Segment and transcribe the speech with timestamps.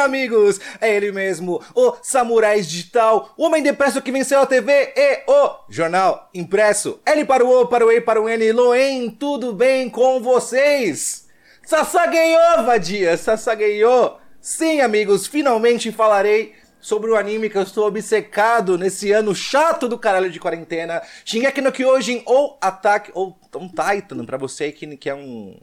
[0.00, 0.60] amigos!
[0.80, 5.56] É ele mesmo, o Samurai Digital, o homem depresso que venceu a TV e o
[5.68, 7.00] jornal impresso.
[7.06, 11.28] L para o O, para o E, para o N, Loen, tudo bem com vocês?
[11.64, 14.16] Sasageyo, vadia, Sasageyo!
[14.40, 19.98] Sim, amigos, finalmente falarei sobre o anime que eu estou obcecado nesse ano chato do
[19.98, 21.02] caralho de quarentena.
[21.24, 25.60] Shingeki no Kyojin ou Attack, ou um Titan, pra você que, que é um,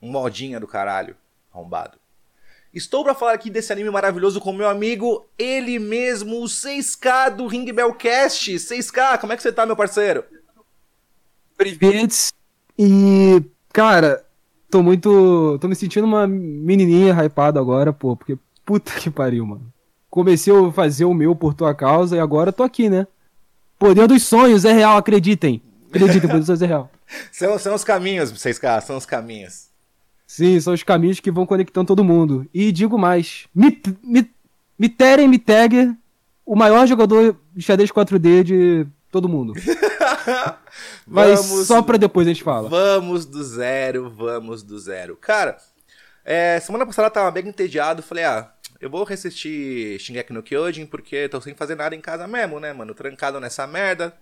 [0.00, 1.16] um modinha do caralho
[1.52, 1.98] arrombado.
[2.76, 7.46] Estou para falar aqui desse anime maravilhoso com meu amigo, ele mesmo, o 6K do
[7.46, 8.54] Ring Bell Cast.
[8.54, 10.22] 6K, como é que você tá, meu parceiro?
[11.56, 12.34] Privet.
[12.78, 13.42] E,
[13.72, 14.22] cara,
[14.70, 15.56] tô muito.
[15.58, 19.72] tô me sentindo uma menininha hypada agora, pô, porque puta que pariu, mano.
[20.10, 23.06] Comecei a fazer o meu por tua causa e agora tô aqui, né?
[23.78, 25.62] Poder dos sonhos é real, acreditem.
[25.88, 26.90] Acreditem, poder dos sonhos é real.
[27.32, 29.70] São, são os caminhos, 6K, são os caminhos.
[30.26, 32.46] Sim, são os caminhos que vão conectando todo mundo.
[32.52, 34.28] E digo mais, me, me,
[34.78, 35.94] me Teren Mittegger,
[36.44, 39.52] o maior jogador de xadrez 4D de todo mundo.
[41.06, 42.68] Mas Vamos- só pra depois a gente fala.
[42.68, 45.16] Vamos do zero, vamos do zero.
[45.16, 45.56] Cara,
[46.24, 48.50] é, semana passada eu tava bem entediado, falei, ah,
[48.80, 52.72] eu vou reassistir Shingeki no Kyojin porque tô sem fazer nada em casa mesmo, né,
[52.72, 52.94] mano?
[52.94, 54.14] Trancado nessa merda,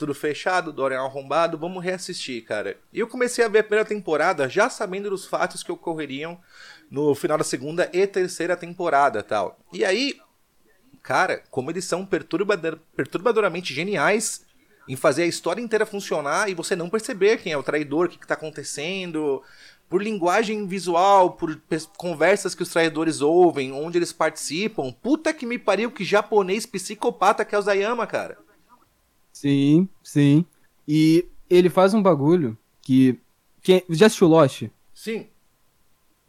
[0.00, 2.78] tudo fechado, Dorian arrombado, vamos reassistir, cara.
[2.90, 6.40] E eu comecei a ver a primeira temporada já sabendo dos fatos que ocorreriam
[6.90, 9.58] no final da segunda e terceira temporada tal.
[9.70, 10.18] E aí,
[11.02, 14.46] cara, como eles são perturbador- perturbadoramente geniais
[14.88, 18.08] em fazer a história inteira funcionar e você não perceber quem é o traidor, o
[18.08, 19.42] que, que tá acontecendo,
[19.86, 21.60] por linguagem visual, por
[21.98, 24.90] conversas que os traidores ouvem, onde eles participam.
[24.90, 28.38] Puta que me pariu, que japonês psicopata que é o Zayama, cara.
[29.40, 30.44] Sim, sim.
[30.86, 33.18] E ele faz um bagulho que.
[33.62, 34.64] Quem, já assistiu Lost?
[34.92, 35.26] Sim.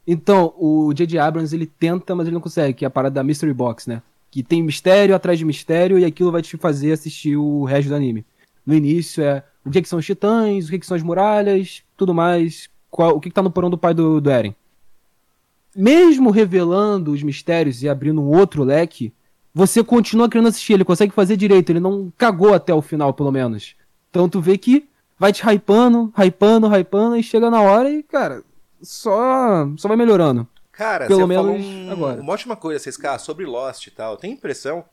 [0.07, 1.19] Então, o J.J.
[1.19, 4.01] Abrams ele tenta, mas ele não consegue, que é a parada da Mystery Box, né?
[4.29, 7.95] Que tem mistério atrás de mistério e aquilo vai te fazer assistir o resto do
[7.95, 8.25] anime.
[8.65, 11.83] No início é o que, que são os titãs, o que, que são as muralhas,
[11.97, 14.55] tudo mais, qual- o que, que tá no porão do pai do, do Eren.
[15.75, 19.13] Mesmo revelando os mistérios e abrindo um outro leque,
[19.53, 23.31] você continua querendo assistir, ele consegue fazer direito, ele não cagou até o final, pelo
[23.31, 23.75] menos.
[24.09, 28.43] Então tu vê que vai te hypando, hypando, hypando, e chega na hora e, cara,
[28.81, 30.47] só, só vai melhorando.
[30.71, 32.21] Cara, Pelo você menos um- agora.
[32.21, 34.17] uma ótima coisa, vocês cara, sobre Lost e tal.
[34.17, 34.83] Tem impressão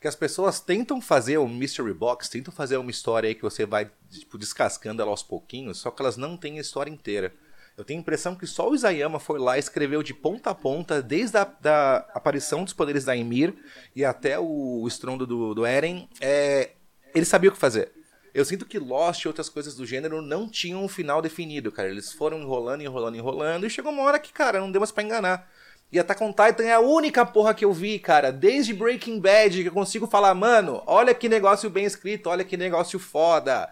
[0.00, 3.64] que as pessoas tentam fazer um mystery box, tentam fazer uma história aí que você
[3.66, 7.32] vai tipo, descascando ela aos pouquinhos, só que elas não têm a história inteira.
[7.80, 10.54] Eu tenho a impressão que só o Isayama foi lá e escreveu de ponta a
[10.54, 13.54] ponta, desde a da aparição dos poderes da Ymir
[13.96, 16.06] e até o, estrondo do, do Eren.
[16.20, 16.72] É,
[17.14, 17.90] ele sabia o que fazer.
[18.34, 21.88] Eu sinto que Lost e outras coisas do gênero não tinham um final definido, cara.
[21.88, 25.02] Eles foram enrolando, enrolando, enrolando, e chegou uma hora que, cara, não deu mais pra
[25.02, 25.50] enganar.
[25.90, 29.62] E Attack on Titan é a única porra que eu vi, cara, desde Breaking Bad,
[29.62, 33.70] que eu consigo falar, mano, olha que negócio bem escrito, olha que negócio foda.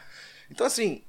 [0.51, 1.03] Então, assim,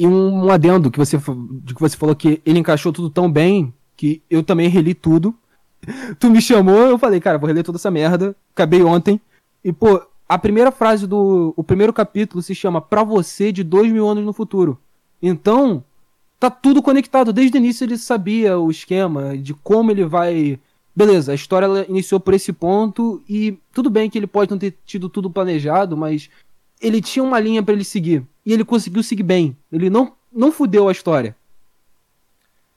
[0.00, 1.18] E um, um adendo que você,
[1.62, 5.34] de que você falou que ele encaixou tudo tão bem que eu também reli tudo.
[6.18, 8.34] tu me chamou, eu falei, cara, vou reler toda essa merda.
[8.54, 9.20] Acabei ontem.
[9.62, 11.52] E, pô, a primeira frase do.
[11.54, 14.78] O primeiro capítulo se chama Pra você de dois mil anos no futuro.
[15.20, 15.84] Então,
[16.38, 17.30] tá tudo conectado.
[17.30, 20.58] Desde o início ele sabia o esquema de como ele vai.
[20.96, 24.58] Beleza, a história ela iniciou por esse ponto e tudo bem que ele pode não
[24.58, 26.30] ter tido tudo planejado, mas
[26.80, 28.26] ele tinha uma linha pra ele seguir.
[28.44, 29.56] E ele conseguiu seguir bem.
[29.70, 31.36] Ele não, não fudeu a história.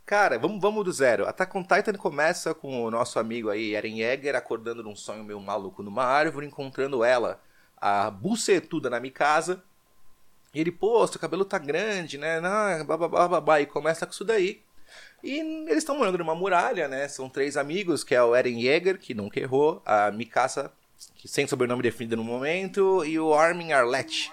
[0.06, 1.26] Cara, vamos, vamos do zero.
[1.26, 5.40] Attack on Titan começa com o nosso amigo aí, Eren Yeager, acordando num sonho meio
[5.40, 7.42] maluco numa árvore, encontrando ela,
[7.78, 9.64] a bucetuda na Mikasa.
[10.54, 12.40] E ele, pô, seu cabelo tá grande, né?
[12.84, 14.62] Babá, e começa com isso daí.
[15.24, 17.08] E eles estão morando numa muralha, né?
[17.08, 20.72] São três amigos, que é o Eren Yeager, que nunca errou, a Mikasa,
[21.26, 24.32] sem sobrenome definido no momento, e o Armin Arlette.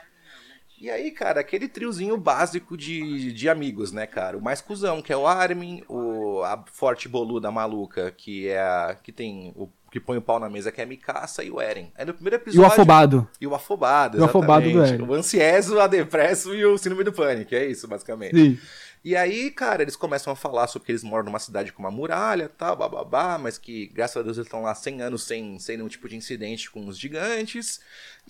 [0.81, 4.39] E aí, cara, aquele triozinho básico de, de amigos, né, cara?
[4.39, 8.97] O mais cuzão, que é o Armin, o, a forte boluda maluca, que é a,
[9.03, 11.61] que tem o que põe o pau na mesa, que é a Mikasa, e o
[11.61, 11.93] Eren.
[11.97, 12.62] Aí no primeiro E episódio...
[12.62, 13.29] o afobado.
[13.41, 14.95] E o afobado, E o afobado do exatamente.
[14.95, 15.11] Eren.
[15.11, 18.37] O ansieso, a depresso e o síndrome do pânico, é isso, basicamente.
[18.37, 18.59] Sim.
[19.02, 21.91] E aí, cara, eles começam a falar sobre que eles moram numa cidade com uma
[21.91, 25.79] muralha tal, bababá, mas que, graças a Deus, eles estão lá 100 anos sem, sem
[25.79, 27.81] nenhum tipo de incidente com os gigantes.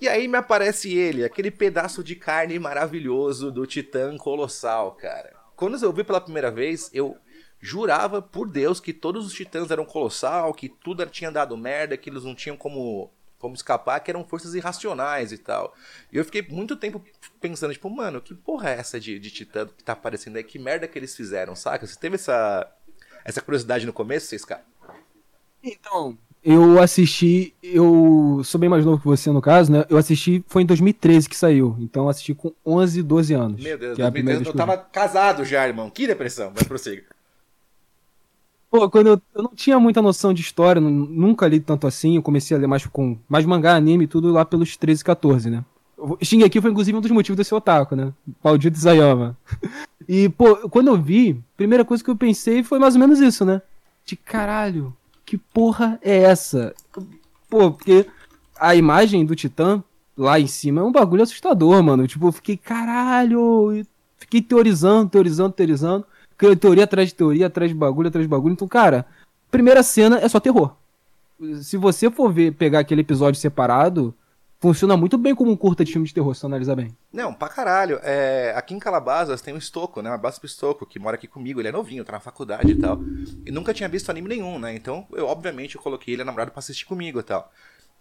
[0.01, 5.35] E aí me aparece ele, aquele pedaço de carne maravilhoso do Titã Colossal, cara.
[5.57, 7.19] Quando eu vi pela primeira vez, eu
[7.61, 12.09] jurava por Deus que todos os titãs eram colossal, que tudo tinha dado merda, que
[12.09, 15.75] eles não tinham como como escapar, que eram forças irracionais e tal.
[16.13, 17.03] E eu fiquei muito tempo
[17.41, 20.45] pensando, tipo, mano, que porra é essa de, de titã que tá aparecendo aí?
[20.45, 21.87] Que merda que eles fizeram, saca?
[21.87, 22.71] Você teve essa,
[23.25, 24.63] essa curiosidade no começo, vocês, cara?
[25.63, 29.85] Então, eu assisti, eu sou bem mais novo que você no caso, né?
[29.89, 33.63] Eu assisti, foi em 2013 que saiu, então eu assisti com 11, 12 anos.
[33.63, 35.91] Meu Deus, que é a 2013 primeira vez eu tava casado já, irmão.
[35.91, 37.05] Que depressão, mas prossiga.
[38.71, 42.17] Pô, quando eu, eu não tinha muita noção de história, nu- nunca li tanto assim,
[42.17, 45.65] eu comecei a ler mais com mais mangá, anime, tudo lá pelos 13, 14, né?
[46.23, 48.13] Shingeki foi inclusive um dos motivos desse otaku, né?
[48.43, 49.37] Maldito Isayama.
[50.09, 53.21] E, pô, quando eu vi, a primeira coisa que eu pensei foi mais ou menos
[53.21, 53.63] isso, né?
[54.05, 54.93] De caralho,
[55.25, 56.75] que porra é essa?
[57.49, 58.07] Pô, porque
[58.59, 59.85] a imagem do Titã
[60.17, 62.09] lá em cima é um bagulho assustador, mano.
[62.09, 63.87] Tipo, eu fiquei, caralho, e
[64.19, 66.05] fiquei teorizando, teorizando, teorizando.
[66.59, 68.53] Teoria atrás de teoria, atrás de bagulho, atrás de bagulho.
[68.53, 69.07] Então, cara,
[69.51, 70.75] primeira cena é só terror.
[71.63, 74.15] Se você for ver, pegar aquele episódio separado,
[74.61, 76.95] funciona muito bem como um curta de filme de terror, se analisar bem.
[77.11, 77.99] Não, pra caralho.
[78.03, 80.11] É, aqui em Calabasas tem um Estoco, né?
[80.11, 81.61] Um abraço pro Estoco, que mora aqui comigo.
[81.61, 83.01] Ele é novinho, tá na faculdade e tal.
[83.47, 84.75] E nunca tinha visto anime nenhum, né?
[84.75, 87.51] Então, eu, obviamente, eu coloquei ele namorado pra assistir comigo e tal.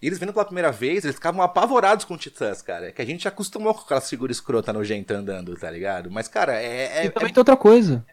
[0.01, 2.91] E eles vendo pela primeira vez, eles ficavam apavorados com Titãs, cara.
[2.91, 6.11] Que a gente acostumou com aquelas figuras escrota nojenta andando, tá ligado?
[6.11, 6.99] Mas, cara, é.
[6.99, 8.05] é- e também tem outra coisa.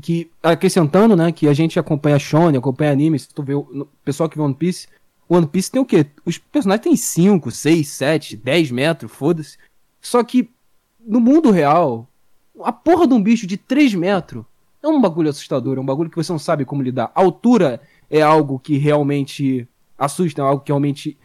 [0.00, 4.28] Que, acrescentando, né, que a gente acompanha Shonen, acompanha anime, se tu vê o pessoal
[4.28, 4.88] que vê One Piece,
[5.28, 6.06] o One Piece tem o quê?
[6.24, 9.58] Os personagens têm 5, 6, 7, 10 metros, foda-se.
[10.00, 10.50] Só que
[11.00, 12.08] no mundo real,
[12.62, 14.44] a porra de um bicho de 3 metros
[14.82, 17.12] é um bagulho assustador, é um bagulho que você não sabe como lidar.
[17.14, 17.80] A altura
[18.10, 19.68] é algo que realmente
[19.98, 21.16] assusta, é algo que realmente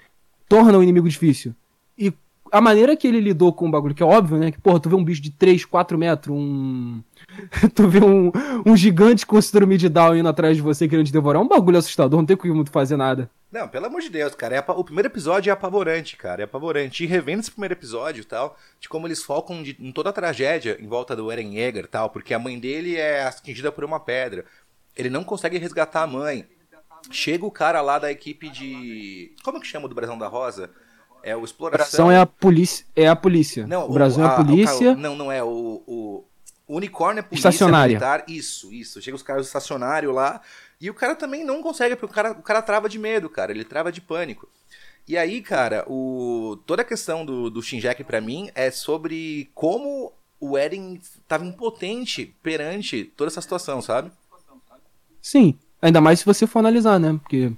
[0.48, 1.56] torna o inimigo difícil.
[1.98, 2.14] E
[2.52, 4.52] a maneira que ele lidou com o bagulho, que é óbvio, né?
[4.52, 7.02] Que, porra, tu vê um bicho de 3, 4 metros, um.
[7.76, 8.32] tu vê um,
[8.66, 11.42] um gigante com síndrome de Down indo atrás de você querendo te devorar.
[11.42, 13.30] É um bagulho assustador, não tem como tu fazer nada.
[13.52, 14.56] Não, pelo amor de Deus, cara.
[14.56, 16.42] é o primeiro episódio é apavorante, cara.
[16.42, 17.04] É apavorante.
[17.04, 20.14] E revendo esse primeiro episódio e tal, de como eles focam de- em toda a
[20.14, 23.84] tragédia em volta do Eren Yeager e tal, porque a mãe dele é atingida por
[23.86, 24.44] uma pedra.
[24.96, 26.46] Ele não consegue resgatar a mãe.
[27.10, 29.32] Chega o cara lá da equipe de.
[29.44, 30.70] Como que chama do Brasão da Rosa?
[31.28, 32.06] É o O Exploração.
[32.08, 32.86] Brasil é a polícia.
[32.96, 33.68] É a polícia.
[33.68, 34.96] Não, o Brasil é a- a o polícia.
[34.96, 35.44] não, não é.
[35.44, 35.48] O,
[35.86, 36.24] o,
[36.68, 37.88] o unicórnio é polícia Estacionária.
[38.00, 38.24] militar.
[38.28, 39.02] Isso, isso.
[39.02, 40.42] Chega os caras do estacionário lá.
[40.80, 43.52] E o cara também não consegue, porque o cara, o cara trava de medo, cara.
[43.52, 44.48] Ele trava de pânico.
[45.08, 50.12] E aí, cara, o, toda a questão do, do Shinjek pra mim é sobre como
[50.40, 54.12] o Eren tava impotente perante toda essa situação, sabe?
[55.22, 57.18] Sim, ainda mais se você for analisar, né?
[57.22, 57.52] Porque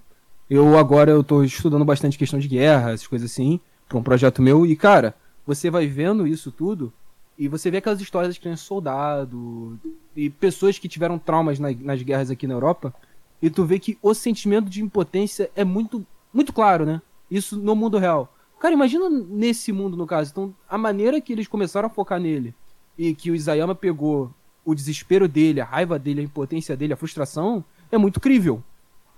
[0.50, 4.42] eu agora eu tô estudando bastante questão de guerra, essas coisas assim, pra um projeto
[4.42, 5.16] meu, e cara,
[5.46, 6.92] você vai vendo isso tudo,
[7.38, 9.80] e você vê aquelas histórias de crianças soldado,
[10.16, 12.94] e pessoas que tiveram traumas na- nas guerras aqui na Europa,
[13.42, 17.02] e tu vê que o sentimento de impotência é muito, muito claro, né?
[17.32, 18.34] Isso no mundo real.
[18.60, 20.32] Cara, imagina nesse mundo, no caso.
[20.32, 22.54] Então, a maneira que eles começaram a focar nele,
[22.98, 24.34] e que o Isayama pegou
[24.66, 28.62] o desespero dele, a raiva dele, a impotência dele, a frustração, é muito crível.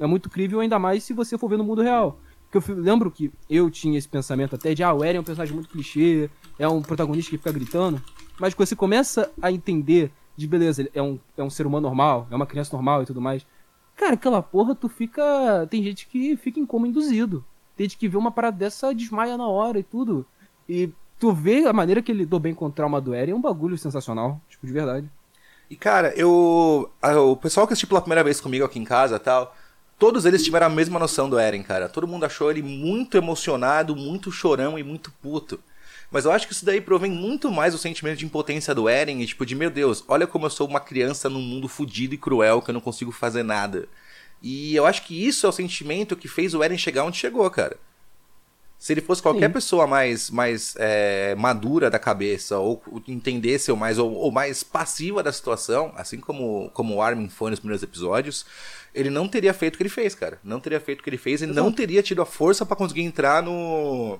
[0.01, 2.19] É muito crível, ainda mais se você for ver no mundo real.
[2.49, 5.23] Porque eu lembro que eu tinha esse pensamento até de, ah, o Eren é um
[5.23, 8.01] personagem muito clichê, é um protagonista que fica gritando.
[8.39, 11.87] Mas quando você começa a entender de, beleza, ele é um, é um ser humano
[11.87, 13.45] normal, é uma criança normal e tudo mais.
[13.95, 15.67] Cara, aquela porra, tu fica.
[15.69, 17.45] Tem gente que fica em coma induzido.
[17.77, 20.25] Tem gente que vê uma parada dessa, desmaia na hora e tudo.
[20.67, 20.89] E
[21.19, 23.41] tu vê a maneira que ele lidou bem com o trauma do Eren é um
[23.41, 25.09] bagulho sensacional, tipo, de verdade.
[25.69, 26.91] E, cara, eu.
[27.01, 29.55] o pessoal que assistiu pela primeira vez comigo aqui em casa tal.
[30.01, 31.87] Todos eles tiveram a mesma noção do Eren, cara.
[31.87, 35.59] Todo mundo achou ele muito emocionado, muito chorão e muito puto.
[36.09, 39.21] Mas eu acho que isso daí provém muito mais o sentimento de impotência do Eren
[39.21, 42.17] e tipo de, meu Deus, olha como eu sou uma criança num mundo fudido e
[42.17, 43.87] cruel que eu não consigo fazer nada.
[44.41, 47.47] E eu acho que isso é o sentimento que fez o Eren chegar onde chegou,
[47.51, 47.77] cara.
[48.79, 49.53] Se ele fosse qualquer Sim.
[49.53, 55.21] pessoa mais, mais é, madura da cabeça, ou entendesse ou mais, ou, ou mais passiva
[55.21, 58.43] da situação, assim como, como o Armin foi nos primeiros episódios,
[58.93, 60.39] ele não teria feito o que ele fez, cara.
[60.43, 63.01] Não teria feito o que ele fez e não teria tido a força pra conseguir
[63.01, 64.19] entrar no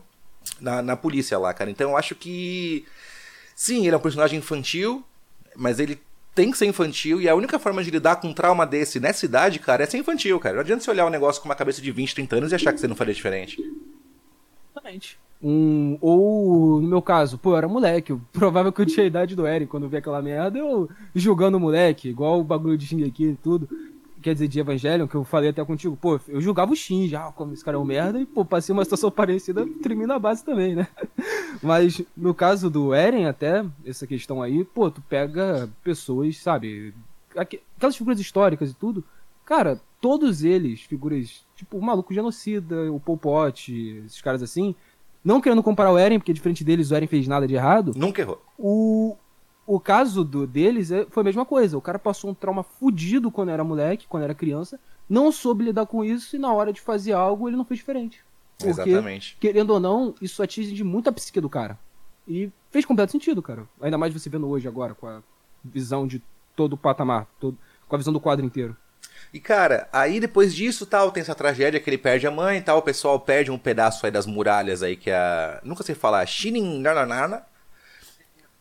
[0.59, 1.69] na, na polícia lá, cara.
[1.69, 2.85] Então eu acho que
[3.55, 5.03] sim, ele é um personagem infantil,
[5.55, 5.99] mas ele
[6.33, 9.25] tem que ser infantil e a única forma de lidar com um trauma desse nessa
[9.25, 10.55] idade, cara, é ser infantil, cara.
[10.55, 12.71] Não adianta você olhar um negócio com uma cabeça de 20, 30 anos e achar
[12.73, 13.57] que você não faria diferente.
[14.71, 15.19] Exatamente.
[15.43, 18.11] Um, ou, no meu caso, pô, eu era moleque.
[18.11, 20.89] eu- Provável que eu tinha a idade do Eren quando eu vi aquela merda, eu
[21.15, 23.67] julgando o moleque, igual o bagulho de Shin aqui e tudo.
[24.21, 27.31] Quer dizer, de Evangelion, que eu falei até contigo, pô, eu julgava o Shin já,
[27.31, 30.43] como esse cara é um merda, e, pô, passei uma situação parecida, tremi na base
[30.45, 30.87] também, né?
[31.61, 36.93] Mas, no caso do Eren, até, essa questão aí, pô, tu pega pessoas, sabe,
[37.35, 39.03] aqu- aquelas figuras históricas e tudo,
[39.45, 43.71] cara, todos eles, figuras, tipo, o maluco genocida, o Pol Pot,
[44.05, 44.75] esses caras assim,
[45.23, 48.21] não querendo comparar o Eren, porque diferente deles o Eren fez nada de errado, Nunca
[48.21, 48.41] errou.
[48.57, 49.15] o,
[49.65, 51.77] o caso do, deles é- foi a mesma coisa.
[51.77, 55.85] O cara passou um trauma fudido quando era moleque, quando era criança, não soube lidar
[55.85, 58.23] com isso e na hora de fazer algo ele não fez diferente.
[58.57, 59.37] Porque, Exatamente.
[59.39, 61.77] querendo ou não, isso atinge muito a psique do cara.
[62.27, 63.67] E fez completo sentido, cara.
[63.81, 65.21] Ainda mais você vendo hoje agora, com a
[65.63, 66.21] visão de
[66.55, 68.75] todo o patamar, todo, com a visão do quadro inteiro.
[69.33, 72.61] E cara, aí depois disso, tal, tem essa tragédia que ele perde a mãe e
[72.61, 75.59] tal, o pessoal perde um pedaço aí das muralhas aí que é a...
[75.63, 77.43] Nunca sei falar, Shinin Nananana.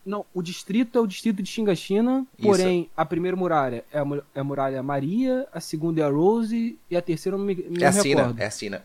[0.04, 4.04] Não, o distrito é o distrito de Xingachina, porém a primeira muralha é a,
[4.35, 7.54] é a muralha Maria, a segunda é a Rose e a terceira eu não me,
[7.54, 8.40] não É a me Sina, recordo.
[8.40, 8.85] é a Sina.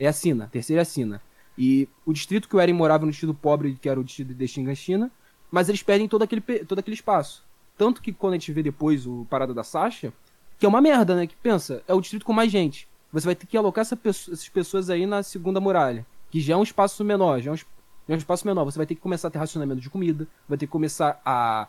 [0.00, 1.20] É a Sina, a terceira é a Sina.
[1.56, 4.48] E o distrito que o Eren morava no distrito pobre, que era o distrito de
[4.48, 5.10] Xingachina,
[5.50, 7.44] mas eles perdem todo aquele, todo aquele espaço.
[7.76, 10.12] Tanto que quando a gente vê depois o Parada da Sasha,
[10.58, 11.26] que é uma merda, né?
[11.26, 12.88] Que pensa, é o distrito com mais gente.
[13.12, 16.56] Você vai ter que alocar essa essas pessoas aí na segunda muralha, que já é
[16.56, 17.66] um espaço menor, já é um, es- já
[18.08, 18.64] é um espaço menor.
[18.64, 21.68] Você vai ter que começar a ter racionamento de comida, vai ter que começar a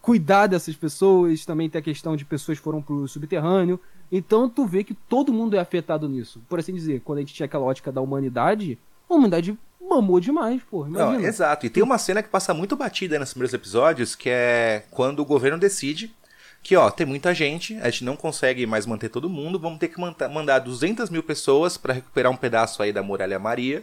[0.00, 3.78] cuidar dessas pessoas, também tem a questão de pessoas que foram pro subterrâneo.
[4.10, 6.40] Então tu vê que todo mundo é afetado nisso.
[6.48, 8.78] Por assim dizer, quando a gente tinha aquela ótica da humanidade,
[9.08, 10.86] a humanidade mamou demais, pô.
[10.86, 11.66] Não, exato.
[11.66, 15.24] E tem uma cena que passa muito batida nos primeiros episódios, que é quando o
[15.24, 16.14] governo decide
[16.62, 19.88] que, ó, tem muita gente, a gente não consegue mais manter todo mundo, vamos ter
[19.88, 23.82] que mandar 200 mil pessoas pra recuperar um pedaço aí da Muralha Maria.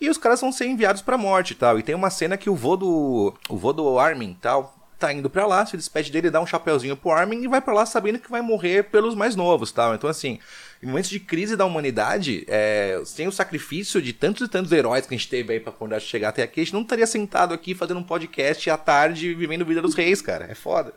[0.00, 1.78] E os caras vão ser enviados pra morte e tal.
[1.78, 5.30] E tem uma cena que o vô do, o vô do Armin tal, tá indo
[5.30, 8.18] pra lá, se despede dele, dá um chapeuzinho pro Armin e vai pra lá sabendo
[8.18, 9.94] que vai morrer pelos mais novos tal.
[9.94, 10.38] Então, assim,
[10.82, 15.06] em momentos de crise da humanidade, é, sem o sacrifício de tantos e tantos heróis
[15.06, 17.54] que a gente teve aí pra poder chegar até aqui, a gente não estaria sentado
[17.54, 20.46] aqui fazendo um podcast à tarde vivendo Vida dos Reis, cara.
[20.50, 20.94] É foda.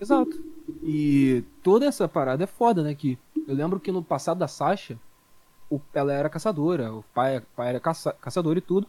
[0.00, 0.42] Exato.
[0.82, 2.94] E toda essa parada é foda, né?
[2.94, 4.98] Que eu lembro que no passado da Sasha,
[5.70, 8.86] o- ela era caçadora, o pai, pai era caça- caçador e tudo.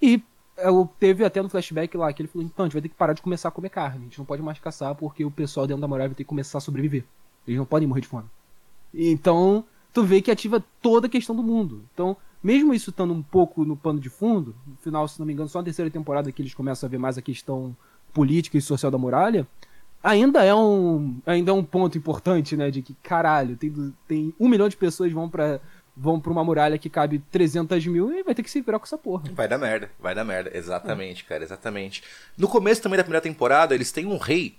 [0.00, 0.22] E
[0.56, 2.94] eu, teve até no flashback lá que ele falou: então, a gente vai ter que
[2.94, 4.00] parar de começar a comer carne.
[4.00, 6.28] A gente não pode mais caçar porque o pessoal dentro da muralha vai ter que
[6.28, 7.04] começar a sobreviver.
[7.46, 8.26] Eles não podem morrer de fome.
[8.92, 11.82] Então, tu vê que ativa toda a questão do mundo.
[11.92, 15.32] Então, mesmo isso estando um pouco no pano de fundo, no final, se não me
[15.32, 17.76] engano, só na terceira temporada que eles começam a ver mais a questão
[18.12, 19.46] política e social da muralha,
[20.02, 22.70] ainda é um, ainda é um ponto importante, né?
[22.70, 25.60] De que, caralho, tem, tem um milhão de pessoas vão pra,
[25.96, 28.84] vão pra uma muralha que cabe 300 mil e vai ter que se virar com
[28.84, 29.30] essa porra.
[29.32, 30.50] Vai dar merda, vai dar merda.
[30.52, 32.02] Exatamente, cara, exatamente.
[32.36, 34.56] No começo também da primeira temporada, eles têm um rei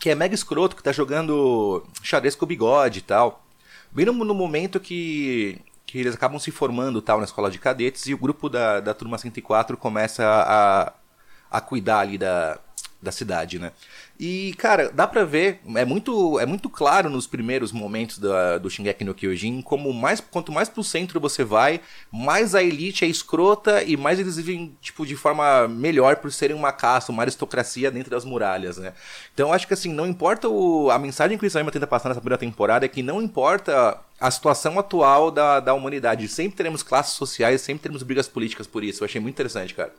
[0.00, 3.44] que é mega escroto, que tá jogando xadrez com o bigode e tal.
[3.90, 8.06] Bem no, no momento que, que eles acabam se formando tal na escola de cadetes
[8.06, 10.92] e o grupo da, da turma 104 começa a,
[11.50, 12.58] a cuidar ali da,
[13.00, 13.72] da cidade, né?
[14.18, 18.68] E, cara, dá pra ver, é muito, é muito claro nos primeiros momentos da, do
[18.68, 23.08] Shingeki no Kyojin, como mais, quanto mais pro centro você vai, mais a elite é
[23.08, 27.92] escrota e mais eles vivem, tipo, de forma melhor por serem uma caça, uma aristocracia
[27.92, 28.92] dentro das muralhas, né?
[29.32, 32.20] Então acho que, assim, não importa o, a mensagem que o Isayama tenta passar nessa
[32.20, 37.12] primeira temporada é que não importa a situação atual da, da humanidade, sempre teremos classes
[37.12, 39.94] sociais, sempre teremos brigas políticas por isso, eu achei muito interessante, cara.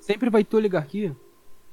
[0.00, 1.16] Sempre vai ter oligarquia.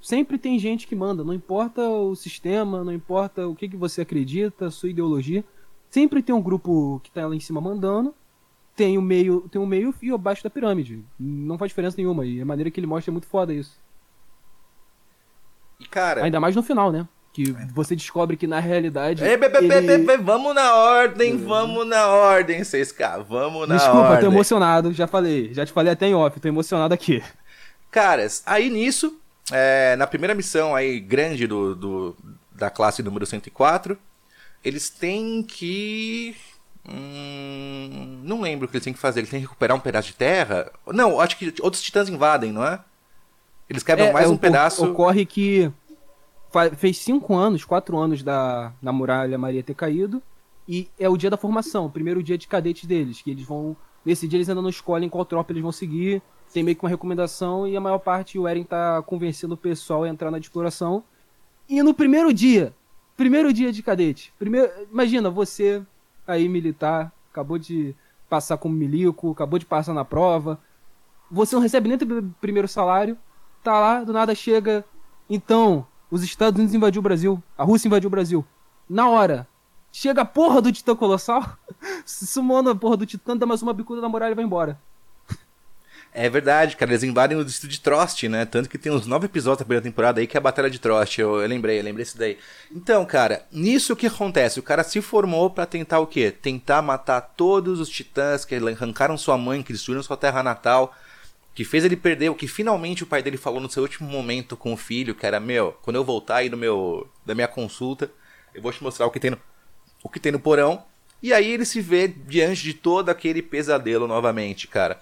[0.02, 4.02] Sempre tem gente que manda, não importa o sistema, não importa o que, que você
[4.02, 5.44] acredita, a sua ideologia.
[5.90, 8.14] Sempre tem um grupo que tá lá em cima mandando,
[8.76, 11.04] tem o meio, tem o meio e o abaixo da pirâmide.
[11.20, 12.26] Não faz diferença nenhuma.
[12.26, 13.78] E a maneira que ele mostra é muito foda isso.
[15.80, 16.24] E, cara...
[16.24, 17.08] Ainda mais no final, né?
[17.34, 19.24] Que você descobre que na realidade.
[19.24, 24.00] Ei, be, be, ele- be, vamos na ordem, vamos na ordem, 6K, vamos na Desculpa,
[24.00, 24.20] ordem.
[24.20, 25.54] tô emocionado, já falei.
[25.54, 27.24] Já te falei até em off, tô emocionado aqui.
[27.90, 29.18] Caras, aí nisso,
[29.52, 32.18] é, na primeira missão aí grande do, do-
[32.52, 33.98] da classe número 104,
[34.64, 36.36] eles têm que.
[36.88, 39.20] Hum, não lembro o que eles têm que fazer.
[39.22, 40.72] Eles têm que recuperar um pedaço de terra?
[40.88, 42.80] Não, acho que outros titãs invadem, não é?
[43.70, 44.86] Eles quebram É, mais é, um pedaço.
[44.86, 45.72] Ocorre que
[46.78, 50.22] fez cinco anos, quatro anos da, da muralha Maria ter caído.
[50.68, 53.22] E é o dia da formação, o primeiro dia de cadetes deles.
[53.22, 53.76] Que eles vão.
[54.06, 56.22] Nesse dia eles ainda não escolhem qual tropa eles vão seguir.
[56.54, 57.68] Tem meio que uma recomendação.
[57.68, 61.04] E a maior parte o Eren tá convencendo o pessoal a entrar na exploração.
[61.68, 62.74] E no primeiro dia,
[63.16, 64.34] primeiro dia de cadete.
[64.38, 65.82] Primeiro, imagina, você
[66.28, 67.96] aí militar, acabou de
[68.30, 70.60] passar como milico, acabou de passar na prova.
[71.30, 73.18] Você não recebe nem o primeiro salário
[73.64, 74.84] tá lá, do nada chega.
[75.30, 78.46] Então, os Estados Unidos invadiu o Brasil, a Rússia invadiu o Brasil.
[78.90, 79.48] Na hora,
[79.92, 81.58] chega a porra do Titã Colossal,
[82.06, 84.80] sumando a porra do Titã, dá mais uma bicuda na muralha e vai embora.
[86.14, 88.44] É verdade, cara, eles invadem o distrito de Trost, né?
[88.44, 90.78] Tanto que tem uns nove episódios da primeira temporada aí que é a Batalha de
[90.78, 91.18] Trost.
[91.18, 92.38] Eu, eu lembrei, eu lembrei isso daí.
[92.70, 94.60] Então, cara, nisso o que acontece?
[94.60, 96.30] O cara se formou pra tentar o quê?
[96.30, 100.94] Tentar matar todos os titãs que arrancaram sua mãe, que destruíram sua terra natal,
[101.56, 104.58] que fez ele perder o que finalmente o pai dele falou no seu último momento
[104.58, 108.12] com o filho, que era, meu, quando eu voltar aí do meu, da minha consulta,
[108.54, 109.38] eu vou te mostrar o que tem no,
[110.04, 110.84] o que tem no porão.
[111.24, 115.00] E aí ele se vê diante de todo aquele pesadelo novamente, cara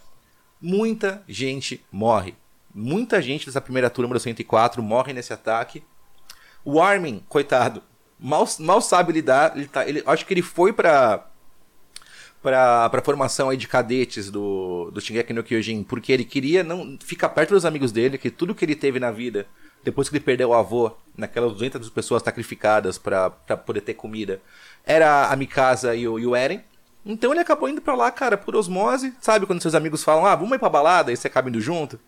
[0.62, 2.36] muita gente morre.
[2.74, 5.84] Muita gente dessa primeira turma número 104 morre nesse ataque.
[6.64, 7.82] O Armin, coitado,
[8.20, 9.56] mal, mal sabe lidar.
[9.56, 11.30] Ele tá, ele, acho que ele foi pra,
[12.42, 16.98] pra, pra formação aí de cadetes do, do Shingeki no Kyojin, porque ele queria não
[17.02, 19.48] ficar perto dos amigos dele, que tudo que ele teve na vida,
[19.84, 24.42] depois que ele perdeu o avô, naquelas 200 pessoas sacrificadas pra poder ter comida,
[24.86, 26.64] era a Mikasa e o, e o Eren.
[27.06, 29.14] Então ele acabou indo pra lá, cara, por osmose.
[29.22, 32.00] Sabe quando seus amigos falam, ah, vamos ir pra balada e você acaba indo junto?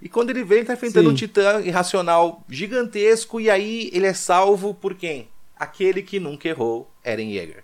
[0.00, 1.12] E quando ele vem, ele tá enfrentando Sim.
[1.12, 5.28] um titã irracional gigantesco e aí ele é salvo por quem?
[5.58, 7.62] Aquele que nunca errou, Eren Yeager.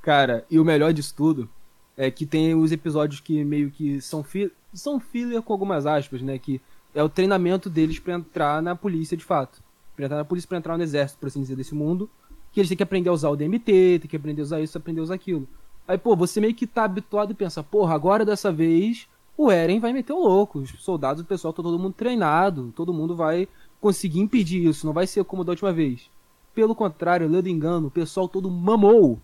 [0.00, 1.48] Cara, e o melhor disso tudo
[1.96, 6.22] é que tem os episódios que meio que são, fi são filler com algumas aspas,
[6.22, 6.38] né?
[6.38, 6.60] Que
[6.94, 9.62] é o treinamento deles pra entrar na polícia de fato.
[9.94, 12.10] Pra entrar na polícia, pra entrar no exército, por assim dizer, desse mundo.
[12.54, 14.78] Que eles têm que aprender a usar o DMT, tem que aprender a usar isso,
[14.78, 15.46] aprender a usar aquilo.
[15.86, 19.80] Aí, pô, você meio que tá habituado e pensa, porra, agora dessa vez o Eren
[19.80, 20.60] vai meter o louco.
[20.60, 22.72] Os soldados, o pessoal, tá todo mundo treinado.
[22.74, 23.48] Todo mundo vai
[23.80, 24.86] conseguir impedir isso.
[24.86, 26.08] Não vai ser como da última vez.
[26.54, 29.20] Pelo contrário, lendo engano, o pessoal todo mamou.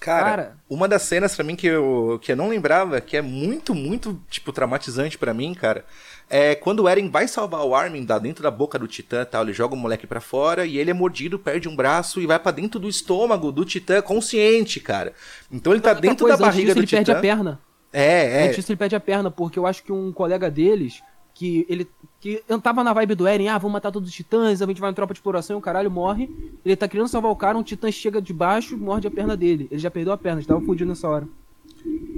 [0.00, 0.56] Cara, Cara.
[0.68, 4.20] uma das cenas pra mim que eu, que eu não lembrava, que é muito, muito,
[4.28, 5.84] tipo, traumatizante pra mim, cara,
[6.28, 9.26] é quando o Eren vai salvar o Armin da dentro da boca do Titã e
[9.26, 12.26] tal, ele joga o moleque pra fora e ele é mordido, perde um braço e
[12.26, 15.12] vai pra dentro do estômago do Titã consciente, cara.
[15.50, 17.18] Então ele tá Outra dentro coisa, da antes barriga disso, do ele perde Titã.
[17.18, 17.60] a perna.
[17.92, 18.42] É, é.
[18.44, 21.00] Antes disso, ele perde a perna, porque eu acho que um colega deles,
[21.32, 21.88] que ele
[22.20, 24.80] que eu tava na vibe do Eren, ah, vamos matar todos os titãs, a gente
[24.80, 26.30] vai em tropa de exploração e o caralho morre.
[26.64, 29.36] Ele tá querendo salvar o cara, um titã chega de baixo e morde a perna
[29.36, 29.68] dele.
[29.70, 31.28] Ele já perdeu a perna, estava fudido nessa hora.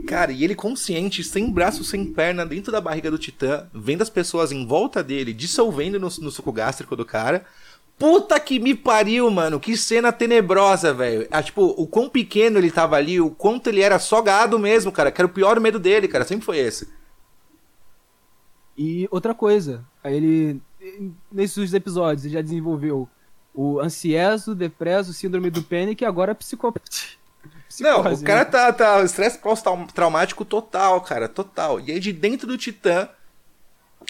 [0.07, 4.11] Cara, e ele consciente, sem braço, sem perna, dentro da barriga do Titã, vendo as
[4.11, 7.45] pessoas em volta dele, dissolvendo no, no suco gástrico do cara.
[7.99, 9.59] Puta que me pariu, mano.
[9.59, 11.27] Que cena tenebrosa, velho.
[11.31, 14.93] Ah, tipo, o quão pequeno ele tava ali, o quanto ele era só gado mesmo,
[14.93, 15.11] cara.
[15.11, 16.25] Que era o pior medo dele, cara.
[16.25, 16.89] Sempre foi esse.
[18.77, 20.61] E outra coisa, ele,
[21.33, 23.09] nesses episódios, ele já desenvolveu
[23.55, 27.17] o ansieso, depresso, síndrome do pânico e agora psicopatia.
[27.81, 28.45] Não, o cara né?
[28.45, 31.81] tá, tá estresse pós-traumático total, cara, total.
[31.81, 33.09] E aí de dentro do Titã,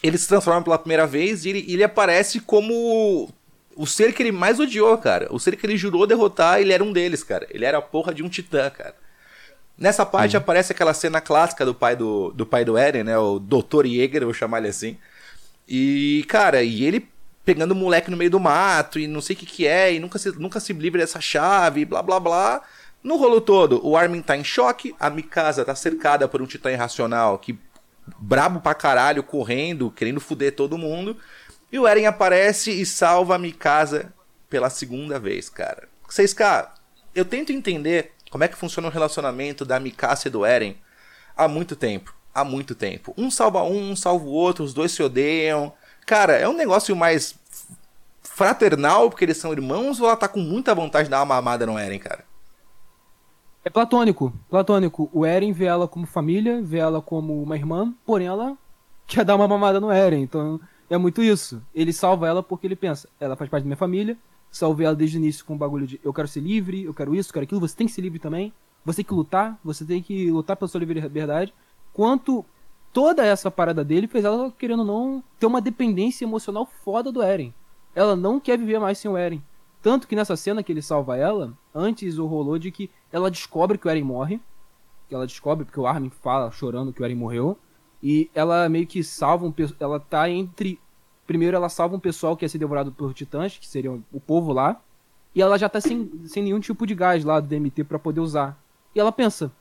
[0.03, 3.29] ele se transforma pela primeira vez e ele, ele aparece como
[3.75, 5.29] o ser que ele mais odiou, cara.
[5.31, 7.47] O ser que ele jurou derrotar, ele era um deles, cara.
[7.51, 8.95] Ele era a porra de um Titã, cara.
[9.79, 13.19] Nessa parte aparece aquela cena clássica do pai do, do pai do Eren, né?
[13.19, 13.85] O Dr.
[13.85, 14.97] Jäger, eu vou chamar ele assim.
[15.69, 17.07] E, cara, e ele
[17.45, 20.01] pegando o moleque no meio do mato e não sei o que que é, e
[20.01, 22.63] nunca se, nunca se livra dessa chave, blá blá blá.
[23.07, 26.73] No rolo todo, o Armin tá em choque, a Mikasa tá cercada por um titã
[26.73, 27.57] irracional que
[28.19, 31.17] brabo pra caralho, correndo, querendo fuder todo mundo.
[31.71, 34.13] E o Eren aparece e salva a Mikasa
[34.51, 35.87] pela segunda vez, cara.
[36.11, 36.69] 6K,
[37.15, 40.77] eu tento entender como é que funciona o relacionamento da Mikasa e do Eren
[41.37, 42.13] há muito tempo.
[42.35, 43.15] Há muito tempo.
[43.17, 45.73] Um salva um, um salva o outro, os dois se odeiam.
[46.05, 47.37] Cara, é um negócio mais
[48.25, 51.65] fraternal porque eles são irmãos ou ela tá com muita vontade de dar uma mamada
[51.65, 52.26] no Eren, cara?
[53.67, 55.11] É platônico, platônico.
[55.13, 58.57] O Eren vê ela como família, vê ela como uma irmã, porém ela
[59.09, 61.61] quer dar uma mamada no Eren, então é muito isso.
[61.75, 64.17] Ele salva ela porque ele pensa, ela faz parte da minha família,
[64.53, 67.13] salvei ela desde o início com o bagulho de eu quero ser livre, eu quero
[67.13, 68.53] isso, eu quero aquilo, você tem que ser livre também,
[68.85, 71.53] você tem que lutar, você tem que lutar pela sua liberdade.
[71.93, 72.45] Quanto
[72.93, 77.53] toda essa parada dele fez ela, querendo não, ter uma dependência emocional foda do Eren.
[77.97, 79.43] Ela não quer viver mais sem o Eren.
[79.87, 83.79] Tanto que nessa cena que ele salva ela, antes o rolou de que ela descobre
[83.79, 84.41] que o Eren morre.
[85.09, 87.57] Que ela descobre, porque o Armin fala chorando que o Eren morreu.
[88.03, 90.81] E ela meio que salva um Ela tá entre.
[91.25, 94.53] Primeiro ela salva um pessoal que ia ser devorado por titãs, que seriam o povo
[94.53, 94.83] lá.
[95.33, 98.19] E ela já tá sem, sem nenhum tipo de gás lá do DMT pra poder
[98.19, 98.61] usar.
[98.93, 99.53] E ela pensa: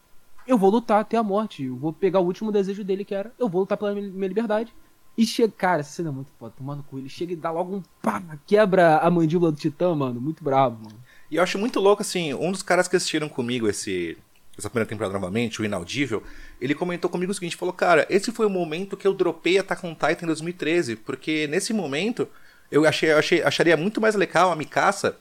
[0.48, 1.66] eu vou lutar até a morte.
[1.66, 4.74] Eu vou pegar o último desejo dele, que era eu vou lutar pela minha liberdade.
[5.18, 6.98] E chega, cara, essa cena é muito foda, tomando cu.
[6.98, 10.20] Ele chega e dá logo um pá, quebra a mandíbula do Titã, mano.
[10.20, 10.98] Muito bravo, mano.
[11.32, 14.18] E eu acho muito louco, assim, um dos caras que assistiram comigo esse,
[14.58, 16.24] essa primeira temporada novamente, o Inaudível,
[16.62, 19.86] ele comentou comigo o seguinte, falou, cara, esse foi o momento que eu dropei Attack
[19.86, 22.28] on Titan em 2013, porque nesse momento
[22.72, 25.18] eu achei, eu achei, acharia muito mais legal a Mikasa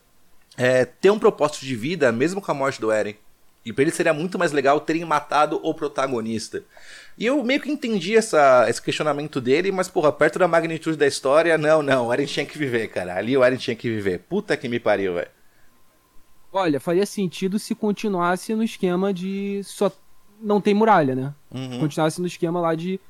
[0.57, 3.16] é, ter um propósito de vida, mesmo com a morte do Eren.
[3.64, 6.62] E pra ele seria muito mais legal terem matado o protagonista.
[7.16, 11.07] E eu meio que entendi essa, esse questionamento dele, mas, porra, perto da magnitude da
[11.07, 13.16] história, não, não, o Eren tinha que viver, cara.
[13.16, 14.18] Ali o Eren tinha que viver.
[14.29, 15.29] Puta que me pariu, velho.
[16.53, 19.90] Olha, faria sentido se continuasse no esquema de só
[20.40, 21.35] não tem muralha, né?
[21.50, 21.81] Uhum.
[21.81, 23.00] Continuasse no esquema lá de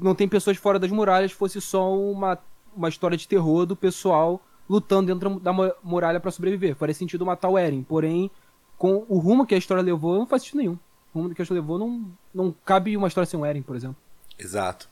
[0.00, 2.38] não tem pessoas fora das muralhas, fosse só uma,
[2.76, 6.74] uma história de terror do pessoal lutando dentro da mu- muralha pra sobreviver.
[6.76, 8.30] Faria sentido matar o Eren, porém,
[8.78, 10.78] com o rumo que a história levou, não faz sentido nenhum.
[11.16, 13.96] Rumo que a história levou não, não cabe uma história sem o Eren, por exemplo.
[14.38, 14.88] Exato.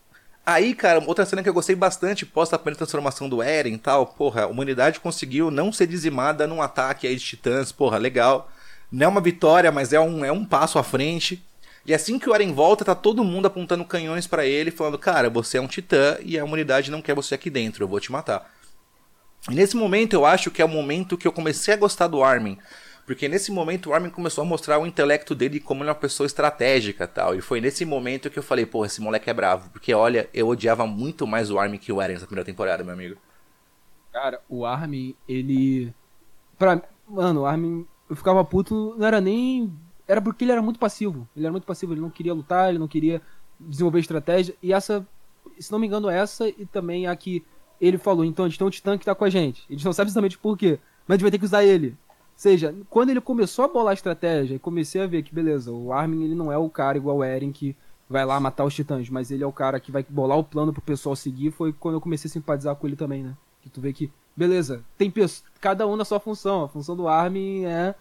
[0.47, 3.79] Aí, cara, outra cena que eu gostei bastante, pós a primeira transformação do Eren e
[3.79, 8.51] tal, porra, a humanidade conseguiu não ser dizimada num ataque aí de titãs, porra, legal.
[8.91, 11.43] Não é uma vitória, mas é um, é um passo à frente.
[11.87, 15.29] E assim que o Eren volta, tá todo mundo apontando canhões pra ele, falando, cara,
[15.29, 18.11] você é um titã e a humanidade não quer você aqui dentro, eu vou te
[18.11, 18.51] matar.
[19.51, 22.23] E nesse momento eu acho que é o momento que eu comecei a gostar do
[22.23, 22.59] Armin.
[23.07, 25.99] Porque nesse momento o Armin começou a mostrar o intelecto dele como ele é uma
[25.99, 27.35] pessoa estratégica tal.
[27.35, 29.69] E foi nesse momento que eu falei, pô, esse moleque é bravo.
[29.71, 32.95] Porque olha, eu odiava muito mais o Armin que o Eren nessa primeira temporada, meu
[32.95, 33.17] amigo.
[34.13, 35.93] Cara, o Armin, ele.
[36.59, 36.81] Pra...
[37.07, 39.71] Mano, o Armin, eu ficava puto, não era nem.
[40.09, 41.29] Era porque ele era muito passivo.
[41.37, 43.21] Ele era muito passivo, ele não queria lutar, ele não queria
[43.61, 44.55] desenvolver estratégia.
[44.63, 45.07] E essa,
[45.59, 47.45] se não me engano, essa e também a que
[47.81, 49.67] ele falou: então a gente tem um titã que tá com a gente.
[49.69, 51.97] Gente não sabe exatamente por quê, mas a gente vai ter que usar ele.
[52.37, 56.25] Seja, quando ele começou a bolar a estratégia, comecei a ver que, beleza, o Armin
[56.25, 57.77] ele não é o cara igual o Eren que
[58.09, 60.73] vai lá matar os titãs, mas ele é o cara que vai bolar o plano
[60.73, 61.53] pro pessoal seguir.
[61.53, 63.35] Foi quando eu comecei a simpatizar com ele também, né?
[63.63, 65.13] Que tu vê que, beleza, tem
[65.61, 66.65] cada um na sua função.
[66.65, 67.95] A função do Armin é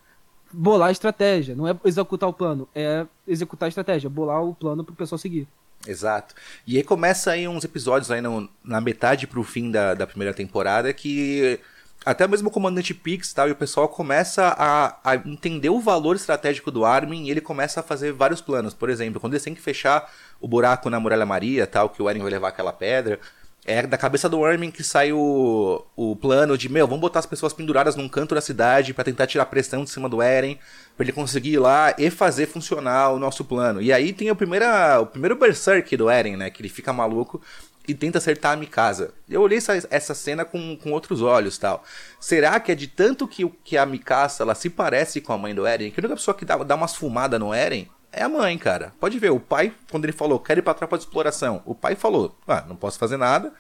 [0.52, 4.84] bolar a estratégia, não é executar o plano, é executar a estratégia, bolar o plano
[4.84, 5.48] pro pessoal seguir.
[5.88, 6.36] Exato.
[6.66, 10.34] E aí começa aí uns episódios aí no- na metade pro fim da, da primeira
[10.34, 11.60] temporada que
[12.06, 16.16] até mesmo o comandante Pix tal, e o pessoal começa a, a entender o valor
[16.16, 18.74] estratégico do Armin e ele começa a fazer vários planos.
[18.74, 22.10] Por exemplo, quando eles têm que fechar o buraco na Muralha Maria, tal, que o
[22.10, 23.20] Eren vai levar aquela pedra,
[23.66, 27.26] é da cabeça do Armin que sai o, o plano de, meu, vamos botar as
[27.26, 30.60] pessoas penduradas num canto da cidade pra tentar tirar pressão de cima do Eren,
[30.98, 33.82] pra ele conseguir ir lá e fazer funcionar o nosso plano.
[33.82, 37.42] E aí tem a primeira, o primeiro berserk do Eren, né, que ele fica maluco
[37.88, 39.14] e tenta acertar a Mikasa.
[39.30, 41.84] Eu olhei essa, essa cena com, com outros olhos, tal.
[42.20, 45.38] Será que é de tanto que, o- que a Mikasa, ela se parece com a
[45.38, 48.24] mãe do Eren, que a única pessoa que dá, dá umas fumadas no Eren é
[48.24, 48.94] a mãe, cara.
[49.00, 51.96] Pode ver, o pai, quando ele falou, quero ir pra tropa de exploração, o pai
[51.96, 53.52] falou, ah, não posso fazer nada.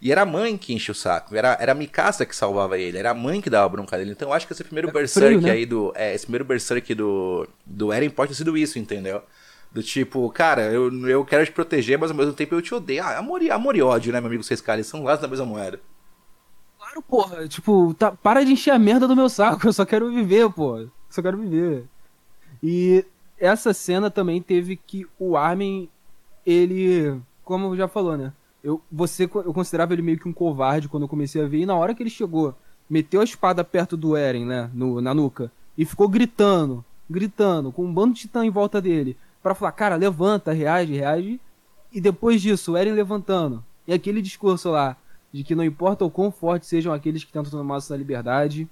[0.00, 2.98] E era a mãe que enche o saco, era, era a Mikasa que salvava ele,
[2.98, 4.10] era a mãe que dava bronca dele.
[4.10, 5.52] Então eu acho que esse primeiro É berserk frio, né?
[5.52, 5.92] aí do.
[5.94, 9.22] É, esse primeiro berserk do, do Eren pode ter sido isso, entendeu?
[9.72, 13.02] Do tipo, cara, eu, eu quero te proteger, mas ao mesmo tempo eu te odeio.
[13.02, 14.42] Ah, amor amor e ódio, né, meu amigo?
[14.42, 15.80] Vocês caras, eles são lados da mesma moeda.
[16.78, 20.12] Claro, porra, tipo, tá, para de encher a merda do meu saco, eu só quero
[20.12, 20.86] viver, pô.
[21.08, 21.86] Só quero viver.
[22.62, 23.04] E
[23.38, 25.88] essa cena também teve que o Armin,
[26.44, 28.32] ele, como já falou, né?
[28.62, 31.66] Eu, você, eu considerava ele meio que um covarde quando eu comecei a ver, e
[31.66, 32.54] na hora que ele chegou,
[32.88, 37.84] meteu a espada perto do Eren, né, no, na nuca, e ficou gritando, gritando, com
[37.84, 41.40] um bando de titã em volta dele, pra falar, cara, levanta, reage, reage,
[41.92, 44.96] e depois disso, o Eren levantando, e aquele discurso lá,
[45.32, 48.68] de que não importa o quão fortes sejam aqueles que tentam tomar sua liberdade,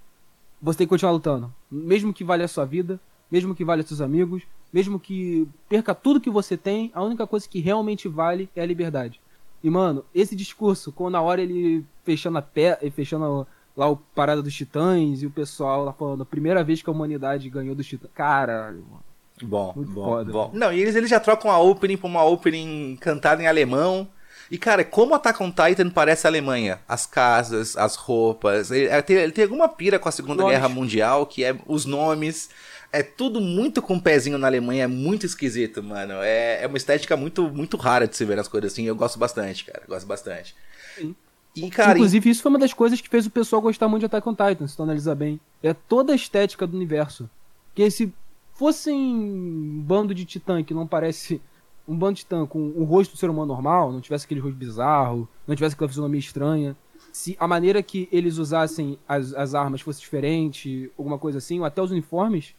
[0.61, 1.53] você tem que continuar lutando.
[1.71, 6.21] Mesmo que valha a sua vida, mesmo que valha seus amigos, mesmo que perca tudo
[6.21, 9.21] que você tem, a única coisa que realmente vale é a liberdade.
[9.63, 14.43] E, mano, esse discurso, quando na hora ele fechando a pé, fechando lá o parada
[14.43, 18.11] dos titãs e o pessoal lá falando, primeira vez que a humanidade ganhou dos titãs.
[18.15, 19.10] Caralho, mano.
[19.43, 20.33] Bom, Muito bom, foda.
[20.33, 20.51] bom.
[20.53, 24.09] Não, e eles, eles já trocam a opening pra uma opening cantada em alemão.
[24.51, 26.81] E, cara, como Attack on Titan parece a Alemanha?
[26.89, 28.71] As casas, as roupas.
[28.73, 30.45] Ele, ele tem, ele tem alguma pira com a Segunda.
[30.45, 32.51] Guerra Mundial, que é os nomes.
[32.93, 36.15] É tudo muito com pezinho na Alemanha, é muito esquisito, mano.
[36.15, 38.83] É, é uma estética muito, muito rara de se ver nas coisas assim.
[38.85, 39.83] Eu gosto bastante, cara.
[39.87, 40.57] Gosto bastante.
[40.97, 41.15] Sim.
[41.55, 44.07] E, cara, Inclusive, isso foi uma das coisas que fez o pessoal gostar muito de
[44.07, 45.39] Attack on Titan, se tu analisar bem.
[45.63, 47.31] É toda a estética do universo.
[47.75, 48.13] Que se
[48.61, 51.41] fossem um bando de titã que não parece
[51.89, 54.55] um bando de titã com o rosto do ser humano normal, não tivesse aquele rosto
[54.55, 56.77] bizarro, não tivesse aquela fisionomia estranha,
[57.11, 61.65] se a maneira que eles usassem as, as armas fosse diferente, alguma coisa assim, ou
[61.65, 62.55] até os uniformes,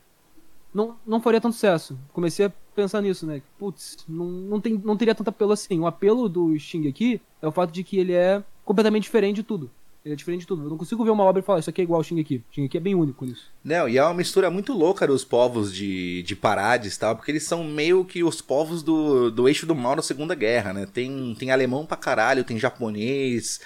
[0.73, 1.95] não, não faria tanto sucesso.
[2.11, 3.39] Comecei a pensar nisso, né?
[3.59, 5.79] Putz, não, não, tem, não teria tanto apelo assim.
[5.79, 9.43] O apelo do Sting aqui é o fato de que ele é completamente diferente de
[9.43, 9.69] tudo.
[10.03, 10.63] Ele é diferente de tudo.
[10.63, 12.37] Eu não consigo ver uma obra e falar, isso aqui é igual ao Shingeki.
[12.37, 13.51] O Shingeki é bem único nisso.
[13.63, 17.31] Não, e é uma mistura muito louca dos povos de, de Parades e tal, porque
[17.31, 20.87] eles são meio que os povos do, do eixo do mal na Segunda Guerra, né?
[20.91, 23.59] Tem, tem alemão pra caralho, tem japonês.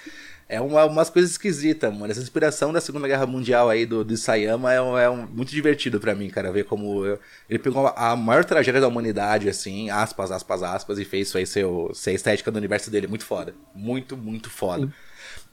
[0.48, 2.12] É uma, umas coisas esquisitas, mano.
[2.12, 5.50] Essa inspiração da Segunda Guerra Mundial aí do, do Isayama é, um, é um, muito
[5.50, 6.52] divertido para mim, cara.
[6.52, 7.18] Ver como eu,
[7.48, 11.46] ele pegou a maior tragédia da humanidade, assim, aspas, aspas, aspas, e fez isso aí
[11.46, 13.08] ser, o, ser a estética do universo dele.
[13.08, 13.54] Muito foda.
[13.74, 14.86] Muito, muito foda.
[14.86, 14.92] Sim.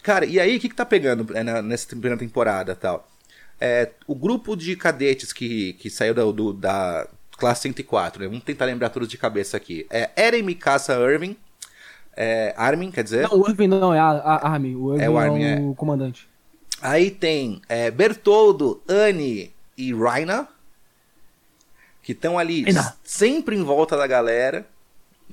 [0.04, 3.08] Cara, e aí o que, que tá pegando né, nessa primeira temporada tal?
[3.60, 8.28] É, o grupo de cadetes que, que saiu da, do, da classe 104, né?
[8.28, 9.88] Vamos tentar lembrar todos de cabeça aqui.
[9.90, 11.38] É Eren Mikasa Irving.
[12.16, 13.28] É, Armin, quer dizer?
[13.28, 14.76] Não, o Irving não, é a, a Armin.
[14.76, 16.28] O Irving É é o o, Armin, comandante.
[16.82, 20.48] Aí tem é, Bertoldo, Anne e Raina.
[22.02, 22.66] Que estão ali
[23.04, 24.68] sempre em volta da galera.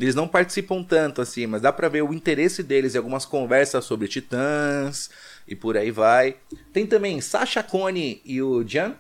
[0.01, 3.85] Eles não participam tanto assim, mas dá pra ver o interesse deles em algumas conversas
[3.85, 5.11] sobre titãs
[5.47, 6.37] e por aí vai.
[6.73, 8.95] Tem também Sasha Cone e o Jan,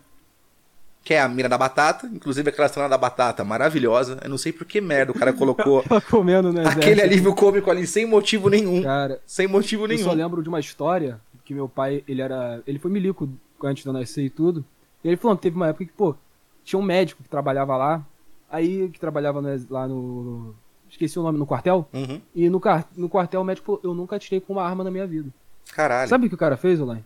[1.02, 4.18] que é a mira da batata, inclusive aquela cena da batata maravilhosa.
[4.22, 6.64] Eu não sei por que merda o cara colocou Ela comendo, né?
[6.66, 7.02] aquele Zé?
[7.04, 8.82] alívio cômico ali sem motivo nenhum.
[8.82, 10.22] Cara, Sem motivo eu só nenhum.
[10.22, 12.62] lembro de uma história que meu pai, ele era.
[12.66, 13.28] Ele foi milico
[13.64, 14.62] antes de eu nascer e tudo.
[15.02, 16.14] E ele falou que teve uma época que, pô,
[16.62, 18.04] tinha um médico que trabalhava lá.
[18.50, 20.54] Aí que trabalhava no- lá no.
[20.90, 21.88] Esqueci o nome, no quartel.
[21.92, 22.20] Uhum.
[22.34, 22.60] E no,
[22.96, 25.30] no quartel o médico falou, eu nunca atirei com uma arma na minha vida.
[25.72, 26.08] Caralho.
[26.08, 27.04] Sabe o que o cara fez, Olain?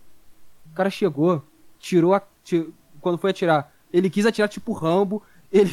[0.72, 1.42] O cara chegou,
[1.78, 2.22] tirou a.
[3.00, 5.22] quando foi atirar, ele quis atirar tipo Rambo.
[5.54, 5.70] Ele,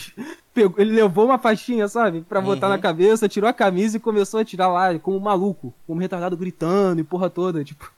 [0.54, 2.22] pegou, ele levou uma faixinha, sabe?
[2.22, 2.74] Pra botar Uhum.
[2.74, 6.02] na cabeça, tirou a camisa e começou a atirar lá, como um maluco, como um
[6.02, 7.64] retardado gritando e porra toda.
[7.64, 7.92] Tipo.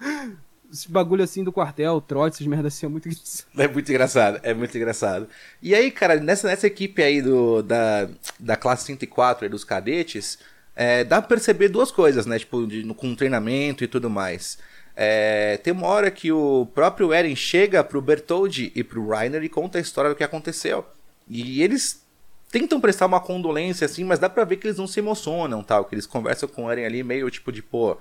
[0.72, 3.46] Esse bagulho assim do quartel, trote, essas merdas assim é muito engraçado.
[3.56, 5.28] É muito engraçado, é muito engraçado.
[5.62, 10.38] E aí, cara, nessa, nessa equipe aí do, da, da classe 104 aí dos cadetes,
[10.74, 12.38] é, dá pra perceber duas coisas, né?
[12.38, 14.58] Tipo, de- com treinamento e tudo mais.
[14.94, 19.48] É, tem uma hora que o próprio Eren chega pro Bertoldi e pro Reiner e
[19.48, 20.84] conta a história do que aconteceu.
[21.28, 22.02] E eles
[22.50, 25.84] tentam prestar uma condolência, assim, mas dá pra ver que eles não se emocionam, tal.
[25.84, 27.98] Que eles conversam com o Eren ali meio tipo de, pô,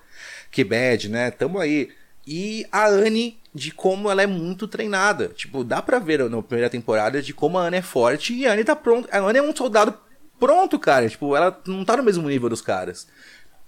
[0.49, 1.31] que bad, né?
[1.31, 1.89] Tamo aí.
[2.27, 5.29] E a Anne, de como ela é muito treinada.
[5.29, 8.53] Tipo, dá pra ver na primeira temporada de como a Anne é forte e a
[8.53, 9.15] Anne tá pronta.
[9.15, 9.97] A Anne é um soldado
[10.39, 11.07] pronto, cara.
[11.09, 13.07] Tipo, ela não tá no mesmo nível dos caras.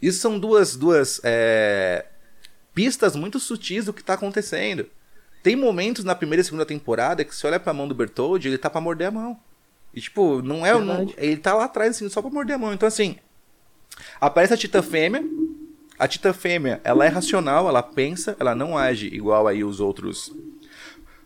[0.01, 2.05] Isso são duas, duas é,
[2.73, 4.87] pistas muito sutis do que tá acontecendo.
[5.41, 8.57] Tem momentos na primeira e segunda temporada que você olha pra mão do Bertoldi, ele
[8.57, 9.39] tá pra morder a mão.
[9.93, 10.77] E, tipo, não é.
[10.79, 12.73] Não, ele tá lá atrás, assim, só pra morder a mão.
[12.73, 13.17] Então, assim.
[14.19, 15.23] Aparece a Titã Fêmea.
[15.99, 20.31] A Titã Fêmea, ela é racional, ela pensa, ela não age igual aí os outros.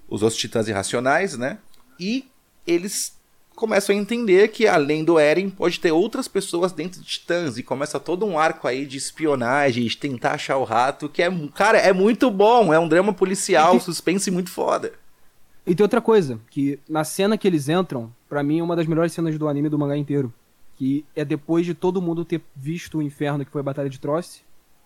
[0.09, 1.57] Os outros titãs irracionais, né?
[1.99, 2.25] E
[2.67, 3.13] eles
[3.55, 7.57] começam a entender que além do Eren, pode ter outras pessoas dentro de titãs.
[7.57, 11.29] E começa todo um arco aí de espionagem, de tentar achar o rato, que é.
[11.53, 12.73] Cara, é muito bom.
[12.73, 14.93] É um drama policial, suspense muito foda.
[15.65, 18.87] E tem outra coisa, que na cena que eles entram, pra mim é uma das
[18.87, 20.33] melhores cenas do anime e do mangá inteiro.
[20.75, 23.99] Que é depois de todo mundo ter visto o inferno que foi a Batalha de
[23.99, 24.41] Troce.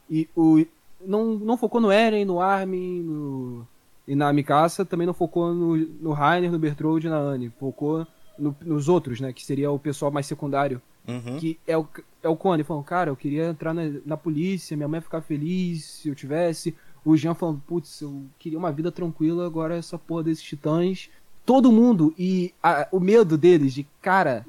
[0.10, 0.66] E o.
[1.06, 3.68] Não, não focou no Eren, no Armin, no.
[4.08, 7.52] E na Mikasa, também não focou no, no Rainer, no Bertrand e na Anne.
[7.60, 8.06] Focou
[8.38, 9.34] no- nos outros, né?
[9.34, 10.80] Que seria o pessoal mais secundário.
[11.08, 11.38] Uhum.
[11.40, 11.88] Que é o,
[12.24, 15.22] é o Cone falando, cara, eu queria entrar na, na polícia, minha mãe ia ficar
[15.22, 16.76] feliz se eu tivesse.
[17.04, 21.10] O Jean falando, putz, eu queria uma vida tranquila, agora essa porra desses titãs.
[21.46, 24.46] Todo mundo e a- o medo deles de, cara,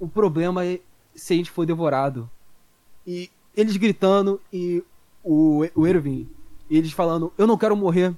[0.00, 0.80] o problema é
[1.14, 2.28] se a gente for devorado.
[3.06, 4.82] E eles gritando e
[5.24, 6.28] o, o Erwin,
[6.70, 8.14] eles falando, eu não quero morrer.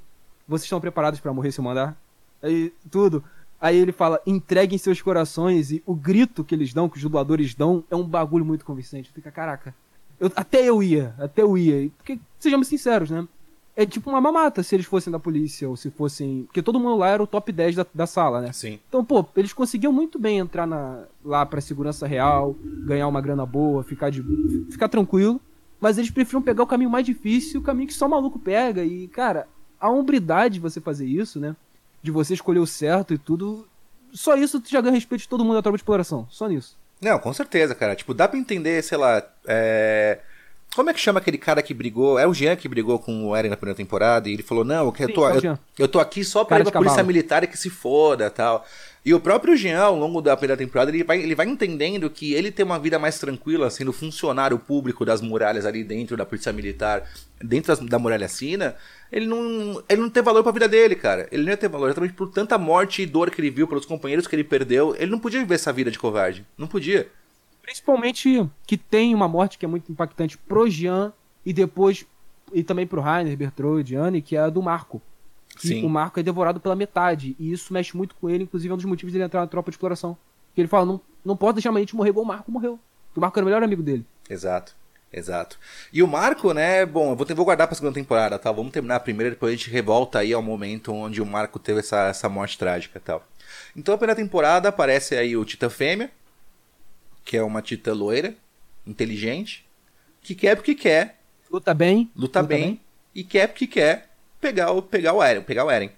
[0.46, 1.96] Vocês estão preparados pra morrer se eu mandar?
[2.42, 3.22] Aí, tudo.
[3.60, 5.70] Aí ele fala, entreguem seus corações.
[5.70, 9.10] E o grito que eles dão, que os dubladores dão, é um bagulho muito convincente.
[9.12, 9.74] Fica, caraca.
[10.18, 11.90] Eu- até eu ia, até eu ia.
[11.96, 13.26] Porque, sejamos sinceros, né?
[13.80, 16.42] É tipo uma mamata se eles fossem da polícia, ou se fossem.
[16.44, 18.52] Porque todo mundo lá era o top 10 da, da sala, né?
[18.52, 18.78] Sim.
[18.86, 23.46] Então, pô, eles conseguiam muito bem entrar na, lá pra segurança real, ganhar uma grana
[23.46, 24.22] boa, ficar, de,
[24.70, 25.40] ficar tranquilo.
[25.80, 28.84] Mas eles preferiam pegar o caminho mais difícil, o caminho que só maluco pega.
[28.84, 29.48] E, cara,
[29.80, 31.56] a hombridade de você fazer isso, né?
[32.02, 33.66] De você escolher o certo e tudo,
[34.12, 36.26] Só isso tu já ganha respeito de todo mundo da tropa de exploração.
[36.28, 36.76] Só nisso.
[37.00, 37.96] Não, com certeza, cara.
[37.96, 40.20] Tipo, dá pra entender, sei lá, é...
[40.74, 42.18] Como é que chama aquele cara que brigou?
[42.18, 44.86] É o Jean que brigou com o Eren na primeira temporada e ele falou: Não,
[44.86, 45.40] eu, Sim, tô, é eu,
[45.78, 48.64] eu tô aqui só pra pra polícia militar e que se foda tal.
[49.04, 52.34] E o próprio Jean, ao longo da primeira temporada, ele vai, ele vai entendendo que
[52.34, 56.52] ele tem uma vida mais tranquila, sendo funcionário público das muralhas ali dentro da polícia
[56.52, 57.02] militar,
[57.42, 58.76] dentro das- da muralha sina.
[59.10, 61.26] Ele não, ele não tem valor pra vida dele, cara.
[61.32, 63.86] Ele não ia ter valor exatamente por tanta morte e dor que ele viu, pelos
[63.86, 64.94] companheiros que ele perdeu.
[64.98, 66.46] Ele não podia viver essa vida de covarde.
[66.56, 67.08] Não podia.
[67.70, 71.12] Principalmente que tem uma morte que é muito impactante pro Jean
[71.46, 72.04] e depois.
[72.52, 75.00] E também pro Rainer, Bertrand e Diane, que é a do Marco.
[75.56, 75.84] Sim.
[75.84, 77.36] o Marco é devorado pela metade.
[77.38, 79.70] E isso mexe muito com ele, inclusive é um dos motivos dele entrar na tropa
[79.70, 80.16] de exploração.
[80.52, 82.76] Que ele fala, não, não pode deixar a gente morrer igual o Marco morreu.
[83.06, 84.04] Porque o Marco era o melhor amigo dele.
[84.28, 84.74] Exato,
[85.12, 85.56] exato.
[85.92, 88.50] E o Marco, né, bom, eu vou, ter- vou guardar pra segunda temporada, tá?
[88.50, 91.78] Vamos terminar a primeira, depois a gente revolta aí ao momento onde o Marco teve
[91.80, 93.24] essa, essa morte trágica e tal.
[93.76, 96.10] Então a primeira temporada aparece aí o Titã Fêmea,
[97.24, 98.34] que é uma Titã loira,
[98.86, 99.66] inteligente,
[100.22, 101.18] que quer porque quer,
[101.50, 102.10] Luta bem.
[102.14, 102.80] luta, bem,
[103.14, 105.90] e quer porque quer pegar o, pegar o Eren, pegar o Eren.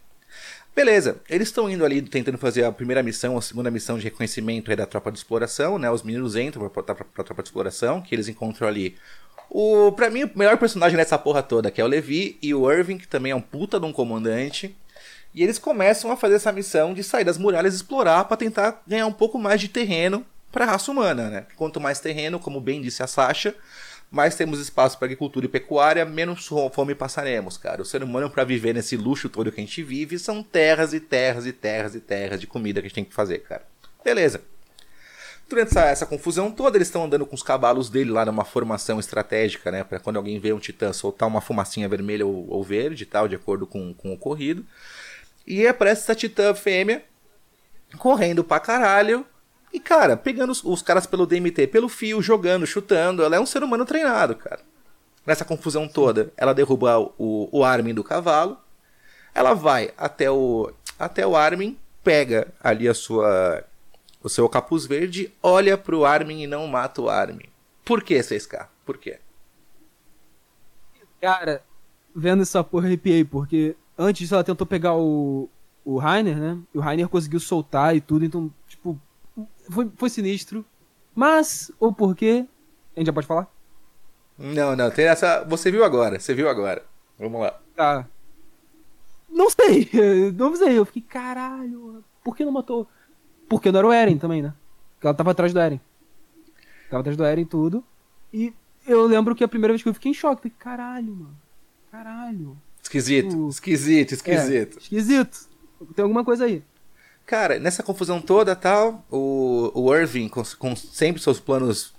[0.75, 4.71] Beleza, eles estão indo ali tentando fazer a primeira missão, a segunda missão de reconhecimento
[4.71, 5.91] aí da tropa de exploração, né?
[5.91, 8.97] Os meninos entram pra, pra, pra tropa de exploração, que eles encontram ali
[9.51, 12.71] o, pra mim, o melhor personagem dessa porra toda, que é o Levi e o
[12.73, 14.75] Irving, que também é um puta de um comandante.
[15.35, 18.83] E eles começam a fazer essa missão de sair das muralhas e explorar pra tentar
[18.87, 21.47] ganhar um pouco mais de terreno pra raça humana, né?
[21.57, 23.55] Quanto mais terreno, como bem disse a Sasha,
[24.11, 27.81] mais temos espaço para agricultura e pecuária, menos fome passaremos, cara.
[27.81, 31.01] O ser humano, para viver nesse luxo todo que a gente vive, são terras e
[31.01, 33.67] terras e terras e terras de comida que a gente tem que fazer, cara.
[34.05, 34.43] Beleza.
[35.49, 39.01] Durante essa, essa confusão toda, eles estão andando com os cavalos dele lá numa formação
[39.01, 39.83] estratégica, né?
[39.83, 43.27] Pra quando alguém vê um titã soltar uma fumacinha vermelha ou, ou verde e tal,
[43.27, 44.65] de acordo com, com o ocorrido.
[45.47, 47.03] E aparece essa titã fêmea
[47.99, 49.27] correndo pra caralho.
[49.73, 53.23] E, cara, pegando os, os caras pelo DMT, pelo fio, jogando, chutando.
[53.23, 54.61] Ela é um ser humano treinado, cara.
[55.25, 58.59] Nessa confusão toda, ela derruba o, o Armin do cavalo.
[59.35, 63.65] Ela vai até o, até o Armin, pega ali a sua,
[64.23, 67.49] o seu capuz verde, olha pro Armin e não mata o Armin.
[67.85, 68.67] Por que, 6K?
[68.85, 69.19] Por quê?
[71.21, 71.63] Cara,
[72.15, 75.49] vendo essa porra, arrepiei, porque antes ela tentou pegar o,
[75.85, 76.59] o Rainer, né?
[76.75, 79.01] E o Rainer conseguiu soltar e tudo, então, tipo,
[79.73, 80.65] foi, foi sinistro.
[81.15, 82.47] Mas, ou porquê,
[82.97, 83.53] a gente já pode falar?
[84.39, 85.45] Não, não, tem essa.
[85.45, 86.85] Você viu agora, você viu agora.
[87.19, 87.61] Vamos lá.
[87.77, 88.09] Tá.
[89.29, 89.89] Não sei,
[90.37, 90.79] não sei.
[90.79, 92.89] Eu fiquei, caralho, por que não matou?
[93.49, 94.55] Porque não era o Eren também, né?
[94.95, 95.81] Porque ela tava atrás do Eren.
[96.91, 97.85] Tava atrás do Eren e tudo.
[98.33, 98.53] E
[98.87, 101.37] eu lembro que a primeira vez que eu fiquei em choque, falei, caralho, mano.
[101.91, 102.57] Caralho.
[102.83, 103.49] Esquisito, Uh.
[103.49, 104.77] esquisito, esquisito.
[104.79, 105.49] É, esquisito.
[105.95, 106.63] Tem alguma coisa aí.
[107.27, 111.95] Cara, nessa confusão toda tal, o, o Irving, com, com sempre seus planos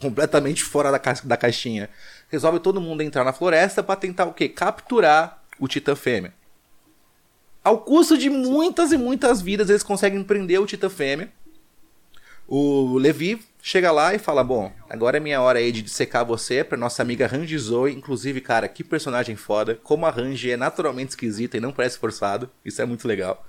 [0.00, 1.88] completamente fora da, ca- da caixinha,
[2.28, 4.48] resolve todo mundo entrar na floresta pra tentar o quê?
[4.48, 6.34] Capturar o Titã Fêmea.
[7.64, 11.30] Ao custo de muitas e muitas vidas, eles conseguem prender o Titã Fêmea.
[12.46, 16.64] O Levi chega lá e fala: Bom, agora é minha hora aí de dissecar você
[16.64, 17.92] pra nossa amiga Ranji Zoe.
[17.94, 19.76] Inclusive, cara, que personagem foda.
[19.82, 22.50] Como a Ranji é naturalmente esquisita e não parece forçado.
[22.64, 23.44] Isso é muito legal.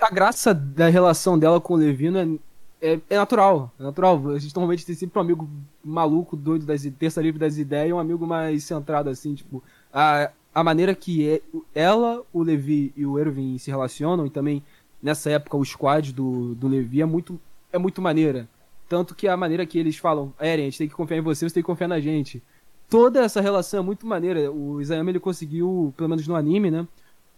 [0.00, 3.72] A graça da relação dela com o Levino é, é, é natural.
[3.78, 4.30] É natural.
[4.30, 5.48] A gente normalmente tem sempre um amigo
[5.84, 9.62] maluco, doido, das, terça livre das ideias, e um amigo mais centrado, assim, tipo.
[9.92, 11.40] A, a maneira que é,
[11.74, 14.62] ela, o Levi e o Erwin se relacionam, e também
[15.02, 17.40] nessa época o squad do, do Levi é muito,
[17.72, 18.48] é muito maneira.
[18.88, 21.48] Tanto que a maneira que eles falam, Eren, a gente tem que confiar em você,
[21.48, 22.42] você tem que confiar na gente.
[22.88, 24.50] Toda essa relação é muito maneira.
[24.50, 26.88] O Isayama ele conseguiu, pelo menos no anime, né?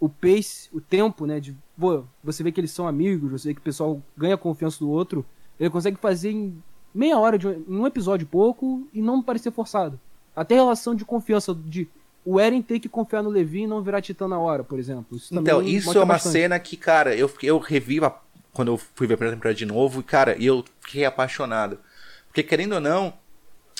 [0.00, 1.38] O pace, o tempo, né?
[1.38, 4.78] De, pô, você vê que eles são amigos, você vê que o pessoal ganha confiança
[4.78, 5.24] do outro.
[5.58, 6.56] Ele consegue fazer em
[6.94, 10.00] meia hora, de um, em um episódio pouco, e não parecer forçado.
[10.34, 11.86] Até a relação de confiança de
[12.24, 15.16] o Eren ter que confiar no Levi e não virar titã na hora, por exemplo.
[15.16, 16.32] Isso Então, isso é uma bastante.
[16.32, 18.14] cena que, cara, eu, eu revi a-
[18.52, 21.78] quando eu fui ver a primeira temporada de novo, e, cara, eu fiquei apaixonado.
[22.26, 23.12] Porque, querendo ou não,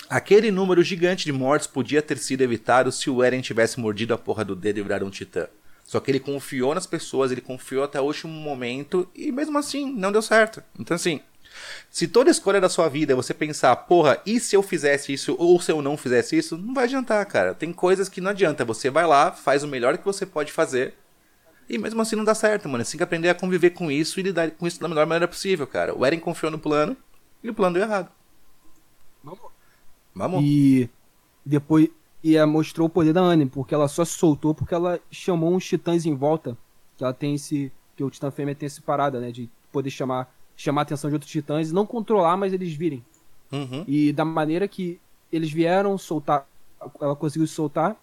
[0.09, 4.17] aquele número gigante de mortes podia ter sido evitado se o Eren tivesse mordido a
[4.17, 5.47] porra do dedo e virado um titã.
[5.91, 9.91] Só que ele confiou nas pessoas, ele confiou até o último momento, e mesmo assim,
[9.91, 10.63] não deu certo.
[10.79, 11.19] Então, assim,
[11.89, 15.35] se toda escolha da sua vida é você pensar, porra, e se eu fizesse isso
[15.37, 17.53] ou se eu não fizesse isso, não vai adiantar, cara.
[17.53, 18.63] Tem coisas que não adianta.
[18.63, 20.93] Você vai lá, faz o melhor que você pode fazer.
[21.67, 22.85] E mesmo assim não dá certo, mano.
[22.85, 25.27] Você tem que aprender a conviver com isso e lidar com isso da melhor maneira
[25.27, 25.93] possível, cara.
[25.93, 26.95] O Eren confiou no plano
[27.43, 28.09] e o plano deu errado.
[29.21, 30.41] Vamos.
[30.41, 30.89] E
[31.45, 31.89] depois
[32.23, 35.53] e ela mostrou o poder da Anne, porque ela só se soltou porque ela chamou
[35.53, 36.57] uns titãs em volta.
[36.97, 37.71] Que ela tem esse.
[37.89, 39.31] Porque o Titã Fêmea tem essa parada, né?
[39.31, 43.03] De poder chamar, chamar a atenção de outros titãs e não controlar, mas eles virem.
[43.51, 43.83] Uhum.
[43.87, 44.99] E da maneira que
[45.31, 46.47] eles vieram soltar,
[46.99, 47.95] ela conseguiu soltar.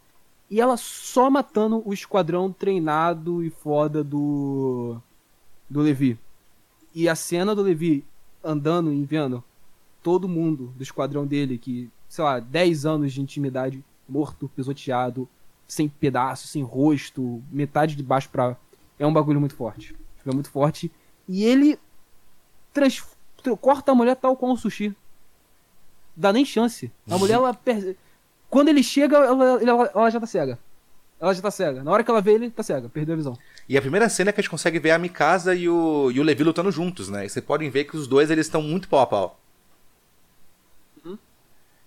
[0.51, 4.97] E ela só matando o esquadrão treinado e foda do.
[5.71, 6.19] do Levi.
[6.95, 8.05] E a cena do Levi
[8.43, 9.45] andando e vendo
[10.03, 15.29] todo mundo do esquadrão dele, que, sei lá, 10 anos de intimidade, morto, pisoteado,
[15.67, 18.57] sem pedaço, sem rosto, metade de baixo pra.
[18.99, 19.95] É um bagulho muito forte.
[20.27, 20.91] É muito forte.
[21.29, 21.79] E ele
[22.73, 23.03] trans...
[23.43, 24.95] tra- corta a mulher tal qual um sushi.
[26.17, 26.91] Dá nem chance.
[27.09, 27.59] A mulher, ela.
[28.51, 30.59] Quando ele chega, ela, ela, ela já tá cega.
[31.21, 31.83] Ela já tá cega.
[31.85, 32.89] Na hora que ela vê ele, tá cega.
[32.89, 33.39] Perdeu a visão.
[33.69, 36.19] E a primeira cena é que a gente consegue ver a Mikasa e o, e
[36.19, 37.27] o Levi lutando juntos, né?
[37.27, 39.41] E vocês podem ver que os dois eles estão muito pau a pau.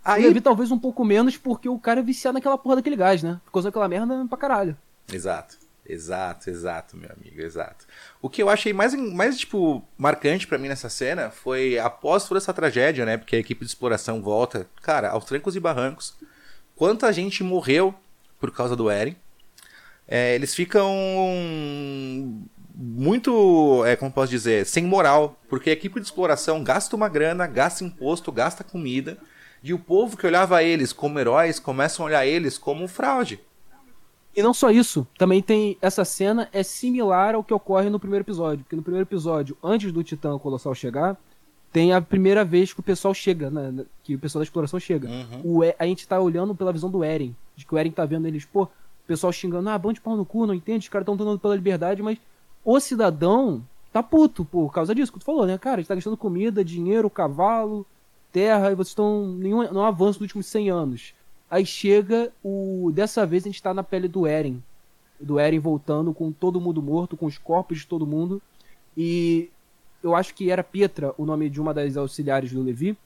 [0.04, 3.22] Aí, Levi talvez um pouco menos porque o cara é viciado naquela porra daquele gás,
[3.22, 3.40] né?
[3.46, 4.78] Ficou usando aquela merda pra caralho.
[5.12, 5.58] Exato.
[5.84, 7.86] Exato, exato, meu amigo, exato.
[8.22, 12.38] O que eu achei mais, mais tipo, marcante pra mim nessa cena foi após toda
[12.38, 13.18] essa tragédia, né?
[13.18, 16.14] Porque a equipe de exploração volta, cara, aos trancos e barrancos.
[16.76, 17.94] Quanta gente morreu
[18.40, 19.16] por causa do Eren.
[20.08, 20.94] É, eles ficam
[22.74, 27.46] muito, é, como posso dizer, sem moral, porque a equipe de exploração gasta uma grana,
[27.48, 29.18] gasta imposto, gasta comida,
[29.64, 33.40] e o povo que olhava eles como heróis começam a olhar eles como fraude.
[34.36, 38.24] E não só isso, também tem essa cena é similar ao que ocorre no primeiro
[38.24, 41.18] episódio, porque no primeiro episódio, antes do Titã Colossal chegar,
[41.72, 45.10] tem a primeira vez que o pessoal chega, né, que o pessoal da exploração chega.
[45.10, 45.60] Uhum.
[45.60, 48.28] O a gente tá olhando pela visão do Eren, de que o Eren tá vendo
[48.28, 48.70] eles, pô, o
[49.08, 51.56] pessoal xingando, ah, bom de pau no cu, não entende, os caras tão lutando pela
[51.56, 52.18] liberdade, mas
[52.64, 55.96] o cidadão tá puto por causa disso que tu falou, né, cara, a gente tá
[55.96, 57.86] gastando comida, dinheiro, cavalo,
[58.32, 61.14] terra, e vocês estão nenhum, nenhum avanço nos últimos 100 anos.
[61.50, 62.92] Aí chega o.
[62.94, 64.64] Dessa vez a gente tá na pele do Eren.
[65.20, 68.42] Do Eren voltando com todo mundo morto, com os corpos de todo mundo.
[68.96, 69.50] E
[70.02, 72.98] eu acho que era Pietra o nome de uma das auxiliares do Levi.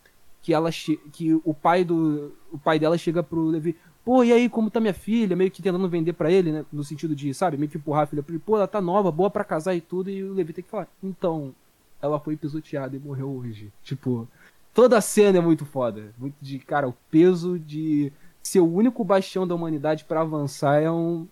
[0.43, 0.69] Que ela
[1.11, 2.32] que o pai do.
[2.51, 3.76] O pai dela chega pro Levi.
[4.05, 5.36] Pô, e aí, como tá minha filha?
[5.36, 6.65] Meio que tentando vender pra ele, né?
[6.71, 8.43] No sentido de, sabe, meio que empurrar a filha pra ele.
[8.45, 10.11] Pô, ela tá nova, boa pra casar e tudo.
[10.11, 10.88] E o Levi tem que falar.
[11.03, 11.55] Então,
[11.99, 13.73] ela foi pisoteada e morreu hoje.
[13.84, 14.28] Tipo,
[14.76, 16.13] toda a cena é muito foda.
[16.19, 18.11] Muito de, cara, o peso de
[18.43, 21.26] ser o único bastião da humanidade pra avançar é um.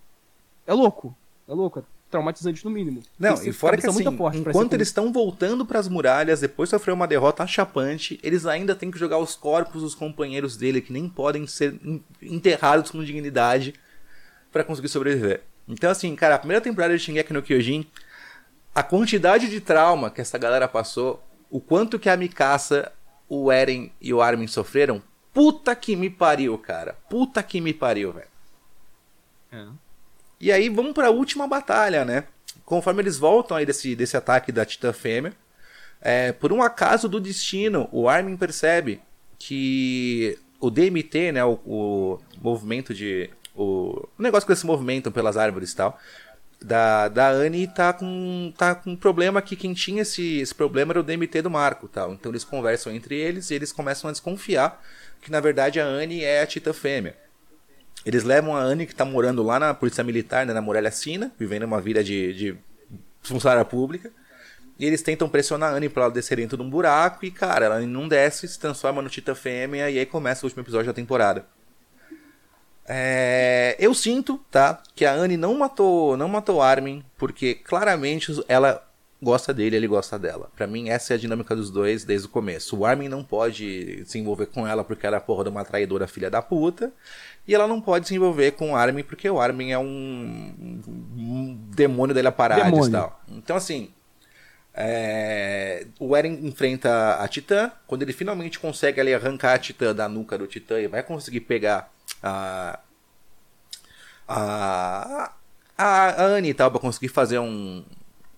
[0.65, 1.15] É louco.
[1.47, 1.79] É louco.
[1.79, 3.01] É traumatizante no mínimo.
[3.19, 4.03] Não, e fora que assim,
[4.51, 8.89] enquanto eles estão voltando pras muralhas, depois de sofrer uma derrota achapante, eles ainda têm
[8.91, 13.73] que jogar os corpos dos companheiros dele, que nem podem ser en- enterrados com dignidade
[14.51, 15.41] pra conseguir sobreviver.
[15.67, 17.83] Então assim, cara, a primeira temporada de Shingeki no Kyojin,
[18.75, 22.91] a quantidade de trauma que essa galera passou, o quanto que a Mikasa,
[23.33, 25.01] o Eren e o Armin sofreram,
[25.33, 26.93] puta que me pariu, cara.
[27.09, 28.27] Puta que me pariu, velho.
[29.51, 29.65] É.
[30.39, 32.25] E aí vamos pra última batalha, né?
[32.63, 35.33] Conforme eles voltam aí desse, desse ataque da Titã Fêmea,
[35.99, 39.01] é, por um acaso do destino, o Armin percebe
[39.39, 43.29] que o DMT, né, o, o movimento de...
[43.55, 45.99] O, o negócio que eles se movimentam pelas árvores e tal,
[46.63, 50.93] da, da Anne tá com, tá com um problema que quem tinha esse, esse problema
[50.93, 52.13] era o DMT do Marco tal.
[52.13, 54.81] Então eles conversam entre eles e eles começam a desconfiar
[55.21, 57.15] que na verdade a Anne é a Titã Fêmea.
[58.05, 61.31] Eles levam a Anne, que tá morando lá na Polícia Militar, né, na Muralha Sina,
[61.39, 62.57] vivendo uma vida de, de
[63.21, 64.11] funcionária pública.
[64.77, 67.25] E eles tentam pressionar a Anne pra ela descer dentro de um buraco.
[67.25, 69.89] E, cara, ela não desce, se transforma no Titã Fêmea.
[69.89, 71.45] E aí começa o último episódio da temporada.
[72.85, 78.85] É, eu sinto, tá, que a Anne não matou, não matou Armin, porque claramente ela
[79.21, 80.51] gosta dele, ele gosta dela.
[80.55, 82.77] Pra mim essa é a dinâmica dos dois desde o começo.
[82.77, 86.07] O Armin não pode se envolver com ela porque ela é porra de uma traidora
[86.07, 86.91] filha da puta,
[87.47, 90.81] e ela não pode se envolver com o Armin porque o Armin é um,
[91.15, 93.21] um demônio dele parada e tal.
[93.29, 93.91] Então assim,
[94.73, 97.71] é, o Eren enfrenta a Titã.
[97.85, 101.41] Quando ele finalmente consegue ali arrancar a Titã da nuca do Titã e vai conseguir
[101.41, 101.92] pegar
[102.23, 102.79] a.
[104.27, 105.33] A.
[105.75, 107.83] A Anne e tal, pra conseguir fazer um.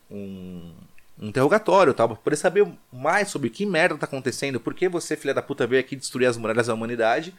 [0.10, 0.72] Um,
[1.20, 5.16] um interrogatório tal, pra poder saber mais sobre que merda tá acontecendo, por que você,
[5.18, 7.34] filha da puta, veio aqui destruir as muralhas da humanidade.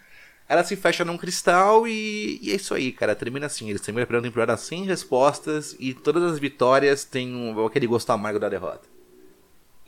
[0.49, 3.17] Ela se fecha num cristal e, e é isso aí, cara.
[3.17, 3.69] Termina assim.
[3.69, 8.11] Eles terminam a primeira temporada sem respostas e todas as vitórias têm um- aquele gosto
[8.11, 8.87] amargo da derrota.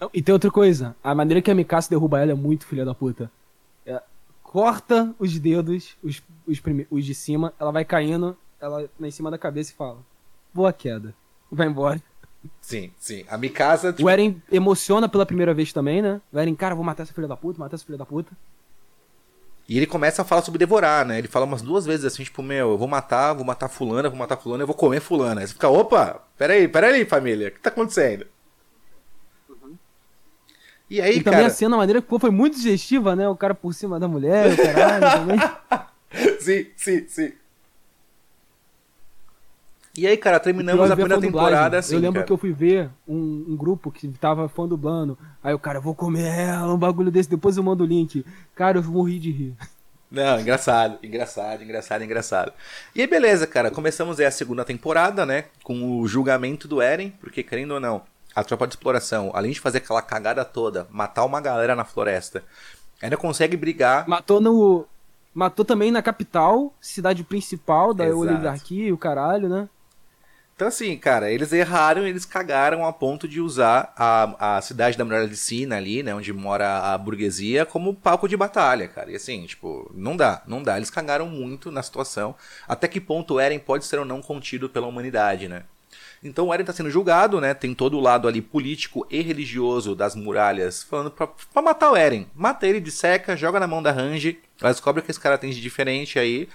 [0.00, 0.96] Não, e tem outra coisa.
[1.02, 3.30] A maneira que a Mikasa derruba ela é muito filha da puta.
[4.50, 9.30] Corta os dedos, os, os, prime- os de cima, ela vai caindo, ela em cima
[9.30, 9.98] da cabeça e fala:
[10.54, 11.14] Boa queda.
[11.52, 12.02] Vai embora.
[12.62, 13.26] Sim, sim.
[13.28, 16.18] A Mikasa, tipo, O Eren emociona pela primeira vez também, né?
[16.32, 18.32] O Eren, cara, vou matar essa filha da puta, matar essa filha da puta.
[19.68, 21.18] E ele começa a falar sobre devorar, né?
[21.18, 24.18] Ele fala umas duas vezes assim, tipo, meu, eu vou matar, vou matar fulana, vou
[24.18, 25.42] matar fulana, eu vou comer fulana.
[25.42, 28.26] Aí você fica, opa, peraí, peraí, família, o que tá acontecendo?
[30.90, 31.46] E aí, E também cara...
[31.48, 33.28] a cena, a maneira que ficou foi muito digestiva, né?
[33.28, 35.04] O cara por cima da mulher, o caralho
[36.10, 36.38] também.
[36.40, 37.32] sim, sim, sim.
[39.96, 42.26] E aí, cara, terminamos a primeira temporada assim, Eu lembro cara.
[42.26, 45.18] que eu fui ver um, um grupo que tava fã dublando.
[45.42, 48.24] Aí o cara, vou comer ela, um bagulho desse, depois eu mando o link.
[48.54, 49.54] Cara, eu morri de rir.
[50.10, 52.52] Não, engraçado, engraçado, engraçado, engraçado.
[52.94, 55.46] E aí, beleza, cara, começamos aí a segunda temporada, né?
[55.64, 58.02] Com o julgamento do Eren, porque querendo ou não,
[58.38, 62.44] a tropa de exploração, além de fazer aquela cagada toda, matar uma galera na floresta,
[63.02, 64.08] ainda consegue brigar.
[64.08, 64.86] Matou no.
[65.34, 68.20] Matou também na capital, cidade principal da Exato.
[68.20, 69.68] oligarquia e o caralho, né?
[70.54, 75.04] Então, assim, cara, eles erraram, eles cagaram a ponto de usar a, a cidade da
[75.04, 79.12] Muralha de Sina ali, né, onde mora a burguesia, como palco de batalha, cara.
[79.12, 80.76] E assim, tipo, não dá, não dá.
[80.76, 82.34] Eles cagaram muito na situação.
[82.66, 85.62] Até que ponto o Eren pode ser ou não contido pela humanidade, né?
[86.22, 87.54] Então o Eren tá sendo julgado, né?
[87.54, 92.26] Tem todo o lado ali político e religioso das muralhas falando pra matar o Eren.
[92.34, 94.38] Mata ele, disseca, joga na mão da Range.
[94.60, 96.48] Descobre o que esse cara tem de diferente aí.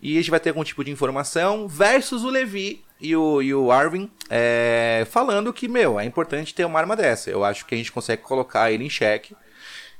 [0.00, 1.66] E a gente vai ter algum tipo de informação.
[1.66, 6.64] Versus o Levi e o, e o Arvin é, falando que, meu, é importante ter
[6.64, 7.30] uma arma dessa.
[7.30, 9.34] Eu acho que a gente consegue colocar ele em xeque.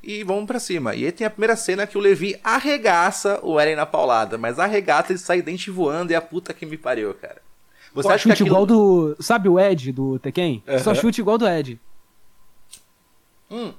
[0.03, 0.95] E vamos pra cima.
[0.95, 4.37] E aí tem a primeira cena que o Levi arregaça o Eren na paulada.
[4.37, 7.41] Mas arregaça, ele sai dente voando e é a puta que me pariu, cara.
[7.97, 8.49] Você Só acha que chute aquilo...
[8.49, 9.17] igual do.
[9.19, 10.63] Sabe o Ed do Tekken?
[10.85, 10.95] Só Aham.
[11.01, 11.81] chute igual do Ed.
[13.51, 13.73] Hum.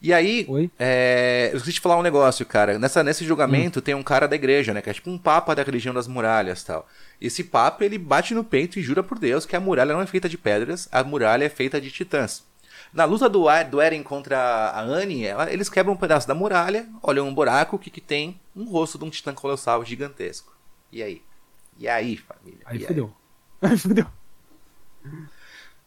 [0.00, 0.70] E aí, Oi?
[0.78, 2.78] é, eu esqueci de falar um negócio, cara.
[2.78, 4.80] Nessa, nesse julgamento tem um cara da igreja, né?
[4.82, 6.86] Que é tipo um papa da religião das muralhas tal.
[7.20, 10.06] Esse papa, ele bate no peito e jura por Deus que a muralha não é
[10.06, 12.44] feita de pedras, a muralha é feita de titãs.
[12.92, 16.86] Na luta do, do Eren contra a Annie, ela- eles quebram um pedaço da muralha,
[17.02, 18.38] olham um buraco, o que que tem?
[18.54, 20.54] Um rosto de um titã colossal gigantesco.
[20.92, 21.22] E aí?
[21.78, 22.60] E aí, família?
[22.64, 23.12] Aí E fudeu.
[23.60, 24.06] Aí fudeu.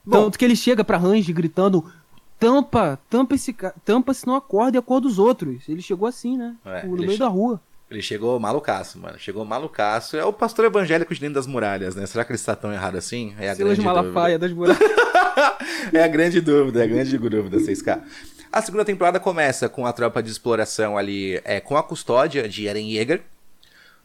[0.06, 0.24] Bom.
[0.24, 1.92] Tanto que ele chega pra Range gritando:
[2.40, 3.74] tampa, tampa esse ca...
[3.84, 5.68] tampa senão acorda e acorda os outros.
[5.68, 6.56] Ele chegou assim, né?
[6.66, 7.62] É, no ele meio da rua.
[7.90, 9.18] Ele chegou malucaço, mano.
[9.18, 10.16] Chegou malucaço.
[10.16, 12.06] É o pastor evangélico de dentro das muralhas, né?
[12.06, 13.34] Será que ele está tão errado assim?
[13.40, 14.80] É a Silas grande Malafaia das muralhas.
[14.80, 15.58] dúvida.
[15.98, 18.02] é a grande dúvida, é a grande dúvida, 6K.
[18.52, 22.68] A segunda temporada começa com a tropa de exploração ali, é, com a custódia de
[22.68, 23.24] Eren Yeager.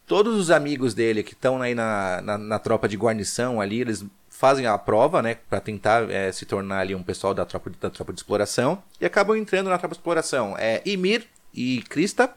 [0.07, 4.05] Todos os amigos dele que estão aí na, na, na tropa de guarnição ali, eles
[4.29, 7.89] fazem a prova, né, Pra tentar é, se tornar ali um pessoal da tropa, da
[7.89, 10.55] tropa de exploração e acabam entrando na tropa de exploração.
[10.59, 11.25] É Ymir
[11.55, 12.31] e Krista,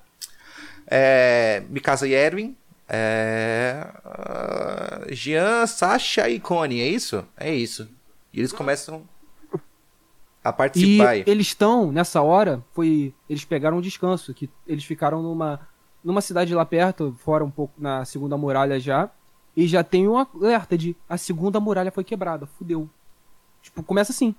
[0.86, 2.56] é, Mikasa e Erwin,
[2.88, 7.26] é, ah, Jean, Sasha e Connie, é isso?
[7.36, 7.90] É isso.
[8.32, 9.04] E eles começam
[10.44, 11.24] a E participar aí.
[11.28, 13.14] eles estão, nessa hora, foi.
[13.30, 15.60] Eles pegaram um descanso, que eles ficaram numa,
[16.08, 19.12] numa cidade lá perto, fora um pouco na segunda muralha já.
[19.54, 22.90] E já tem um alerta de a segunda muralha foi quebrada, fudeu.
[23.62, 24.34] Tipo, começa assim.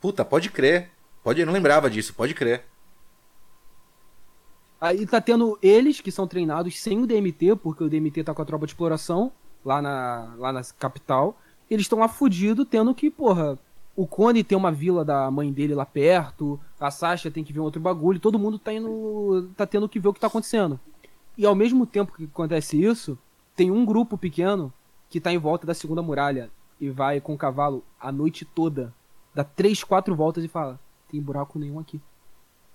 [0.00, 0.90] Puta, pode crer.
[1.24, 2.64] Pode, eu não lembrava disso, pode crer.
[4.80, 8.42] Aí tá tendo eles que são treinados sem o DMT, porque o DMT tá com
[8.42, 9.32] a tropa de exploração
[9.64, 11.36] lá na, lá na capital.
[11.68, 13.58] Eles estão lá fudidos, tendo que, porra,
[13.96, 17.60] o Cone tem uma vila da mãe dele lá perto, a Sasha tem que ver
[17.60, 19.50] um outro bagulho, todo mundo tá indo.
[19.56, 20.78] tá tendo que ver o que tá acontecendo.
[21.40, 23.18] E ao mesmo tempo que acontece isso,
[23.56, 24.70] tem um grupo pequeno
[25.08, 28.92] que tá em volta da segunda muralha e vai com o cavalo a noite toda,
[29.34, 30.78] dá três, quatro voltas e fala:
[31.10, 31.98] tem buraco nenhum aqui.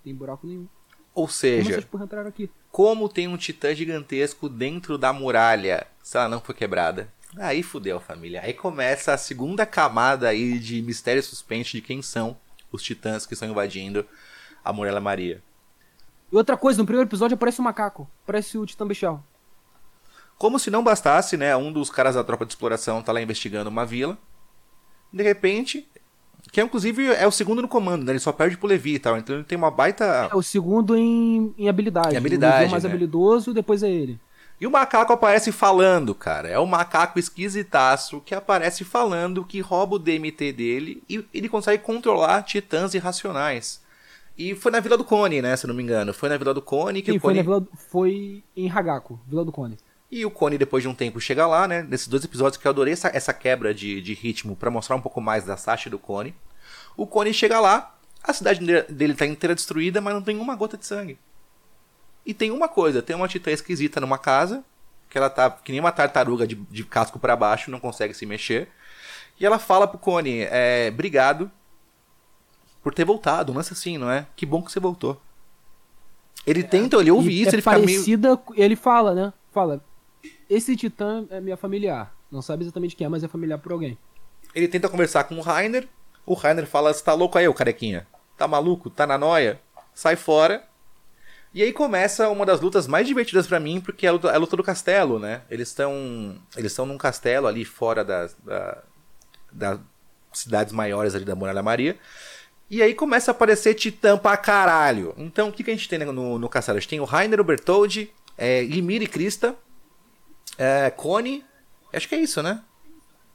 [0.03, 0.67] Tem buraco nenhum.
[1.13, 1.87] Ou Como seja,
[2.27, 2.49] aqui?
[2.71, 7.13] como tem um titã gigantesco dentro da muralha, se ela não foi quebrada.
[7.37, 8.41] Aí fudeu, família.
[8.41, 12.35] Aí começa a segunda camada aí de mistério suspense de quem são
[12.71, 14.03] os titãs que estão invadindo
[14.63, 15.43] a Muralha Maria.
[16.31, 18.09] E outra coisa, no primeiro episódio aparece um macaco.
[18.25, 19.23] Parece o Titã Bestial.
[20.37, 21.55] Como se não bastasse, né?
[21.55, 24.17] Um dos caras da tropa de exploração tá lá investigando uma vila.
[25.13, 25.87] De repente,
[26.51, 28.11] que inclusive é o segundo no comando, né?
[28.11, 29.17] Ele só perde pro Levi e tal.
[29.17, 30.29] Então ele tem uma baita.
[30.31, 32.13] É o segundo em, em habilidade.
[32.13, 32.89] Em habilidade, O Levi é o mais né?
[32.89, 34.19] habilidoso, depois é ele.
[34.59, 36.47] E o macaco aparece falando, cara.
[36.47, 41.83] É o macaco esquisitaço que aparece falando que rouba o DMT dele e ele consegue
[41.83, 43.81] controlar titãs irracionais.
[44.37, 45.55] E foi na Vila do Cone, né?
[45.55, 46.13] Se eu não me engano.
[46.13, 47.37] Foi na Vila do Cone que Sim, o foi, Cone.
[47.37, 49.77] na Vila, foi em Hagako, Vila do Cone.
[50.11, 51.81] E o Cone, depois de um tempo, chega lá, né?
[51.83, 55.01] Nesses dois episódios que eu adorei essa, essa quebra de, de ritmo pra mostrar um
[55.01, 56.35] pouco mais da Sasha e do Cone.
[56.97, 60.55] O Cone chega lá, a cidade de- dele tá inteira destruída, mas não tem uma
[60.55, 61.17] gota de sangue.
[62.25, 64.63] E tem uma coisa, tem uma titã esquisita numa casa,
[65.09, 68.25] que ela tá que nem uma tartaruga de, de casco pra baixo, não consegue se
[68.25, 68.67] mexer.
[69.39, 71.51] E ela fala pro Cone, é, obrigado
[72.85, 74.27] por ter voltado, um lance assim, não é?
[74.35, 75.19] Que bom que você voltou.
[76.45, 77.87] Ele tenta, ele ouve isso, é ele fica meio.
[77.87, 79.33] parecida, ele fala, né?
[79.51, 79.83] Fala,
[80.47, 82.15] esse titã é minha familiar.
[82.31, 83.97] Não sabe exatamente quem é, mas é familiar por alguém.
[84.53, 85.87] Ele tenta conversar com o Rainer.
[86.27, 88.05] O Rainer fala: Você tá louco aí, ô carequinha?
[88.37, 88.91] Tá maluco?
[88.91, 89.59] Tá na noia?
[89.91, 90.63] Sai fora.
[91.55, 94.35] E aí começa uma das lutas mais divertidas pra mim, porque é a luta, é
[94.35, 95.41] a luta do castelo, né?
[95.49, 98.83] Eles estão eles estão num castelo ali fora das, da,
[99.51, 99.79] das
[100.31, 101.97] cidades maiores ali da Muralha Maria.
[102.69, 105.13] E aí começa a aparecer titã pra caralho.
[105.17, 106.77] Então o que, que a gente tem no, no castelo?
[106.77, 109.55] A gente tem o Rainer, o Bertoldi, é, Ymir e Krista,
[110.57, 111.45] é, Cone.
[111.93, 112.61] Acho que é isso, né?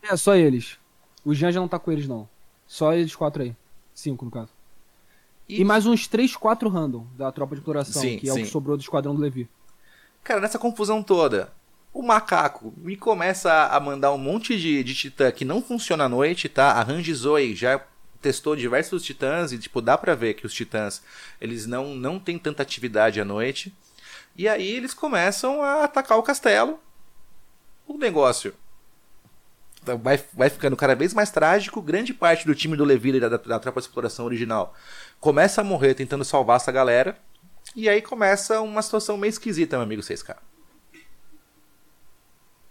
[0.03, 0.79] É, só eles.
[1.25, 2.29] O Jean já não tá com eles, não.
[2.67, 3.55] Só eles quatro aí.
[3.95, 4.51] Cinco, no caso.
[5.49, 8.43] E, mais uns três, quatro random da tropa de exploração, Sim, que é o sim.
[8.43, 9.49] que sobrou do esquadrão do Levi.
[10.23, 11.53] Cara, nessa confusão toda,
[11.93, 16.09] o macaco me começa a mandar um monte de, de titã que não funciona à
[16.09, 16.73] noite, tá?
[16.73, 17.85] A Range Zoe já
[18.21, 21.03] testou diversos titãs e, tipo, dá pra ver que os titãs,
[21.41, 23.75] eles não, não têm tanta atividade à noite.
[24.37, 26.79] E aí eles começam a atacar o castelo.
[27.87, 28.55] O negócio
[29.83, 31.83] vai, vai ficando cada vez mais trágico.
[31.83, 34.75] Grande parte do time do Levi da, da, da tropa de exploração original
[35.19, 37.19] começa a morrer tentando salvar essa galera.
[37.75, 40.37] E aí começa uma situação meio esquisita, meu amigo 6K.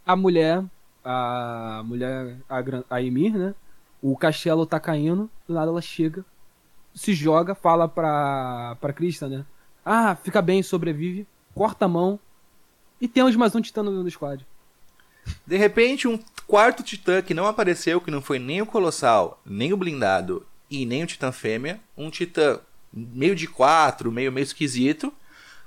[0.06, 0.64] A mulher,
[1.04, 3.54] a mulher, a, a Emir, né?
[4.02, 6.26] O castelo tá caindo, do nada ela chega,
[6.93, 9.45] se joga, fala pra, pra Krista, né?
[9.86, 12.20] Ah, fica bem, sobrevive, corta a mão
[13.00, 14.45] e temos mais um titã no squad.
[15.45, 19.74] De repente, um quarto titã que não apareceu, que não foi nem o Colossal, nem
[19.74, 22.60] o Blindado e nem o Titã Fêmea, um titã
[22.91, 25.14] meio de quatro, meio meio esquisito,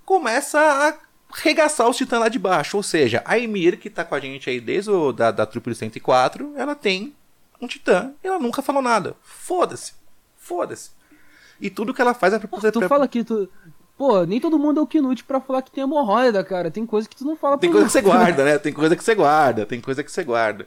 [0.04, 0.94] começa a
[1.34, 2.76] regaçar os titãs lá de baixo.
[2.76, 5.74] Ou seja, a Emir, que tá com a gente aí desde o, da, da Triple
[5.74, 7.14] 104, ela tem
[7.62, 9.14] um titã e ela nunca falou nada.
[9.22, 9.92] Foda-se.
[10.36, 10.90] Foda-se.
[11.60, 12.72] E tudo que ela faz é pra poder...
[12.72, 13.48] Tu pra- fala que tu.
[13.96, 16.70] Pô, nem todo mundo é o Knut pra falar que tem hemorroida, cara.
[16.70, 18.58] Tem coisa que tu não fala Tem pros coisa que você guarda, né?
[18.58, 20.66] Tem coisa que você guarda, tem coisa que você guarda.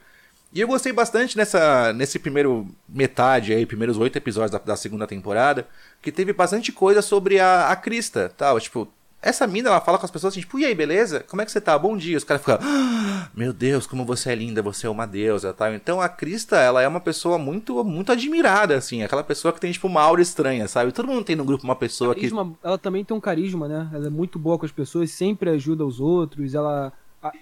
[0.53, 5.05] E eu gostei bastante nessa, nesse primeiro metade aí, primeiros oito episódios da, da segunda
[5.05, 5.67] temporada,
[6.01, 8.87] que teve bastante coisa sobre a, a Krista, tal, tipo,
[9.25, 11.21] essa mina, ela fala com as pessoas assim, tipo, e aí, beleza?
[11.27, 11.77] Como é que você tá?
[11.77, 12.15] Bom dia.
[12.15, 15.73] Os caras ficam, "Ah, meu Deus, como você é linda, você é uma deusa, tal.
[15.73, 19.71] Então a Krista, ela é uma pessoa muito, muito admirada, assim, aquela pessoa que tem,
[19.71, 20.91] tipo, uma aura estranha, sabe?
[20.91, 23.89] Todo mundo tem no grupo uma pessoa que Carisma, ela também tem um carisma, né?
[23.93, 26.53] Ela é muito boa com as pessoas, sempre ajuda os outros.
[26.53, 26.93] Ela,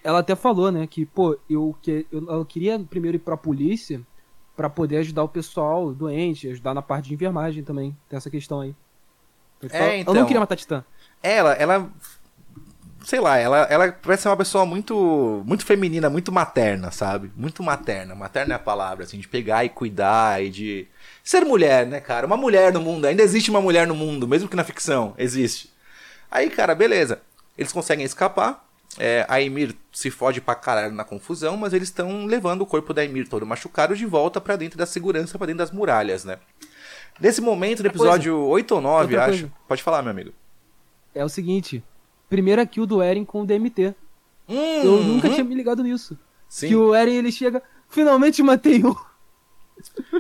[0.04, 4.02] ela até falou, né, que, pô, eu, que, eu, ela queria primeiro ir pra polícia
[4.56, 7.96] pra poder ajudar o pessoal doente, ajudar na parte de enfermagem também.
[8.08, 8.74] Tem essa questão aí.
[9.62, 10.14] Eu É, então.
[10.14, 10.84] não queria matar Titã.
[11.24, 11.90] Ela, ela.
[13.06, 17.32] Sei lá, ela, ela parece ser uma pessoa muito muito feminina, muito materna, sabe?
[17.36, 18.16] Muito materna.
[18.16, 20.88] Materna é a palavra, assim, de pegar e cuidar e de.
[21.24, 22.26] Ser mulher, né, cara?
[22.28, 23.06] Uma mulher no mundo.
[23.06, 25.14] Ainda existe uma mulher no mundo, mesmo que na ficção.
[25.18, 25.72] Existe.
[26.30, 27.22] Aí, cara, beleza.
[27.58, 28.64] Eles conseguem escapar.
[29.00, 32.94] É, a Emir se fode pra caralho na confusão, mas eles estão levando o corpo
[32.94, 36.38] da Emir todo machucado de volta pra dentro da segurança, pra dentro das muralhas, né?
[37.20, 38.14] Nesse momento, no Outra coisa.
[38.14, 39.40] episódio 8 ou 9, Outra acho.
[39.42, 39.54] coisa.
[39.68, 40.32] Pode falar, meu amigo.
[41.16, 41.84] É o seguinte:
[42.30, 43.94] primeira kill do Eren com o DMT.
[44.48, 45.04] Eu Uhum.
[45.04, 46.18] nunca tinha me ligado nisso.
[46.50, 46.68] Sim.
[46.68, 48.96] Que o Eren ele chega, finalmente matei um.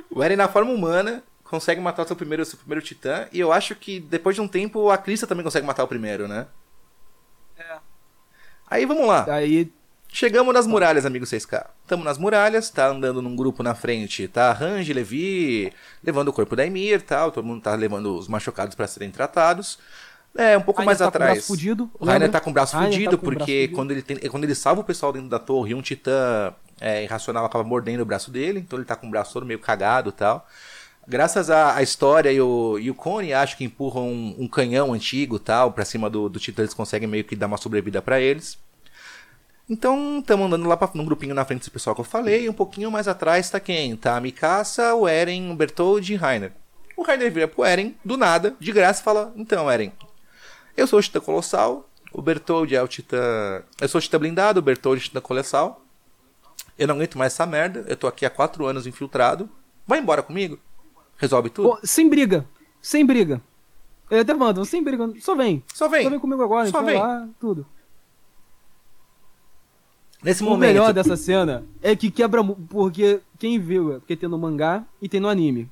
[0.10, 3.28] O Eren na forma humana consegue matar o seu primeiro, seu primeiro titã.
[3.32, 6.28] E eu acho que depois de um tempo a Krista também consegue matar o primeiro,
[6.28, 6.48] né?
[7.58, 7.78] É.
[8.68, 9.26] Aí vamos lá.
[9.32, 9.72] Aí
[10.16, 11.72] Chegamos nas muralhas, amigo 6K.
[11.82, 15.74] Estamos nas muralhas, tá andando num grupo na frente, tá Range, Levi,
[16.04, 17.32] levando o corpo da Emir tal.
[17.32, 19.80] Todo mundo tá levando os machucados pra serem tratados.
[20.36, 21.34] É, um pouco Rainer mais tá com o atrás.
[21.34, 23.61] braço fudido, o Rainer tá com o braço Rainer tá fudido, com o braço porque
[23.61, 23.75] fudido.
[23.75, 27.45] quando ele, tem, quando ele salva o pessoal dentro da torre, um titã é, irracional
[27.45, 30.13] acaba mordendo o braço dele, então ele tá com o braço todo meio cagado e
[30.13, 30.47] tal.
[31.07, 34.93] Graças à, à história e o, e o Cone, acho que empurram um, um canhão
[34.93, 38.19] antigo tal pra cima do, do titã, eles conseguem meio que dar uma sobrevida pra
[38.19, 38.57] eles.
[39.69, 42.45] Então, estamos andando lá pra, num grupinho na frente desse pessoal que eu falei.
[42.45, 43.95] E um pouquinho mais atrás tá quem?
[43.95, 46.51] Tá a Mikasa, o Eren, o Bertold e o Rainer.
[46.97, 49.91] O Rainer vira pro Eren, do nada, de graça, e fala: Então, Eren,
[50.76, 51.89] eu sou o Titã Colossal.
[52.11, 53.63] O Bertold é o Titã.
[53.82, 55.82] Eu sou o Titã Blindado, o Bertold é o Titã Colossal.
[56.78, 57.86] Eu não aguento mais essa merda.
[57.88, 59.49] Eu tô aqui há quatro anos infiltrado.
[59.86, 60.59] Vai embora comigo?
[61.17, 61.80] Resolve tudo?
[61.84, 62.45] Sem briga.
[62.82, 63.41] Sem briga.
[64.09, 65.11] Eu até mando, sem briga.
[65.19, 65.63] Só vem.
[65.74, 66.03] Só vem.
[66.03, 67.01] Só vem comigo agora, Só vai vem.
[67.01, 67.65] lá, tudo.
[70.24, 70.59] Nesse O momento.
[70.61, 72.43] melhor dessa cena é que quebra.
[72.43, 75.69] Porque quem viu, é porque tem no mangá e tem no anime.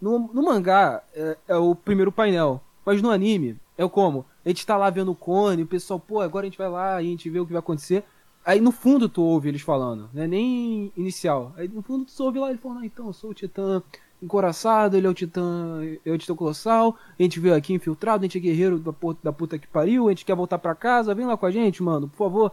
[0.00, 4.24] No, no mangá é, é o primeiro painel, mas no anime é o como?
[4.48, 7.02] A gente tá lá vendo o cone, o pessoal, pô, agora a gente vai lá
[7.02, 8.02] e a gente vê o que vai acontecer.
[8.46, 11.52] Aí no fundo tu ouve eles falando, não é nem inicial.
[11.56, 13.82] Aí no fundo tu ouve lá ele falando, ah, então, eu sou o Titã,
[14.22, 18.26] encoraçado, ele é o titã, é o titã colossal, a gente veio aqui infiltrado, a
[18.26, 21.14] gente é guerreiro da puta, da puta que pariu, a gente quer voltar pra casa,
[21.14, 22.52] vem lá com a gente, mano, por favor.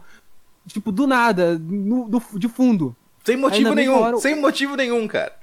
[0.67, 2.95] Tipo, do nada, no, do, de fundo.
[3.23, 5.33] Sem motivo nenhum, hora- sem motivo nenhum, cara.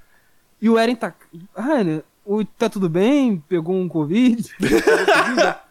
[0.61, 1.15] E o Eren tá.
[1.57, 3.43] Rainer, o, tá tudo bem?
[3.49, 4.49] Pegou um Covid?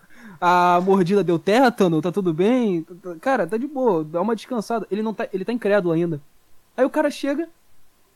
[0.41, 2.01] A mordida deu tétano?
[2.01, 2.83] Tá tudo bem?
[3.21, 4.87] Cara, tá de boa, dá uma descansada.
[4.89, 6.19] Ele não tá, ele tá incrédulo ainda.
[6.75, 7.47] Aí o cara chega,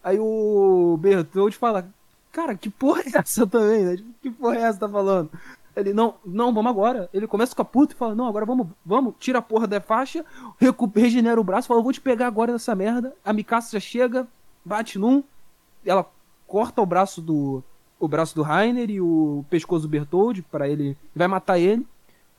[0.04, 1.88] aí o Bertold fala:
[2.32, 3.98] Cara, que porra é essa também, né?
[4.24, 5.30] Que porra é essa tá falando?
[5.76, 7.10] Ele, não, não, vamos agora.
[7.14, 9.80] Ele começa a ficar puto e fala: Não, agora vamos, vamos, tira a porra da
[9.80, 10.26] faixa,
[10.96, 13.14] regenera o braço, fala: Eu vou te pegar agora nessa merda.
[13.24, 14.28] A Mikasa já chega,
[14.64, 15.24] bate num,
[15.86, 16.10] ela
[16.48, 17.64] corta o braço do
[18.00, 21.86] o braço do Rainer e o pescoço do Bertold para ele vai matar ele.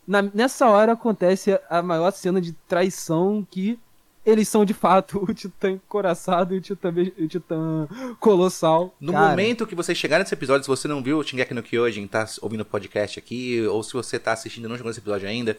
[0.07, 3.79] Na- nessa hora acontece a, maior cena de traição que
[4.25, 7.89] eles são de fato o Titã encoraçado e o Titã, o titã
[8.19, 8.95] colossal.
[9.01, 11.63] No Cara, momento que você chegar nesse episódio, se você não viu o Shingeki no
[11.63, 15.01] Kyojin, tá ouvindo o podcast aqui, ou se você tá assistindo e não chegou nesse
[15.01, 15.57] episódio ainda,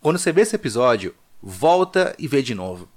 [0.00, 2.88] quando você vê esse episódio, volta e vê de novo.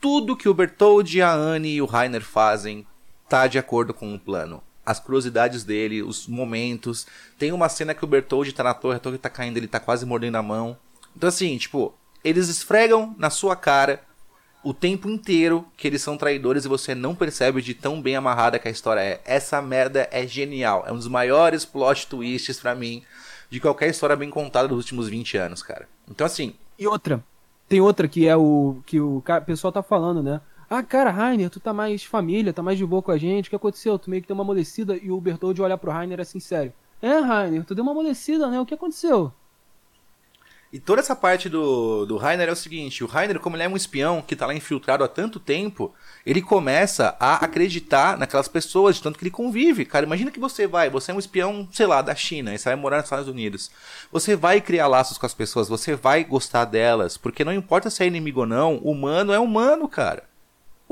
[0.00, 2.84] Tudo que o Bertold, a Anne e o Rainer fazem
[3.28, 4.62] tá de acordo com o plano.
[4.84, 7.06] As curiosidades dele, os momentos.
[7.38, 9.78] Tem uma cena que o Bertold tá na torre, a torre tá caindo, ele tá
[9.78, 10.76] quase mordendo a mão.
[11.16, 14.02] Então assim, tipo, eles esfregam na sua cara
[14.64, 18.58] o tempo inteiro que eles são traidores e você não percebe de tão bem amarrada
[18.58, 19.20] que a história é.
[19.24, 20.84] Essa merda é genial.
[20.86, 23.02] É um dos maiores plot twists pra mim
[23.50, 25.88] de qualquer história bem contada dos últimos 20 anos, cara.
[26.08, 27.22] Então assim, E outra,
[27.68, 30.40] tem outra que é o que o pessoal tá falando, né?
[30.74, 33.48] Ah, cara, Rainer, tu tá mais família, tá mais de boa com a gente.
[33.48, 33.98] O que aconteceu?
[33.98, 36.72] Tu meio que deu uma amolecida e o Bertold olha pro Rainer assim, sério.
[37.02, 38.58] É, Rainer, tu deu uma amolecida, né?
[38.58, 39.30] O que aconteceu?
[40.72, 43.68] E toda essa parte do, do Rainer é o seguinte: o Rainer, como ele é
[43.68, 45.94] um espião que tá lá infiltrado há tanto tempo,
[46.24, 49.84] ele começa a acreditar naquelas pessoas, de tanto que ele convive.
[49.84, 52.70] Cara, imagina que você vai, você é um espião, sei lá, da China, e você
[52.70, 53.70] vai morar nos Estados Unidos.
[54.10, 58.02] Você vai criar laços com as pessoas, você vai gostar delas, porque não importa se
[58.02, 60.31] é inimigo ou não, humano é humano, cara.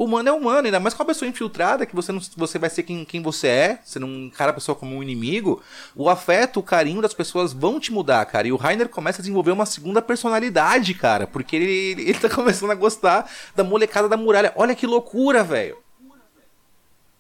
[0.03, 2.85] Humano é humano, ainda mais com uma pessoa infiltrada, que você, não, você vai ser
[2.85, 5.63] quem, quem você é, você não encara a pessoa como um inimigo.
[5.95, 8.49] O afeto, o carinho das pessoas vão te mudar, cara.
[8.49, 12.31] E o Rainer começa a desenvolver uma segunda personalidade, cara, porque ele, ele, ele tá
[12.35, 14.55] começando a gostar da molecada da muralha.
[14.57, 15.77] Olha que loucura, velho.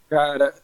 [0.08, 0.54] Cara,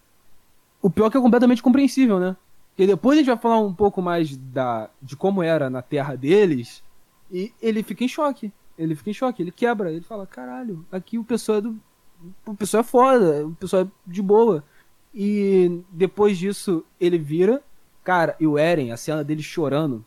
[0.80, 2.34] o pior é que é completamente compreensível, né?
[2.70, 6.16] Porque depois a gente vai falar um pouco mais da, de como era na terra
[6.16, 6.82] deles,
[7.30, 8.50] e ele fica em choque.
[8.78, 11.78] Ele fica em choque, ele quebra, ele fala, caralho, aqui o pessoal é do.
[12.46, 14.64] O pessoal é foda, o pessoal é de boa.
[15.14, 17.62] E depois disso, ele vira.
[18.04, 20.04] Cara, e o Eren, a cena dele chorando,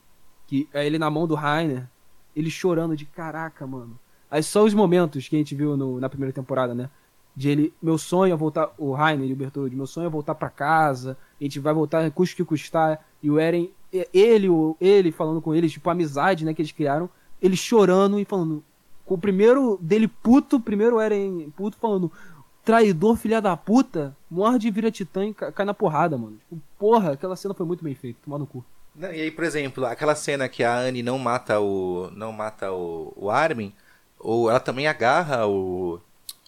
[0.48, 1.88] que é ele na mão do Rainer,
[2.36, 4.00] ele chorando de caraca, mano.
[4.32, 6.90] Aí só os momentos que a gente viu no- na primeira temporada, né?
[7.36, 10.36] de ele, meu sonho é voltar, o Rainer e o Bertoldi, meu sonho é voltar
[10.36, 13.72] pra casa, a gente vai voltar, custe que custar, e o Eren,
[14.14, 14.48] ele,
[14.82, 17.10] ele falando com eles, tipo, a amizade, né, que eles criaram,
[17.42, 18.62] ele chorando e falando,
[19.16, 22.12] o primeiro dele puto, primeiro Eren puto falando,
[22.64, 26.38] traidor, filha da puta, morde vira titã e ca- cai na porrada, mano.
[26.50, 28.64] Tipo, porra, aquela cena foi muito bem feita, tomar no cu.
[28.96, 32.10] Não, E aí, por exemplo, aquela cena que a Anne não mata o.
[32.16, 33.74] não mata o, o Armin,
[34.20, 36.00] ou ela também agarra o,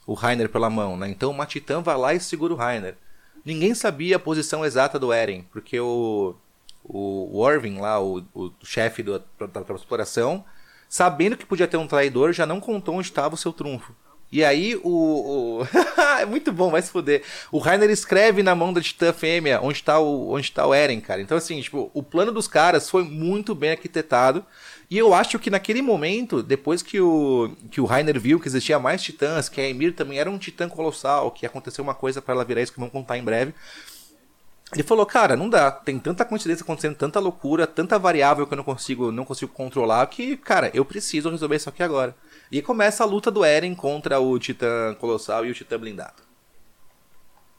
[0.06, 1.10] o Rainer pela mão, né?
[1.10, 2.98] Então uma titã vai lá e segura o Rainer.
[3.46, 6.36] Ninguém sabia a posição exata do Eren, porque o.
[6.84, 10.44] O Orvin lá, o, o chefe do- da, da exploração,
[10.92, 13.96] sabendo que podia ter um traidor, já não contou onde estava o seu trunfo.
[14.30, 15.62] E aí o.
[15.62, 15.68] o-
[16.20, 17.24] é muito bom, vai se fuder.
[17.52, 21.00] O Rainer escreve na mão da Titã Fêmea onde tá, o, onde tá o Eren,
[21.00, 21.22] cara.
[21.22, 24.46] Então, assim, tipo, o plano dos caras foi muito bem arquitetado.
[24.90, 28.78] E eu acho que naquele momento, depois que o, que o Rainer viu que existia
[28.80, 32.34] mais titãs, que a Emir também era um titã colossal, que aconteceu uma coisa pra
[32.34, 33.54] ela virar isso que vamos contar em breve.
[34.74, 38.58] Ele falou, cara, não dá, tem tanta coincidência acontecendo, tanta loucura, tanta variável que eu
[38.58, 42.16] não consigo, não consigo controlar, que, cara, eu preciso resolver isso aqui agora.
[42.50, 46.24] E começa a luta do Eren contra o Titã Colossal e o Titã Blindado.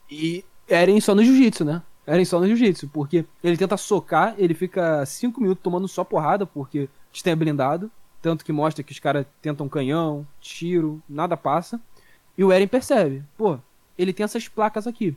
[0.09, 1.83] E Eren só no jiu-jitsu, né?
[2.05, 6.45] Eren só no jiu-jitsu, porque ele tenta socar, ele fica 5 minutos tomando só porrada,
[6.45, 7.91] porque Titã é blindado.
[8.21, 11.79] Tanto que mostra que os caras tentam canhão, tiro, nada passa.
[12.37, 13.59] E o Eren percebe, pô,
[13.97, 15.15] ele tem essas placas aqui.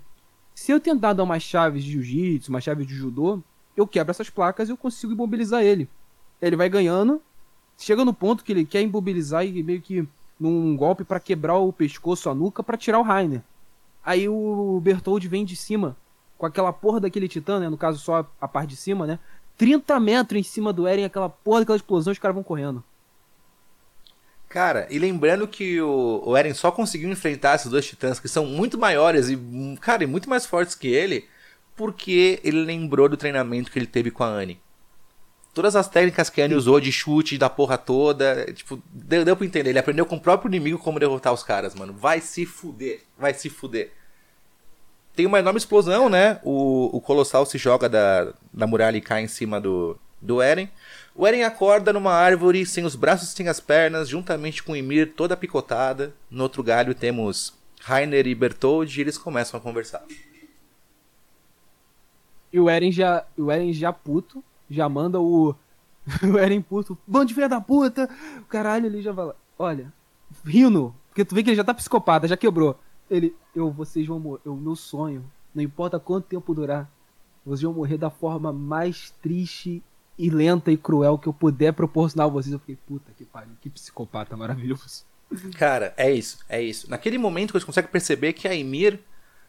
[0.57, 3.41] Se eu tentar dar umas chaves de jiu-jitsu, umas chaves de judô,
[3.77, 5.87] eu quebro essas placas e eu consigo imobilizar ele.
[6.41, 7.21] Ele vai ganhando,
[7.77, 10.09] chega no ponto que ele quer imobilizar e meio que
[10.41, 13.43] num golpe pra quebrar o pescoço, a nuca, pra tirar o Rainer.
[14.03, 15.95] Aí o Bertold vem de cima,
[16.39, 17.69] com aquela porra daquele titã, né?
[17.69, 19.19] No caso, só a, a parte de cima, né?
[19.59, 22.83] 30 metros em cima do Eren, aquela porra daquela explosão, os caras vão correndo.
[24.49, 28.47] Cara, e lembrando que o, o Eren só conseguiu enfrentar esses dois titãs que são
[28.47, 29.37] muito maiores e,
[29.81, 31.27] cara, e muito mais fortes que ele,
[31.75, 34.61] porque ele lembrou do treinamento que ele teve com a Anne.
[35.53, 39.37] Todas as técnicas que a Anne usou de chute da porra toda, tipo, deu, deu
[39.37, 39.71] pra entender.
[39.71, 41.95] Ele aprendeu com o próprio inimigo como derrotar os caras, mano.
[41.95, 43.93] Vai se fuder, vai se fuder.
[45.15, 46.39] Tem uma enorme explosão, né?
[46.45, 50.71] O, o Colossal se joga da, da muralha e cai em cima do, do Eren.
[51.19, 55.35] O Eren acorda numa árvore, sem os braços sem as pernas, juntamente com Ymir toda
[55.35, 56.15] picotada.
[56.31, 60.05] No outro galho temos Rainer e Bertold e eles começam a conversar.
[62.53, 65.55] E o Eren já, o Eren já puto, já manda o,
[66.23, 68.11] o Eren puto, bando de filha da puta,
[68.47, 69.91] caralho, ele já fala, olha,
[70.45, 72.79] rindo, porque tu vê que ele já tá psicopata, já quebrou.
[73.11, 76.91] Ele, eu, vocês vão morrer, o meu sonho, não importa quanto tempo durar,
[77.43, 79.83] vocês vão morrer da forma mais triste
[80.19, 82.53] e lenta e cruel que eu puder proporcionar a vocês.
[82.53, 85.05] Eu fiquei, puta que pariu, que psicopata maravilhoso.
[85.59, 86.89] Cara, é isso, é isso.
[86.89, 89.01] Naquele momento que você consegue perceber que a Ymir,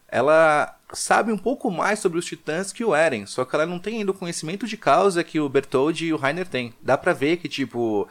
[0.08, 3.78] ela sabe um pouco mais sobre os titãs que o Eren, só que ela não
[3.78, 6.74] tem ainda o conhecimento de causa que o Bertold e o Rainer têm.
[6.82, 8.08] Dá pra ver que, tipo,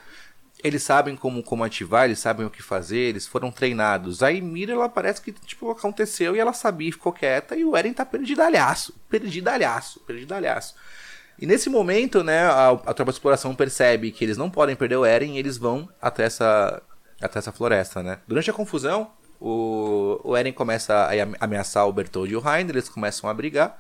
[0.64, 4.24] eles sabem como, como ativar, eles sabem o que fazer, eles foram treinados.
[4.24, 7.94] A Ymir, ela parece que, tipo, aconteceu e ela sabia ficou quieta, e o Eren
[7.94, 10.76] tá perdidalhaço, perdidalhaço, perdidalhaço.
[11.40, 14.98] E nesse momento, né, a, a tropa de exploração percebe que eles não podem perder
[14.98, 16.82] o Eren e eles vão até essa,
[17.22, 18.20] até essa floresta, né.
[18.28, 22.90] Durante a confusão, o, o Eren começa a ameaçar o Bertold e o Rainer, eles
[22.90, 23.78] começam a brigar.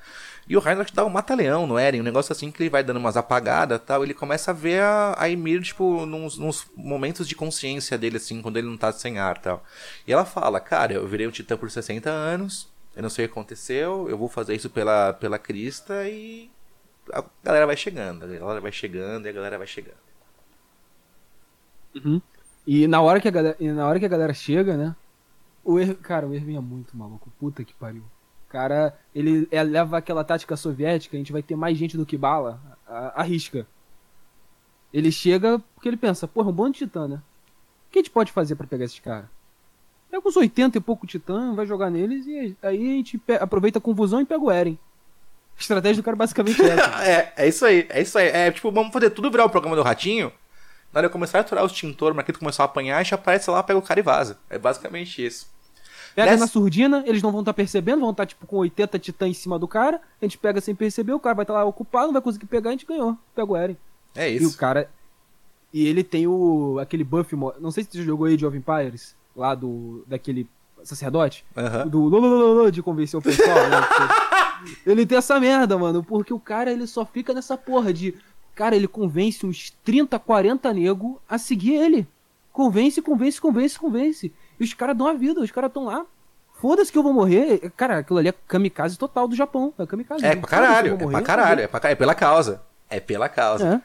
[0.49, 2.97] E o Rainer dá um mata-leão no Eren, um negócio assim que ele vai dando
[2.97, 4.03] umas apagadas tal.
[4.03, 8.41] Ele começa a ver a, a Ymir, tipo, nos, nos momentos de consciência dele, assim,
[8.41, 9.63] quando ele não tá sem ar tal.
[10.07, 13.27] E ela fala, cara, eu virei um titã por 60 anos, eu não sei o
[13.27, 16.49] que aconteceu, eu vou fazer isso pela, pela Crista e
[17.13, 19.97] a galera vai chegando, a galera vai chegando e a galera vai chegando.
[21.95, 22.21] Uhum.
[22.65, 24.95] E na hora que a galera, na hora que a galera chega, né?
[25.63, 27.31] O er, cara, o Erwin é muito maluco.
[27.39, 28.03] Puta que pariu.
[28.49, 32.17] Cara, ele é, leva aquela tática soviética, a gente vai ter mais gente do que
[32.17, 32.61] bala,
[33.15, 33.67] arrisca.
[34.93, 37.21] Ele chega porque ele pensa, porra, um bando de titã, né?
[37.87, 39.29] O que a gente pode fazer para pegar esses caras?
[40.09, 43.81] Pega os 80 e pouco titã, vai jogar neles e aí a gente aproveita a
[43.81, 44.79] confusão e pega o Eren.
[45.57, 47.03] A estratégia do cara basicamente é essa.
[47.03, 48.27] é, é isso aí, é isso aí.
[48.27, 50.31] É tipo, vamos fazer tudo virar o programa do Ratinho.
[50.93, 53.03] Na hora de eu começar a aturar os extintor, o Marquito começou a apanhar, a
[53.03, 54.37] gente aparece lá, pega o cara e vaza.
[54.49, 55.47] É basicamente isso.
[56.15, 59.27] Pega Nessa- na surdina, eles não vão estar percebendo, vão estar tipo com 80 titã
[59.27, 62.07] em cima do cara, a gente pega sem perceber, o cara vai estar lá ocupado,
[62.07, 63.15] não vai conseguir pegar, a gente ganhou.
[63.35, 63.77] Pega o Eren.
[64.15, 64.57] É E o isso.
[64.57, 64.89] cara.
[65.73, 66.79] E ele tem o.
[66.81, 67.35] aquele buff.
[67.59, 70.03] Não sei se você jogou Age of Empires, lá do.
[70.07, 70.47] daquele
[70.83, 71.45] sacerdote.
[71.55, 71.87] Aham.
[71.87, 73.77] Do lolololo de convencer o pessoal, né?
[74.85, 78.15] Ele tem essa merda, mano, porque o cara ele só fica nessa porra de.
[78.55, 82.07] Cara, ele convence uns 30, 40 nego a seguir ele.
[82.51, 84.33] Convence, convence, convence, convence.
[84.59, 86.05] E os caras dão a vida, os caras tão lá.
[86.59, 87.71] Foda-se que eu vou morrer.
[87.77, 89.71] Cara, aquilo ali é kamikaze total do Japão.
[89.77, 90.25] É kamikaze.
[90.25, 92.61] É pra caralho, vou é morrer, pra caralho, é, pra, ca- é pela causa.
[92.89, 93.75] É pela causa.
[93.75, 93.81] É.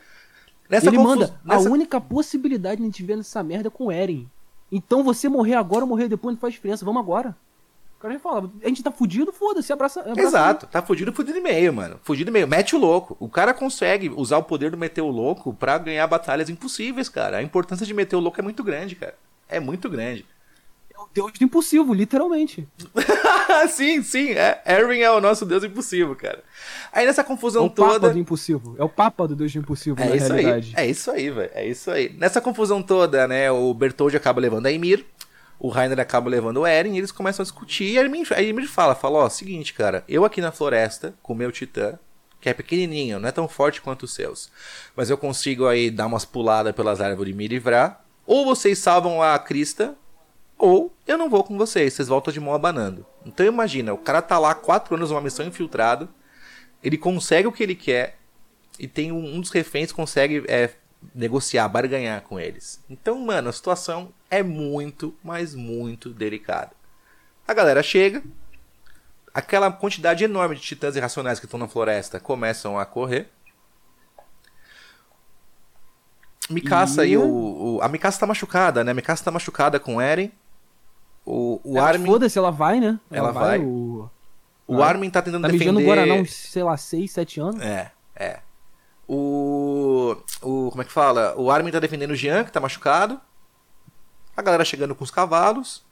[0.71, 3.71] Nessa ele confu- manda, nessa- a única possibilidade de a gente ver nessa merda é
[3.71, 4.27] com o Eren.
[4.71, 7.37] Então você morrer agora ou morrer depois não faz diferença, vamos agora.
[8.03, 10.21] O cara já fala, a gente tá fudido, foda-se, abraça, abraça.
[10.23, 12.01] Exato, tá fudido, fudido e meio, mano.
[12.03, 12.49] Fudido e meio.
[12.49, 13.17] Mete o louco.
[13.21, 17.37] O cara consegue usar o poder do meter o louco pra ganhar batalhas impossíveis, cara.
[17.37, 19.15] A importância de meter o louco é muito grande, cara.
[19.49, 20.27] É muito grande.
[20.93, 22.67] É o deus do impossível, literalmente.
[23.71, 24.31] sim, sim.
[24.33, 26.43] É, Erwin é o nosso deus impossível, cara.
[26.93, 28.11] Aí nessa É confusão o papa toda.
[28.11, 28.75] do impossível.
[28.81, 30.73] É o papa do deus do impossível, É na isso aí, realidade.
[30.77, 31.51] é isso aí, velho.
[31.55, 32.13] É isso aí.
[32.19, 35.05] Nessa confusão toda, né, o Bertold acaba levando a Ymir,
[35.63, 38.43] o Rainer acaba levando o Eren, e eles começam a discutir, e a Ymir, a
[38.43, 41.97] Ymir fala, fala, ó, seguinte, cara, eu aqui na floresta, com o meu titã,
[42.41, 44.51] que é pequenininho, não é tão forte quanto os seus,
[44.97, 49.23] mas eu consigo aí dar umas puladas pelas árvores e me livrar, ou vocês salvam
[49.23, 49.95] a Crista,
[50.59, 53.07] ou eu não vou com vocês, vocês voltam de mão abanando.
[53.25, 56.09] Então imagina, o cara tá lá quatro anos numa missão infiltrado,
[56.83, 58.19] ele consegue o que ele quer,
[58.81, 60.71] e tem um, um dos reféns consegue é,
[61.15, 62.83] negociar, barganhar com eles.
[62.91, 66.71] Então, mano, a situação é muito, mas muito delicada.
[67.47, 68.23] A galera chega,
[69.35, 73.29] aquela quantidade enorme de titãs irracionais que estão na floresta começam a correr.
[76.51, 78.91] Mikasa e, E- o, o- A Mikasa tá machucada, né?
[78.91, 80.33] A Mikasa tá machucada com o Eren.
[81.25, 82.07] O, o Ela, Armin.
[82.07, 82.99] Foda-se, ela vai, né?
[83.11, 83.61] Ela vai.
[83.61, 84.11] O...
[84.67, 85.73] O Armin tá tentando Tá defender.
[85.73, 87.61] no Guaraná uns, sei lá, 6, 7 anos.
[87.61, 88.41] É, é.
[89.07, 90.17] O.
[90.41, 90.71] O.
[90.71, 91.35] Como é que fala?
[91.37, 93.21] O Armin tá defendendo o Jean, que tá machucado.
[94.37, 95.85] A galera chegando com os cavalos.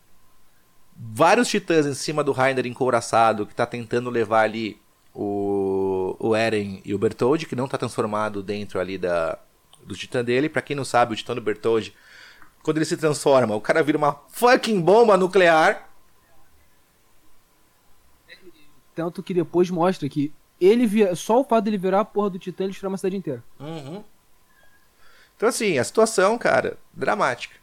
[0.97, 4.81] Vários titãs em cima do Rainer encouraçado, que tá tentando levar ali
[5.15, 6.17] o.
[6.19, 9.39] O Eren e o Bertold, que não tá transformado dentro ali da.
[9.83, 10.49] Do titã dele.
[10.49, 11.95] Pra quem não sabe, o titã do Bertold.
[12.63, 15.89] Quando ele se transforma, o cara vira uma fucking bomba nuclear.
[18.95, 22.39] Tanto que depois mostra que ele via, só o fato dele virar a porra do
[22.39, 23.43] Titã, ele destruiu uma cidade inteira.
[23.59, 24.05] Uhum.
[25.37, 27.57] Então, assim, a situação, cara, dramática.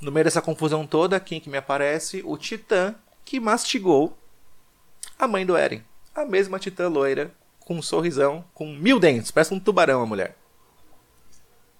[0.00, 2.22] No meio dessa confusão toda, quem que me aparece?
[2.24, 2.94] O Titã
[3.24, 4.16] que mastigou
[5.18, 5.82] a mãe do Eren.
[6.14, 7.30] A mesma Titã loira,
[7.60, 10.36] com um sorrisão, com mil dentes, parece um tubarão a mulher.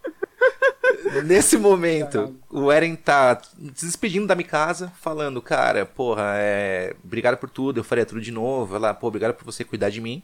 [1.24, 3.40] Nesse momento, o Eren tá
[3.74, 6.94] se despedindo da Mikasa, falando, cara, porra, é...
[7.02, 8.76] obrigado por tudo, eu faria tudo de novo.
[8.76, 10.22] Ela, pô, obrigado por você cuidar de mim.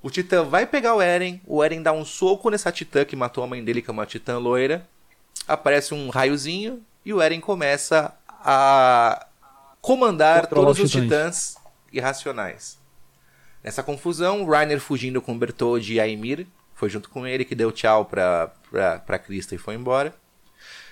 [0.00, 3.42] O Titã vai pegar o Eren, o Eren dá um soco nessa Titã que matou
[3.42, 4.86] a mãe dele, que é uma Titã loira.
[5.46, 9.26] Aparece um raiozinho e o Eren começa a
[9.80, 11.56] comandar Controlar todos os os titãs
[11.92, 12.78] irracionais.
[13.62, 18.04] Nessa confusão, Reiner fugindo com Bertoldi e Aimir, foi junto com ele que deu tchau
[18.04, 20.14] pra, pra, pra Krista e foi embora.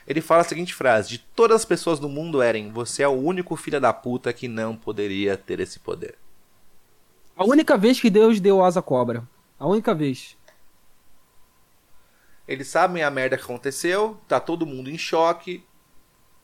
[0.07, 3.13] Ele fala a seguinte frase: De todas as pessoas do mundo, Eren, você é o
[3.13, 6.17] único filho da puta que não poderia ter esse poder.
[7.37, 9.27] A única vez que Deus deu asa à cobra.
[9.59, 10.37] A única vez.
[12.53, 15.65] Eles sabem a merda que aconteceu, tá todo mundo em choque.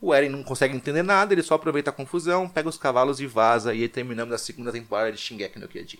[0.01, 3.27] O Eren não consegue entender nada, ele só aproveita a confusão, pega os cavalos e
[3.27, 3.75] vaza.
[3.75, 5.99] E aí terminamos a segunda temporada de Shingeki no Kyojin.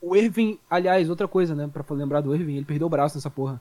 [0.00, 1.68] O Erwin, aliás, outra coisa, né?
[1.72, 3.60] Pra lembrar do Erwin, ele perdeu o braço nessa porra.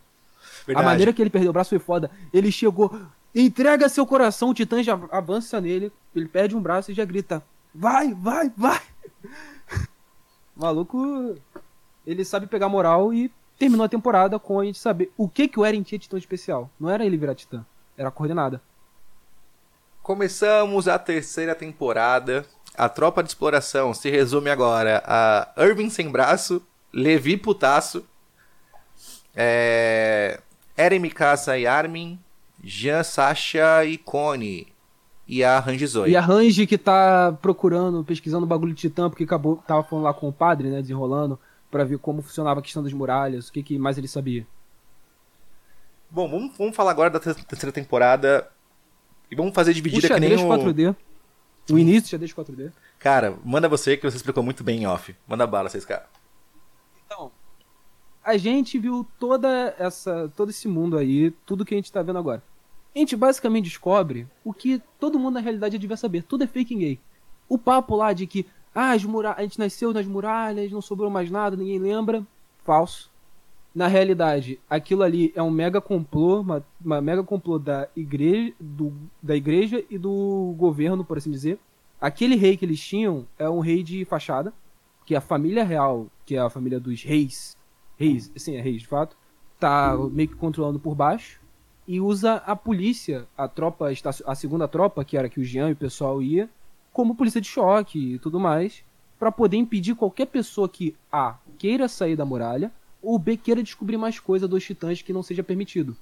[0.67, 0.85] Verdade.
[0.85, 2.11] A maneira que ele perdeu o braço foi foda.
[2.31, 3.01] Ele chegou,
[3.33, 7.43] entrega seu coração, o Titã já avança nele, ele perde um braço e já grita:
[7.73, 8.81] Vai, vai, vai!
[10.55, 11.35] Maluco,
[12.05, 15.59] ele sabe pegar moral e terminou a temporada com a gente saber o que, que
[15.59, 16.67] o Eren tinha de tão especial.
[16.79, 17.63] Não era ele virar Titã,
[17.95, 18.59] era a coordenada.
[20.01, 22.43] Começamos a terceira temporada.
[22.75, 26.59] A tropa de exploração se resume agora a Irving sem braço,
[26.91, 28.03] Levi putaço,
[29.35, 30.39] é...
[30.75, 32.19] Eren Mikasa e Armin,
[32.63, 34.69] Jean, Sasha e Connie.
[35.27, 36.09] E a Rangizoe.
[36.09, 40.05] E a Range que tá procurando, pesquisando o bagulho de Titã, porque acabou, tava falando
[40.05, 41.39] lá com o padre, né, desenrolando,
[41.71, 44.45] pra ver como funcionava a questão das muralhas, o que, que mais ele sabia.
[46.09, 48.51] Bom, vamos, vamos falar agora da ter- terceira temporada.
[49.31, 50.47] E vamos fazer O dividida que nem o...
[50.49, 50.95] 4D.
[51.71, 52.71] O início do xadrez 4D.
[52.99, 55.15] Cara, manda você que você explicou muito bem em off.
[55.25, 56.07] Manda bala, vocês caras.
[57.05, 57.31] Então,
[58.23, 62.19] a gente viu toda essa, todo esse mundo aí, tudo que a gente tá vendo
[62.19, 62.43] agora.
[62.93, 66.23] A gente basicamente descobre o que todo mundo na realidade devia saber.
[66.23, 66.99] Tudo é fake gay.
[67.47, 71.09] O papo lá de que ah, as mura- a gente nasceu nas muralhas, não sobrou
[71.09, 72.25] mais nada, ninguém lembra.
[72.63, 73.09] Falso.
[73.73, 78.93] Na realidade, aquilo ali é um mega complô, uma, uma mega complô da igreja, do,
[79.23, 81.57] da igreja e do governo, por assim dizer.
[81.99, 84.53] Aquele rei que eles tinham é um rei de fachada,
[85.05, 87.55] que a família real, que é a família dos reis,
[87.97, 89.15] reis, sim, é reis de fato,
[89.59, 91.39] tá meio que controlando por baixo
[91.87, 93.89] e usa a polícia, a tropa,
[94.25, 96.49] a segunda tropa, que era que o Jean e o pessoal ia,
[96.91, 98.83] como polícia de choque e tudo mais,
[99.19, 102.71] pra poder impedir qualquer pessoa que A queira sair da muralha
[103.01, 105.95] ou B queira descobrir mais coisa dos titãs que não seja permitido.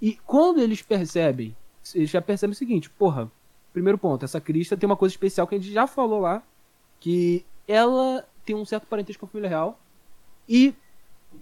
[0.00, 1.56] E quando eles percebem,
[1.94, 3.30] eles já percebem o seguinte, porra,
[3.72, 6.42] primeiro ponto, essa Crista tem uma coisa especial que a gente já falou lá,
[7.00, 9.78] que ela tem um certo parentesco com a família real
[10.48, 10.74] e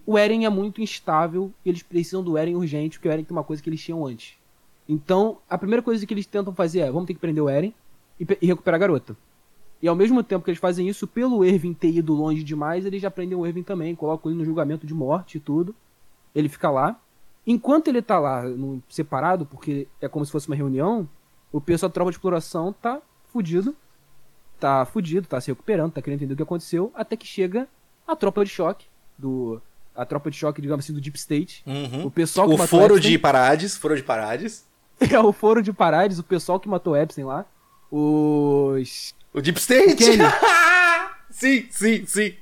[0.05, 3.37] o Eren é muito instável e eles precisam do Eren urgente, porque o Eren tem
[3.37, 4.37] uma coisa que eles tinham antes.
[4.89, 7.75] Então, a primeira coisa que eles tentam fazer é, vamos ter que prender o Eren
[8.21, 9.17] e, e recuperar a garota.
[9.83, 13.01] E ao mesmo tempo que eles fazem isso, pelo Erwin ter ido longe demais, eles
[13.03, 15.75] já prendem o Erwin também, colocam ele no julgamento de morte e tudo.
[16.35, 16.99] Ele fica lá.
[17.47, 21.09] Enquanto ele tá lá, no- separado, porque é como se fosse uma reunião,
[21.53, 23.01] o pessoal da tropa de exploração tá
[23.33, 23.77] fudido.
[24.59, 27.69] Tá fudido, tá se recuperando, tá querendo entender o que aconteceu, até que chega
[28.09, 28.87] a tropa de choque
[29.19, 29.61] do...
[29.95, 31.65] A tropa de choque, digamos assim, do Deep State.
[32.05, 33.13] O pessoal que O matou foro Epstein.
[33.13, 34.65] de Parades, foro de Parades.
[35.11, 37.45] É o foro de Parades, o pessoal que matou Epstein lá.
[37.91, 39.15] Os.
[39.33, 40.05] O Deep State.
[40.05, 40.25] O
[41.31, 42.35] sim, sim, sim.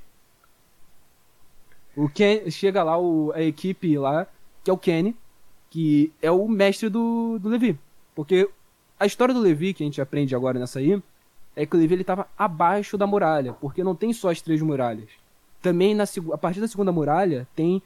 [1.97, 4.27] O Ken chega lá, o, a equipe lá,
[4.63, 5.17] que é o Kenny,
[5.71, 7.79] que é o mestre do, do Levi.
[8.15, 8.49] Porque
[8.99, 11.01] a história do Levi, que a gente aprende agora nessa aí,
[11.55, 14.61] é que o Levi ele tava abaixo da muralha, porque não tem só as três
[14.61, 15.09] muralhas.
[15.63, 17.83] Também na, a partir da segunda muralha tem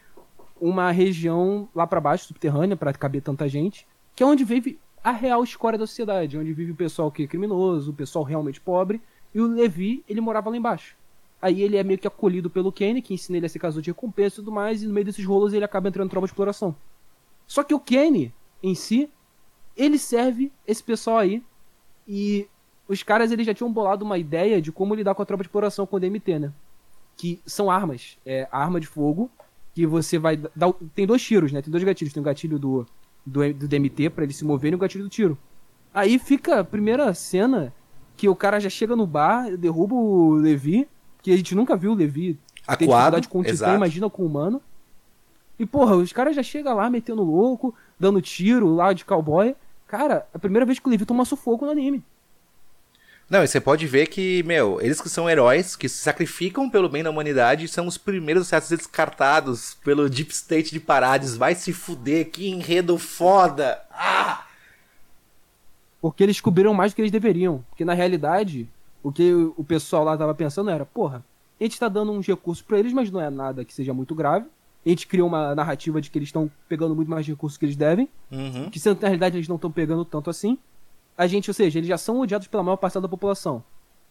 [0.60, 3.86] uma região lá pra baixo, subterrânea, pra caber tanta gente,
[4.16, 7.26] que é onde vive a real escória da sociedade, onde vive o pessoal que é
[7.26, 9.00] criminoso, o pessoal realmente pobre,
[9.34, 10.96] e o Levi, ele morava lá embaixo.
[11.40, 13.90] Aí ele é meio que acolhido pelo Kenny, que ensina ele a ser caçador de
[13.90, 16.32] recompensa e tudo mais, e no meio desses rolos ele acaba entrando em tropa de
[16.32, 16.74] exploração.
[17.46, 19.08] Só que o Kenny, em si,
[19.76, 21.42] ele serve esse pessoal aí,
[22.06, 22.48] e
[22.88, 25.48] os caras eles já tinham bolado uma ideia de como lidar com a tropa de
[25.48, 26.52] exploração com o DMT, né?
[27.16, 29.30] Que são armas, é arma de fogo,
[29.74, 30.72] que você vai dar.
[30.94, 31.62] Tem dois tiros, né?
[31.62, 32.12] Tem dois gatilhos.
[32.12, 32.86] Tem o gatilho do,
[33.28, 35.38] do, do DMT pra ele se mover e o gatilho do tiro.
[35.92, 37.72] Aí fica a primeira cena
[38.16, 40.88] que o cara já chega no bar, derruba o Levi,
[41.22, 44.26] que a gente nunca viu o Levi Acuado, dificuldade com o Titã, imagina com o
[44.26, 44.60] humano.
[45.58, 49.56] E, porra, os caras já chegam lá metendo louco, dando tiro lá de cowboy.
[49.86, 52.04] Cara, é a primeira vez que o Levi toma sufoco no anime.
[53.30, 56.88] Não, e você pode ver que, meu, eles que são heróis, que se sacrificam pelo
[56.88, 61.36] bem da humanidade, são os primeiros a ser descartados pelo Deep State de Parades.
[61.36, 63.82] Vai se fuder, que enredo foda!
[63.92, 64.46] Ah!
[66.00, 67.62] Porque eles descobriram mais do que eles deveriam.
[67.68, 68.66] Porque na realidade,
[69.02, 71.22] o que o pessoal lá tava pensando era, porra,
[71.60, 74.14] a gente tá dando uns recursos pra eles, mas não é nada que seja muito
[74.14, 74.46] grave.
[74.86, 77.76] A gente criou uma narrativa de que eles estão pegando muito mais recursos que eles
[77.76, 78.08] devem.
[78.30, 78.70] Uhum.
[78.70, 80.56] Que sendo que na realidade eles não estão pegando tanto assim.
[81.18, 83.64] A gente, ou seja, eles já são odiados pela maior parcela da população.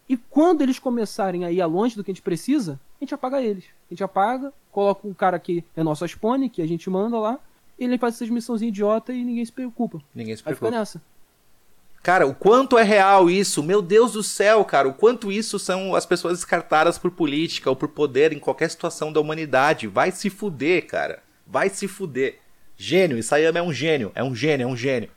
[0.09, 3.41] E quando eles começarem a ir longe do que a gente precisa, a gente apaga
[3.41, 3.63] eles.
[3.89, 7.39] A gente apaga, coloca um cara que é nosso Aspone, que a gente manda lá,
[7.79, 10.01] e ele faz essas missãozinhas idiota e ninguém se preocupa.
[10.13, 10.79] Ninguém se Vai ficar preocupa.
[10.79, 11.01] nessa.
[12.03, 13.63] Cara, o quanto é real isso?
[13.63, 14.87] Meu Deus do céu, cara.
[14.87, 19.11] O quanto isso são as pessoas descartadas por política ou por poder em qualquer situação
[19.11, 19.87] da humanidade.
[19.87, 21.21] Vai se fuder, cara.
[21.45, 22.39] Vai se fuder.
[22.77, 23.17] Gênio.
[23.17, 24.11] Isayama é um gênio.
[24.15, 25.09] É um gênio, é um gênio.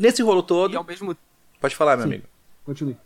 [0.00, 0.72] Nesse rolo todo.
[0.72, 1.14] E ao mesmo
[1.60, 2.12] Pode falar, meu Sim.
[2.14, 2.24] amigo.
[2.64, 2.96] Continue.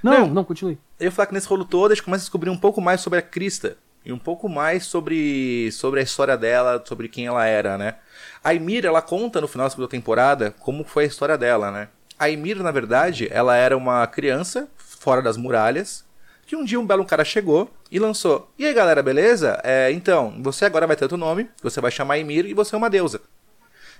[0.00, 0.26] Não, Não.
[0.28, 0.78] não, continue.
[1.00, 3.00] Eu ia falar que nesse rolo todo a gente começa a descobrir um pouco mais
[3.00, 3.76] sobre a Krista.
[4.04, 7.96] E um pouco mais sobre, sobre a história dela, sobre quem ela era, né?
[8.44, 11.88] A Ymir, ela conta no final da segunda temporada como foi a história dela, né?
[12.16, 16.04] A Ymir, na verdade, ela era uma criança fora das muralhas,
[16.46, 18.48] que um dia um belo cara chegou e lançou.
[18.56, 19.60] E aí, galera, beleza?
[19.64, 22.78] É, então, você agora vai ter outro nome, você vai chamar Ymir e você é
[22.78, 23.20] uma deusa.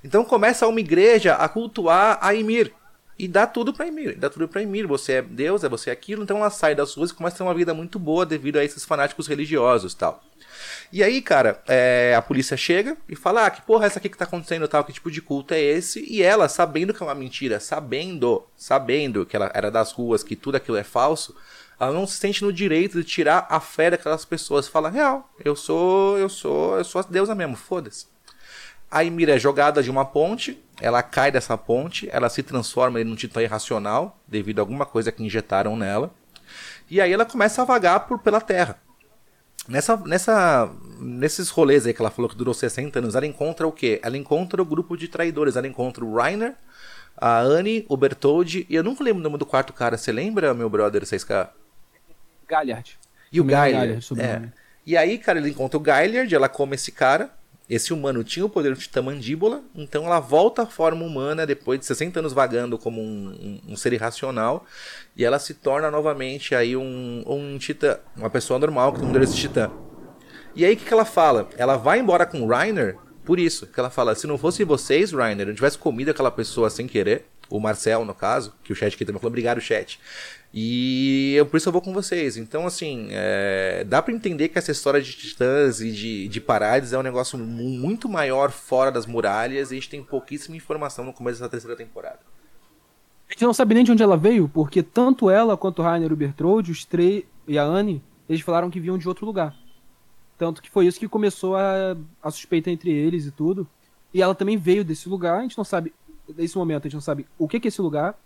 [0.03, 2.73] Então começa uma igreja a cultuar a Ymir.
[3.19, 4.87] E dá tudo pra Ymir, dá tudo pra Ymir.
[4.87, 6.23] Você é deusa, você é aquilo.
[6.23, 8.65] Então ela sai das ruas e começa a ter uma vida muito boa devido a
[8.65, 10.23] esses fanáticos religiosos tal.
[10.93, 14.09] E aí, cara, é, a polícia chega e fala: Ah, que porra é essa aqui
[14.09, 14.85] que tá acontecendo tal?
[14.85, 16.05] Que tipo de culto é esse?
[16.09, 20.37] E ela, sabendo que é uma mentira, sabendo, sabendo que ela era das ruas, que
[20.37, 21.35] tudo aquilo é falso,
[21.81, 24.69] ela não se sente no direito de tirar a fé daquelas pessoas.
[24.69, 28.07] Fala: Real, eu sou, eu sou, eu sou a deusa mesmo, foda-se.
[28.91, 33.07] A Ymir é jogada de uma ponte, ela cai dessa ponte, ela se transforma em
[33.07, 36.13] um titã irracional, devido a alguma coisa que injetaram nela.
[36.89, 38.79] E aí ela começa a vagar por, pela Terra.
[39.69, 40.71] Nessa, nessa,
[41.01, 44.01] nesses rolês aí que ela falou que durou 60 anos, ela encontra o quê?
[44.03, 45.57] Ela encontra o grupo de traidores.
[45.57, 46.55] Ela encontra o Rainer,
[47.17, 49.97] a Anne, o Bertoldi, e eu nunca lembro o nome do quarto cara.
[49.97, 51.49] Você lembra, meu brother 6K?
[52.47, 52.97] Galhard.
[53.33, 54.03] E o é Gaillard.
[54.03, 54.47] Sobrenome.
[54.47, 54.67] é.
[54.87, 57.36] E aí, cara, ele encontra o Gaillard, ela come esse cara.
[57.69, 61.81] Esse humano tinha o poder do titã mandíbula, então ela volta à forma humana depois
[61.81, 64.65] de 60 anos vagando como um, um- um ser irracional.
[65.17, 69.19] E ela se torna novamente aí um, um titã, uma pessoa normal com o poder
[69.21, 69.71] desse titã.
[70.55, 71.49] E aí o que, que ela fala?
[71.57, 73.67] Ela vai embora com o Rainer por isso.
[73.67, 77.27] Que ela fala, se não fosse vocês, Rainer, eu tivesse comido aquela pessoa sem querer,
[77.51, 80.01] o Marcel, no caso, que o chat aqui também falou, obrigado, chat.
[80.55, 82.37] E eu, por isso eu vou com vocês.
[82.37, 86.93] Então, assim, é, dá pra entender que essa história de titãs e de, de parades
[86.93, 91.05] é um negócio mu- muito maior fora das muralhas e a gente tem pouquíssima informação
[91.05, 92.21] no começo dessa terceira temporada.
[93.29, 96.11] A gente não sabe nem de onde ela veio, porque tanto ela quanto o Rainer
[96.11, 99.55] e o Bertrand, os três e a Anne, eles falaram que vinham de outro lugar.
[100.39, 103.67] Tanto que foi isso que começou a, a suspeita entre eles e tudo.
[104.15, 105.93] E ela também veio desse lugar, a gente não sabe,
[106.37, 108.17] nesse momento, a gente não sabe o que que é esse lugar,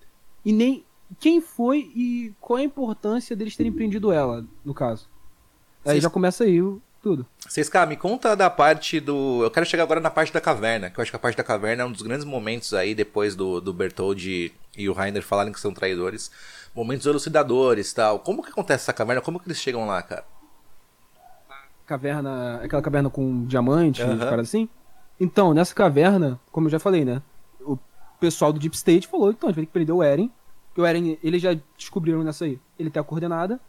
[0.44, 0.84] e nem
[1.18, 5.08] quem foi e qual a importância deles terem prendido ela, no caso.
[5.84, 6.60] Aí Vocês- já começa aí
[7.02, 7.26] tudo.
[7.48, 9.42] 6K, me conta da parte do.
[9.42, 11.42] Eu quero chegar agora na parte da caverna, que eu acho que a parte da
[11.44, 15.52] caverna é um dos grandes momentos aí, depois do, do Bertoldi e o Rainer falarem
[15.52, 16.30] que são traidores.
[16.74, 18.20] Momentos elucidadores tal.
[18.20, 19.20] Como que acontece essa caverna?
[19.22, 20.24] Como que eles chegam lá, cara?
[21.86, 24.18] caverna, aquela caverna com diamante, Aham.
[24.18, 24.68] parada assim.
[25.18, 27.20] Então, nessa caverna, como eu já falei, né?
[27.60, 27.76] O
[28.20, 30.30] pessoal do Deep State falou, então a gente vai ter que prender o Eren.
[30.76, 32.58] O Eren, eles já descobriram nessa aí.
[32.78, 33.60] Ele tem a coordenada.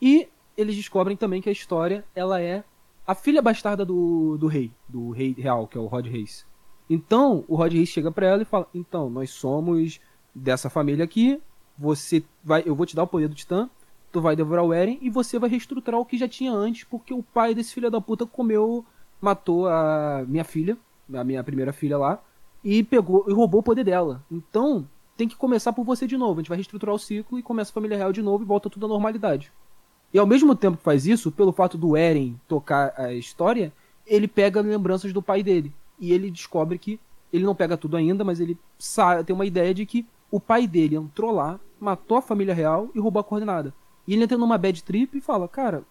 [0.00, 2.64] E eles descobrem também que a história, ela é
[3.06, 6.44] a filha bastarda do, do rei, do rei real, que é o Rod Reis.
[6.88, 10.00] Então, o Rod Reis chega pra ela e fala: "Então, nós somos
[10.34, 11.40] dessa família aqui,
[11.78, 13.70] você vai, eu vou te dar o poder do Titã,
[14.10, 17.12] tu vai devorar o Eren e você vai reestruturar o que já tinha antes, porque
[17.12, 18.84] o pai desse filho da puta comeu,
[19.20, 20.76] matou a minha filha,
[21.12, 22.22] a minha primeira filha lá,
[22.64, 24.24] e pegou e roubou o poder dela.
[24.30, 26.34] Então, tem que começar por você de novo.
[26.40, 28.68] A gente vai reestruturar o ciclo e começa a família real de novo e volta
[28.68, 29.52] tudo à normalidade.
[30.12, 33.72] E ao mesmo tempo que faz isso, pelo fato do Eren tocar a história,
[34.06, 35.72] ele pega lembranças do pai dele.
[35.98, 37.00] E ele descobre que
[37.32, 40.66] ele não pega tudo ainda, mas ele sa- tem uma ideia de que o pai
[40.66, 43.74] dele entrou lá, matou a família real e roubou a coordenada.
[44.06, 45.82] E ele entra numa bad trip e fala: Cara,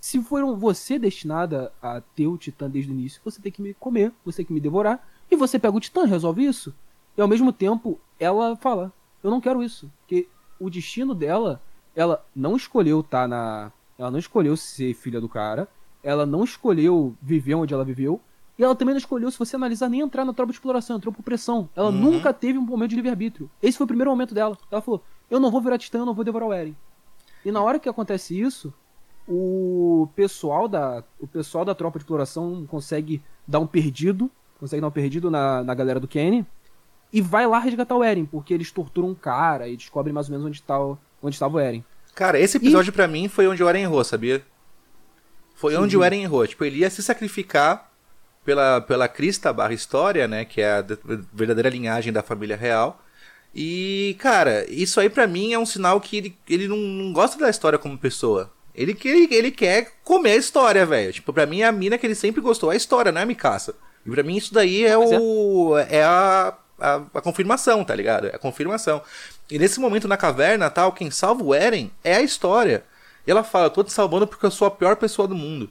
[0.00, 3.60] se for um- você destinada a ter o Titã desde o início, você tem que
[3.60, 6.74] me comer, você tem que me devorar, e você pega o Titã, resolve isso.
[7.20, 8.90] E ao mesmo tempo, ela fala:
[9.22, 9.92] Eu não quero isso.
[10.00, 10.26] Porque
[10.58, 11.60] o destino dela,
[11.94, 13.70] ela não escolheu estar na.
[13.98, 15.68] Ela não escolheu ser filha do cara.
[16.02, 18.18] Ela não escolheu viver onde ela viveu.
[18.58, 21.12] E ela também não escolheu, se você analisar, nem entrar na tropa de exploração, entrou
[21.12, 21.68] por pressão.
[21.76, 21.98] Ela Uhum.
[22.00, 23.50] nunca teve um momento de livre-arbítrio.
[23.62, 24.56] Esse foi o primeiro momento dela.
[24.70, 26.74] Ela falou: Eu não vou virar titã, eu não vou devorar o Eren.
[27.44, 28.72] E na hora que acontece isso,
[29.28, 34.88] o pessoal da, o pessoal da tropa de exploração consegue dar um perdido, consegue dar
[34.88, 36.46] um perdido na, na galera do Kenny,
[37.12, 40.32] e vai lá resgatar o Eren, porque eles torturam um cara e descobrem mais ou
[40.32, 41.84] menos onde, tá, o- onde estava o Eren.
[42.14, 44.42] Cara, esse episódio pra mim foi onde o Eren errou, sabia?
[45.54, 46.46] Foi onde o Eren errou.
[46.46, 47.90] Tipo, ele ia se sacrificar
[48.44, 50.44] pela, pela crista barra história, né?
[50.44, 50.98] Que é a de-
[51.32, 53.02] verdadeira linhagem da família real.
[53.54, 57.38] E, cara, isso aí pra mim é um sinal que ele, ele não, não gosta
[57.38, 58.50] da história como pessoa.
[58.74, 61.12] Ele, ele, ele quer comer a história, velho.
[61.12, 63.26] Tipo, pra mim a mina que ele sempre gostou é a história, não é a
[63.26, 63.74] Mikasa.
[64.06, 64.96] E pra mim isso daí é é.
[64.98, 65.76] o.
[65.90, 68.28] É a, a, a confirmação, tá ligado?
[68.28, 69.02] É a confirmação.
[69.50, 72.84] E nesse momento na caverna, tal, quem salva o Eren é a história.
[73.26, 75.70] E ela fala, eu tô te salvando porque eu sou a pior pessoa do mundo.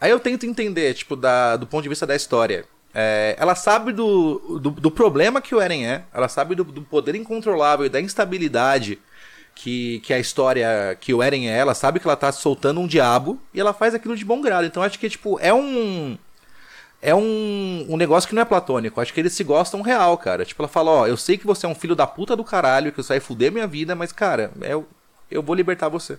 [0.00, 2.64] Aí eu tento entender, tipo, da, do ponto de vista da história.
[2.94, 6.82] É, ela sabe do, do, do problema que o Eren é, ela sabe do, do
[6.82, 8.98] poder incontrolável e da instabilidade
[9.54, 12.86] que, que a história, que o Eren é, ela sabe que ela tá soltando um
[12.86, 14.66] diabo e ela faz aquilo de bom grado.
[14.66, 16.16] Então acho que, tipo, é um.
[17.00, 19.00] É um, um negócio que não é platônico.
[19.00, 20.44] Acho que eles se gostam real, cara.
[20.44, 22.90] Tipo, ela fala, ó, eu sei que você é um filho da puta do caralho,
[22.90, 24.86] que você vai fuder minha vida, mas, cara, eu,
[25.30, 26.18] eu vou libertar você.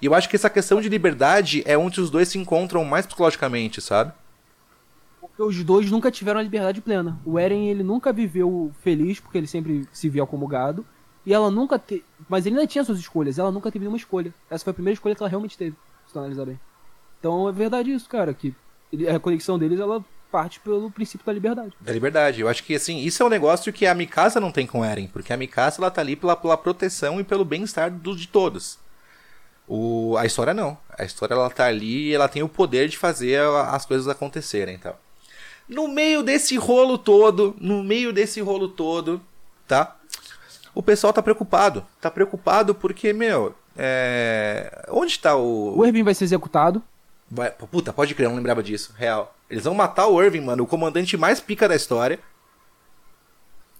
[0.00, 3.06] E eu acho que essa questão de liberdade é onde os dois se encontram mais
[3.06, 4.12] psicologicamente, sabe?
[5.20, 7.18] Porque os dois nunca tiveram a liberdade plena.
[7.24, 10.86] O Eren, ele nunca viveu feliz, porque ele sempre se via como gado.
[11.26, 12.04] E ela nunca teve.
[12.28, 14.32] Mas ele ainda tinha suas escolhas, ela nunca teve nenhuma escolha.
[14.50, 15.76] Essa foi a primeira escolha que ela realmente teve,
[16.06, 16.60] se tu analisar bem.
[17.18, 18.54] Então é verdade isso, cara, que
[19.12, 21.72] a conexão deles, ela parte pelo princípio da liberdade.
[21.80, 22.40] Da liberdade.
[22.40, 25.06] Eu acho que, assim, isso é um negócio que a Mikasa não tem com Eren.
[25.06, 28.76] Porque a Mikasa, ela tá ali pela, pela proteção e pelo bem-estar de todos.
[29.68, 30.76] O, a história não.
[30.98, 34.74] A história, ela tá ali e ela tem o poder de fazer as coisas acontecerem,
[34.74, 34.94] então.
[35.68, 39.22] No meio desse rolo todo, no meio desse rolo todo,
[39.68, 39.96] tá?
[40.74, 41.86] O pessoal tá preocupado.
[42.00, 44.84] Tá preocupado porque, meu, é...
[44.90, 45.78] Onde tá o...
[45.78, 46.82] O Erwin vai ser executado.
[47.30, 48.92] Vai- Puta, pode crer, eu não lembrava disso.
[48.98, 49.33] Real.
[49.54, 52.18] Eles vão matar o Irving, mano, o comandante mais pica da história.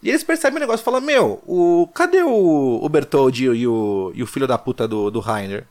[0.01, 1.89] E eles percebem o negócio e falam, meu, o...
[1.93, 4.13] cadê o, o Bertoldi e o...
[4.15, 5.67] e o filho da puta do, do Rainer?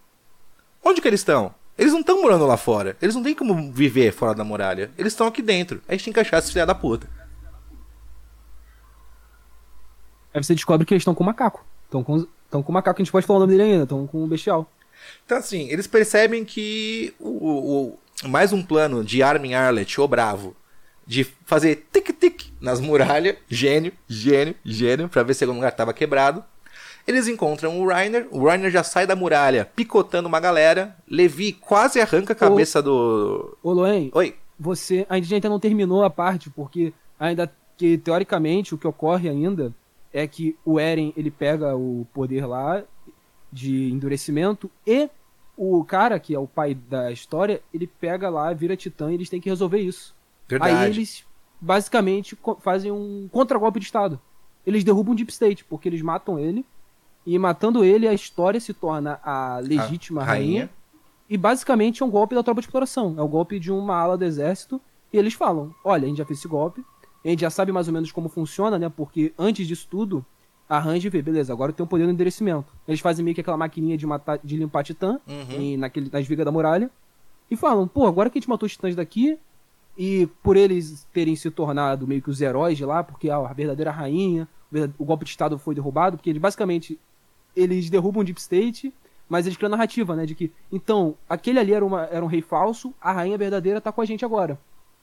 [0.83, 1.55] Onde que eles estão?
[1.77, 2.97] Eles não estão morando lá fora.
[3.01, 4.91] Eles não têm como viver fora da muralha.
[4.97, 5.81] Eles estão aqui dentro.
[5.87, 7.09] A gente tem que achar esses filha da puta.
[10.33, 11.65] Aí você descobre que eles estão com o macaco.
[11.85, 14.05] Estão com, estão com o macaco, a gente pode falar o nome dele ainda, estão
[14.05, 14.69] com o bestial.
[15.25, 20.55] Então, assim, eles percebem que o- o- mais um plano de Armin Arlet, o Bravo,
[21.05, 26.43] de fazer tic-tic nas muralhas, gênio, gênio, gênio, pra ver se algum lugar tava quebrado.
[27.05, 31.99] Eles encontram o Reiner, o Reiner já sai da muralha picotando uma galera, Levi quase
[31.99, 33.57] arranca a cabeça do...
[33.61, 38.73] Ô, Loen, Oi, você a gente ainda não terminou a parte, porque ainda que teoricamente
[38.73, 39.73] o que ocorre ainda
[40.13, 42.81] é que o Eren ele pega o poder lá
[43.51, 45.09] de endurecimento e
[45.57, 49.29] o cara que é o pai da história, ele pega lá, vira titã e eles
[49.29, 50.15] têm que resolver isso.
[50.47, 50.75] verdade.
[50.75, 51.23] Aí eles
[51.61, 54.19] basicamente fazem um contragolpe de estado.
[54.65, 56.65] Eles derrubam o Deep State porque eles matam ele
[57.25, 60.61] e matando ele a história se torna a legítima A rainha.
[60.61, 60.69] rainha.
[61.29, 63.15] E basicamente é um golpe da tropa de exploração.
[63.17, 64.79] É o golpe de uma ala do exército.
[65.11, 66.83] E eles falam: olha, a gente já fez esse golpe.
[67.23, 68.89] A gente já sabe mais ou menos como funciona, né?
[68.89, 70.25] Porque antes disso tudo,
[70.77, 72.65] arranja e vê, beleza, agora tem um poder no enderecimento.
[72.87, 75.51] Eles fazem meio que aquela maquininha de, matar, de limpar titã Uhum.
[75.61, 76.89] em- naquele, nas vigas da muralha.
[77.51, 79.37] E falam, pô, agora que a gente matou os titãs daqui,
[79.97, 83.91] e por eles terem se tornado meio que os heróis de lá, porque a verdadeira
[83.91, 86.99] rainha, o o golpe de estado foi derrubado, porque eles basicamente
[87.55, 88.91] eles derrubam o Deep State,
[89.29, 90.25] mas eles criam a narrativa, né?
[90.25, 93.91] De que, então, aquele ali era, uma, era um rei falso, a rainha verdadeira tá
[93.91, 94.59] com a gente agora.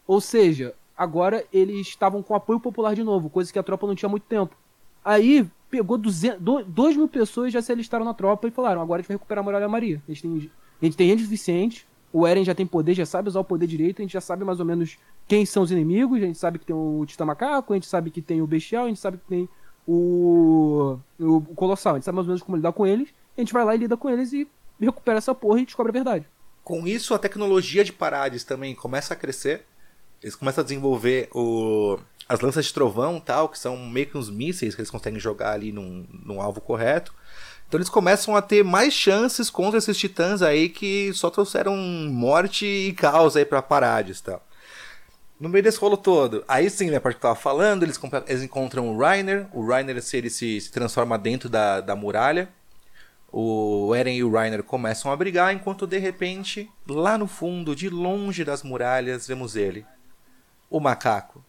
[0.06, 3.94] Ou seja, agora eles estavam com apoio popular de novo, coisa que a tropa não
[3.94, 4.56] tinha há muito tempo.
[5.04, 9.02] Aí pegou 200, 2 mil pessoas já se alistaram na tropa e falaram: agora a
[9.02, 10.02] gente vai recuperar a Muralha Maria.
[10.06, 13.28] A gente tem, a gente tem gente suficiente, o Eren já tem poder, já sabe
[13.28, 14.98] usar o poder direito, a gente já sabe mais ou menos
[15.28, 18.10] quem são os inimigos, a gente sabe que tem o Titã Macaco, a gente sabe
[18.10, 19.48] que tem o Bestial, a gente sabe que tem
[19.86, 23.52] o, o Colossal, a gente sabe mais ou menos como lidar com eles, a gente
[23.52, 24.48] vai lá e lida com eles e
[24.80, 26.26] recupera essa porra e descobre a verdade.
[26.64, 29.64] Com isso, a tecnologia de parades também começa a crescer.
[30.22, 31.98] Eles começam a desenvolver o...
[32.30, 35.50] as lanças de trovão tal, que são meio que uns mísseis que eles conseguem jogar
[35.50, 37.12] ali num, num alvo correto.
[37.66, 42.64] Então eles começam a ter mais chances contra esses titãs aí que só trouxeram morte
[42.64, 44.40] e caos aí pra parades tal.
[45.40, 47.98] No meio desse rolo todo, aí sim, né, a parte que eu tava falando, eles,
[48.28, 52.48] eles encontram o Reiner, o Reiner se, ele se, se transforma dentro da, da muralha.
[53.32, 57.88] O Eren e o Reiner começam a brigar, enquanto de repente, lá no fundo, de
[57.88, 59.84] longe das muralhas, vemos ele.
[60.68, 61.44] O macaco.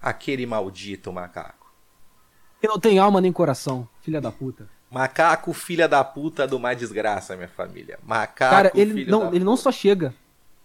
[0.00, 1.72] Aquele maldito macaco.
[2.60, 4.68] Que não tem alma nem coração, filha da puta.
[4.90, 7.98] Macaco, filha da puta do mais desgraça, minha família.
[8.02, 9.62] Macaco, Cara, ele não, ele não puta.
[9.62, 10.14] só chega.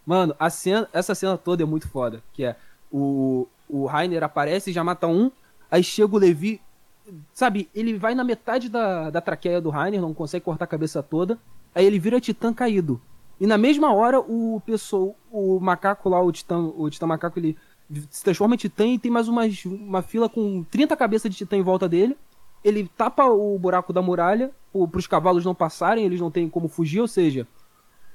[0.06, 2.24] Mano, a cena, essa cena toda é muito foda.
[2.34, 2.56] Que é
[2.92, 5.32] o, o Rainer aparece e já mata um.
[5.70, 6.62] Aí chega o Levi.
[7.34, 11.04] Sabe, ele vai na metade da, da traqueia do Rainer, não consegue cortar a cabeça
[11.04, 11.38] toda.
[11.74, 13.00] Aí ele vira titã caído.
[13.40, 17.58] E na mesma hora, o pessoa, o macaco lá, o titã, o titã macaco, ele
[18.10, 21.62] se transforma em titã e tem mais uma fila com 30 cabeças de titã em
[21.62, 22.18] volta dele.
[22.64, 26.68] Ele tapa o buraco da muralha para os cavalos não passarem, eles não têm como
[26.68, 27.48] fugir, ou seja,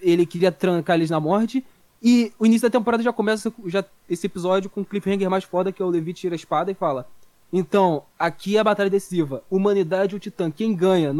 [0.00, 1.64] ele queria trancar eles na morte.
[2.02, 5.70] E o início da temporada já começa já, esse episódio com o cliffhanger mais foda,
[5.70, 7.06] que é o Levi tira a espada e fala:
[7.52, 9.42] Então, aqui é a batalha decisiva.
[9.50, 11.14] Humanidade ou Titã, quem ganha?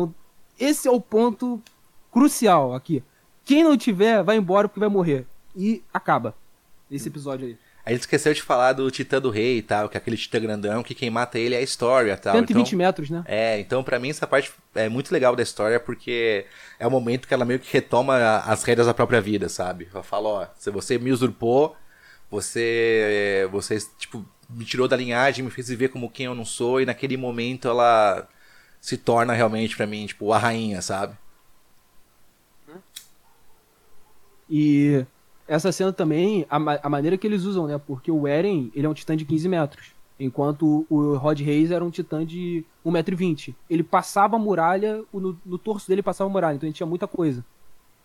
[0.59, 1.61] Esse é o ponto
[2.11, 3.03] crucial aqui.
[3.45, 5.27] Quem não tiver, vai embora porque vai morrer.
[5.55, 6.35] E acaba
[6.91, 7.59] esse episódio aí.
[7.85, 10.39] A gente esqueceu de falar do Titã do Rei e tal, que é aquele Titã
[10.39, 12.35] grandão, que quem mata ele é a história e tal.
[12.35, 12.79] 120 então...
[12.79, 13.23] metros, né?
[13.27, 16.45] É, então pra mim essa parte é muito legal da história porque
[16.79, 19.89] é o momento que ela meio que retoma as rédeas da própria vida, sabe?
[19.93, 21.77] Ela fala, ó, se você me usurpou,
[22.31, 26.81] você você tipo me tirou da linhagem, me fez viver como quem eu não sou
[26.81, 28.29] e naquele momento ela
[28.81, 31.17] se torna realmente pra mim, tipo, a rainha, sabe?
[34.49, 35.05] E
[35.51, 37.77] essa cena também, a, ma- a maneira que eles usam, né?
[37.85, 39.87] Porque o Eren, ele é um titã de 15 metros.
[40.19, 43.55] Enquanto o Rod Reis era um titã de 1,20m.
[43.69, 47.07] Ele passava a muralha, no, no torso dele passava a muralha, então ele tinha muita
[47.09, 47.45] coisa.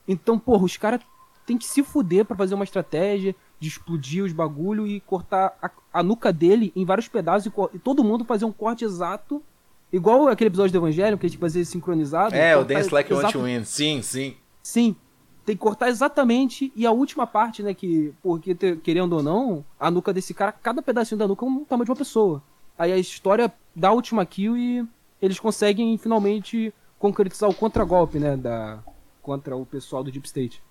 [0.07, 1.01] Então, porra, os caras
[1.45, 5.69] têm que se fuder pra fazer uma estratégia de explodir os bagulho e cortar a,
[5.93, 9.41] a nuca dele em vários pedaços e, e todo mundo fazer um corte exato.
[9.93, 12.33] Igual aquele episódio do Evangelho, que a gente fazia sincronizado.
[12.33, 13.63] É, o Dance Like You Want to Win.
[13.65, 14.35] Sim, sim.
[14.63, 14.95] Sim.
[15.45, 16.73] Tem que cortar exatamente.
[16.75, 17.73] E a última parte, né?
[17.73, 21.63] Que, porque querendo ou não, a nuca desse cara, cada pedacinho da nuca é um
[21.63, 22.41] tamanho de uma pessoa.
[22.77, 24.85] Aí a história dá a última kill e
[25.21, 28.35] eles conseguem finalmente concretizar o contragolpe, né?
[28.35, 28.79] Da,
[29.21, 30.63] contra o pessoal do Deep State.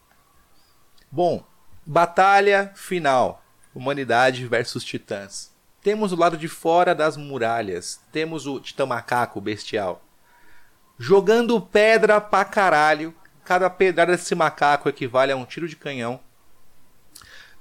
[1.11, 1.45] Bom,
[1.87, 3.43] batalha final.
[3.75, 5.53] Humanidade versus titãs.
[5.83, 8.01] Temos o lado de fora das muralhas.
[8.11, 10.03] Temos o titã macaco bestial.
[10.99, 13.15] Jogando pedra pra caralho.
[13.45, 16.19] Cada pedrada desse macaco equivale a um tiro de canhão.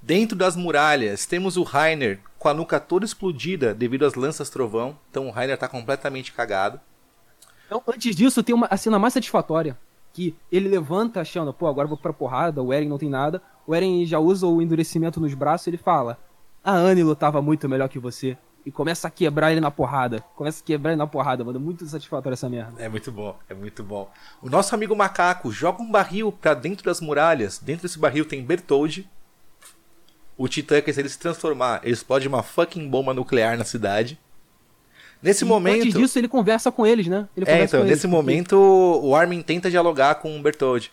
[0.02, 4.98] Dentro das muralhas, temos o Rainer com a nuca toda explodida devido às lanças trovão.
[5.10, 6.80] Então o Rainer tá completamente cagado.
[7.66, 9.78] Então, antes disso, tem uma, cena mais satisfatória.
[10.12, 13.42] Que ele levanta achando, pô, agora vou pra porrada, o Eren não tem nada.
[13.66, 16.20] O Eren já usa o endurecimento nos braços e ele fala:
[16.64, 18.38] A Anne lutava muito melhor que você.
[18.66, 20.22] E começa a quebrar ele na porrada.
[20.36, 21.60] Começa a quebrar ele na porrada, mano.
[21.60, 22.82] Muito satisfatório essa merda.
[22.82, 24.10] É muito bom, é muito bom.
[24.42, 27.60] O nosso amigo macaco joga um barril pra dentro das muralhas.
[27.60, 29.10] Dentro desse barril tem Bertoldi.
[30.38, 34.18] O Titã, que se ele se transformar, ele explode uma fucking bomba nuclear na cidade.
[35.22, 35.82] Nesse E momento.
[35.82, 37.28] Antes disso, ele conversa com eles, né?
[37.36, 40.92] Ele é, então, eles, nesse porque- momento, o Armin tenta dialogar com o Bertoldi.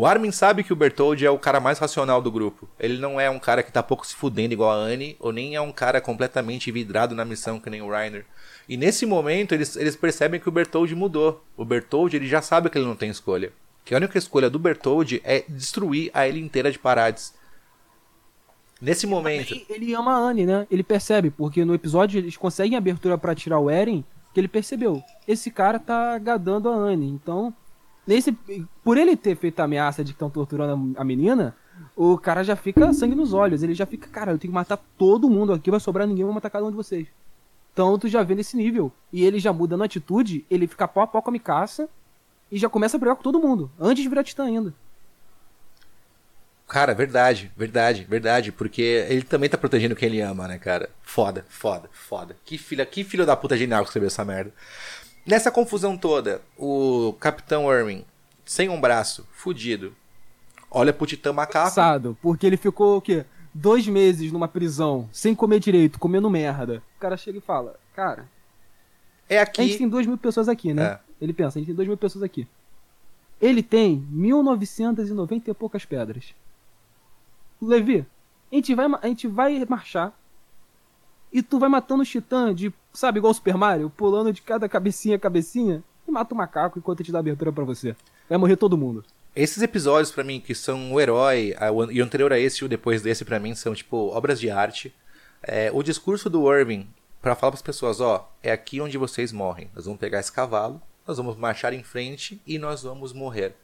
[0.00, 2.66] O Armin sabe que o Bertoldi é o cara mais racional do grupo.
[2.78, 5.56] Ele não é um cara que tá pouco se fudendo igual a Anne, ou nem
[5.56, 8.24] é um cara completamente vidrado na missão que nem o Reiner.
[8.66, 11.44] E nesse momento, eles, eles percebem que o Bertoldi mudou.
[11.54, 13.52] O Bertoldi, ele já sabe que ele não tem escolha.
[13.84, 17.34] Que a única escolha do Bertoldi é destruir a ilha inteira de Parades.
[18.80, 19.52] Nesse momento...
[19.52, 20.66] Ele, ele ama a Anne, né?
[20.70, 24.02] Ele percebe, porque no episódio eles conseguem abertura pra tirar o Eren,
[24.32, 25.02] que ele percebeu.
[25.28, 27.06] Esse cara tá gadando a Anne.
[27.06, 27.54] Então,
[28.06, 28.32] nesse,
[28.84, 31.54] por ele ter feito a ameaça de que estão torturando a menina,
[31.96, 33.62] o cara já fica sangue nos olhos.
[33.62, 36.34] Ele já fica, cara, eu tenho que matar todo mundo aqui, vai sobrar ninguém, vou
[36.34, 37.06] matar cada um de vocês.
[37.72, 38.92] Então tu já vê nesse nível.
[39.12, 41.88] E ele já muda na atitude, ele fica pau a pau com a Mikasa
[42.50, 44.74] e já começa a brigar com todo mundo, antes de virar titã ainda.
[46.70, 48.52] Cara, verdade, verdade, verdade.
[48.52, 50.88] Porque ele também tá protegendo quem ele ama, né, cara?
[51.02, 52.36] Foda, foda, foda.
[52.44, 54.52] Que filha, que filho da puta genial que escreveu essa merda.
[55.26, 58.04] Nessa confusão toda, o Capitão Irving,
[58.44, 59.94] sem um braço, fudido,
[60.70, 61.68] olha pro Titã Macaco.
[61.68, 63.24] Cansado, porque ele ficou o quê?
[63.52, 66.82] Dois meses numa prisão, sem comer direito, comendo merda.
[66.96, 68.28] O cara chega e fala, cara,
[69.28, 69.78] É a gente aqui.
[69.78, 70.84] tem duas mil pessoas aqui, né?
[70.84, 70.98] É.
[71.20, 72.46] Ele pensa, a gente tem duas mil pessoas aqui.
[73.40, 76.34] Ele tem 1990 e poucas pedras.
[77.60, 78.06] Levi,
[78.50, 80.18] a gente vai, a gente vai marchar
[81.32, 84.68] e tu vai matando os titãs de, sabe, igual o Super Mario, pulando de cada
[84.68, 87.94] cabecinha a cabecinha e mata o macaco enquanto a gente dá abertura pra você.
[88.28, 89.04] Vai morrer todo mundo.
[89.34, 92.64] Esses episódios, pra mim, que são o herói, o e o anterior a esse e
[92.64, 94.92] o depois desse, pra mim, são, tipo, obras de arte.
[95.42, 96.88] É, o discurso do Irving,
[97.22, 99.70] pra falar pras pessoas, ó, é aqui onde vocês morrem.
[99.74, 103.54] Nós vamos pegar esse cavalo, nós vamos marchar em frente e nós vamos morrer.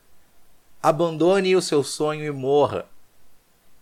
[0.80, 2.86] Abandone o seu sonho e morra.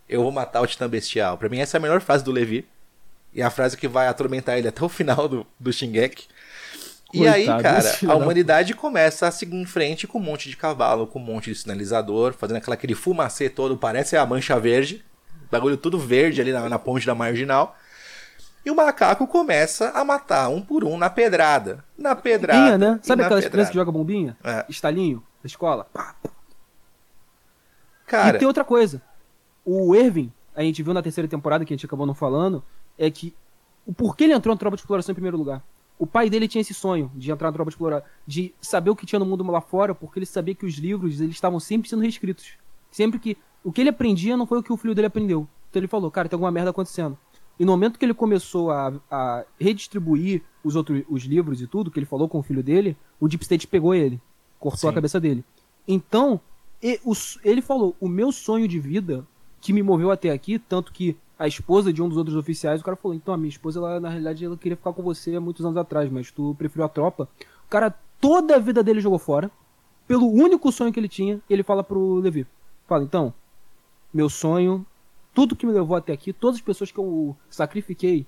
[0.08, 1.36] Eu vou matar o Titã Bestial.
[1.36, 2.66] Pra mim, essa é a melhor frase do Levi.
[3.34, 6.28] E a frase que vai atormentar ele até o final do, do Shingeki.
[7.12, 10.18] E aí, Coitado, cara, esse filho a da humanidade começa a seguir em frente com
[10.18, 14.16] um monte de cavalo, com um monte de sinalizador, fazendo aquela, aquele fumacê todo, parece
[14.16, 15.04] a mancha verde.
[15.50, 17.76] Bagulho tudo verde ali na, na ponte da marginal.
[18.64, 21.84] E o macaco começa a matar um por um na pedrada.
[21.96, 22.58] Na pedrada.
[22.58, 23.00] Bombinha, né?
[23.02, 24.36] Sabe na aquelas crianças que jogam bombinha?
[24.42, 24.64] É.
[24.68, 25.86] Estalinho da escola?
[25.92, 26.16] Pá.
[28.06, 29.02] Cara, E tem outra coisa.
[29.64, 32.64] O Erwin, a gente viu na terceira temporada, que a gente acabou não falando,
[32.98, 33.34] é que
[33.86, 35.62] o porquê ele entrou na tropa de exploração em primeiro lugar.
[35.98, 38.96] O pai dele tinha esse sonho de entrar na tropa de exploração, de saber o
[38.96, 41.88] que tinha no mundo lá fora, porque ele sabia que os livros eles estavam sempre
[41.88, 42.54] sendo reescritos.
[42.90, 45.46] Sempre que o que ele aprendia não foi o que o filho dele aprendeu.
[45.70, 47.16] Então ele falou, cara, tem alguma merda acontecendo.
[47.58, 51.90] E no momento que ele começou a, a redistribuir os outros os livros e tudo,
[51.90, 54.20] que ele falou com o filho dele, o Deep State pegou ele,
[54.58, 54.94] cortou a Sim.
[54.94, 55.44] cabeça dele.
[55.86, 56.40] Então,
[57.44, 59.26] ele falou: o meu sonho de vida
[59.60, 62.84] que me moveu até aqui, tanto que a esposa de um dos outros oficiais, o
[62.84, 65.40] cara falou: então, a minha esposa, ela, na realidade, ela queria ficar com você há
[65.40, 67.28] muitos anos atrás, mas tu preferiu a tropa.
[67.66, 69.50] O cara, toda a vida dele jogou fora,
[70.08, 72.46] pelo único sonho que ele tinha, ele fala pro Levi:
[72.86, 73.34] fala, então,
[74.12, 74.86] meu sonho,
[75.34, 78.26] tudo que me levou até aqui, todas as pessoas que eu sacrifiquei,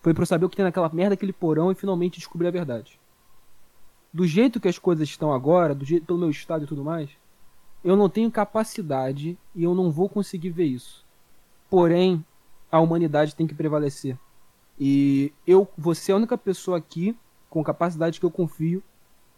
[0.00, 2.52] foi pra eu saber o que tem naquela merda, aquele porão e finalmente descobrir a
[2.52, 3.00] verdade.
[4.12, 7.10] Do jeito que as coisas estão agora, do jeito pelo meu estado e tudo mais,
[7.82, 11.04] eu não tenho capacidade e eu não vou conseguir ver isso.
[11.68, 12.24] Porém,
[12.72, 14.18] a humanidade tem que prevalecer.
[14.80, 17.16] E eu, você é a única pessoa aqui
[17.50, 18.82] com capacidade que eu confio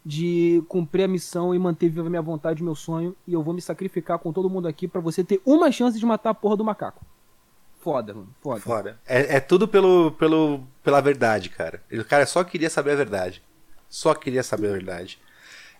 [0.05, 3.53] de cumprir a missão e manter viva a minha vontade, meu sonho, e eu vou
[3.53, 6.55] me sacrificar com todo mundo aqui pra você ter uma chance de matar a porra
[6.55, 7.05] do macaco.
[7.81, 8.33] Foda, mano.
[8.41, 8.61] Foda.
[8.61, 8.99] Foda.
[9.05, 11.83] É, é tudo pelo, pelo, pela verdade, cara.
[11.91, 13.43] O cara só queria saber a verdade.
[13.89, 15.19] Só queria saber a verdade.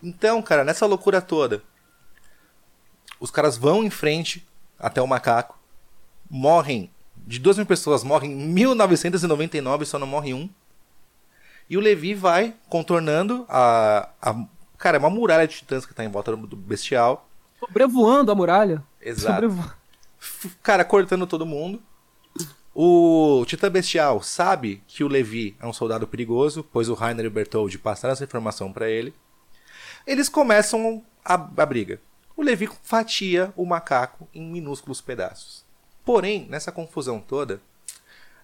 [0.02, 1.62] Então, cara, nessa loucura toda,
[3.18, 4.46] os caras vão em frente
[4.78, 5.58] até o macaco,
[6.28, 6.90] morrem.
[7.26, 10.48] De duas mil pessoas, morrem 1999, só não morre um.
[11.68, 14.08] E o Levi vai contornando a.
[14.22, 14.46] a
[14.78, 17.28] cara, é uma muralha de titãs que tá em volta do bestial.
[17.58, 18.82] Sobrevoando a muralha.
[19.00, 19.34] Exato.
[19.34, 19.74] Sobrevo...
[20.62, 21.82] Cara cortando todo mundo.
[22.78, 27.28] O Titã Bestial sabe que o Levi é um soldado perigoso, pois o Rainer e
[27.28, 29.14] o Bertoldi passaram essa informação pra ele.
[30.06, 32.00] Eles começam a, a briga.
[32.36, 35.65] O Levi fatia o macaco em minúsculos pedaços.
[36.06, 37.60] Porém, nessa confusão toda,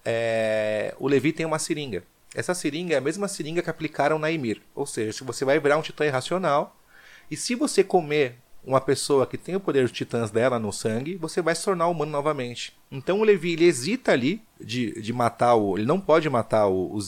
[0.04, 2.02] é, o Levi tem uma seringa.
[2.34, 4.60] Essa seringa é a mesma seringa que aplicaram na Ymir.
[4.74, 6.76] Ou seja, se você vai virar um titã irracional,
[7.30, 11.14] e se você comer uma pessoa que tem o poder de titãs dela no sangue,
[11.14, 12.76] você vai se tornar humano novamente.
[12.90, 15.78] Então o Levi ele hesita ali de, de matar o.
[15.78, 16.98] Ele não pode matar o, o.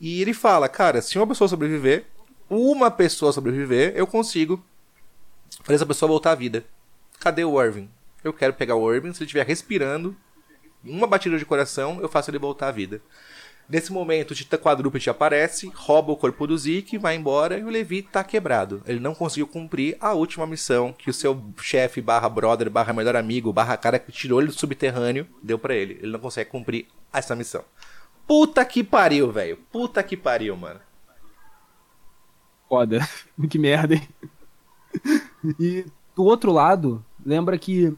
[0.00, 2.06] E ele fala, cara, se uma pessoa sobreviver,
[2.48, 4.64] uma pessoa sobreviver, eu consigo
[5.62, 6.64] fazer essa pessoa voltar à vida.
[7.20, 7.90] Cadê o Irving?
[8.26, 10.16] Eu quero pegar o Irving, se ele estiver respirando,
[10.84, 13.00] uma batida de coração, eu faço ele voltar à vida.
[13.68, 17.68] Nesse momento, o Titã Quadrúpede aparece, rouba o corpo do Zeke, vai embora e o
[17.68, 18.82] Levi tá quebrado.
[18.84, 23.14] Ele não conseguiu cumprir a última missão que o seu chefe, barra brother, barra melhor
[23.14, 25.94] amigo, barra cara que tirou ele do subterrâneo, deu pra ele.
[26.02, 27.62] Ele não consegue cumprir essa missão.
[28.26, 29.56] Puta que pariu, velho.
[29.70, 30.80] Puta que pariu, mano.
[32.68, 33.08] Foda.
[33.48, 34.08] que merda, hein?
[35.60, 35.86] E
[36.16, 37.94] do outro lado, lembra que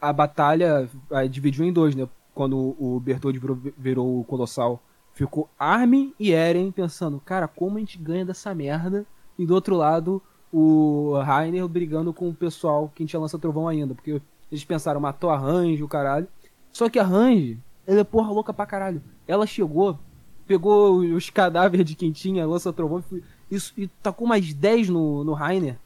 [0.00, 0.88] a batalha
[1.30, 2.08] dividiu em dois, né?
[2.34, 4.82] Quando o Bertoldi virou, virou o Colossal.
[5.12, 9.04] Ficou Armin e Eren pensando, cara, como a gente ganha dessa merda?
[9.36, 10.22] E do outro lado,
[10.52, 13.94] o Rainer brigando com o pessoal que a gente lança trovão ainda.
[13.94, 16.28] Porque eles pensaram, matou a Range, o caralho.
[16.72, 19.02] Só que a Range, ela é porra louca pra caralho.
[19.26, 19.98] Ela chegou,
[20.46, 25.24] pegou os cadáveres de quem tinha lança trovão e, isso, e tacou mais 10 no,
[25.24, 25.78] no Rainer.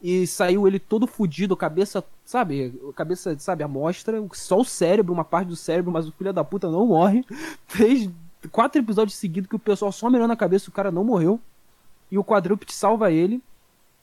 [0.00, 2.72] E saiu ele todo fudido, cabeça, sabe?
[2.94, 6.44] Cabeça, sabe, a mostra, só o cérebro, uma parte do cérebro, mas o filho da
[6.44, 7.24] puta não morre.
[7.66, 8.08] Três,
[8.52, 11.40] quatro episódios seguidos que o pessoal só mirando a cabeça, o cara não morreu.
[12.10, 13.42] E o quadrúpede salva ele.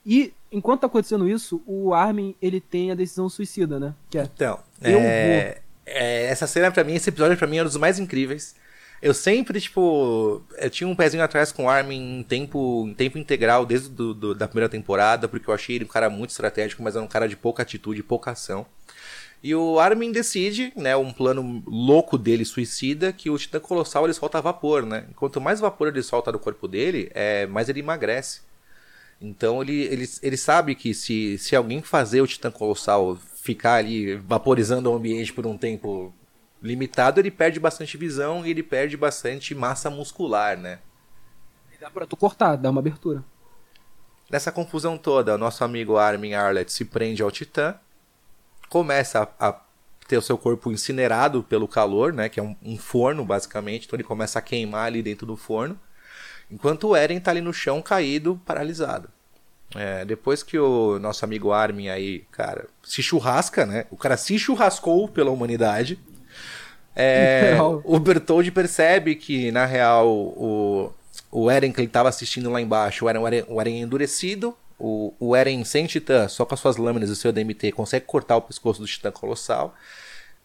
[0.04, 3.94] E enquanto tá acontecendo isso, o Armin, ele tem a decisão suicida, né?
[4.10, 7.62] Que é, Então, Eu é, é, essa cena pra mim, esse episódio pra mim é
[7.62, 8.54] um dos mais incríveis.
[9.00, 13.18] Eu sempre, tipo, eu tinha um pezinho atrás com o Armin em tempo, em tempo
[13.18, 16.82] integral desde do, do- da primeira temporada, porque eu achei ele um cara muito estratégico,
[16.82, 18.66] mas era um cara de pouca atitude, pouca ação.
[19.42, 24.14] E o Armin decide, né, um plano louco dele, suicida, que o Titã Colossal ele
[24.14, 25.06] solta vapor, né?
[25.16, 28.40] Quanto mais vapor ele solta do corpo dele, é, mais ele emagrece.
[29.20, 34.16] Então ele, ele, ele sabe que se, se alguém fazer o Titã Colossal ficar ali
[34.16, 36.12] vaporizando o ambiente por um tempo
[36.66, 40.80] limitado, ele perde bastante visão e ele perde bastante massa muscular, né?
[41.80, 43.22] dá pra tu cortar, dá uma abertura.
[44.30, 47.76] Nessa confusão toda, o nosso amigo Armin Arlet se prende ao Titã,
[48.68, 49.60] começa a, a
[50.08, 52.28] ter o seu corpo incinerado pelo calor, né?
[52.28, 53.86] Que é um, um, forno, basicamente.
[53.86, 55.78] Então ele começa a queimar ali dentro do forno.
[56.50, 59.08] Enquanto o Eren tá ali no chão, caído, paralisado.
[59.74, 63.86] É, depois que o nosso amigo Armin aí, cara, se churrasca, né?
[63.90, 65.98] O cara se churrascou pela humanidade.
[66.96, 67.54] É,
[67.84, 70.90] o Bertold percebe que, na real, o,
[71.30, 74.56] o Eren que ele estava assistindo lá embaixo, o Eren, o Eren, o Eren endurecido,
[74.78, 78.36] o, o Eren sem titã, só com as suas lâminas do seu DMT, consegue cortar
[78.36, 79.74] o pescoço do titã colossal.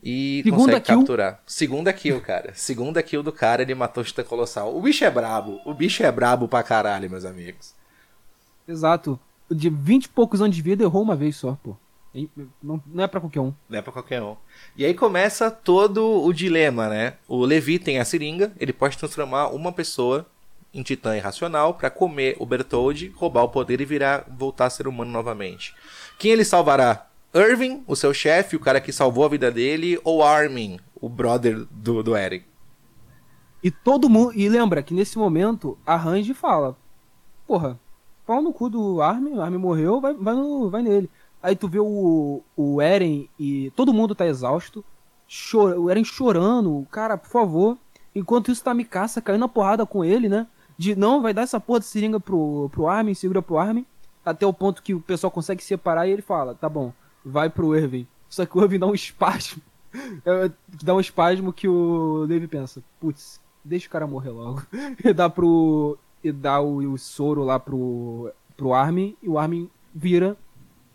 [0.03, 0.98] E Segunda consegue kill.
[0.98, 1.40] capturar.
[1.45, 2.53] Segunda kill, cara.
[2.56, 4.76] Segunda kill do cara, ele matou o titã colossal.
[4.76, 5.61] O bicho é brabo.
[5.64, 7.73] O bicho é brabo pra caralho, meus amigos.
[8.68, 9.19] Exato.
[9.49, 11.78] De 20 e poucos anos de vida, errou uma vez só, pô.
[12.61, 13.53] Não, não é pra qualquer um.
[13.69, 14.35] Não é pra qualquer um.
[14.75, 17.13] E aí começa todo o dilema, né?
[17.27, 20.25] O Levi tem a seringa, ele pode transformar uma pessoa
[20.73, 24.88] em titã irracional pra comer o Bertold, roubar o poder e virar voltar a ser
[24.88, 25.73] humano novamente.
[26.19, 27.07] Quem ele salvará?
[27.33, 31.65] Irving, o seu chefe, o cara que salvou a vida dele, ou Armin, o brother
[31.71, 32.43] do, do Eren?
[33.63, 34.33] E todo mundo.
[34.35, 36.75] E lembra que nesse momento a Range fala:
[37.47, 37.79] Porra,
[38.25, 41.09] pau no cu do Armin, o Armin morreu, vai, vai, no- vai nele.
[41.41, 44.84] Aí tu vê o, o Eren e todo mundo tá exausto.
[45.27, 47.77] Chora, o Eren chorando, cara, por favor.
[48.13, 50.45] Enquanto isso tá Mikasa caindo na porrada com ele, né?
[50.77, 53.85] De não, vai dar essa porra de seringa pro, pro Armin, segura pro Armin.
[54.26, 56.93] Até o ponto que o pessoal consegue separar e ele fala: Tá bom,
[57.23, 58.07] vai pro Irving.
[58.30, 59.61] Só que o Irving dá um espasmo.
[60.26, 60.51] É,
[60.84, 64.63] dá um espasmo que o Levi pensa: Putz, deixa o cara morrer logo.
[65.03, 65.97] E dá pro.
[66.23, 69.15] E dá o, o soro lá pro, pro Armin.
[69.22, 70.38] E o Armin vira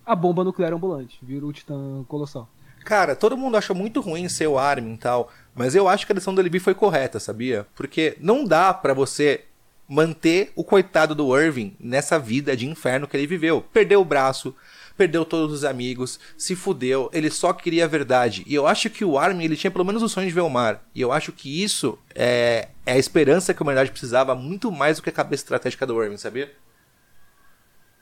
[0.07, 1.19] a bomba nuclear ambulante.
[1.21, 2.49] Vira o Titã Colossal.
[2.85, 6.13] Cara, todo mundo acha muito ruim ser o Armin e tal, mas eu acho que
[6.13, 7.67] a decisão do Levi foi correta, sabia?
[7.75, 9.45] Porque não dá pra você
[9.89, 13.61] manter o coitado do Irving nessa vida de inferno que ele viveu.
[13.73, 14.55] Perdeu o braço,
[14.97, 18.45] perdeu todos os amigos, se fudeu, ele só queria a verdade.
[18.47, 20.49] E eu acho que o Armin, ele tinha pelo menos o sonho de ver o
[20.49, 20.85] mar.
[20.95, 24.99] E eu acho que isso é, é a esperança que a humanidade precisava muito mais
[24.99, 26.53] do que a cabeça estratégica do Irving, sabia?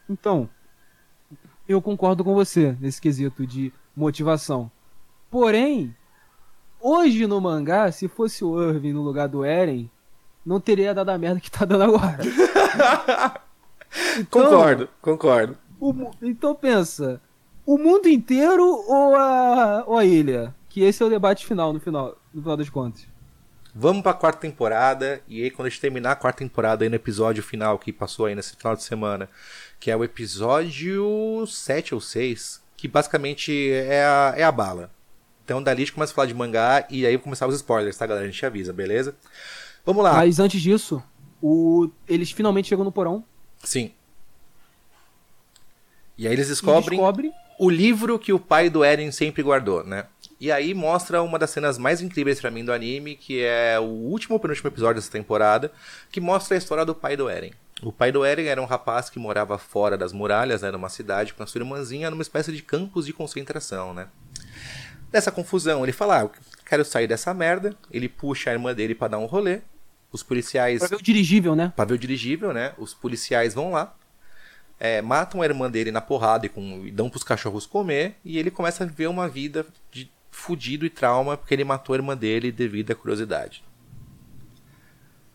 [0.08, 0.48] Então,
[1.68, 4.70] eu concordo com você nesse quesito de motivação.
[5.30, 5.94] Porém,
[6.80, 9.90] hoje no mangá, se fosse o Irving no lugar do Eren,
[10.44, 12.20] não teria dado a merda que tá dando agora.
[14.18, 15.58] Então, Concordo, concordo.
[15.80, 17.20] o então pensa,
[17.64, 20.54] o mundo inteiro ou a, ou a ilha?
[20.68, 23.06] Que esse é o debate final no final, no final das contas.
[23.74, 26.94] Vamos pra quarta temporada, e aí quando a gente terminar a quarta temporada aí no
[26.94, 29.28] episódio final que passou aí nesse final de semana,
[29.84, 34.90] que é o episódio 7 ou 6, que basicamente é a, é a bala.
[35.44, 38.06] Então dali a gente começa a falar de mangá e aí começar os spoilers, tá
[38.06, 38.26] galera?
[38.26, 39.14] A gente avisa, beleza?
[39.84, 40.14] Vamos lá.
[40.14, 41.02] Mas antes disso,
[41.38, 43.22] o, eles finalmente chegam no porão
[43.62, 43.92] Sim.
[46.16, 50.06] E aí eles descobrem descobrem o livro que o pai do Eren sempre guardou, né?
[50.40, 53.84] E aí mostra uma das cenas mais incríveis pra mim do anime, que é o
[53.84, 55.70] último penúltimo episódio dessa temporada,
[56.10, 57.52] que mostra a história do pai do Eren.
[57.84, 61.34] O pai do Eren era um rapaz que morava fora das muralhas, né, numa cidade
[61.34, 64.08] com a sua irmãzinha, numa espécie de campos de concentração, né?
[65.12, 66.30] Nessa confusão, ele fala: ah,
[66.66, 67.76] quero sair dessa merda.
[67.90, 69.60] Ele puxa a irmã dele pra dar um rolê.
[70.10, 71.72] Os policiais pra ver o dirigível, né?
[71.74, 72.72] pra ver o dirigível, né?
[72.78, 73.94] Os policiais vão lá,
[74.78, 78.38] é, matam a irmã dele na porrada e, com, e dão pros cachorros comer, e
[78.38, 82.16] ele começa a viver uma vida de fudido e trauma porque ele matou a irmã
[82.16, 83.64] dele devido à curiosidade.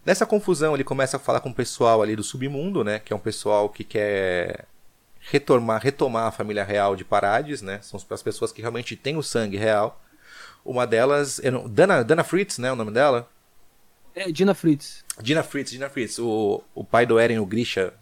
[0.05, 2.99] Nessa confusão, ele começa a falar com o pessoal ali do submundo, né?
[2.99, 4.65] Que é um pessoal que quer
[5.19, 7.79] retomar, retomar a família real de Parades, né?
[7.81, 10.01] São as pessoas que realmente têm o sangue real.
[10.63, 12.71] Uma delas, não- Dana, Dana Fritz, né?
[12.71, 13.29] O nome dela?
[14.15, 15.03] É, Dina Fritz.
[15.21, 16.17] Dina Fritz, Dina Fritz.
[16.19, 17.93] O, o pai do Eren, o Grisha,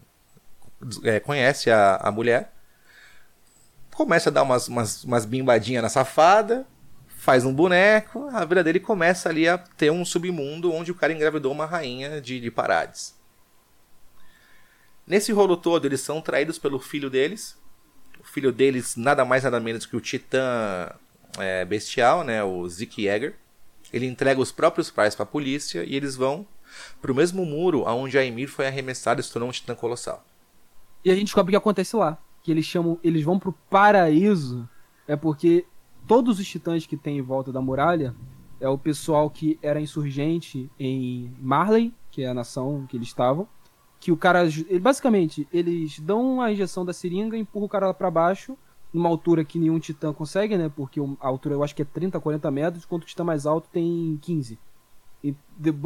[1.04, 2.52] é, conhece a, a mulher.
[3.94, 6.66] Começa a dar umas, umas, umas bimbadinhas na safada.
[7.28, 8.26] Faz um boneco.
[8.32, 12.22] A vida dele começa ali a ter um submundo onde o cara engravidou uma rainha
[12.22, 13.14] de, de Parades.
[15.06, 17.54] Nesse rolo todo, eles são traídos pelo filho deles.
[18.18, 20.90] O filho deles, nada mais nada menos que o Titã
[21.38, 22.42] é, Bestial, né?
[22.42, 23.34] O Zeke Yeager.
[23.92, 26.46] Ele entrega os próprios pais para a polícia e eles vão
[26.98, 30.24] pro mesmo muro aonde a Ymir foi arremessada e se tornou um titã colossal.
[31.04, 32.16] E a gente descobre o que acontece lá.
[32.42, 32.98] Que eles chamam.
[33.04, 34.66] Eles vão pro paraíso.
[35.06, 35.66] É porque
[36.08, 38.14] todos os titãs que tem em volta da muralha
[38.60, 43.46] é o pessoal que era insurgente em Marley, que é a nação que eles estavam.
[44.00, 44.44] Que o cara.
[44.44, 48.56] ele- basicamente, eles dão a injeção da seringa e empurram o cara lá pra baixo.
[48.92, 50.70] Numa altura que nenhum titã consegue, né?
[50.74, 53.68] Porque a altura eu acho que é 30, 40 metros, enquanto o titã mais alto
[53.70, 54.58] tem 15.
[55.22, 55.34] E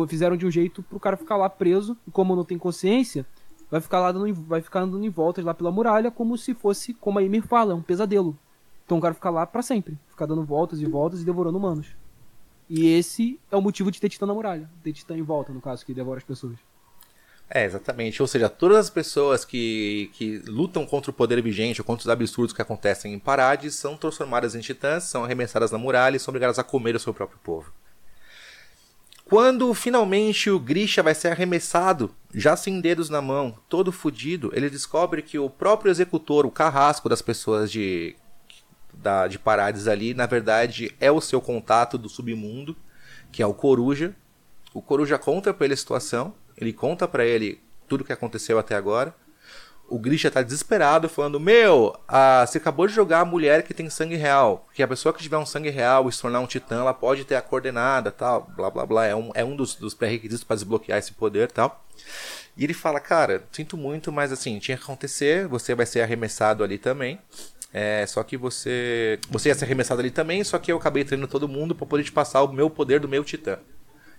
[0.09, 1.97] fizeram de um jeito pro cara ficar lá preso.
[2.07, 3.27] E como não tem consciência,
[3.69, 6.95] vai ficar lá dando, vai ficar andando em voltas lá pela muralha como se fosse,
[6.95, 8.39] como a Ymir fala, um pesadelo.
[8.93, 11.87] Então o cara fica lá pra sempre, ficar dando voltas e voltas e devorando humanos.
[12.69, 15.63] E esse é o motivo de ter titã na muralha, ter titã em volta, no
[15.63, 16.59] caso, que devora as pessoas.
[17.49, 18.21] É, exatamente.
[18.21, 22.09] Ou seja, todas as pessoas que, que lutam contra o poder vigente ou contra os
[22.11, 26.31] absurdos que acontecem em Parades são transformadas em titãs, são arremessadas na muralha e são
[26.31, 27.73] obrigadas a comer o seu próprio povo.
[29.25, 34.69] Quando finalmente o Grisha vai ser arremessado, já sem dedos na mão, todo fudido, ele
[34.69, 38.15] descobre que o próprio executor, o carrasco das pessoas de,
[38.93, 42.77] da, de Parades ali, na verdade é o seu contato do submundo,
[43.31, 44.15] que é o Coruja.
[44.75, 48.59] O Coruja conta pra ele a situação, ele conta pra ele tudo o que aconteceu
[48.59, 49.15] até agora.
[49.89, 51.95] O Grisha tá desesperado, falando: Meu,
[52.47, 54.67] você acabou de jogar a mulher que tem sangue real.
[54.73, 57.27] Que a pessoa que tiver um sangue real e se tornar um titã, ela pode
[57.27, 59.05] ter a coordenada tal, blá blá blá.
[59.05, 61.85] É um, é um dos, dos pré-requisitos para desbloquear esse poder tal.
[62.57, 65.47] E ele fala: Cara, sinto muito, mas assim, tinha que acontecer.
[65.49, 67.21] Você vai ser arremessado ali também.
[67.73, 69.19] É, só que você.
[69.31, 72.05] Você ia ser arremessado ali também, só que eu acabei treinando todo mundo pra poder
[72.05, 73.59] te passar o meu poder do meu titã.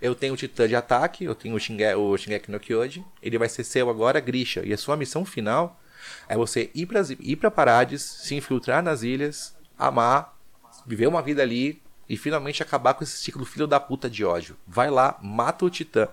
[0.04, 3.06] Eu tenho o Titã de ataque, eu tenho o, Shinge, o Shingeki no Kyojin.
[3.22, 4.62] Ele vai ser seu agora, Grisha.
[4.66, 5.80] E a sua missão final
[6.28, 10.38] é você ir pra, ir pra Parades, se infiltrar nas ilhas, amar,
[10.86, 14.58] viver uma vida ali e finalmente acabar com esse ciclo filho da puta de ódio.
[14.68, 16.10] Vai lá, mata o Titã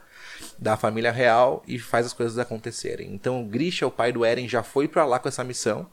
[0.57, 3.13] da família real e faz as coisas acontecerem.
[3.13, 5.91] Então Grisha, o pai do Eren, já foi pra lá com essa missão.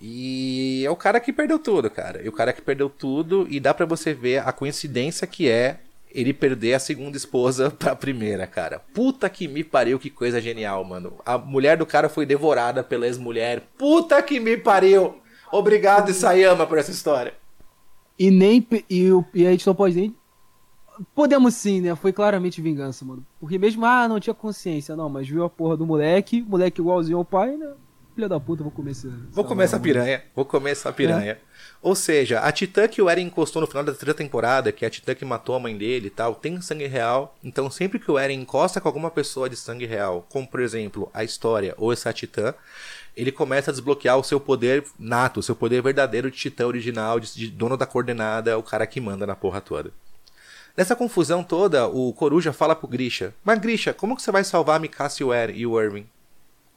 [0.00, 2.22] E é o cara que perdeu tudo, cara.
[2.22, 5.80] E o cara que perdeu tudo e dá pra você ver a coincidência que é
[6.10, 8.80] ele perder a segunda esposa pra primeira, cara.
[8.94, 11.14] Puta que me pariu, que coisa genial, mano.
[11.24, 13.62] A mulher do cara foi devorada pela ex-mulher.
[13.78, 15.16] Puta que me pariu.
[15.52, 17.34] Obrigado, Isayama, por essa história.
[18.18, 18.66] E nem.
[18.90, 20.14] E, e a gente não pode nem.
[21.14, 21.94] Podemos sim, né?
[21.94, 23.24] Foi claramente vingança, mano.
[23.38, 27.18] Porque mesmo, ah, não tinha consciência, não, mas viu a porra do moleque, moleque igualzinho
[27.18, 27.74] ao pai, né?
[28.16, 29.06] Filha da puta, vou comer esse.
[29.30, 30.22] Vou comer essa piranha.
[30.34, 31.36] Vou comer essa piranha.
[31.82, 34.88] Ou seja, a Titã que o Eren encostou no final da terceira temporada, que é
[34.88, 37.36] a Titã que matou a mãe dele e tal, tem sangue real.
[37.44, 41.10] Então sempre que o Eren encosta com alguma pessoa de sangue real, como por exemplo
[41.12, 42.54] a história ou essa Titã,
[43.14, 47.20] ele começa a desbloquear o seu poder nato, o seu poder verdadeiro de Titã original,
[47.20, 49.92] de, de dono da coordenada, o cara que manda na porra toda.
[50.74, 54.76] Nessa confusão toda, o Coruja fala pro Grisha: Mas Grisha, como que você vai salvar
[54.76, 56.06] a Mikasa o, e o Erwin?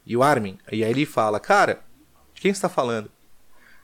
[0.09, 0.57] E o Armin?
[0.71, 1.81] E aí ele fala: Cara,
[2.33, 3.11] de quem você tá falando?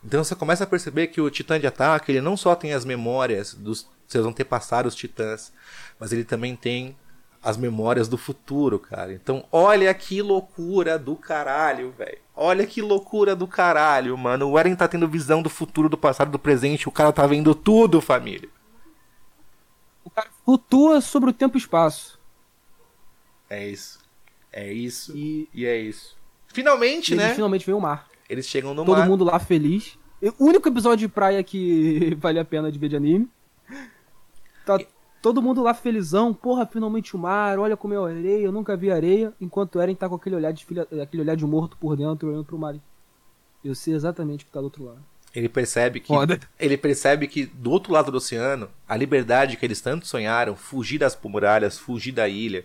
[0.04, 2.84] Então você começa a perceber que o Titã de Ataque, ele não só tem as
[2.84, 5.54] memórias dos seus antepassados titãs,
[6.00, 6.96] mas ele também tem
[7.44, 9.14] as memórias do futuro, cara.
[9.14, 12.18] Então, olha que loucura do caralho, velho.
[12.36, 14.50] Olha que loucura do caralho, mano.
[14.50, 16.90] O Eren tá tendo visão do futuro, do passado, do presente.
[16.90, 18.50] O cara tá vendo tudo, família.
[20.04, 22.20] O cara flutua sobre o tempo e espaço.
[23.48, 24.05] É isso.
[24.56, 25.16] É isso.
[25.16, 26.16] E, E é isso.
[26.48, 27.26] Finalmente, e né?
[27.26, 28.08] eles finalmente veio o mar.
[28.30, 29.08] Eles chegam no Todo mar.
[29.08, 30.00] mundo lá feliz.
[30.40, 33.30] O único episódio de praia que vale a pena de ver de anime.
[34.66, 34.80] Tá
[35.22, 36.34] todo mundo lá felizão.
[36.34, 37.60] Porra, finalmente o mar.
[37.60, 38.46] Olha como é a areia.
[38.46, 39.34] Eu nunca vi areia.
[39.42, 42.30] Enquanto o Eren tá com aquele olhar de, filha, aquele olhar de morto por dentro,
[42.30, 42.76] olhando pro mar.
[43.64, 45.04] Eu sei exatamente o que tá do outro lado.
[45.36, 46.40] Ele percebe que Foda.
[46.58, 50.98] ele percebe que do outro lado do oceano, a liberdade que eles tanto sonharam, fugir
[50.98, 52.64] das muralhas, fugir da ilha,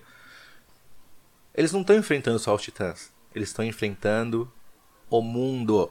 [1.55, 3.13] eles não estão enfrentando só os titãs.
[3.35, 4.51] Eles estão enfrentando
[5.09, 5.91] o mundo.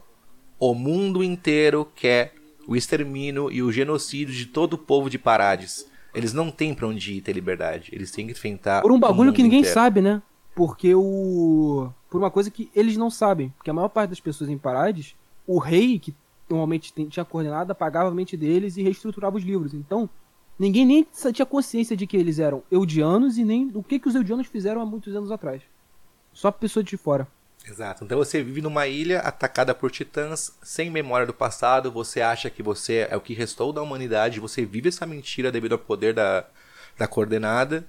[0.60, 2.34] O mundo inteiro quer
[2.68, 5.90] o extermínio e o genocídio de todo o povo de Parades.
[6.14, 7.90] Eles não têm pra onde ir ter liberdade.
[7.94, 9.73] Eles têm que enfrentar Por um bagulho que ninguém inteiro.
[9.73, 10.22] sabe, né?
[10.56, 11.91] Porque o.
[12.10, 13.49] Por uma coisa que eles não sabem.
[13.57, 15.15] Porque a maior parte das pessoas em Parades,
[15.45, 16.14] o rei, que
[16.49, 19.73] normalmente tinha coordenada, pagava a mente deles e reestruturava os livros.
[19.73, 20.10] Então,
[20.60, 24.15] ninguém nem tinha consciência de que eles eram eudianos e nem do que, que os
[24.15, 25.61] eudianos fizeram há muitos anos atrás.
[26.34, 27.26] Só pessoa de fora.
[27.65, 28.03] Exato.
[28.03, 32.64] Então você vive numa ilha atacada por titãs, sem memória do passado, você acha que
[32.64, 36.45] você é o que restou da humanidade, você vive essa mentira devido ao poder da,
[36.98, 37.86] da coordenada,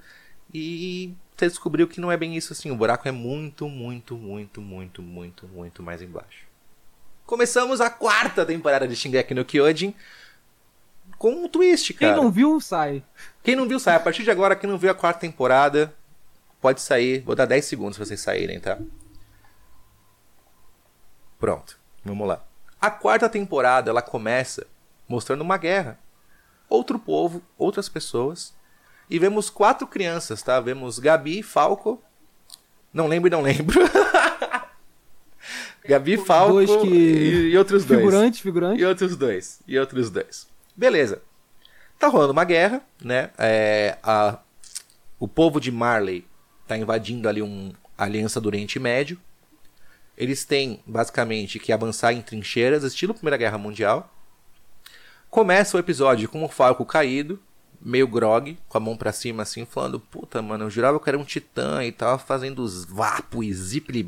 [0.52, 2.70] e você descobriu que não é bem isso assim.
[2.70, 6.44] O buraco é muito, muito, muito, muito, muito, muito mais embaixo.
[7.24, 9.94] Começamos a quarta temporada de Shingeki no Kyojin
[11.20, 12.16] com um twist, Quem cara.
[12.22, 13.02] não viu, sai.
[13.42, 13.94] Quem não viu, sai.
[13.94, 15.94] A partir de agora, quem não viu a quarta temporada,
[16.62, 17.20] pode sair.
[17.20, 18.78] Vou dar 10 segundos pra vocês saírem, tá?
[21.38, 22.42] Pronto, vamos lá.
[22.80, 24.66] A quarta temporada, ela começa
[25.06, 25.98] mostrando uma guerra.
[26.70, 28.54] Outro povo, outras pessoas.
[29.10, 30.58] E vemos quatro crianças, tá?
[30.58, 32.02] Vemos Gabi, Falco.
[32.94, 33.78] Não lembro e não lembro.
[35.84, 38.00] Gabi, Falco que- e, e outros dois.
[38.00, 38.80] Figurante, figurante.
[38.80, 39.60] E outros dois.
[39.66, 40.48] E outros dois.
[40.76, 41.22] Beleza.
[41.98, 43.30] Tá rolando uma guerra, né?
[43.38, 44.38] É, a,
[45.18, 46.24] o povo de Marley
[46.66, 49.20] tá invadindo ali um aliança do Oriente Médio.
[50.16, 54.10] eles têm basicamente que avançar em trincheiras, estilo Primeira Guerra Mundial.
[55.28, 57.40] Começa o episódio com o Falco caído,
[57.80, 61.18] meio grog, com a mão pra cima assim, falando: Puta, mano, eu jurava que era
[61.18, 64.06] um titã e tava fazendo os vapo e zipli.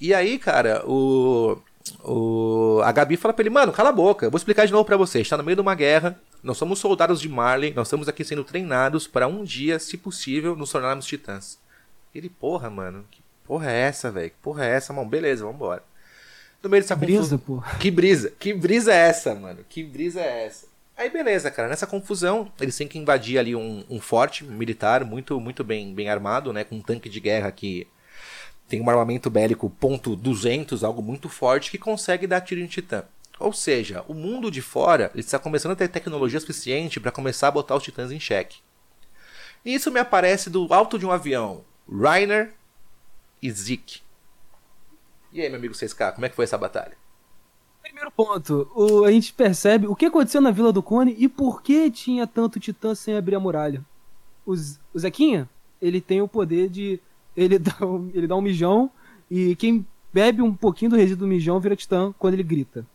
[0.00, 1.58] E aí, cara, o.
[2.02, 4.84] O, a Gabi fala pra ele, mano, cala a boca, eu vou explicar de novo
[4.84, 5.20] pra você.
[5.20, 8.42] Está no meio de uma guerra, nós somos soldados de Marley, nós estamos aqui sendo
[8.44, 11.58] treinados para um dia, se possível, nos tornarmos titãs.
[12.14, 14.30] Ele, porra, mano, que porra é essa, velho?
[14.30, 15.08] Que porra é essa, mano?
[15.08, 15.82] Beleza, vambora.
[16.62, 17.62] No meio dessa Brisa, confusão- pô.
[17.78, 19.60] Que brisa, que brisa é essa, mano?
[19.68, 20.66] Que brisa é essa?
[20.96, 25.40] Aí beleza, cara, nessa confusão, eles têm que invadir ali um, um forte militar muito
[25.40, 27.86] muito bem, bem armado, né, com um tanque de guerra que
[28.68, 33.04] tem um armamento bélico ponto .200, algo muito forte, que consegue dar tiro em titã.
[33.38, 37.52] Ou seja, o mundo de fora está começando a ter tecnologia suficiente para começar a
[37.52, 38.58] botar os titãs em xeque.
[39.64, 42.52] E isso me aparece do alto de um avião, Reiner
[43.42, 44.00] e Zeke.
[45.32, 46.96] E aí, meu amigo 6K, como é que foi essa batalha?
[47.82, 51.60] Primeiro ponto, o- a gente percebe o que aconteceu na Vila do Cone e por
[51.62, 53.84] que tinha tanto titã sem abrir a muralha.
[54.46, 54.54] O
[54.98, 55.48] Zequinha,
[55.82, 57.00] ele tem o poder de.
[57.36, 58.90] Ele dá, um, ele dá um mijão
[59.30, 62.86] e quem bebe um pouquinho do resíduo do mijão vira titã quando ele grita.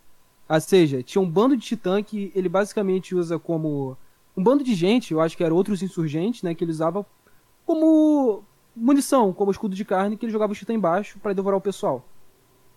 [0.47, 3.95] Ou seja, tinha um bando de titã que ele basicamente usa como.
[4.35, 6.55] Um bando de gente, eu acho que eram outros insurgentes, né?
[6.55, 7.05] Que ele usava
[7.65, 8.43] como
[8.75, 12.05] munição, como escudo de carne, que ele jogava o titã embaixo para devorar o pessoal.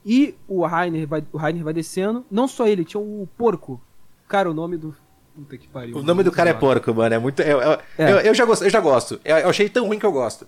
[0.04, 2.24] E o Rainer vai, o Rainer vai descendo.
[2.30, 3.80] Não só ele, tinha o porco.
[4.28, 4.94] Cara, o nome do.
[5.34, 5.96] Puta que pariu.
[5.96, 7.14] O nome do cara é porco, mano.
[7.14, 7.40] É muito.
[7.40, 8.12] Eu, eu, É.
[8.12, 9.20] eu, eu já gosto, eu já gosto.
[9.24, 10.46] Eu, eu achei tão ruim que eu gosto.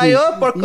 [0.00, 0.58] Sim, porco!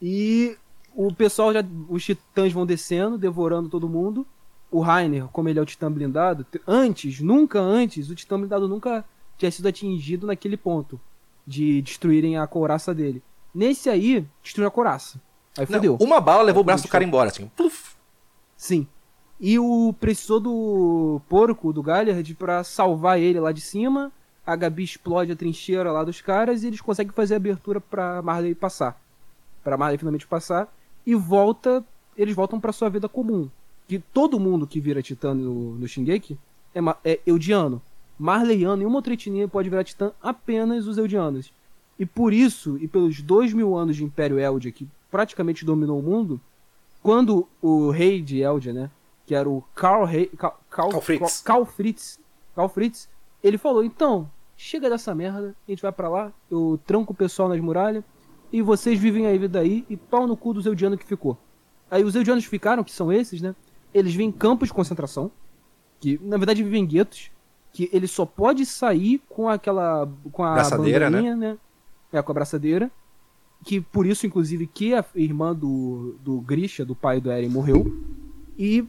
[0.00, 0.56] E
[0.94, 1.62] o pessoal já.
[1.88, 4.26] Os titãs vão descendo, devorando todo mundo.
[4.70, 8.68] O Rainer, como ele é o titã blindado, te- antes, nunca antes, o titã blindado
[8.68, 9.04] nunca
[9.36, 11.00] tinha sido atingido naquele ponto.
[11.46, 13.22] De destruírem a couraça dele.
[13.54, 15.18] Nesse aí, destruiu a couraça.
[15.56, 17.50] Aí Não, uma bala levou o braço do cara embora, assim.
[17.56, 17.96] Pluf.
[18.56, 18.86] Sim.
[19.40, 24.12] E o precisou do porco, do Galliard, pra salvar ele lá de cima.
[24.48, 28.22] A Gabi explode a trincheira lá dos caras e eles conseguem fazer a abertura pra
[28.22, 28.98] Marley passar.
[29.62, 30.74] Pra Marley finalmente passar.
[31.04, 31.84] E volta.
[32.16, 33.50] Eles voltam pra sua vida comum.
[33.86, 36.38] Que todo mundo que vira titã no, no Shingeki
[36.74, 37.82] é, é eudiano.
[38.18, 41.52] Marleyano e uma outra etnia pode virar titã apenas os eudianos.
[41.98, 46.02] E por isso, e pelos dois mil anos de Império Eldia, que praticamente dominou o
[46.02, 46.40] mundo,
[47.02, 48.90] quando o rei de Eldia, né,
[49.26, 51.42] que era o Karl, Rei, Karl, Karl Fritz.
[51.42, 52.18] Karl Fritz,
[52.56, 53.08] Karl Fritz,
[53.42, 57.48] ele falou, então, chega dessa merda, a gente vai pra lá, eu tranco o pessoal
[57.48, 58.02] nas muralhas,
[58.52, 61.38] e vocês vivem a vida aí, e pau no cu dos eudianos que ficou.
[61.88, 63.54] Aí os eudianos que ficaram, que são esses, né,
[63.94, 65.30] eles vêm em campos de concentração,
[66.00, 67.30] que na verdade vivem em guetos,
[67.72, 71.58] que ele só pode sair com aquela, com a Braçadeira, bandaninha, né,
[72.12, 72.90] é, com a braçadeira,
[73.64, 77.96] que por isso, inclusive, que a irmã do, do Grisha, do pai do Eren, morreu.
[78.56, 78.80] E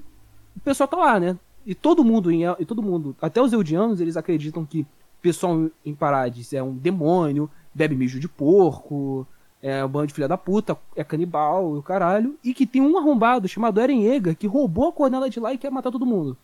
[0.55, 1.37] o pessoal tá lá, né?
[1.65, 4.85] E todo mundo, em e todo mundo, até os Eldianos, eles acreditam que
[5.21, 9.27] pessoal em Parades é um demônio, bebe mijo de porco,
[9.61, 12.37] é um bando de filha da puta, é canibal e o caralho.
[12.43, 15.57] E que tem um arrombado chamado Eren Yeager que roubou a cornela de lá e
[15.57, 16.37] quer matar todo mundo.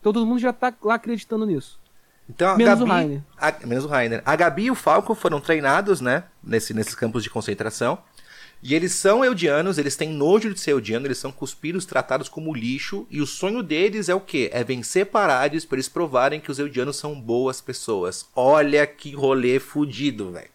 [0.00, 1.78] Então todo mundo já tá lá acreditando nisso.
[2.28, 3.22] Então Menos o Gabi, Rainer.
[3.38, 4.22] a- menos o Rainer.
[4.24, 6.24] A Gabi e o Falco foram treinados, né?
[6.42, 7.98] Nesse, nesses campos de concentração.
[8.66, 12.54] E eles são eudianos, eles têm nojo de ser eudiano, eles são cuspidos, tratados como
[12.54, 13.06] lixo.
[13.10, 14.48] E o sonho deles é o quê?
[14.54, 18.26] É vencer Parades pra eles provarem que os eudianos são boas pessoas.
[18.34, 20.48] Olha que rolê fudido, velho.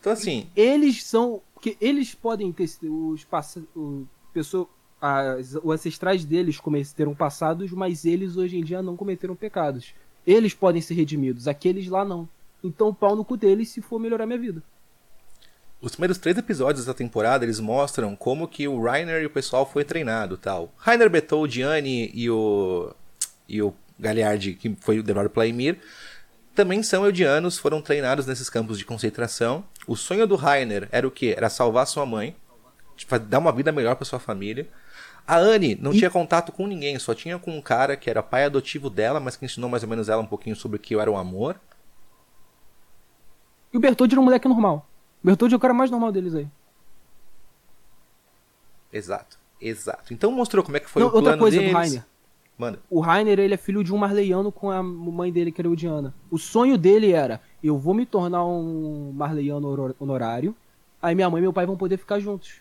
[0.00, 3.26] Então assim, eles são porque eles podem ter os
[3.76, 4.66] o pessoa
[4.98, 9.94] as, os ancestrais deles cometeram passados, mas eles hoje em dia não cometeram pecados.
[10.26, 12.26] Eles podem ser redimidos, aqueles lá não.
[12.64, 14.62] Então pau no cu deles se for melhorar minha vida.
[15.80, 19.64] Os primeiros três episódios da temporada, eles mostram como que o Rainer e o pessoal
[19.64, 20.70] foi treinado tal.
[20.76, 22.92] Rainer Betou, Diane e o,
[23.48, 25.78] e o Galliard, que foi o pela Emir,
[26.54, 29.64] também são eudianos, foram treinados nesses campos de concentração.
[29.86, 31.32] O sonho do Rainer era o quê?
[31.34, 32.36] Era salvar sua mãe,
[33.28, 34.68] dar uma vida melhor para sua família.
[35.26, 38.22] A Anne não E- tinha contato com ninguém, só tinha com um cara que era
[38.22, 40.94] pai adotivo dela, mas que ensinou mais ou menos ela um pouquinho sobre o que
[40.96, 41.58] era o amor.
[43.72, 44.89] E o Bertoldi era um moleque normal.
[45.22, 46.48] O Bertoldi é o cara mais normal deles aí.
[48.92, 50.12] Exato, exato.
[50.12, 51.72] Então mostrou como é que foi Não, o plano outra coisa deles.
[51.72, 52.04] do Rainer.
[52.58, 52.78] Manda.
[52.90, 56.12] O Rainer, ele é filho de um marleiano com a mãe dele, que era eudiana.
[56.30, 60.54] O sonho dele era, eu vou me tornar um marleiano honor- honorário,
[61.00, 62.56] aí minha mãe e meu pai vão poder ficar juntos.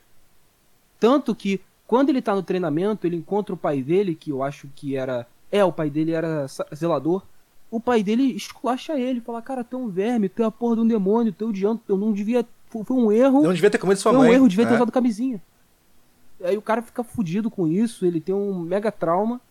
[0.99, 4.69] Tanto que, quando ele tá no treinamento, ele encontra o pai dele, que eu acho
[4.75, 5.27] que era...
[5.51, 7.23] É, o pai dele era zelador.
[7.71, 10.75] O pai dele esculacha ele, fala, cara, tu é um verme, tu é a porra
[10.75, 12.45] de um demônio, tu é odiando, eu não devia...
[12.69, 14.29] Foi um erro, Não devia ter comido sua foi mãe.
[14.29, 14.77] um erro, devia ter né?
[14.77, 15.41] usado camisinha.
[16.43, 19.41] Aí o cara fica fudido com isso, ele tem um mega trauma.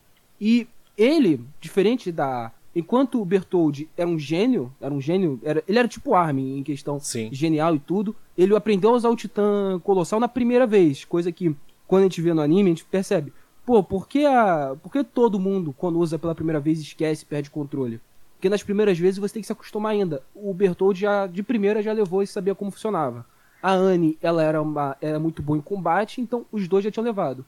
[0.40, 0.66] E
[0.96, 2.52] ele, diferente da.
[2.74, 6.62] Enquanto o Bertoldi era um gênio, era um gênio, era, ele era tipo Armin em
[6.62, 7.28] questão Sim.
[7.32, 11.56] genial e tudo, ele aprendeu a usar o Titã Colossal na primeira vez, coisa que
[11.88, 13.32] quando a gente vê no anime, a gente percebe.
[13.66, 17.26] Pô, por que, a, por que todo mundo, quando usa pela primeira vez, esquece e
[17.26, 18.00] perde controle?
[18.38, 20.22] Porque nas primeiras vezes você tem que se acostumar ainda.
[20.32, 23.26] O Bertoldi já, de primeira já levou e sabia como funcionava.
[23.60, 27.04] A Anne, ela era, uma, era muito boa em combate, então os dois já tinham
[27.04, 27.44] levado.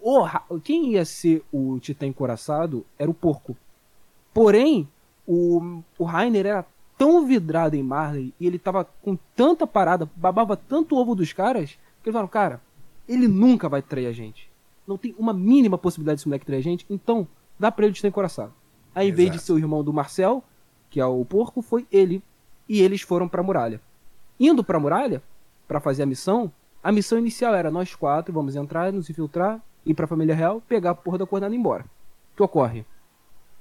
[0.00, 0.26] O,
[0.60, 3.54] quem ia ser o Titã Encoraçado era o Porco.
[4.32, 4.88] Porém,
[5.26, 10.56] o, o Rainer era tão vidrado em Marley e ele tava com tanta parada, babava
[10.56, 11.72] tanto ovo dos caras,
[12.02, 12.62] que eles falaram, cara,
[13.06, 14.50] ele nunca vai trair a gente.
[14.86, 17.28] Não tem uma mínima possibilidade desse moleque trair a gente, então
[17.58, 18.54] dá pra ele o Titã Encoraçado.
[18.94, 20.42] Aí, em vez de o irmão do Marcel,
[20.90, 22.22] que é o porco, foi ele.
[22.68, 23.80] E eles foram pra muralha.
[24.38, 25.22] Indo pra muralha,
[25.66, 26.52] pra fazer a missão,
[26.82, 30.90] a missão inicial era nós quatro, vamos entrar, nos infiltrar, ir pra família real, pegar
[30.90, 31.84] a porra da coordenada e ir embora.
[32.32, 32.84] O que ocorre?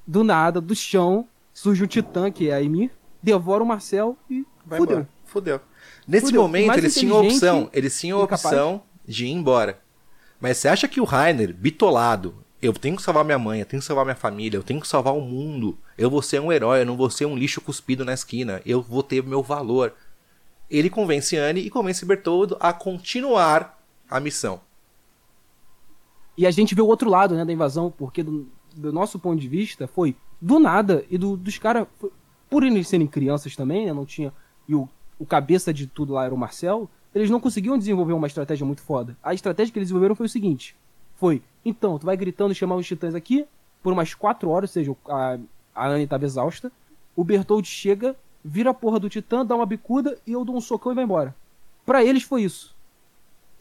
[0.05, 2.91] Do nada, do chão, surge um titã, que é a Emir,
[3.21, 4.97] devora o Marcel e Vai fudeu.
[4.97, 5.09] embora.
[5.25, 5.61] Fudeu.
[6.07, 6.41] Nesse Fudeu.
[6.41, 7.69] momento, eles tinham a opção.
[7.73, 9.79] Eles tinham a opção de ir embora.
[10.39, 13.81] Mas você acha que o Rainer, bitolado, eu tenho que salvar minha mãe, eu tenho
[13.81, 15.77] que salvar minha família, eu tenho que salvar o mundo.
[15.97, 18.61] Eu vou ser um herói, eu não vou ser um lixo cuspido na esquina.
[18.65, 19.93] Eu vou ter meu valor.
[20.71, 23.77] Ele convence Anne e convence Bertoldo a continuar
[24.09, 24.61] a missão.
[26.37, 29.41] E a gente vê o outro lado, né, da invasão, porque do, do nosso ponto
[29.41, 31.85] de vista foi do nada e do, dos caras,
[32.49, 34.33] por eles serem crianças também, né, não tinha
[34.69, 34.87] e o,
[35.19, 38.81] o cabeça de tudo lá era o Marcel, eles não conseguiam desenvolver uma estratégia muito
[38.81, 39.17] foda.
[39.21, 40.75] A estratégia que eles desenvolveram foi o seguinte:
[41.23, 43.45] foi, então, tu vai gritando e chamar os titãs aqui
[43.81, 45.37] por umas quatro horas, ou seja, a,
[45.73, 46.71] a Anne tava exausta,
[47.15, 50.61] o Bertold chega, vira a porra do titã, dá uma bicuda e eu dou um
[50.61, 51.35] socão e vai embora.
[51.85, 52.73] Pra eles foi isso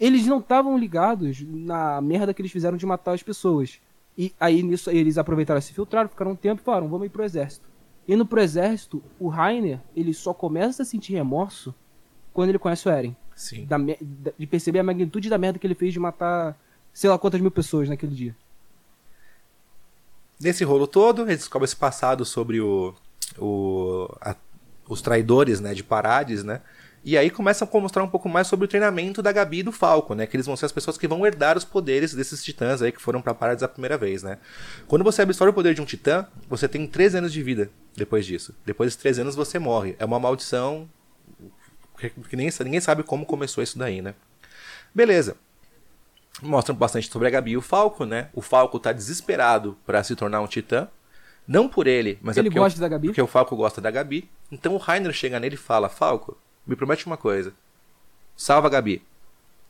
[0.03, 3.81] eles não estavam ligados na merda que eles fizeram de matar as pessoas.
[4.19, 7.23] E aí nisso eles aproveitaram se filtraram, ficaram um tempo e falaram, vamos ir pro
[7.23, 7.69] exército.
[8.09, 11.73] Indo pro exército, o Rainer, ele só começa a sentir remorso
[12.33, 13.17] quando ele conhece o Eren.
[13.37, 13.65] Sim.
[13.65, 13.79] Da-
[14.37, 16.59] de perceber a magnitude da merda que ele fez de matar
[16.93, 18.37] sei lá quantas mil pessoas naquele dia.
[20.41, 22.95] Nesse rolo todo, eles descobrem esse passado sobre o,
[23.39, 24.37] o- a-
[24.89, 26.61] os traidores né, de Parades, né?
[27.05, 29.73] E aí começam a mostrar um pouco mais sobre o treinamento da Gabi e do
[29.73, 30.25] Falco, né?
[30.27, 33.03] Que eles vão ser as pessoas que vão herdar os poderes desses titãs aí que
[33.03, 34.39] foram pra Parades a primeira vez, né?
[34.87, 38.25] Quando você absorve o poder de um titã, você tem 13 anos de vida depois
[38.25, 38.55] disso.
[38.65, 39.97] Depois desses 13 anos você morre.
[39.99, 40.89] É uma maldição
[42.29, 44.15] que, nem, ninguém sabe como começou isso daí, né?
[44.95, 45.37] Beleza.
[46.41, 48.29] Mostram bastante sobre a Gabi e o Falco, né?
[48.33, 50.89] O Falco tá desesperado pra se tornar um titã.
[51.47, 53.09] Não por ele, mas Ele é porque, gosta o, da Gabi?
[53.09, 54.31] porque o Falco gosta da Gabi.
[54.51, 57.53] Então o Rainer chega nele e fala: Falco, me promete uma coisa.
[58.37, 59.03] Salva a Gabi.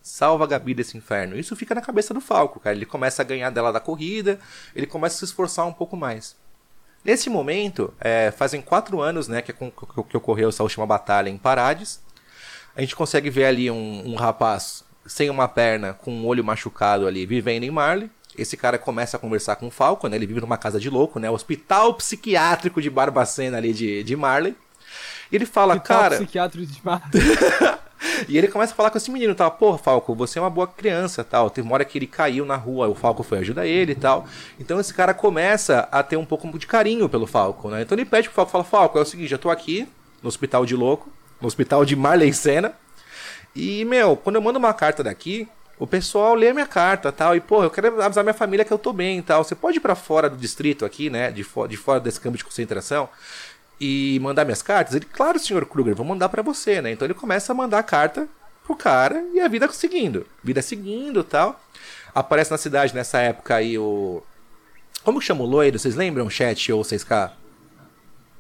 [0.01, 1.37] Salva a Gabi desse inferno.
[1.39, 2.77] Isso fica na cabeça do Falco, cara.
[2.77, 4.39] Ele começa a ganhar dela da corrida,
[4.75, 6.37] ele começa a se esforçar um pouco mais.
[7.05, 9.73] Nesse momento, é, fazem quatro anos né, que, que,
[10.09, 12.01] que ocorreu essa última batalha em Parades.
[12.77, 17.07] A gente consegue ver ali um, um rapaz sem uma perna, com um olho machucado
[17.07, 18.11] ali, vivendo em Marley.
[18.37, 20.17] Esse cara começa a conversar com o Falco, né?
[20.17, 21.31] Ele vive numa casa de louco, né?
[21.31, 24.57] Hospital psiquiátrico de Barbacena ali de, de Marley.
[25.31, 26.17] E ele fala, Que tal cara...
[26.17, 27.19] psiquiatra de Esparta?
[28.29, 30.67] E ele começa a falar com esse menino, tal, porra, Falco, você é uma boa
[30.67, 31.49] criança, tal.
[31.51, 34.27] Teve uma hora que ele caiu na rua, o Falco foi ajudar ele e tal.
[34.59, 37.83] Então esse cara começa a ter um pouco de carinho pelo Falco, né?
[37.83, 39.89] Então ele pede pro Falco, fala, Falco, é o seguinte, eu tô aqui
[40.23, 41.11] no hospital de louco,
[41.41, 42.73] no hospital de Marley Senna.
[43.55, 45.49] E, meu, quando eu mando uma carta daqui,
[45.79, 47.35] o pessoal lê a minha carta tal.
[47.37, 49.45] E, pô, eu quero avisar minha família que eu tô bem e tal.
[49.45, 51.31] Você pode ir pra fora do distrito aqui, né?
[51.31, 53.09] De, fo de fora desse campo de concentração
[53.81, 54.95] e mandar minhas cartas?
[54.95, 56.93] Ele, claro, senhor Kruger, vou mandar pra você, né?
[56.93, 58.29] Então ele começa a mandar a carta
[58.65, 60.27] pro cara e a vida seguindo.
[60.43, 61.61] Vida seguindo tal.
[62.15, 64.23] Aparece na cidade nessa época aí o.
[65.03, 65.79] Como que chama o loiro?
[65.79, 67.33] Vocês lembram, chat ou 6K?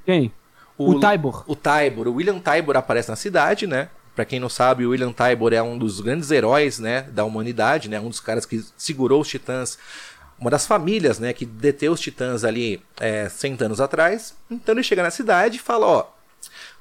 [0.05, 0.33] Quem?
[0.79, 1.45] O, Tybor.
[1.47, 2.09] O Tybor.
[2.09, 3.89] O William Tybor aparece na cidade, né?
[4.15, 7.89] Pra quem não sabe, o William Tybor é um dos grandes heróis, né, da humanidade,
[7.89, 7.99] né?
[7.99, 9.79] Um dos caras que segurou os titãs,
[10.39, 14.35] uma das famílias, né, que deteu os titãs ali é, 100 anos atrás.
[14.51, 16.07] Então ele chega na cidade e fala, ó,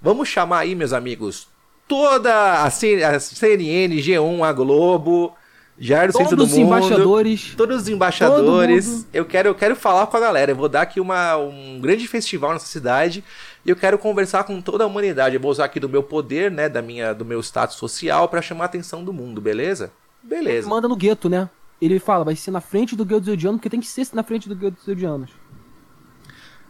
[0.02, 1.48] vamos chamar aí, meus amigos,
[1.88, 5.34] toda a, C- a CNN, G1, a Globo,
[5.80, 7.54] Jair do Centro do Todos os Mundo, embaixadores.
[7.56, 8.88] todos os embaixadores.
[8.88, 9.06] Mundo.
[9.14, 10.52] Eu quero, eu quero falar com a galera.
[10.52, 13.24] Eu vou dar aqui uma, um grande festival nessa cidade
[13.66, 15.36] e eu quero conversar com toda a humanidade.
[15.36, 18.42] Eu vou usar aqui do meu poder, né, da minha, do meu status social para
[18.42, 19.92] chamar a atenção do mundo, beleza?
[20.24, 20.68] Beleza.
[20.68, 21.50] Manda no gueto, né?
[21.82, 24.24] Ele fala, vai ser na frente do Guild dos Eldianos, porque tem que ser na
[24.24, 25.32] frente do Guild dos Eldianos.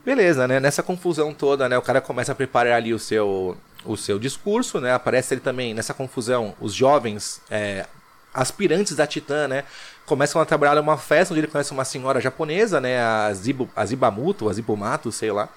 [0.06, 0.60] Beleza, né?
[0.60, 1.78] Nessa confusão toda, né?
[1.78, 4.94] O cara começa a preparar ali o seu, o seu discurso, né?
[4.94, 7.86] Aparece ele também nessa confusão, os jovens é,
[8.34, 9.64] aspirantes da Titã, né?
[10.12, 13.02] Começam a trabalhar numa festa onde ele conhece uma senhora japonesa, né?
[13.02, 15.48] A, Zibu, a Zibamuto, a Zibumato, sei lá.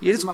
[0.00, 0.24] E eles,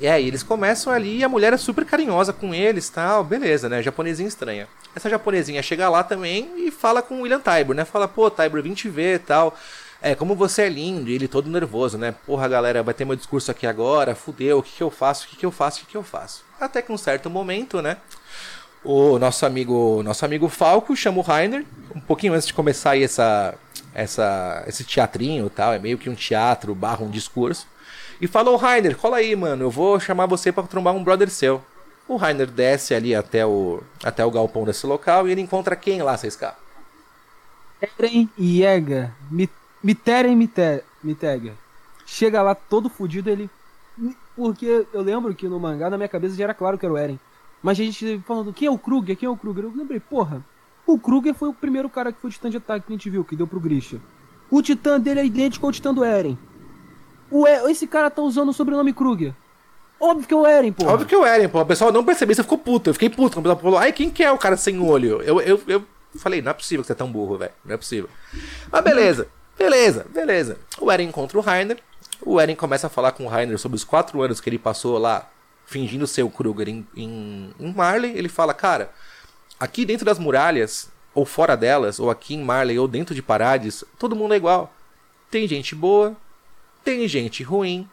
[0.00, 3.68] é, e eles começam ali e a mulher é super carinhosa com eles tal, beleza,
[3.68, 3.82] né?
[3.82, 4.68] Japonesinha estranha.
[4.94, 7.84] Essa japonesinha chega lá também e fala com o William Tybor, né?
[7.84, 9.52] Fala, pô, Tybor, vim te ver tal.
[10.00, 12.14] É, como você é lindo, e ele todo nervoso, né?
[12.24, 15.28] Porra, galera, vai ter meu discurso aqui agora, fudeu, o que que eu faço, o
[15.30, 16.44] que que eu faço, o que que eu faço?
[16.60, 17.96] Até que um certo momento, né?
[18.84, 21.64] O nosso amigo, nosso amigo Falco chama o Rainer,
[21.94, 23.54] um pouquinho antes de começar aí essa,
[23.92, 27.66] essa, esse teatrinho tal, é meio que um teatro barra um discurso.
[28.20, 31.62] E falou, Rainer, cola aí, mano, eu vou chamar você pra trombar um brother seu.
[32.06, 36.00] O Rainer desce ali até o, até o galpão desse local e ele encontra quem
[36.02, 36.54] lá, 6K?
[37.80, 38.28] Eren.
[39.30, 39.50] Mi-
[39.82, 41.52] Miteren Mite- Mitega.
[42.06, 43.50] Chega lá todo fudido, ele.
[44.34, 46.96] Porque eu lembro que no mangá, na minha cabeça, já era claro que era o
[46.96, 47.20] Eren.
[47.62, 49.16] Mas a gente falando, quem é o Kruger?
[49.16, 49.64] Quem é o Kruger?
[49.64, 50.44] Eu lembrei, porra,
[50.86, 53.10] o Kruger foi o primeiro cara que foi o titã de ataque que a gente
[53.10, 54.00] viu, que deu pro Grisha.
[54.50, 56.38] O titã dele é idêntico ao titã do Eren.
[57.30, 59.34] O E- Esse cara tá usando o sobrenome Kruger.
[60.00, 60.92] Óbvio que é o Eren, porra.
[60.92, 61.60] Óbvio que é o Eren, pô.
[61.60, 62.88] O pessoal não percebeu, você ficou puto.
[62.90, 63.38] Eu fiquei puto.
[63.38, 65.20] O pessoal falou, ai, quem que é o cara sem olho?
[65.22, 65.82] Eu, eu, eu
[66.16, 67.52] falei, não é possível que você é tão burro, velho.
[67.64, 68.08] Não é possível.
[68.70, 69.26] Mas beleza,
[69.58, 70.56] beleza, beleza.
[70.80, 71.78] O Eren encontra o Rainer.
[72.22, 74.96] O Eren começa a falar com o Rainer sobre os quatro anos que ele passou
[74.98, 75.28] lá,
[75.68, 78.16] fingindo ser o Kruger em, em, em Marley.
[78.16, 78.90] Ele fala, cara,
[79.60, 83.84] aqui dentro das muralhas, ou fora delas, ou aqui em Marley, ou dentro de Parades,
[83.98, 84.72] todo mundo é igual.
[85.30, 86.16] Tem gente boa,
[86.82, 87.86] tem gente ruim,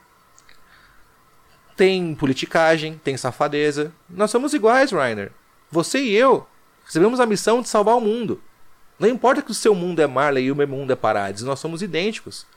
[1.76, 3.92] tem politicagem, tem safadeza.
[4.10, 5.34] Nós somos iguais, Rainer.
[5.70, 6.48] Você e eu
[6.86, 8.42] recebemos a missão de salvar o mundo.
[8.98, 11.60] Não importa que o seu mundo é Marley e o meu mundo é Parades, nós
[11.60, 12.48] somos idênticos.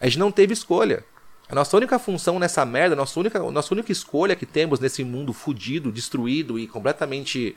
[0.00, 1.04] A gente não teve escolha.
[1.48, 4.78] A nossa única função nessa merda, a nossa única, a nossa única escolha que temos
[4.80, 7.56] nesse mundo fudido, destruído e completamente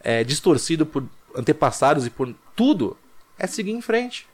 [0.00, 2.96] é, distorcido por antepassados e por tudo,
[3.38, 4.26] é seguir em frente.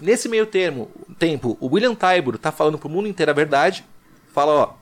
[0.00, 0.90] Nesse meio termo,
[1.20, 3.84] tempo, o William Tybor tá falando pro mundo inteiro a verdade.
[4.32, 4.74] Fala, ó,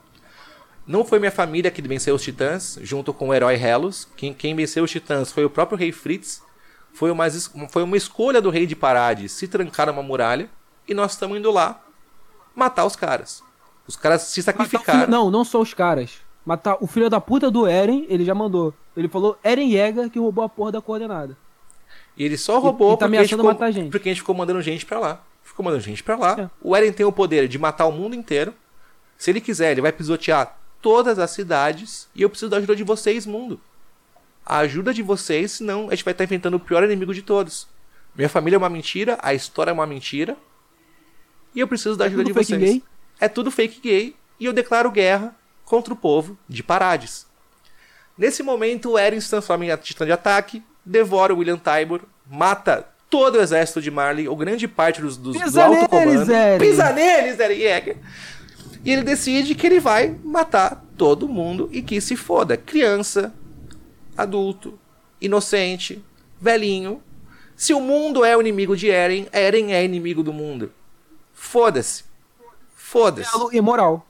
[0.87, 4.09] não foi minha família que venceu os titãs, junto com o herói Helos.
[4.17, 6.43] Quem, quem venceu os titãs foi o próprio rei Fritz.
[6.95, 7.27] Foi uma,
[7.69, 10.49] foi uma escolha do rei de Parades se trancar numa muralha.
[10.89, 11.85] E nós estamos indo lá
[12.55, 13.43] matar os caras.
[13.87, 15.01] Os caras se sacrificaram.
[15.01, 16.13] filho- Não, não só os caras.
[16.45, 18.75] Matar o filho da puta do Eren, ele já mandou.
[18.97, 21.37] Ele falou Eren Yeager que roubou a porra da coordenada.
[22.17, 23.91] E ele só roubou e tá porque, a ficou, matar gente.
[23.91, 25.23] porque a gente ficou mandando gente pra lá.
[25.43, 26.37] Ficou mandando gente pra lá.
[26.41, 26.51] É.
[26.61, 28.55] O Eren tem o poder de matar o mundo inteiro.
[29.17, 32.09] Se ele quiser, ele vai pisotear todas as cidades.
[32.15, 33.61] E eu preciso da ajuda de vocês, mundo.
[34.45, 37.69] A ajuda de vocês, senão a gente vai estar enfrentando o pior inimigo de todos.
[38.15, 40.37] Minha família é uma mentira, a história é uma mentira.
[41.55, 42.61] E eu preciso da ajuda tudo de vocês.
[42.61, 42.83] gay?
[43.21, 44.17] É tudo fake gay.
[44.41, 45.35] E eu declaro guerra
[45.65, 47.27] contra o povo de Parades.
[48.17, 52.87] Nesse momento, o Eren se transforma em titã de ataque, devora o William Tybor, mata
[53.09, 56.33] todo o exército de Marley, ou grande parte dos, dos, do Pisa alto neles, comando.
[56.33, 56.59] Eren!
[56.59, 57.97] Pisa neles, Eren Yeager!
[58.85, 62.57] E ele decide que ele vai matar todo mundo e que se foda.
[62.57, 63.33] Criança,
[64.17, 64.79] adulto,
[65.21, 66.03] inocente,
[66.41, 67.03] velhinho.
[67.55, 70.73] Se o mundo é o inimigo de Eren, Eren é inimigo do mundo.
[71.43, 72.05] Foda-se.
[72.75, 73.31] Foda-se.
[73.53, 74.07] E moral.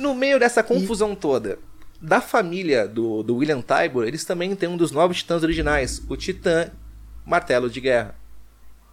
[0.00, 1.58] No meio dessa confusão toda,
[2.00, 6.16] da família do, do William Tybor, eles também têm um dos novos titãs originais, o
[6.16, 6.72] Titã
[7.24, 8.16] Martelo de Guerra.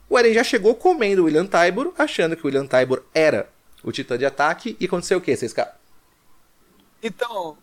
[0.10, 3.50] O Eren já chegou comendo o William Tybor, achando que o William Tybor era
[3.82, 5.74] o Titã de ataque, e aconteceu o quê, vocês caras?
[7.02, 7.58] Então,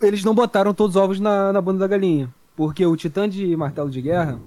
[0.00, 2.32] eles não botaram todos os ovos na, na bunda da galinha.
[2.56, 4.40] Porque o Titã de Martelo de Guerra,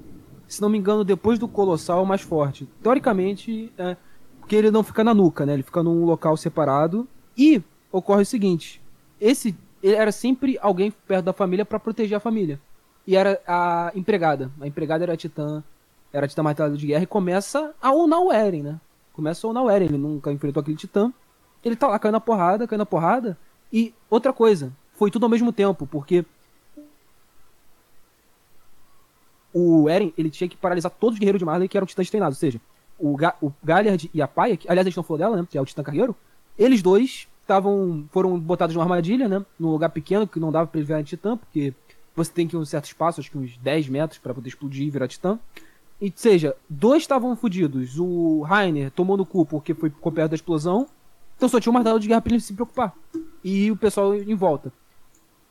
[0.54, 2.68] se não me engano, depois do Colossal é o mais forte.
[2.82, 3.98] Teoricamente, é
[4.40, 5.54] porque ele não fica na nuca, né?
[5.54, 7.08] Ele fica num local separado.
[7.36, 7.62] E
[7.92, 8.82] ocorre o seguinte:
[9.20, 12.60] esse era sempre alguém perto da família pra proteger a família.
[13.08, 14.52] E era a empregada.
[14.62, 15.64] A empregada era a Titã,
[16.12, 18.80] era a Titã Martelo de Guerra e começa a unar o Eren, né?
[19.12, 19.88] Começa a unar o Eren.
[19.88, 21.12] Ele nunca enfrentou aquele Titã.
[21.64, 23.38] Ele tá lá caindo na porrada, caindo na porrada.
[23.72, 26.26] E outra coisa, foi tudo ao mesmo tempo, porque
[29.54, 32.38] o Eren, ele tinha que paralisar todos os guerreiros de Marley que eram titãs treinados,
[32.38, 32.60] ou seja,
[32.98, 35.48] o, Ga o Galliard e a Paia, que, aliás, a gente não falou dela, né,
[35.50, 36.16] que é o titã cargueiro,
[36.58, 40.80] eles dois estavam, foram botados numa armadilha, né, num lugar pequeno que não dava pra
[40.80, 41.74] eles virarem titã, porque
[42.16, 44.86] você tem que ir um certo espaço, acho que uns 10 metros pra poder explodir
[44.86, 45.40] e virar titã.
[46.00, 47.98] E, seja, dois estavam fodidos.
[47.98, 50.88] O Rainer tomou no cu porque foi ficou perto da explosão.
[51.36, 52.94] Então só tinha um martelo de guerra pra ele se preocupar.
[53.44, 54.72] E o pessoal em volta.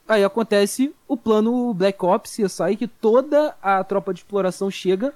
[0.06, 5.14] Aí acontece o plano Black Ops CSI que toda a tropa de exploração chega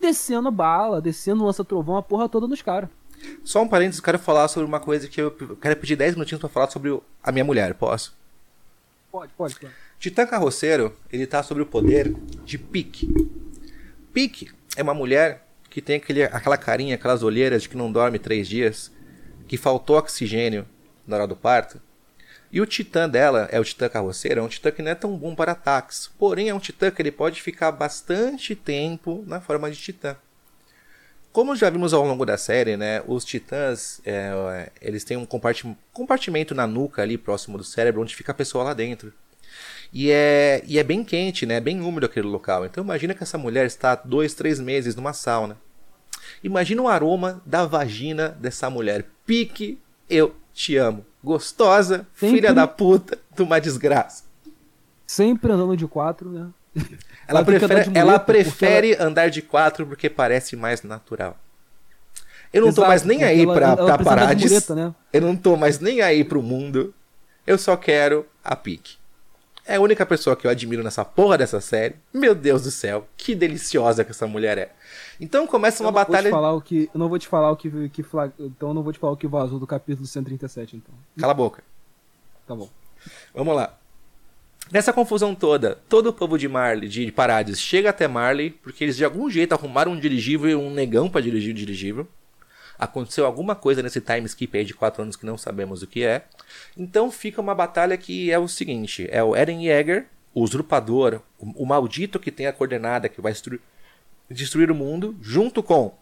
[0.00, 2.88] descendo bala, descendo lança-trovão, a porra toda nos caras.
[3.42, 6.40] Só um parênteses, eu quero falar sobre uma coisa que eu quero pedir 10 minutinhos
[6.40, 8.14] pra falar sobre a minha mulher, posso?
[9.10, 9.72] Pode, pode, pode.
[9.98, 13.08] Titã Carroceiro, ele tá sob o poder de Pique.
[14.12, 18.18] Pique é uma mulher que tem aquele, aquela carinha, aquelas olheiras de que não dorme
[18.18, 18.92] três dias,
[19.48, 20.64] que faltou oxigênio
[21.06, 21.80] na hora do parto.
[22.50, 25.16] E o titã dela é o titã carroceiro, é um titã que não é tão
[25.16, 29.70] bom para ataques, porém é um titã que ele pode ficar bastante tempo na forma
[29.70, 30.16] de titã.
[31.30, 35.76] Como já vimos ao longo da série, né, os titãs é, eles têm um comparti-
[35.92, 39.12] compartimento na nuca ali próximo do cérebro onde fica a pessoa lá dentro.
[39.92, 41.60] E é, e é bem quente, né?
[41.60, 42.66] Bem úmido aquele local.
[42.66, 45.56] Então imagina que essa mulher está dois, três meses numa sauna.
[46.42, 49.06] Imagina o aroma da vagina dessa mulher.
[49.24, 51.04] Pique, eu te amo.
[51.22, 52.36] Gostosa, Sempre.
[52.36, 54.24] filha da puta, de uma desgraça.
[55.06, 56.48] Sempre andando de quatro, né?
[57.26, 61.36] Ela, Ela prefere, ela muleta, porque prefere andar de quatro porque parece mais natural.
[62.52, 64.50] Eu não tô Exato, mais nem aí ela- pra, ela pra Parades.
[64.50, 64.94] muleta, né?
[65.12, 66.94] Eu não tô mais nem aí pro mundo.
[67.46, 68.96] Eu só quero a Pique.
[69.68, 71.96] É a única pessoa que eu admiro nessa porra dessa série.
[72.10, 74.72] Meu Deus do céu, que deliciosa que essa mulher é.
[75.20, 76.30] Então começa uma eu batalha.
[76.30, 78.32] falar o que, eu não vou te falar o que, que flag...
[78.40, 80.94] Então eu não vou te falar o que vazou do capítulo 137, então.
[81.18, 81.62] Cala a boca.
[82.46, 82.66] Tá bom.
[83.34, 83.76] Vamos lá.
[84.72, 88.96] Nessa confusão toda, todo o povo de Marley, de Parades, chega até Marley, porque eles
[88.96, 92.08] de algum jeito arrumaram um dirigível e um negão pra dirigir o dirigível.
[92.78, 96.04] Aconteceu alguma coisa nesse time skip aí de 4 anos que não sabemos o que
[96.04, 96.24] é.
[96.76, 101.64] Então fica uma batalha que é o seguinte: é o Eren Yeager, o usurpador, o,
[101.64, 103.32] o maldito que tem a coordenada que vai
[104.30, 105.92] destruir, o mundo, junto com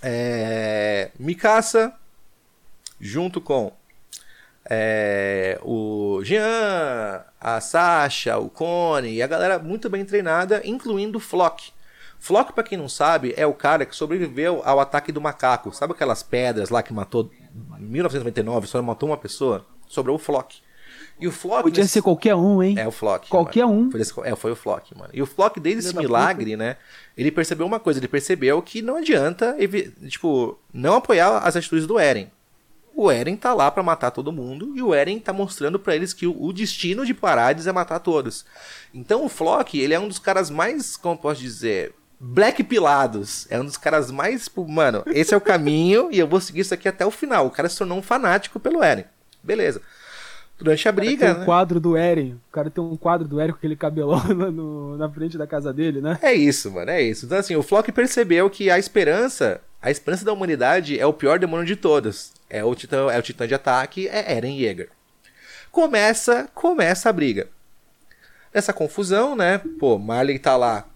[0.00, 1.92] é, Mikasa,
[2.98, 3.70] junto com
[4.64, 11.20] é, o Jean, a Sasha, o Cone e a galera muito bem treinada, incluindo o
[11.20, 11.73] Flock.
[12.24, 15.70] Flock, pra quem não sabe, é o cara que sobreviveu ao ataque do macaco.
[15.74, 17.30] Sabe aquelas pedras lá que matou
[17.78, 19.66] em 1999, só matou uma pessoa?
[19.86, 20.56] Sobrou o Flock.
[21.20, 21.64] E o Flock.
[21.64, 22.76] Podia nesse- ser qualquer um, hein?
[22.78, 23.28] é o Flock.
[23.28, 23.78] Qualquer mano.
[23.78, 23.90] um.
[23.90, 25.10] Foi, desse- é, foi o Flock, mano.
[25.12, 26.76] E o Flock, desde esse milagre, né?
[27.16, 31.86] Ele percebeu uma coisa: ele percebeu que não adianta, evi- tipo, não apoiar as atitudes
[31.86, 32.28] do Eren.
[32.96, 36.12] O Eren tá lá pra matar todo mundo e o Eren tá mostrando pra eles
[36.14, 38.44] que o, o destino de Parades é matar todos.
[38.94, 41.92] Então o Flock, ele é um dos caras mais, como eu posso dizer,
[42.24, 43.46] black pilados.
[43.50, 46.60] É um dos caras mais, tipo, mano, esse é o caminho e eu vou seguir
[46.60, 47.46] isso aqui até o final.
[47.46, 49.04] O cara se tornou um fanático pelo Eren.
[49.42, 49.80] Beleza.
[50.56, 51.44] Durante a briga, tem um né?
[51.44, 52.36] quadro do Eren.
[52.48, 55.46] O cara tem um quadro do Eren com aquele cabelão na, no- na frente da
[55.46, 56.18] casa dele, né?
[56.22, 57.26] É isso, mano, é isso.
[57.26, 61.38] Então, assim, o Flock percebeu que a esperança, a esperança da humanidade é o pior
[61.38, 62.32] demônio de todos.
[62.48, 64.88] É o titã, é o titã de ataque, é Eren Yeager.
[65.70, 67.48] Começa, começa a briga.
[68.54, 69.60] Nessa confusão, né?
[69.80, 70.86] Pô, Marley tá lá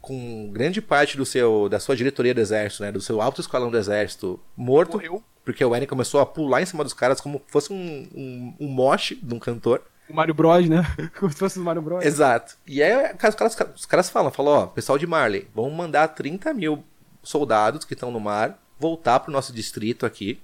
[0.00, 3.70] com grande parte do seu da sua diretoria do exército, né, do seu alto escalão
[3.70, 5.22] do exército morto, Morreu.
[5.44, 8.54] porque o Eren começou a pular em cima dos caras como se fosse um, um,
[8.60, 9.82] um moche de um cantor.
[10.08, 10.82] O Mario Bros, né?
[11.20, 12.02] Como se fosse o Mario Bros.
[12.02, 12.56] Exato.
[12.66, 16.54] E aí os caras, os caras falam, falam, ó, pessoal de Marley, vamos mandar 30
[16.54, 16.82] mil
[17.22, 20.40] soldados que estão no mar voltar pro nosso distrito aqui.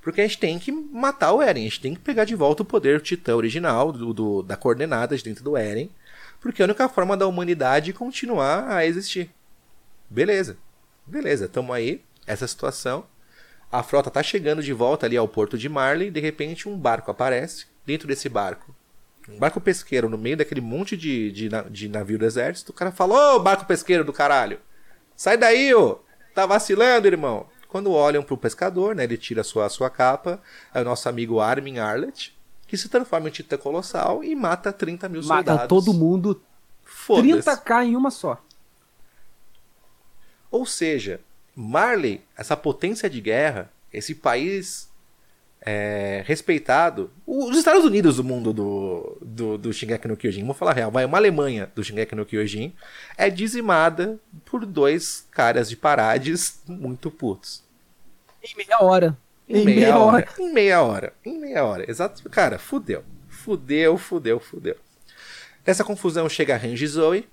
[0.00, 2.62] Porque a gente tem que matar o Eren, a gente tem que pegar de volta
[2.62, 5.90] o poder titã original do, do- da coordenada de dentro do Eren.
[6.40, 9.30] Porque é a única forma da humanidade continuar a existir.
[10.08, 10.56] Beleza.
[11.06, 12.02] Beleza, tamo aí.
[12.26, 13.06] Essa situação.
[13.70, 16.10] A frota tá chegando de volta ali ao porto de Marley.
[16.10, 17.66] De repente, um barco aparece.
[17.86, 18.74] Dentro desse barco,
[19.28, 22.72] um barco pesqueiro no meio daquele monte de, de, de navio do exército.
[22.72, 24.58] O cara fala: Ô, barco pesqueiro do caralho!
[25.16, 26.00] Sai daí, ô!
[26.34, 27.46] Tá vacilando, irmão!
[27.68, 29.04] Quando olham pro pescador, né?
[29.04, 30.42] Ele tira a sua, a sua capa.
[30.74, 32.36] É o nosso amigo Armin Arlet,
[32.70, 35.68] que se transforma em titã colossal e mata 30 mil Mata soldados.
[35.68, 36.40] todo mundo.
[36.84, 37.50] Foda-se.
[37.50, 38.40] 30k em uma só.
[40.52, 41.20] Ou seja,
[41.52, 44.88] Marley, essa potência de guerra, esse país
[45.60, 50.70] é, respeitado, os Estados Unidos do mundo do, do, do Shingeki no Kyojin, vamos falar
[50.70, 52.72] a real, vai, uma Alemanha do Shingeki no Kyojin,
[53.18, 57.64] é dizimada por dois caras de parades muito putos.
[58.44, 59.18] Em meia hora.
[59.50, 60.28] Em, meia, hora.
[60.38, 61.12] Em meia hora.
[61.24, 61.90] Em meia hora.
[61.90, 62.28] Exato.
[62.30, 63.02] Cara, fudeu.
[63.28, 64.76] Fudeu, fudeu, fudeu.
[65.66, 67.28] Nessa confusão chega a Range Zoe.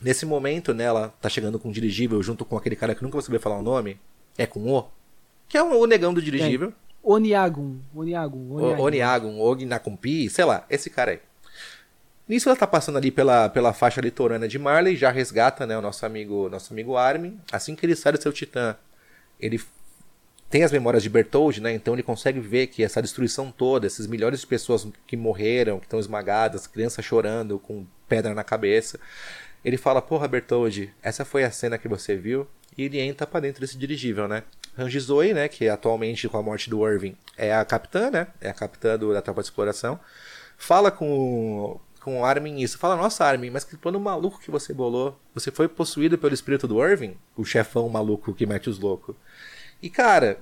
[0.00, 3.12] Nesse momento, né, ela tá chegando com um dirigível junto com aquele cara que nunca
[3.14, 4.00] vou saber falar o nome.
[4.36, 4.86] É com O.
[5.48, 6.72] Que é o, negão do dirigível.
[7.02, 7.78] Oniagun.
[7.94, 8.50] Oniagun.
[8.50, 11.20] O- Oniagun, Ognakumpi, sei lá, esse cara aí.
[12.26, 15.82] Nisso ela tá passando ali pela, pela faixa litorânea de Marley, já resgata, né, o
[15.82, 17.38] nosso amigo, nosso amigo Armin.
[17.52, 18.74] Assim que ele sai do seu titã,
[19.38, 19.60] ele
[20.50, 21.72] tem as memórias de Bertoldi, né?
[21.72, 25.86] Então ele consegue ver que essa destruição toda, esses milhões de pessoas que morreram, que
[25.86, 28.98] estão esmagadas, crianças chorando com pedra na cabeça.
[29.64, 32.46] Ele fala: "Porra, Bertoldi, essa foi a cena que você viu?"
[32.76, 34.42] E ele entra pra dentro desse dirigível, né?
[34.76, 38.26] Rangi Zoe, né, que atualmente com a morte do Irving é a capitã, né?
[38.40, 39.98] É a capitã do- da tropa de exploração.
[40.58, 42.76] Fala com com o Armin isso.
[42.76, 45.18] Fala, nossa, Armin, mas que plano maluco que você bolou.
[45.34, 47.16] Você foi possuído pelo espírito do Irving?
[47.34, 49.16] O chefão maluco que mete os loucos.
[49.84, 50.40] E, cara,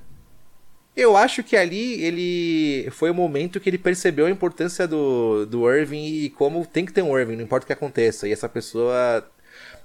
[0.95, 5.69] eu acho que ali ele foi o momento que ele percebeu a importância do, do
[5.69, 8.29] Irving e como tem que ter um Irving, não importa o que aconteça.
[8.29, 9.29] E essa pessoa,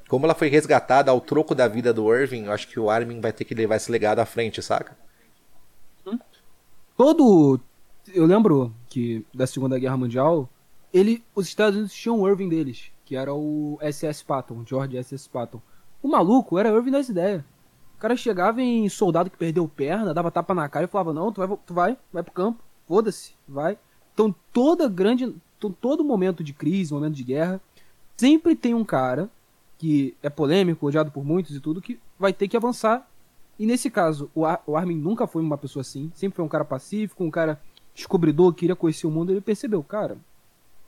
[0.08, 3.20] como ela foi resgatada ao troco da vida do Irving, eu acho que o Armin
[3.20, 4.96] vai ter que levar esse legado à frente, saca?
[6.96, 7.60] Todo.
[8.14, 10.48] Eu lembro que da Segunda Guerra Mundial,
[10.94, 15.28] ele, os Estados Unidos tinham o Irving deles, que era o SS Patton, George SS
[15.28, 15.60] Patton.
[16.00, 17.44] O maluco era Irving das ideias.
[17.98, 21.32] O cara chegava em soldado que perdeu perna, dava tapa na cara e falava: Não,
[21.32, 23.78] tu vai, tu vai, vai pro campo, foda-se, vai.
[24.14, 25.34] Então, toda grande.
[25.60, 27.60] to- Todo momento de crise, momento de guerra,
[28.16, 29.30] sempre tem um cara
[29.80, 33.08] que é polêmico, odiado por muitos e tudo, que vai ter que avançar.
[33.60, 36.48] E nesse caso, o, Ar o Armin nunca foi uma pessoa assim, sempre foi um
[36.48, 37.60] cara pacífico, um cara
[37.96, 40.18] descobridor, queria conhecer o mundo, ele percebeu, cara,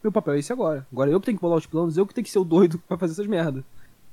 [0.03, 0.85] meu papel é esse agora.
[0.91, 2.77] Agora eu que tenho que bolar os planos, eu que tenho que ser o doido
[2.87, 3.63] pra fazer essas merdas.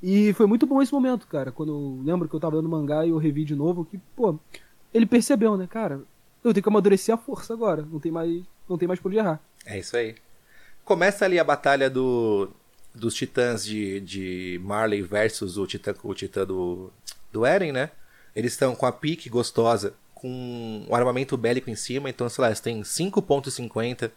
[0.03, 1.51] E foi muito bom esse momento, cara.
[1.51, 4.39] Quando eu lembro que eu tava dando mangá e eu revi de novo, que, pô,
[4.93, 6.01] ele percebeu, né, cara?
[6.45, 7.83] Eu tenho que amadurecer a força agora.
[7.83, 9.41] Não tem mais, não tem mais por onde errar.
[9.65, 10.15] É isso aí.
[10.85, 12.49] Começa ali a batalha do,
[12.95, 16.91] dos titãs de, de Marley versus o titã, o titã do,
[17.33, 17.91] do Eren, né?
[18.35, 22.49] Eles estão com a pique gostosa, com o armamento bélico em cima, então, sei lá,
[22.49, 24.11] eles têm 5.50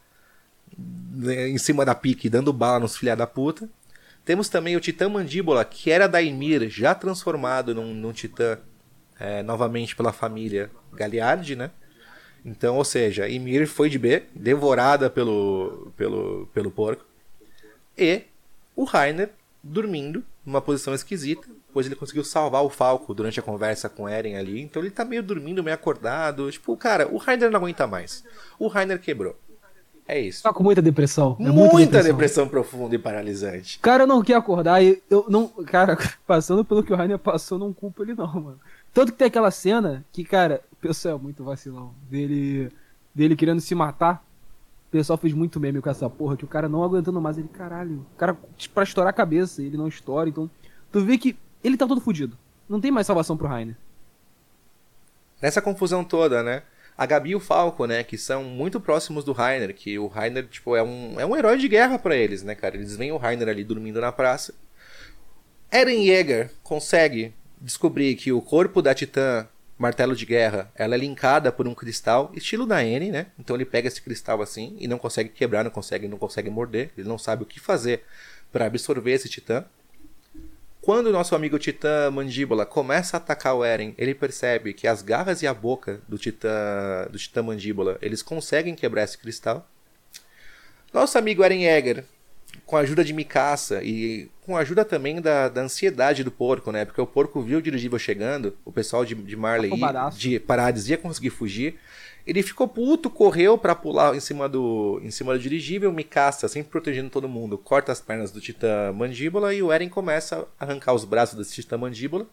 [0.77, 3.69] né, em cima da pique, dando bala nos filha da puta.
[4.30, 8.60] Temos também o Titã Mandíbula, que era da Ymir, já transformado num, num titã
[9.19, 11.72] é, novamente pela família Galiard, né?
[12.45, 17.03] Então, ou seja, Ymir foi de B, devorada pelo, pelo, pelo porco.
[17.97, 18.22] E
[18.76, 19.31] o Rainer
[19.64, 24.38] dormindo, numa posição esquisita, pois ele conseguiu salvar o Falco durante a conversa com Eren
[24.38, 24.61] ali.
[24.61, 26.51] Então ele tá meio dormindo, meio acordado.
[26.51, 28.23] Tipo, cara, o Rainer não aguenta mais.
[28.60, 29.35] O Rainer quebrou.
[30.10, 30.41] É isso.
[30.41, 31.38] Tá com muita depressão.
[31.40, 32.11] É muita, muita, depressão.
[32.11, 32.48] depressão.
[32.48, 33.77] profunda e paralisante.
[33.77, 35.48] O cara não quer acordar e eu não.
[35.68, 35.95] Cara,
[36.26, 38.60] passando pelo que o Rainer passou, não culpo ele, não, mano.
[38.91, 41.94] Tanto que tem aquela cena que, cara, o pessoal é muito vacilão.
[42.10, 42.72] Dele,
[43.14, 44.26] dele querendo se matar.
[44.88, 47.38] O pessoal fez muito meme com essa porra, que o cara não aguentando mais.
[47.38, 48.36] Ele, caralho, o cara
[48.73, 50.27] pra estourar a cabeça, ele não estoura.
[50.27, 50.49] Então,
[50.91, 52.36] tu vê que ele tá todo fudido.
[52.68, 53.77] Não tem mais salvação pro Rainer.
[55.40, 56.64] Nessa confusão toda, né?
[57.00, 58.04] A Gabi e o Falco, né?
[58.04, 59.74] Que são muito próximos do Rainer.
[59.74, 62.76] Que o Rainer, tipo, é um, é um herói de guerra pra eles, né, cara?
[62.76, 64.54] Eles veem o Rainer ali dormindo na praça.
[65.72, 69.48] Eren Yeager consegue descobrir que o corpo da Titã
[69.78, 73.28] Martelo de Guerra, ela é linkada por um cristal, estilo da N, né?
[73.40, 76.92] Então ele pega esse cristal assim e não consegue quebrar, não consegue, não consegue morder,
[76.98, 78.04] ele não sabe o que fazer
[78.52, 79.64] para absorver esse titã.
[80.81, 85.01] Quando o nosso amigo Titã Mandíbula começa a atacar o Eren, ele percebe que as
[85.01, 89.69] garras e a boca do Titã, do titã Mandíbula, eles conseguem quebrar esse cristal.
[90.93, 92.06] Nosso amigo Eren Yeager,
[92.65, 96.72] com a ajuda de Mikasa e com a ajuda também da, da ansiedade do porco,
[96.72, 96.85] né?
[96.85, 100.18] Porque o porco viu o dirigível chegando, o pessoal de, de Marley, Afobadaço.
[100.18, 101.77] de Parades ia conseguir fugir.
[102.30, 106.69] Ele ficou puto, correu pra pular em cima do em cima do dirigível, Mikasa, sempre
[106.69, 110.93] protegendo todo mundo, corta as pernas do Titã Mandíbula e o Eren começa a arrancar
[110.93, 112.27] os braços desse Titã Mandíbula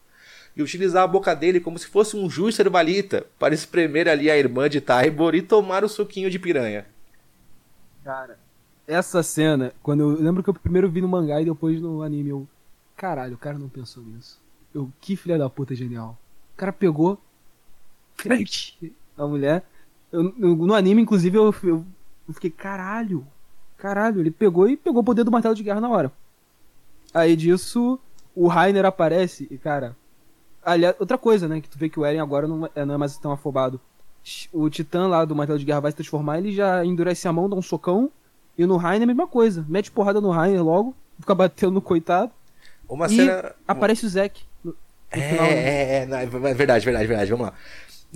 [0.54, 4.36] e utilizar a boca dele como se fosse um juiz cervalita para espremer ali a
[4.36, 6.84] irmã de Tybor e tomar o suquinho de piranha.
[8.04, 8.38] Cara,
[8.86, 12.30] essa cena, quando eu lembro que eu primeiro vi no mangá e depois no anime,
[12.30, 12.46] eu.
[12.94, 14.38] Caralho, o cara não pensou nisso.
[14.74, 16.18] Eu, que filha da puta genial.
[16.54, 17.18] O cara pegou.
[18.14, 19.64] Frente a mulher.
[20.16, 21.84] Eu- eu- no anime, inclusive, eu, eu,
[22.32, 23.26] fiquei, caralho.
[23.76, 26.10] Caralho, ele pegou e pegou o poder do martelo de guerra na hora.
[27.12, 28.00] Aí disso,
[28.34, 29.94] o Rainer aparece e, cara.
[30.64, 31.60] Aliás, outra coisa, né?
[31.60, 33.78] Que tu vê que o Eren agora não é, não é mais tão afobado.
[34.52, 37.48] O Titã lá do martelo de guerra vai se transformar, ele já endurece a mão,
[37.48, 38.10] dá um socão.
[38.56, 39.64] E no Rainer é a mesma coisa.
[39.68, 42.32] Mete porrada no Rainer logo, fica batendo no coitado.
[42.88, 44.42] Uma e cena aparece o Zack.
[45.10, 45.52] É, né?
[45.52, 47.30] é, é, não, é verdade, verdade, verdade.
[47.30, 47.52] Vamos lá.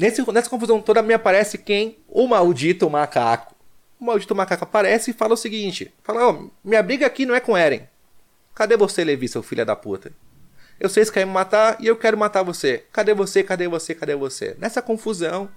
[0.01, 1.99] Nesse, nessa confusão toda me aparece quem?
[2.09, 3.55] O maldito macaco.
[4.01, 7.41] O maldito macaco aparece e fala o seguinte: fala, ó, minha briga aqui não é
[7.41, 7.83] com Eren.
[8.55, 10.11] Cadê você, Levi, seu filho da puta?
[10.79, 12.87] Eu sei que quer me matar e eu quero matar você.
[12.91, 13.43] Cadê você?
[13.43, 13.95] Cadê você?
[13.95, 14.57] Cadê você?
[14.59, 15.51] Nessa confusão,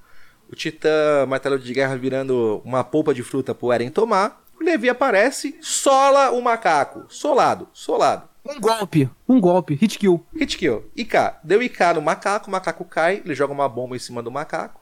[0.52, 4.44] o Titã Martelo de Guerra virando uma polpa de fruta pro Eren tomar.
[4.60, 7.06] O Levi aparece, sola o macaco.
[7.08, 8.28] Solado, solado.
[8.46, 10.26] Um golpe, um golpe, hit kill.
[10.36, 10.90] Hit kill.
[10.96, 11.14] IK.
[11.44, 14.82] Deu IK no macaco, o macaco cai, ele joga uma bomba em cima do macaco.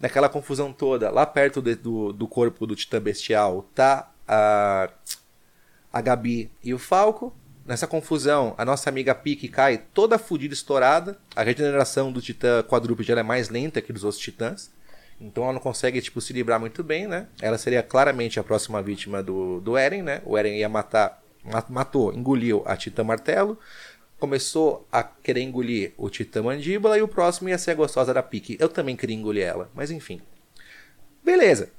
[0.00, 4.88] Naquela confusão toda, lá perto de- do, do corpo do Titã Bestial, tá a,
[5.92, 7.32] a Gabi e o Falco.
[7.66, 11.18] Nessa confusão, a nossa amiga Pique cai toda fodida, estourada.
[11.36, 14.70] A regeneração do Titã quadrúpede é mais lenta que dos outros titãs.
[15.20, 17.26] Então ela não consegue, tipo, se livrar muito bem, né?
[17.40, 20.22] Ela seria claramente a próxima vítima do, do Eren, né?
[20.24, 21.18] O Eren ia matar, ma-
[21.68, 23.58] matou, engoliu a Titã Martelo,
[24.18, 28.22] começou a querer engolir o Titã Mandíbula e o próximo ia ser a gostosa da
[28.22, 28.56] Pique.
[28.60, 30.20] Eu também queria engolir ela, mas enfim.
[31.24, 31.70] Beleza.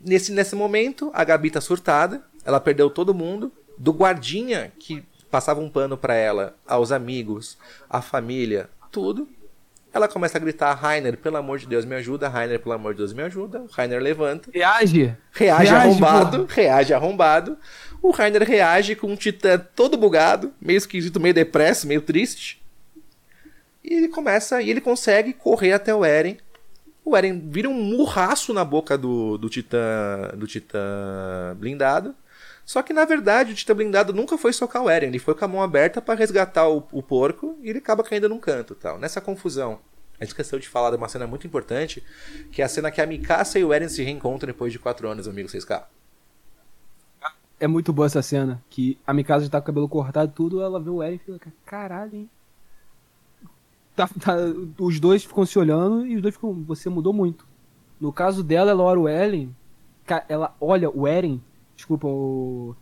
[0.00, 5.60] Nesse, nesse momento, a Gabi tá surtada, ela perdeu todo mundo, do guardinha que passava
[5.60, 7.58] um pano pra ela, aos amigos,
[7.88, 9.28] à família, tudo.
[9.94, 12.98] Ela começa a gritar, Rainer, pelo amor de Deus, me ajuda, Rainer, pelo amor de
[12.98, 13.60] Deus, me ajuda.
[13.60, 15.14] O Rainer levanta, Reage!
[15.30, 16.52] reage, Reage, arrombado, porra.
[16.52, 17.56] reage arrombado.
[18.02, 22.60] O Rainer reage com um titã todo bugado, meio esquisito, meio depresso, meio triste.
[23.84, 26.38] E ele começa, e ele consegue correr até o Eren.
[27.04, 32.16] O Eren vira um murraço na boca do, do titã do titã blindado.
[32.64, 35.44] Só que na verdade o titã blindado nunca foi socar o Eren, ele foi com
[35.44, 38.98] a mão aberta para resgatar o, o porco e ele acaba caindo num canto, tal.
[38.98, 39.80] Nessa confusão,
[40.18, 42.02] a gente esqueceu de falar de uma cena muito importante,
[42.50, 45.08] que é a cena que a Mikasa e o Eren se reencontram depois de quatro
[45.08, 45.84] anos, amigo 6K.
[47.60, 48.62] É muito boa essa cena.
[48.68, 51.18] Que a Mikasa já tá com o cabelo cortado tudo, ela vê o Eren e
[51.18, 52.30] fica, caralho, hein?
[53.94, 54.36] Tá, tá-
[54.78, 57.46] os dois ficam se olhando e os dois ficam, você mudou muito.
[58.00, 59.54] No caso dela, ela olha o Eren,
[60.28, 61.40] ela olha o Eren,
[61.76, 62.74] desculpa o...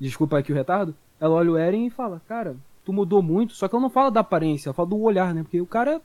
[0.00, 0.94] Desculpa aqui o retardo.
[1.20, 4.10] Ela olha o Eren e fala, cara, tu mudou muito, só que ela não fala
[4.10, 5.42] da aparência, ela fala do olhar, né?
[5.42, 6.02] Porque o cara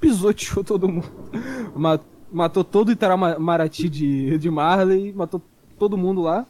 [0.00, 1.08] pisoteou todo mundo.
[1.74, 2.00] Ma-
[2.32, 5.40] Matou todo o Itaramaraty de, de Marley, matou
[5.78, 6.44] todo mundo lá.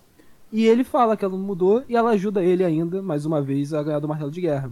[0.51, 3.75] E ele fala que ela não mudou e ela ajuda ele ainda, mais uma vez,
[3.75, 4.71] a ganhar do martelo de guerra.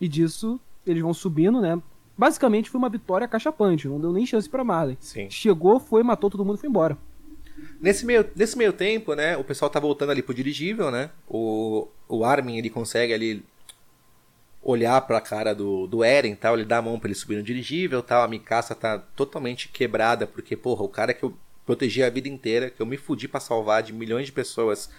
[0.00, 1.78] E disso, eles vão subindo, né?
[2.16, 4.96] Basicamente foi uma vitória cachapante, não deu nem chance pra Marley.
[5.00, 5.28] Sim.
[5.28, 6.96] Chegou, foi, matou todo mundo e foi embora.
[7.80, 11.10] Nesse meio, nesse meio tempo, né, o pessoal tá voltando ali pro dirigível, né?
[11.28, 13.44] O, o Armin, ele consegue ali
[14.62, 17.42] olhar pra cara do, do Eren tal, ele dá a mão pra ele subir no
[17.42, 22.10] dirigível tal, a Mikasa tá totalmente quebrada, porque, porra, o cara que eu protegi a
[22.10, 24.90] vida inteira, que eu me fudi pra salvar de milhões de pessoas,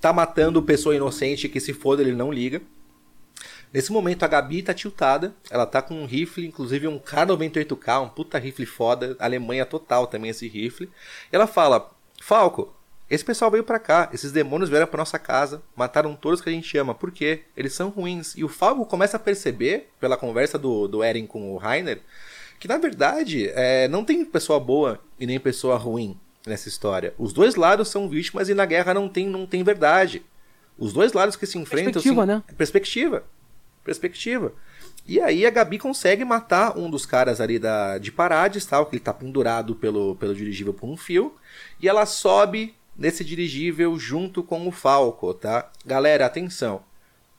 [0.00, 2.62] tá matando pessoa inocente que se foda ele não liga.
[3.72, 8.08] Nesse momento a Gabi tá tiltada, ela tá com um rifle, inclusive um K98K, um
[8.08, 10.90] puta rifle foda, Alemanha total também esse rifle.
[11.30, 11.90] Ela fala:
[12.24, 12.72] Falco,
[13.10, 16.52] esse pessoal veio pra cá, esses demônios vieram pra nossa casa, mataram todos que a
[16.52, 17.42] gente ama, por quê?
[17.56, 18.34] Eles são ruins.
[18.36, 22.00] E o Falco começa a perceber, pela conversa do, do Eren com o Rainer,
[22.60, 26.16] que na verdade é, não tem pessoa boa e nem pessoa ruim
[26.46, 27.12] nessa história.
[27.18, 30.24] Os dois lados são vítimas e na guerra não tem, não tem verdade.
[30.78, 31.92] Os dois lados que se enfrentam.
[31.92, 32.42] Perspectiva, se- né?
[32.56, 33.24] Perspectiva.
[33.84, 34.52] Perspectiva.
[35.04, 38.94] E aí a Gabi consegue matar um dos caras ali da, de Parades, tal, que
[38.94, 41.36] ele tá pendurado pelo, pelo dirigível por um fio.
[41.80, 45.70] E ela sobe nesse dirigível junto com o Falco, tá?
[45.84, 46.84] Galera, atenção.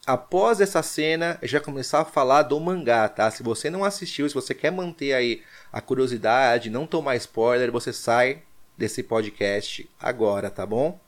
[0.06, 3.31] Após essa cena, já começar a falar do mangá, tá?
[3.31, 5.41] Se você não assistiu, se você quer manter aí
[5.72, 8.44] a curiosidade, não tomar spoiler, você sai
[8.77, 10.99] desse podcast agora, tá bom?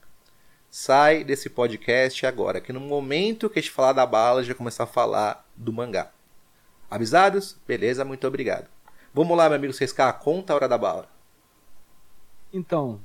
[0.70, 4.84] Sai desse podcast agora, que no momento que a gente falar da bala, já começar
[4.84, 6.10] a falar do mangá.
[6.90, 7.56] Avisados?
[7.66, 8.68] Beleza, muito obrigado.
[9.12, 11.08] Vamos lá, meu amigo 6K, conta a hora da bala.
[12.52, 13.00] Então,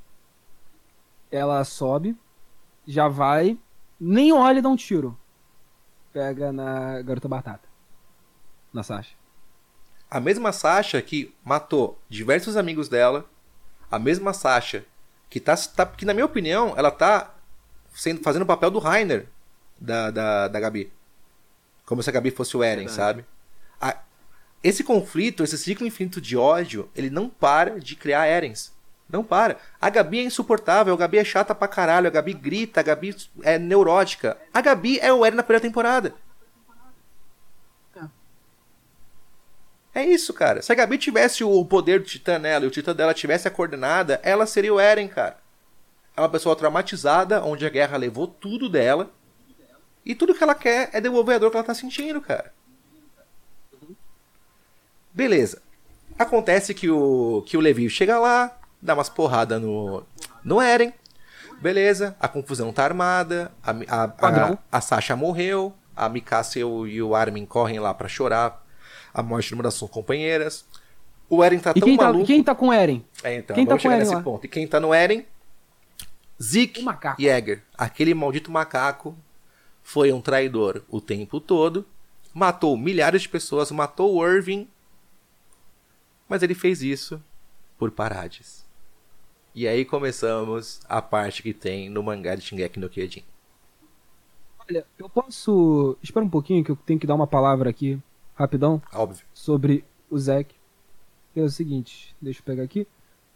[1.32, 2.18] ela sobe,
[2.86, 3.58] já vai,
[4.00, 5.18] nem olha e dá um tiro.
[6.14, 7.68] Pega na garota batata.
[8.74, 9.16] Na Sasha.
[10.10, 13.26] A mesma Sasha que matou diversos amigos dela,
[13.90, 14.86] a mesma Sasha
[15.30, 17.34] que tá, tá que na minha opinião, ela tá
[17.94, 19.28] sendo, fazendo o papel do Rainer
[19.80, 20.92] da, da, da Gabi.
[21.86, 22.96] Como se a Gabi fosse o Eren, Verdade.
[22.96, 23.26] sabe?
[23.82, 23.98] A-
[24.64, 28.72] esse conflito, esse ciclo infinito de ódio, ele não para de criar Erens.
[29.10, 29.58] Não para.
[29.82, 33.14] A Gabi é insuportável, a Gabi é chata pra caralho, a Gabi grita, a Gabi
[33.44, 34.38] é neurótica.
[34.54, 36.14] A Gabi é o Eren na primeira temporada.
[39.94, 40.62] É isso, cara.
[40.62, 43.52] Se a Gabi tivesse o poder do Titã nela e o Titã dela tivesse a
[43.52, 45.38] coordenada, ela seria o Eren, cara.
[46.16, 49.12] É uma pessoa traumatizada, onde a guerra levou tudo dela.
[50.06, 52.54] E tudo que ela quer é devolver a dor que ela tá sentindo, cara.
[55.14, 55.62] Beleza.
[56.18, 60.04] Acontece que o, que o Levi chega lá, dá umas porradas no,
[60.44, 60.94] no Eren.
[61.62, 64.04] Beleza, a confusão tá armada, a, a,
[64.54, 68.66] a, a Sasha morreu, a Mikasa e o, e o Armin correm lá pra chorar
[69.14, 70.66] a morte de uma das suas companheiras.
[71.30, 72.26] O Eren tá E tão quem tá, maluco.
[72.26, 73.06] quem tá com o Eren?
[73.24, 74.22] É, então, quem tá vamos com chegar Eren nesse lá?
[74.24, 74.46] ponto.
[74.46, 75.26] E quem tá no Eren?
[76.42, 76.84] Zeke.
[77.20, 77.62] Jäger.
[77.78, 79.16] Aquele maldito macaco
[79.84, 81.86] foi um traidor o tempo todo,
[82.34, 84.68] matou milhares de pessoas, matou o Irving,
[86.32, 87.22] mas ele fez isso
[87.78, 88.66] por Parades.
[89.54, 93.26] E aí começamos a parte que tem no mangá de Shingeki no Kyojin.
[94.58, 95.98] Olha, eu posso.
[96.02, 98.00] Espera um pouquinho que eu tenho que dar uma palavra aqui,
[98.34, 99.26] rapidão, Óbvio.
[99.34, 100.56] sobre o Zack.
[101.36, 102.88] É o seguinte, deixa eu pegar aqui.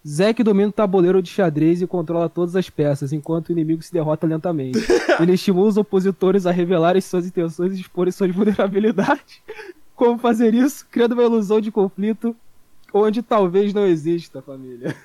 [0.07, 3.91] Zack domina o tabuleiro de xadrez e controla todas as peças, enquanto o inimigo se
[3.91, 4.79] derrota lentamente.
[5.19, 9.41] Ele estimula os opositores a revelarem suas intenções e exporem suas vulnerabilidades.
[9.97, 10.87] Como fazer isso?
[10.89, 12.33] Criando uma ilusão de conflito
[12.93, 14.95] onde talvez não exista, família.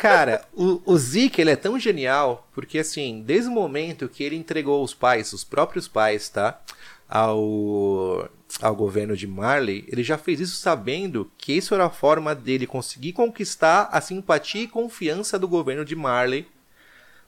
[0.00, 4.34] Cara, o, o Zeke, ele é tão genial, porque assim, desde o momento que ele
[4.34, 6.58] entregou os pais, os próprios pais, tá?
[7.06, 8.30] Ao,
[8.62, 12.66] ao governo de Marley, ele já fez isso sabendo que isso era a forma dele
[12.66, 16.46] conseguir conquistar a simpatia e confiança do governo de Marley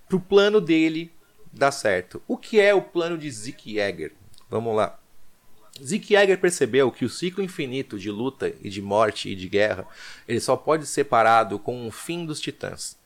[0.08, 1.12] pro plano dele
[1.52, 2.22] dar certo.
[2.26, 4.12] O que é o plano de Zeke Yeager?
[4.48, 4.98] Vamos lá.
[5.80, 9.86] Zeke Yeager percebeu que o ciclo infinito de luta e de morte e de guerra
[10.28, 12.98] ele só pode ser parado com o fim dos titãs.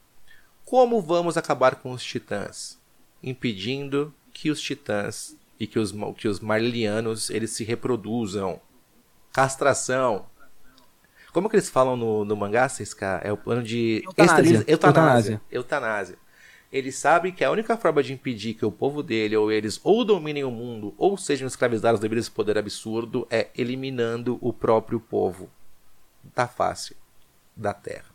[0.64, 2.78] Como vamos acabar com os titãs?
[3.22, 8.60] Impedindo que os titãs e que os, que os marlianos eles se reproduzam.
[9.32, 10.26] Castração.
[11.32, 13.20] Como que eles falam no, no mangá, Cisca?
[13.22, 14.64] É o plano de Eutanásia.
[14.66, 14.66] eutanásia.
[14.66, 15.40] Eutanásia.
[15.50, 16.25] Eutanásia.
[16.76, 20.04] Ele sabe que a única forma de impedir que o povo dele ou eles ou
[20.04, 25.00] dominem o mundo ou sejam escravizados devido a esse poder absurdo é eliminando o próprio
[25.00, 25.48] povo
[26.34, 26.94] da face
[27.56, 28.14] da terra.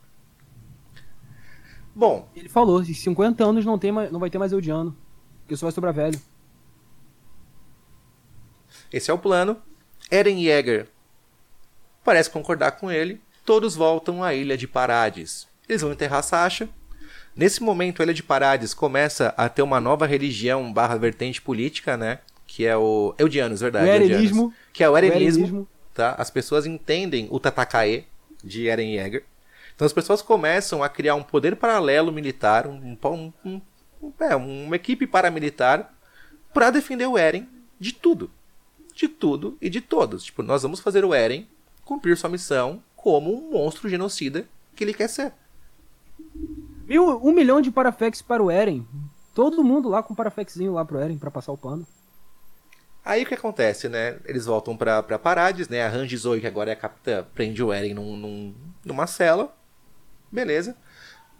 [1.95, 4.95] Bom, Ele falou, em 50 anos não, tem mais, não vai ter mais Eldiano,
[5.39, 6.21] porque só vai sobrar velho.
[8.93, 9.59] esse é o plano.
[10.11, 10.87] Eren Yeager
[12.03, 13.19] parece concordar com ele.
[13.43, 15.47] Todos voltam à ilha de Parades.
[15.67, 16.69] Eles vão enterrar Sasha.
[17.35, 21.95] Nesse momento, a ilha de Parades começa a ter uma nova religião barra vertente política,
[21.95, 22.19] né?
[22.45, 23.85] Que é o Eldianos, verdade.
[23.85, 24.53] O erenismo.
[24.73, 25.43] Que é o erenismo.
[25.43, 25.67] erenismo.
[25.93, 26.15] Tá?
[26.17, 28.05] As pessoas entendem o Tatakae
[28.43, 29.23] de Eren Yeager.
[29.75, 33.61] Então as pessoas começam a criar um poder paralelo militar, um- um- um-
[34.19, 35.93] é, uma equipe paramilitar
[36.53, 37.47] para defender o Eren
[37.79, 38.29] de tudo.
[38.93, 40.23] De tudo e de todos.
[40.23, 41.47] Tipo, nós vamos fazer o Eren
[41.85, 44.45] cumprir sua missão como um monstro genocida
[44.75, 45.33] que ele quer ser.
[46.91, 48.85] Mil, um milhão de parafex para o Eren.
[49.33, 51.87] Todo mundo lá com parafexinho lá pro Eren pra passar o pano.
[53.05, 54.17] Aí o que acontece, né?
[54.25, 55.85] Eles voltam pra, pra Parades, né?
[55.85, 58.53] A Rangi Zoe, que agora é a capitã, prende o Eren num, num-
[58.83, 59.55] numa cela.
[60.29, 60.75] Beleza.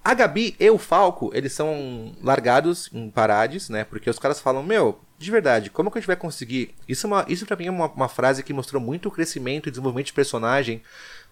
[0.02, 3.84] A Gabi e o Falco, eles são largados em Parades, né?
[3.84, 6.73] Porque os caras falam, meu, de verdade, como que a gente vai conseguir...
[6.88, 9.68] Isso, é uma, isso pra mim é uma, uma frase que mostrou muito o crescimento
[9.68, 10.82] e desenvolvimento de personagem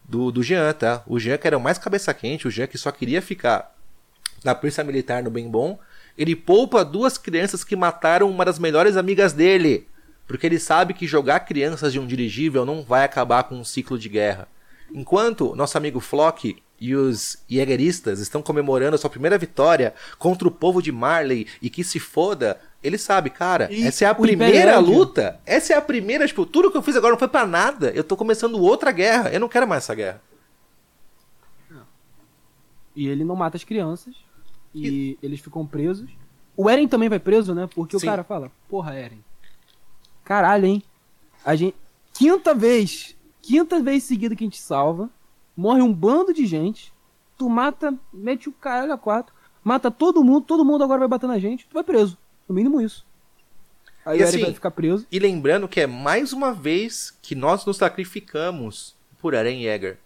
[0.04, 1.04] do, do Jean, tá?
[1.08, 3.79] O Jean que era o mais cabeça quente, o Jean que só queria ficar
[4.44, 5.80] na polícia militar no bem bom,
[6.18, 9.88] ele poupa duas crianças que mataram uma das melhores amigas dele.
[10.28, 13.98] Porque ele sabe que jogar crianças de um dirigível não vai acabar com um ciclo
[13.98, 14.48] de guerra.
[14.94, 20.52] Enquanto nosso amigo Flock e os Jägeristas estão comemorando a sua primeira vitória contra o
[20.52, 24.78] povo de Marley e que se foda, ele sabe, cara, E essa é a primeira
[24.80, 25.40] luta.
[25.46, 27.92] Essa é a primeira, tipo, tudo que eu fiz agora não foi pra nada.
[27.92, 29.30] Eu tô começando outra guerra.
[29.32, 30.22] Eu não quero mais essa guerra.
[32.96, 34.14] E ele não mata as crianças.
[34.74, 36.10] E, eles ficam presos.
[36.56, 37.68] O Eren também vai preso, né?
[37.74, 38.06] Porque Sim.
[38.06, 39.24] o cara fala, porra, Eren.
[40.24, 40.84] Caralho, hein?
[41.44, 41.76] A gente.
[42.14, 43.16] Quinta vez.
[43.42, 45.10] Quinta vez seguida que a gente salva.
[45.56, 46.94] Morre um bando de gente.
[47.38, 49.34] Tu mata, mete o caralho a quatro.
[49.64, 51.66] Mata todo mundo, todo mundo agora vai bater na gente.
[51.66, 52.18] Tu vai preso.
[52.48, 53.06] No mínimo isso.
[54.06, 55.08] Aí E o Eren assim, vai ficar preso.
[55.12, 59.98] E lembrando que é mais uma vez que nós nos sacrificamos por Eren Yeager.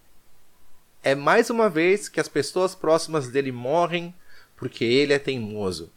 [1.02, 4.14] É mais uma vez que as pessoas próximas dele morrem
[4.64, 5.92] porque ele é teimoso.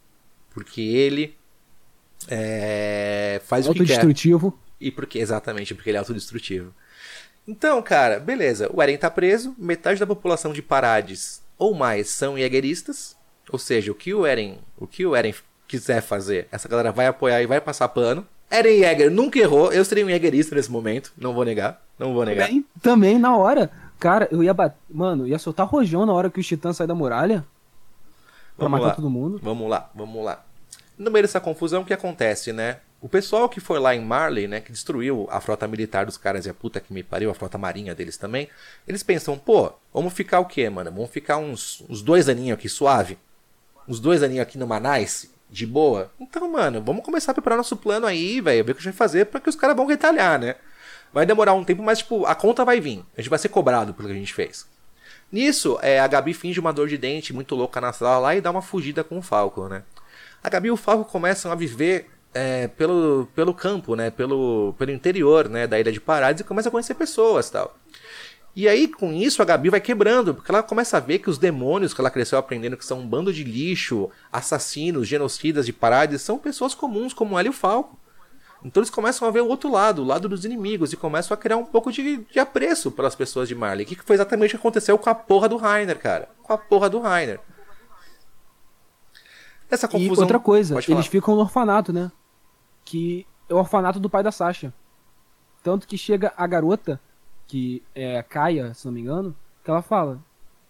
[0.52, 1.36] Porque ele
[2.26, 3.82] é, faz o que quer.
[3.82, 4.58] Autodestrutivo.
[4.80, 6.74] E porque, exatamente, porque ele é autodestrutivo.
[7.46, 8.68] Então, cara, beleza.
[8.74, 13.14] O Eren tá preso, metade da população de Parades ou mais são Jägeristas.
[13.52, 15.32] Ou seja, o que o Eren, o que o Eren
[15.68, 18.26] quiser fazer, essa galera vai apoiar e vai passar pano.
[18.50, 22.24] Eren Jäger nunca errou, eu seria um Jägerista nesse momento, não vou negar, não vou
[22.24, 22.48] negar.
[22.48, 23.70] Também, também, na hora.
[24.00, 24.76] Cara, eu ia bater.
[24.90, 27.44] Mano, eu ia soltar rojão na hora que os titãs saem da muralha.
[28.56, 28.94] Pra Vamos matar lá.
[28.94, 29.38] todo mundo.
[29.42, 30.44] Vamos lá, vamos lá.
[30.98, 32.78] No meio dessa confusão, o que acontece, né?
[33.00, 36.46] O pessoal que foi lá em Marley, né, que destruiu a frota militar dos caras
[36.46, 38.48] e a puta que me pariu, a frota marinha deles também,
[38.88, 40.90] eles pensam, pô, vamos ficar o quê, mano?
[40.90, 43.18] Vamos ficar uns, uns dois aninhos aqui suave?
[43.86, 45.30] Uns dois aninhos aqui no Manais?
[45.48, 46.10] De boa?
[46.18, 48.92] Então, mano, vamos começar a preparar nosso plano aí, velho, ver o que a gente
[48.94, 50.56] vai fazer, porque os caras vão retalhar, né?
[51.12, 53.04] Vai demorar um tempo, mas, tipo, a conta vai vir.
[53.16, 54.66] A gente vai ser cobrado pelo que a gente fez.
[55.30, 58.40] Nisso, é, a Gabi finge uma dor de dente muito louca na sala lá e
[58.40, 59.82] dá uma fugida com o Falco, né?
[60.42, 64.10] A Gabi e o Falco começam a viver é, pelo, pelo campo, né?
[64.10, 65.66] Pelo, pelo interior né?
[65.66, 67.76] da ilha de Parades e começam a conhecer pessoas tal.
[68.54, 71.36] E aí, com isso, a Gabi vai quebrando, porque ela começa a ver que os
[71.36, 76.22] demônios que ela cresceu aprendendo que são um bando de lixo, assassinos, genocidas de Parades,
[76.22, 77.98] são pessoas comuns como ela e o Falco.
[78.66, 81.38] Então eles começam a ver o outro lado, o lado dos inimigos, e começam a
[81.38, 83.86] criar um pouco de, de apreço pelas pessoas de Marley.
[83.86, 86.28] O que foi exatamente o que aconteceu com a porra do Rainer, cara?
[86.42, 87.38] Com a porra do Rainer.
[89.70, 90.24] Essa E confusão.
[90.24, 92.10] outra coisa, eles ficam no orfanato, né?
[92.84, 94.72] Que é o orfanato do pai da Sasha.
[95.62, 97.00] Tanto que chega a garota,
[97.46, 99.34] que é a Kaia, se não me engano,
[99.64, 100.20] que ela fala: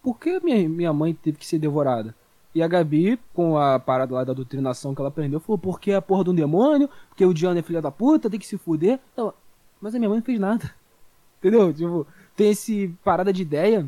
[0.03, 2.15] Por que minha, minha mãe teve que ser devorada?
[2.57, 6.01] E a Gabi, com a parada lá da doutrinação que ela aprendeu, falou: Porque a
[6.01, 8.99] porra de um demônio, porque o Diana é filha da puta, tem que se fuder.
[9.15, 9.31] Ela,
[9.79, 10.73] Mas a minha mãe não fez nada.
[11.37, 11.71] Entendeu?
[11.71, 13.87] Tipo, tem esse parada de ideia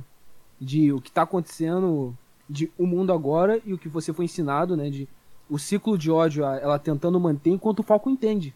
[0.61, 2.15] de o que tá acontecendo
[2.47, 4.87] de o mundo agora e o que você foi ensinado, né?
[4.91, 5.09] De
[5.49, 8.53] o ciclo de ódio, ela tentando manter enquanto o Falco entende.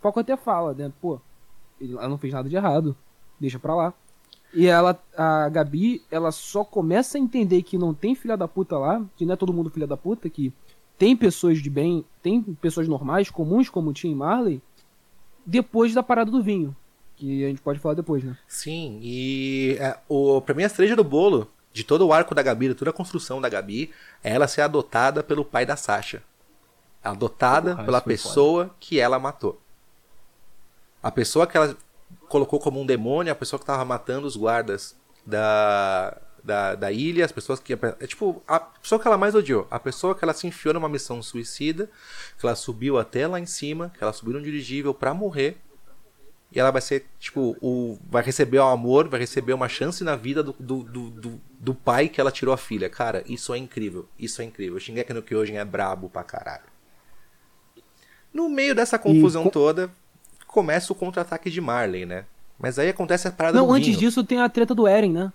[0.00, 0.90] O Falco até fala, né?
[1.00, 1.20] Pô,
[1.80, 2.96] ela não fez nada de errado,
[3.38, 3.94] deixa pra lá.
[4.54, 8.76] E ela, a Gabi, ela só começa a entender que não tem filha da puta
[8.76, 10.52] lá, que não é todo mundo filha da puta, que
[10.98, 14.60] tem pessoas de bem, tem pessoas normais, comuns, como tinha em Marley,
[15.44, 16.76] depois da parada do vinho.
[17.16, 18.36] Que a gente pode falar depois, né?
[18.46, 22.42] Sim, e é, o, pra mim a cereja do bolo de todo o arco da
[22.42, 23.90] Gabi, de toda a construção da Gabi,
[24.22, 26.22] é ela ser adotada pelo pai da Sasha.
[27.02, 29.58] Adotada Porra, pela isso foi pessoa que ela matou.
[31.02, 31.76] A pessoa que ela
[32.32, 37.24] colocou como um demônio, a pessoa que tava matando os guardas da, da, da ilha,
[37.26, 37.74] as pessoas que.
[38.00, 39.66] É tipo, a pessoa que ela mais odiou.
[39.70, 41.90] A pessoa que ela se enfiou numa missão suicida,
[42.38, 45.58] que ela subiu até lá em cima, que ela subiu num dirigível pra morrer.
[46.54, 50.16] E ela vai ser, tipo, o, vai receber o amor, vai receber uma chance na
[50.16, 52.90] vida do, do, do, do, do pai que ela tirou a filha.
[52.90, 54.06] Cara, isso é incrível.
[54.18, 54.76] Isso é incrível.
[54.76, 56.64] O Shingeki no Kyojin é brabo pra caralho.
[58.32, 59.90] No meio dessa confusão com- toda,
[60.52, 62.26] começa o contra-ataque de Marley, né?
[62.58, 65.32] Mas aí acontece a parada Não, do antes disso tem a treta do Eren, né?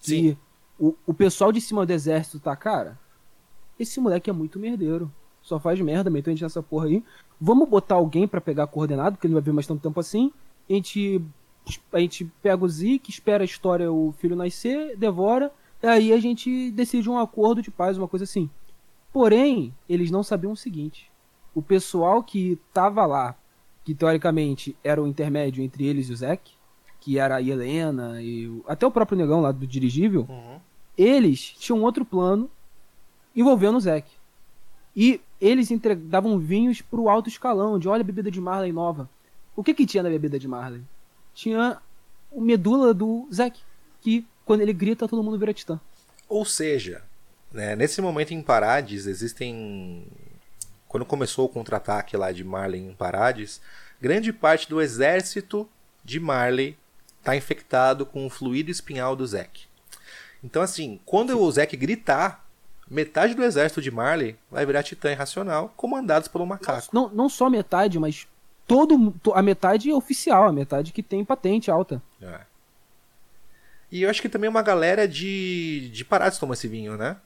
[0.00, 0.22] Sim.
[0.22, 0.38] Que
[0.78, 2.98] o, o pessoal de cima do exército tá, cara,
[3.78, 5.12] esse moleque é muito merdeiro.
[5.42, 7.04] Só faz merda, meteu a gente nessa porra aí.
[7.38, 10.00] Vamos botar alguém pra pegar a coordenada, porque ele não vai vir mais tanto tempo
[10.00, 10.32] assim.
[10.68, 11.22] A gente,
[11.92, 15.52] a gente pega o Zeke, espera a história, o filho nascer, devora.
[15.82, 18.48] E aí a gente decide um acordo de paz, uma coisa assim.
[19.12, 21.10] Porém, eles não sabiam o seguinte.
[21.54, 23.36] O pessoal que tava lá,
[23.84, 26.52] que teoricamente era o intermédio entre eles e o Zack,
[27.00, 30.58] que era a Helena e o- até o próprio negão lá do dirigível, Uhum.
[30.96, 32.50] eles tinham outro plano
[33.36, 34.08] envolvendo o Zack.
[34.96, 39.08] E eles entre- davam vinhos pro alto escalão, de olha a bebida de Marley nova.
[39.56, 40.82] O que que tinha na bebida de Marley?
[41.34, 41.78] Tinha
[42.32, 43.60] o medula do Zack,
[44.00, 45.78] que quando ele grita todo mundo vira titã.
[46.28, 47.02] Ou seja,
[47.52, 50.04] né, nesse momento em Parades existem.
[50.94, 53.60] Quando começou o contra-ataque lá de Marley em Parades,
[54.00, 55.68] grande parte do exército
[56.04, 56.78] de Marley
[57.18, 59.66] está infectado com o fluido espinhal do Zack.
[60.44, 62.46] Então, assim, quando o Zack gritar,
[62.88, 66.86] metade do exército de Marley vai virar titã irracional, comandados pelo macaco.
[66.92, 68.28] Não, não só metade, mas
[68.64, 72.00] todo a metade é oficial, a metade que tem patente alta.
[72.22, 72.42] É.
[73.90, 77.16] E eu acho que também uma galera de, de Parades toma esse vinho, né?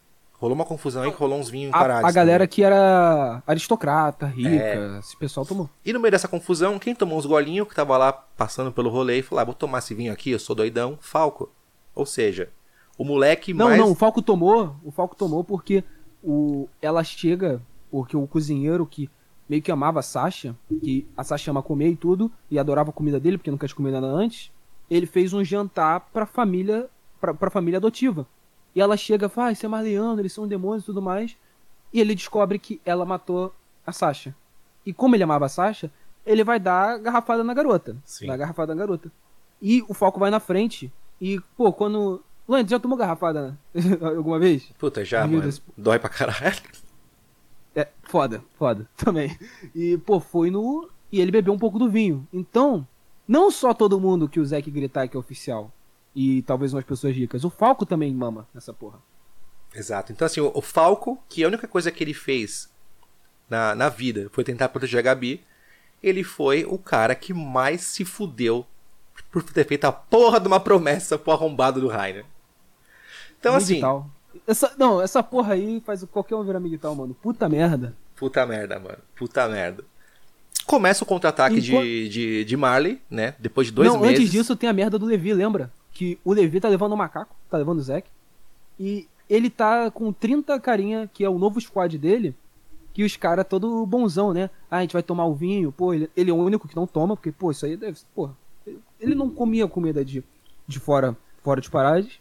[0.40, 2.04] Rolou uma confusão aí que rolou uns vinhos em A, Parades.
[2.04, 2.48] a galera também.
[2.54, 4.98] que era aristocrata, rica, É.
[5.00, 5.68] esse pessoal tomou.
[5.84, 9.18] E no meio dessa confusão, quem tomou uns golinhos que tava lá passando pelo rolê
[9.18, 11.50] e falou: ah, vou tomar esse vinho aqui, eu sou doidão, Falco.
[11.92, 12.50] Ou seja,
[12.96, 13.80] o moleque Não, mais.
[13.80, 15.82] não, o Falco tomou, o Falco tomou porque
[16.22, 17.60] o, ela chega,
[17.90, 19.10] porque o cozinheiro que
[19.48, 22.92] meio que amava a Sasha, que a Sasha ama comer e tudo, e adorava a
[22.92, 24.52] comida dele, porque nunca tinha comido nada antes,
[24.90, 26.86] ele fez um jantar pra família,
[27.20, 28.26] pra, pra família adotiva.
[28.78, 31.36] E ela chega e fala, ah, isso é Marleano, eles são demônios e tudo mais.
[31.92, 33.52] E ele descobre que ela matou
[33.84, 34.32] a Sasha.
[34.86, 35.90] E como ele amava a Sasha,
[36.24, 37.96] ele vai dar a garrafada na garota.
[38.04, 38.28] Sim.
[38.28, 39.10] Dá a garrafada na garota.
[39.60, 40.92] E o Falco vai na frente.
[41.20, 42.22] E, pô, quando.
[42.48, 43.58] Luan, já tomou garrafada
[44.16, 44.70] alguma vez?
[44.78, 45.42] Puta, já, Meu mano.
[45.42, 45.60] Deus.
[45.76, 46.62] Dói pra caralho.
[47.74, 49.36] É, foda, foda, também.
[49.74, 50.88] E, pô, foi no.
[51.10, 52.28] E ele bebeu um pouco do vinho.
[52.32, 52.86] Então,
[53.26, 55.72] não só todo mundo que o Zack gritar que é oficial.
[56.14, 57.44] E talvez umas pessoas ricas.
[57.44, 58.98] O Falco também mama nessa porra.
[59.74, 60.12] Exato.
[60.12, 62.70] Então, assim, o, o Falco, que a única coisa que ele fez
[63.48, 65.44] na, na vida foi tentar proteger a Gabi,
[66.02, 68.66] ele foi o cara que mais se fudeu
[69.30, 72.24] por ter feito a porra de uma promessa pro arrombado do Rainer.
[73.38, 73.80] Então, assim.
[74.46, 77.14] Essa, não, essa porra aí faz qualquer um virar Miguel, mano.
[77.14, 77.94] Puta merda.
[78.16, 78.98] Puta merda, mano.
[79.16, 79.84] Puta merda.
[80.66, 83.34] Começa o contra-ataque de, de, de Marley, né?
[83.38, 84.18] Depois de dois não, meses.
[84.18, 85.72] antes disso tem a merda do Levi, lembra?
[85.98, 88.08] Que o Levi tá levando o macaco, tá levando o Zack.
[88.78, 92.36] E ele tá com 30 carinha, que é o novo squad dele.
[92.94, 94.48] Que os caras todo bonzão, né?
[94.70, 95.72] Ah, a gente vai tomar o vinho.
[95.72, 97.98] Pô, ele, ele é o único que não toma, porque, pô, isso aí deve.
[98.14, 98.30] Pô,
[99.00, 100.22] ele não comia comida de,
[100.68, 102.20] de fora, fora de paradas.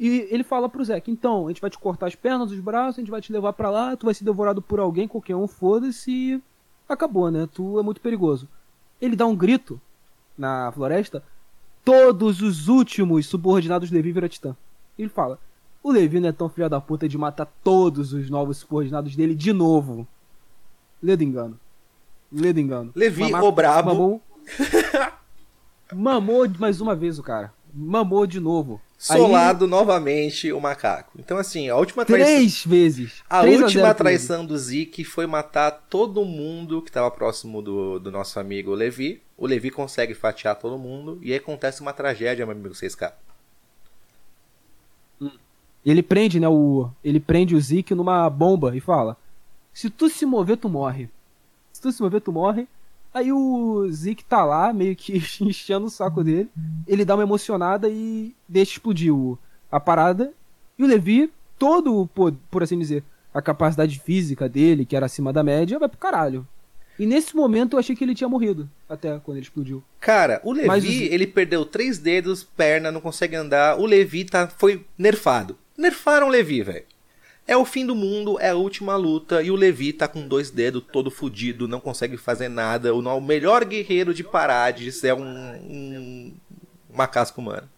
[0.00, 2.98] E ele fala pro Zack, então, a gente vai te cortar as pernas, os braços,
[2.98, 5.46] a gente vai te levar pra lá, tu vai ser devorado por alguém, qualquer um,
[5.46, 6.42] foda-se, e
[6.88, 7.48] acabou, né?
[7.54, 8.48] Tu é muito perigoso.
[9.00, 9.80] Ele dá um grito
[10.36, 11.22] na floresta.
[11.86, 14.56] Todos os últimos subordinados do Levi viram titã.
[14.98, 15.38] Ele fala:
[15.84, 19.36] O Levi não é tão filho da puta de matar todos os novos subordinados dele
[19.36, 20.04] de novo.
[21.00, 21.58] Lê do engano.
[22.32, 22.90] Lê do engano.
[22.92, 23.88] Levi, Mamaco- o brabo.
[23.90, 24.22] Mamou,
[25.94, 27.54] mamou mais uma vez o cara.
[27.72, 28.80] Mamou de novo.
[29.10, 31.12] Aí, Solado novamente o macaco.
[31.18, 32.26] Então, assim, a última traição.
[32.34, 33.22] três vezes.
[33.28, 37.60] A 3 última 0 pro traição do Zeke foi matar todo mundo que estava próximo
[37.62, 39.22] do, do nosso amigo Levi.
[39.36, 43.12] O Levi consegue fatiar todo mundo e aí acontece uma tragédia, meu amigo 6K.
[45.20, 49.16] E ele prende, né, o ele prende o Zeke numa bomba e fala:
[49.72, 51.08] "Se tu se mover, tu morre.
[51.72, 52.66] Se tu se mover, tu morre".
[53.14, 56.50] Aí o Zeke tá lá, meio que enchendo o saco dele.
[56.86, 59.38] Ele dá uma emocionada e deixa explodir o-
[59.70, 60.32] a parada.
[60.78, 63.02] E o Levi, todo, por, por assim dizer,
[63.32, 66.46] a capacidade física dele, que era acima da média, vai pro caralho.
[66.98, 69.82] E nesse momento eu achei que ele tinha morrido, até quando ele explodiu.
[70.00, 73.78] Cara, o Levi, Mas ele perdeu três dedos, perna, não consegue andar.
[73.78, 75.58] O Levi tá, foi nerfado.
[75.76, 76.84] Nerfaram o Levi, velho.
[77.46, 79.42] É o fim do mundo, é a última luta.
[79.42, 82.92] E o Levi tá com dois dedos, todo fudido, não consegue fazer nada.
[82.94, 86.32] O, melhor guerreiro de Parades é um, um
[86.92, 87.68] macasco humano.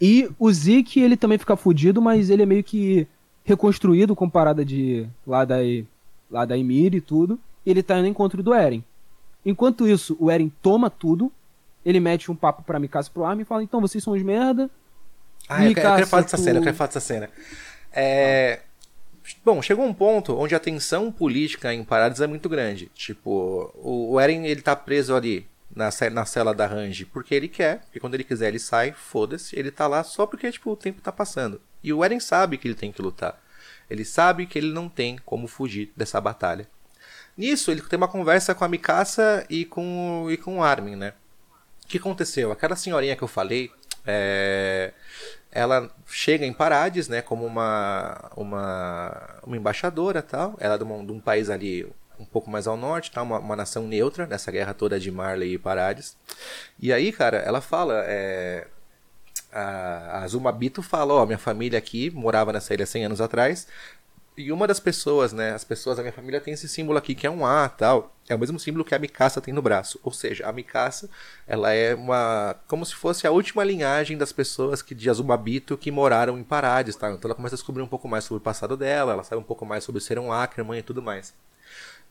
[0.00, 3.06] E o Zeke, ele também fica fudido, mas ele é meio que
[3.44, 5.56] reconstruído com parada de lá da,
[6.34, 7.38] lá da Emir e tudo.
[7.64, 8.84] E ele tá no encontro do Eren.
[9.46, 11.32] Enquanto isso, o Eren toma tudo.
[11.84, 14.68] Ele mete um papo pra Mikasa pro Armin e fala: Então vocês são os merda.
[15.48, 17.30] Ah, eu, quero, eu quero Mikasa, falar dessa tu- cena, eu quero falar dessa cena.
[17.92, 18.60] É...
[19.44, 22.90] Bom, chegou um ponto onde a tensão política em Parades é muito grande.
[22.94, 27.82] Tipo, o Eren, ele tá preso ali na, na cela da Range porque ele quer,
[27.94, 29.58] e quando ele quiser ele sai, foda-se.
[29.58, 31.60] Ele tá lá só porque, tipo, o tempo tá passando.
[31.82, 33.38] E o Eren sabe que ele tem que lutar.
[33.94, 36.68] Ele sabe que ele não tem como fugir dessa batalha.
[37.36, 41.14] Nisso, ele tem uma conversa com a Mikasa e com, e com o Armin, né?
[41.84, 42.52] O que aconteceu?
[42.52, 43.70] Aquela senhorinha que eu falei,
[44.06, 44.92] é,
[45.50, 50.54] ela chega em Parades, né, como uma, uma, uma embaixadora tal.
[50.60, 51.86] Ela é de, um- de um país ali
[52.18, 53.22] um pouco mais ao norte, tá?
[53.22, 56.16] uma, uma nação neutra nessa guerra toda de Marley e Parades.
[56.78, 58.02] E aí, cara, ela fala.
[58.06, 58.66] É,
[59.52, 63.66] a, a Zumabito fala: Ó, minha família aqui morava nessa ilha 100 anos atrás.
[64.36, 65.52] E uma das pessoas, né?
[65.52, 68.12] As pessoas da minha família tem esse símbolo aqui que é um A tal.
[68.28, 70.00] É o mesmo símbolo que a Mikasa tem no braço.
[70.02, 71.08] Ou seja, a Mikasa,
[71.46, 72.56] ela é uma.
[72.66, 76.96] como se fosse a última linhagem das pessoas que, de Azumabito que moraram em Parades,
[76.96, 77.10] tá?
[77.12, 79.44] Então ela começa a descobrir um pouco mais sobre o passado dela, ela sabe um
[79.44, 81.32] pouco mais sobre ser um Ackerman e tudo mais.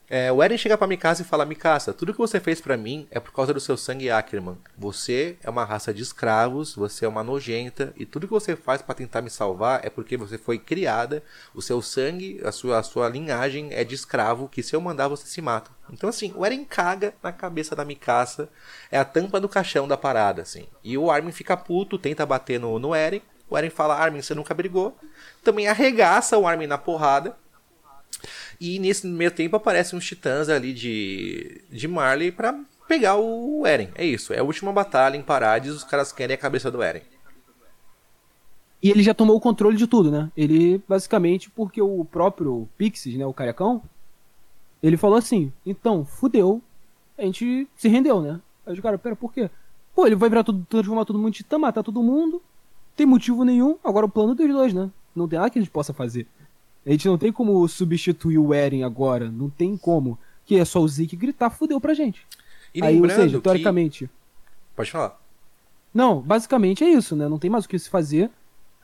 [0.10, 3.08] É, o Eren chega pra Mikasa e fala: Mikasa, tudo que você fez pra mim
[3.10, 4.58] é por causa do seu sangue Ackerman.
[4.78, 8.82] Você é uma raça de escravos, você é uma nojenta, e tudo que você faz
[8.82, 11.24] pra tentar me salvar é porque você foi criada,
[11.54, 15.08] o seu sangue, a sua, a sua linhagem é de escravo, que se eu mandar
[15.08, 15.72] você se mata.
[15.90, 18.50] Então, assim, o Eren caga na cabeça da Mikasa,
[18.92, 20.68] é a tampa do caixão da parada, assim.
[20.84, 23.22] E o Armin fica puto, tenta bater no, no Eren.
[23.50, 24.98] O Eren fala: Armin, você nunca brigou.
[25.44, 27.36] Também arregaça o Armin na porrada.
[28.66, 33.90] E nesse meio tempo aparecem uns titãs ali de, de Marley pra pegar o Eren.
[33.94, 37.02] É isso, é a última batalha em Parades, os caras querem a cabeça do Eren.
[38.82, 40.32] E ele já tomou o controle de tudo, né?
[40.38, 43.82] Ele, basicamente, porque o próprio Pixies, né, o carecão,
[44.82, 46.62] ele falou assim, então, fudeu,
[47.18, 48.40] a gente se rendeu, né?
[48.66, 49.50] Aí os caras, pera, por quê?
[49.94, 52.42] Pô, ele vai virar tudo, transformar todo mundo em titã, matar todo mundo,
[52.96, 54.90] tem motivo nenhum, agora o plano dos dois, né?
[55.14, 56.26] Não tem nada que a gente possa fazer.
[56.86, 60.18] A gente não tem como substituir o Eren agora, não tem como.
[60.46, 62.26] Que é só o Zeke gritar, fudeu pra gente.
[62.76, 64.10] E Aí, ou seja, que- teoricamente...
[64.76, 65.20] Pode falar.
[65.94, 67.28] Não, basicamente é isso, né?
[67.30, 68.30] Não tem mais o que se fazer.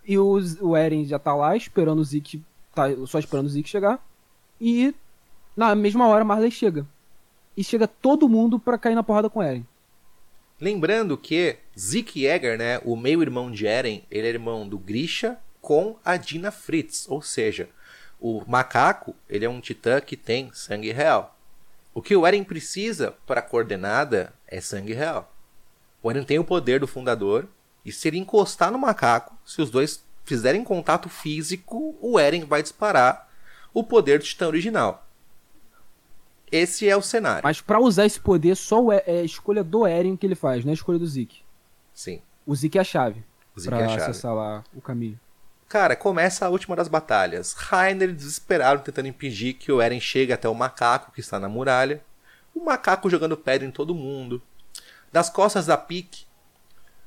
[0.08, 2.42] E o, o Eren já tá lá esperando o Zeke.
[2.74, 4.00] Tá só esperando o Zeke chegar.
[4.62, 4.94] E
[5.58, 6.86] na mesma hora Marley chega.
[7.58, 9.66] E chega todo mundo pra cair na porrada com o Eren.
[10.62, 15.98] Lembrando que Zeke Yeager, né, o meio-irmão de Eren, ele é irmão do Grisha com
[16.06, 17.08] a Dina Fritz.
[17.10, 17.70] Ou seja,
[18.20, 21.36] o macaco, ele é um titã que tem sangue real.
[21.94, 25.34] O que o Eren precisa para a coordenada é sangue real.
[26.02, 27.48] O Eren tem o poder do fundador,
[27.84, 32.62] e se ele encostar no macaco, se os dois fizerem contato físico, o Eren vai
[32.62, 33.30] disparar
[33.74, 35.06] o poder do titã original.
[36.52, 37.42] Esse é o cenário.
[37.44, 40.72] Mas pra usar esse poder, só é a escolha do Eren que ele faz, não
[40.72, 41.42] é a escolha do Zeke.
[41.94, 42.22] Sim.
[42.46, 43.24] O Zeke é a chave.
[43.56, 44.02] O Zeke pra é a chave.
[44.02, 45.20] acessar lá o caminho.
[45.70, 47.54] Cara, começa a última das batalhas.
[47.54, 52.02] Rainer desesperado tentando impedir que o Eren chegue até o macaco que está na muralha.
[52.56, 54.42] O macaco jogando pedra em todo mundo.
[55.12, 56.26] Das costas da Pique,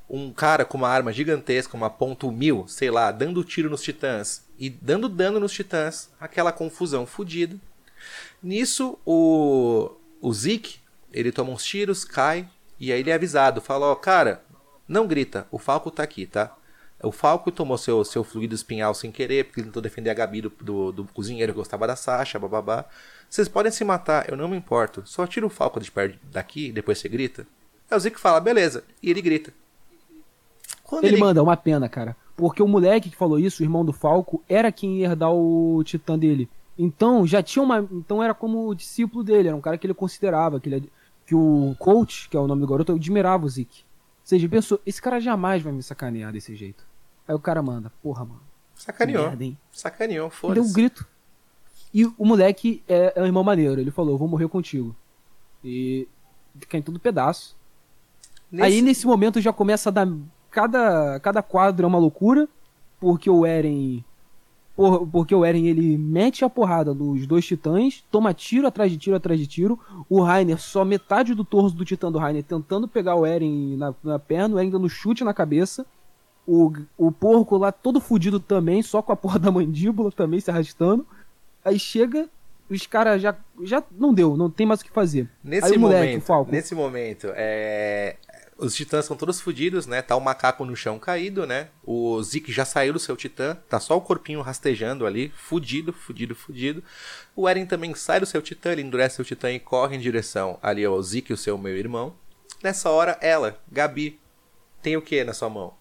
[0.08, 4.44] um cara com uma arma gigantesca, uma ponto mil, sei lá, dando tiro nos titãs
[4.56, 6.08] e dando dano nos titãs.
[6.20, 7.56] Aquela confusão fodida.
[8.40, 10.78] Nisso, o, o Zeke,
[11.12, 14.44] ele toma uns tiros, cai, e aí ele é avisado, fala, ó, cara,
[14.86, 16.56] não grita, o Falco tá aqui, tá?
[17.02, 20.42] O Falco tomou seu, seu fluido espinhal sem querer, porque ele tentou defender a Gabi
[20.42, 22.84] do, do, do cozinheiro que gostava da Sasha, bababá.
[23.28, 25.02] Vocês podem se matar, eu não me importo.
[25.04, 27.46] Só tira o Falco de perto daqui e depois você grita.
[27.90, 28.84] Aí o Zeke fala, beleza.
[29.02, 29.52] E ele grita.
[30.84, 32.14] Quando Ele manda, uma pena, cara.
[32.36, 35.82] Porque o moleque que falou isso, o irmão do Falco, era quem ia herdar o
[35.84, 36.48] titã dele.
[36.78, 37.88] Então, já tinha uma.
[37.90, 40.92] Então era como o discípulo dele, era um cara que ele considerava, que, ele,
[41.26, 43.84] que o coach, que é o nome do garoto, admirava o Zeke.
[43.84, 46.84] Ou seja, ele pensou, esse cara jamais vai me sacanear desse jeito.
[47.26, 48.40] Aí o cara manda, porra, mano.
[48.74, 49.28] Sacaneou.
[49.28, 49.56] Merda?
[49.72, 50.72] Sacaneou, Ele deu um foda-se.
[50.74, 51.06] grito.
[51.94, 53.80] E o moleque é, é um irmão maneiro.
[53.80, 54.94] Ele falou, vou morrer contigo.
[55.62, 56.08] E
[56.58, 57.54] fica em todo pedaço.
[58.50, 60.08] Nesse- Aí nesse momento já começa a dar.
[60.50, 62.48] Cada, cada quadro é uma loucura.
[62.98, 64.04] Porque o Eren.
[64.74, 68.96] por- porque o Eren ele mete a porrada dos dois titãs, toma tiro atrás de
[68.96, 69.78] tiro atrás de tiro.
[70.08, 73.94] O Rainer só metade do torso do titã do Rainer tentando pegar o Eren na,
[74.02, 75.84] na perna, o Eren dando chute na cabeça.
[76.46, 80.50] O, o porco lá todo fudido também, só com a porra da mandíbula também se
[80.50, 81.06] arrastando.
[81.64, 82.28] Aí chega,
[82.68, 85.28] os caras já, já não deu, não tem mais o que fazer.
[85.42, 86.50] Nesse Aí moleque, momento, o Falco.
[86.50, 88.16] nesse momento, é...
[88.58, 90.02] os titãs são todos fodidos, né?
[90.02, 91.68] Tá o macaco no chão caído, né?
[91.84, 96.34] O Zeke já saiu do seu titã, tá só o corpinho rastejando ali, fudido, fudido,
[96.34, 96.82] fudido.
[97.36, 100.58] O Eren também sai do seu titã, ele endurece seu titã e corre em direção
[100.60, 102.14] ali ao Zeke, o seu meu irmão.
[102.62, 104.18] Nessa hora, ela, Gabi,
[104.80, 105.74] tem o que na sua mão?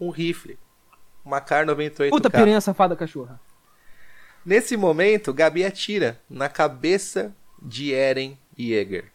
[0.00, 0.58] Um rifle.
[1.24, 2.10] Uma Kar 98K.
[2.10, 3.40] Puta piranha safada cachorra.
[4.44, 9.06] Nesse momento, Gabi atira na cabeça de Eren Yeager.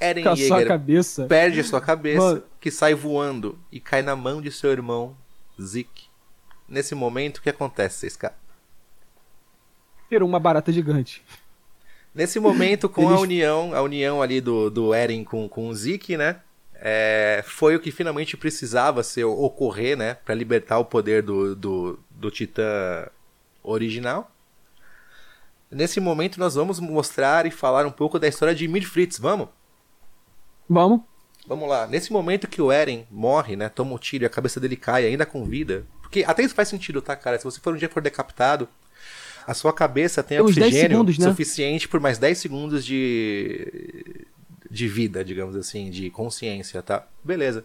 [0.00, 1.26] Eren Com a sua Yeager cabeça.
[1.26, 2.42] perde a sua cabeça, Mano.
[2.60, 5.14] que sai voando e cai na mão de seu irmão,
[5.60, 6.06] Zeke.
[6.66, 8.32] Nesse momento, o que acontece, 6K?
[10.10, 11.22] Virou uma barata gigante.
[12.14, 15.74] Nesse momento, com a Eles- união, a união ali do, do Eren com, com o
[15.74, 16.40] Zeke, né?
[16.80, 20.14] É, foi o que finalmente precisava ser ocorrer, né?
[20.14, 23.08] Pra libertar o poder do, do, do Titã
[23.62, 24.30] original.
[25.70, 29.48] Nesse momento, nós vamos mostrar e falar um pouco da história de Ymir Fritz, vamos?
[30.68, 31.00] Vamos?
[31.46, 31.86] Vamos lá.
[31.86, 33.68] Nesse momento que o Eren morre, né?
[33.68, 35.84] Toma um tiro e a cabeça dele cai ainda com vida.
[36.00, 37.38] Porque até isso faz sentido, tá, cara?
[37.38, 38.68] Se você for um dia for decapitado,
[39.46, 41.28] a sua cabeça tem 10 oxigênio segundos, né?
[41.28, 44.26] suficiente por mais 10 segundos de
[44.70, 47.06] de vida, digamos assim, de consciência, tá?
[47.24, 47.64] Beleza.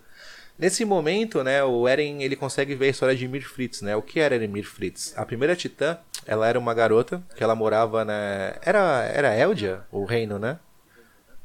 [0.57, 3.95] Nesse momento, né, o Eren ele consegue ver a história de Ymir Fritz, né?
[3.95, 5.13] O que era Ymir Fritz?
[5.17, 8.13] A primeira titã, ela era uma garota que ela morava na
[8.61, 10.59] era era Eldia, o reino, né?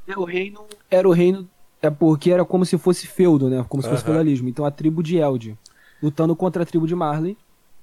[0.07, 0.67] É, o reino.
[0.91, 1.49] Era o reino.
[1.81, 3.65] É porque era como se fosse feudo, né?
[3.69, 4.49] Como se fosse feudalismo.
[4.49, 5.57] Então a tribo de Eld.
[6.03, 7.37] Lutando contra a tribo de Marley.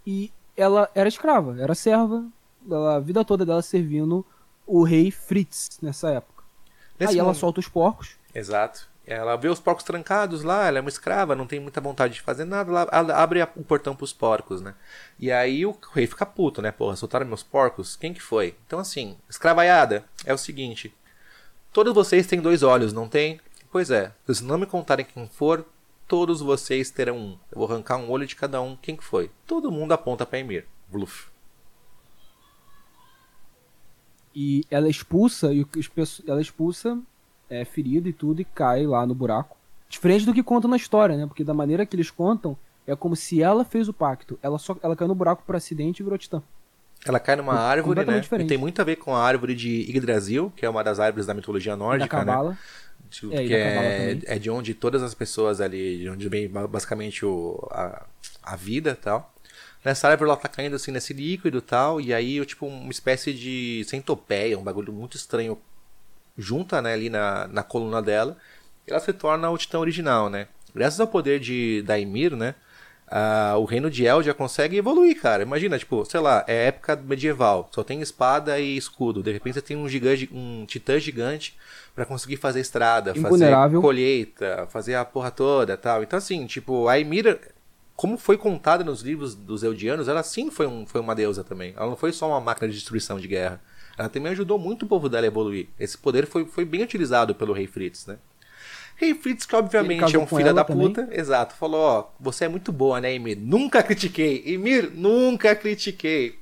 [0.06, 2.26] E ela era escrava, era serva.
[2.70, 4.26] Ela, a vida toda dela servindo
[4.66, 6.35] o rei Fritz nessa época.
[7.00, 8.16] Nesse Aí ela momento- solta os porcos.
[8.34, 8.88] Exato.
[9.08, 12.22] Ela vê os porcos trancados lá, ela é uma escrava, não tem muita vontade de
[12.22, 14.74] fazer nada, ela ela abre o portão pros porcos, né?
[15.20, 16.72] E aí o rei fica puto, né?
[16.72, 17.96] Porra, soltaram meus porcos?
[17.96, 18.56] Quem que foi?
[18.66, 20.92] Então assim, escravaiada, é o seguinte.
[21.72, 23.40] Todos vocês têm dois olhos, não tem?
[23.72, 25.64] Pois é, se não me contarem quem for,
[26.08, 27.38] todos vocês terão um.
[27.52, 28.76] Eu vou arrancar um olho de cada um.
[28.76, 29.30] Quem que foi?
[29.46, 30.66] Todo mundo aponta pra Emir.
[30.88, 31.28] Bluff.
[34.36, 35.66] E ela expulsa, e
[36.28, 37.00] ela expulsa,
[37.50, 39.56] é ferida e tudo, e cai lá no buraco.
[39.88, 41.26] Diferente do que contam na história, né?
[41.26, 44.38] Porque da maneira que eles contam, é como se ela fez o pacto.
[44.44, 46.42] Ela só ela caiu no buraco por acidente e virou titã.
[47.06, 48.20] Ela cai numa Com- árvore, né?
[48.20, 48.48] diferente.
[48.48, 51.26] E tem muito a ver com a árvore de Yggdrasil, que é uma das árvores
[51.28, 52.58] da mitologia da nórdica, né?
[53.10, 54.22] De- É, e que da Cabala é, também.
[54.26, 58.06] é de onde todas as pessoas ali, de onde vem ba- basicamente o, a,
[58.44, 59.32] a vida e tal.
[59.86, 63.32] Nessa árvore ela tá caindo assim nesse líquido e tal, e aí tipo uma espécie
[63.34, 65.58] de centopeia, um bagulho muito estranho
[66.38, 68.36] junta né, ali na, na coluna dela,
[68.88, 70.48] e ela se torna o titã original, né?
[70.74, 72.56] Graças ao poder de Daimir, né?
[73.08, 75.44] ah, o reino de El já consegue evoluir, cara.
[75.44, 79.22] Imagina, tipo, sei lá, é época medieval, só tem espada e escudo.
[79.22, 81.56] De repente você tem um gigante, um titã gigante
[81.94, 86.04] pra conseguir fazer estrada, fazer colheita, fazer a porra toda, tal.
[86.04, 87.40] Então assim, tipo, a Emira,
[87.96, 91.74] como foi contada nos livros dos Eldianos, ela sim foi, um, foi uma deusa também.
[91.78, 93.62] Ela não foi só uma máquina de destruição de guerra.
[93.98, 95.68] Ela também ajudou muito o povo dela a evoluir.
[95.80, 98.18] Esse poder foi, foi bem utilizado pelo rei Fritz, né?
[98.98, 100.88] Rei Fritz, que obviamente é um filho da também.
[100.88, 103.38] puta, exato, falou, ó, você é muito boa, né, Emir?
[103.38, 104.44] Nunca critiquei.
[104.46, 106.38] Emir, nunca critiquei.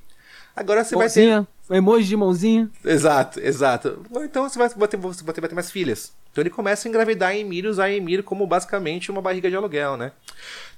[0.54, 2.70] Agora você vai ter Mãozinha, um emoji de mãozinha.
[2.84, 4.04] Exato, exato.
[4.22, 6.12] Então você vai, ter, você vai ter, vai ter mais filhas.
[6.30, 9.50] Então ele começa a engravidar a Emir e usar a Emir como basicamente uma barriga
[9.50, 10.12] de aluguel, né?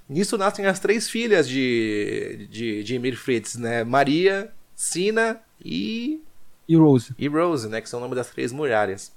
[0.09, 3.83] Nisso nascem as três filhas de, de, de Emir Fritz, né?
[3.83, 6.23] Maria, Sina e,
[6.69, 7.13] E Rose.
[7.19, 7.81] e Rose, né?
[7.81, 9.13] Que são o nome das três muralhas.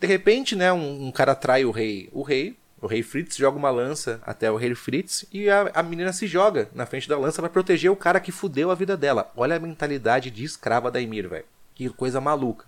[0.00, 3.58] De repente, né, um, um cara trai o rei, o rei, o rei Fritz joga
[3.58, 7.18] uma lança até o rei Fritz e a, a menina se joga na frente da
[7.18, 9.32] lança para proteger o cara que fudeu a vida dela.
[9.36, 11.44] Olha a mentalidade de escrava da Emir, velho.
[11.74, 12.66] Que coisa maluca.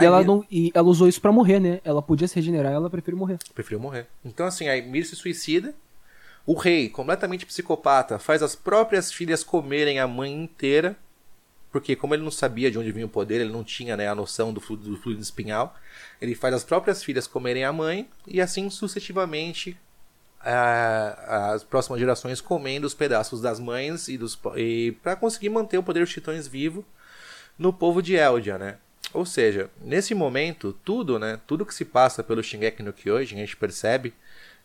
[0.00, 1.80] E ela, Emir- não, e ela usou isso pra morrer, né?
[1.84, 3.38] Ela podia se regenerar, ela preferiu morrer.
[3.54, 4.08] Preferiu morrer.
[4.24, 5.72] Então, assim, a Emir se suicida.
[6.46, 10.96] O rei, completamente psicopata, faz as próprias filhas comerem a mãe inteira.
[11.72, 14.14] Porque, como ele não sabia de onde vinha o poder, ele não tinha né, a
[14.14, 15.76] noção do fluido, do fluido espinhal.
[16.20, 18.08] Ele faz as próprias filhas comerem a mãe.
[18.26, 19.76] E assim sucessivamente,
[20.40, 25.78] a- as próximas gerações comendo os pedaços das mães e dos e para conseguir manter
[25.78, 26.84] o poder dos titãs vivo
[27.58, 28.76] no povo de Eldia, né?
[29.12, 33.40] Ou seja, nesse momento, tudo, né, tudo que se passa pelo Shingeki no Kyojin, a
[33.40, 34.12] gente percebe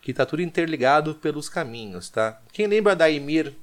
[0.02, 2.40] que tá tudo interligado pelos caminhos, tá?
[2.52, 3.54] Quem lembra da Ymir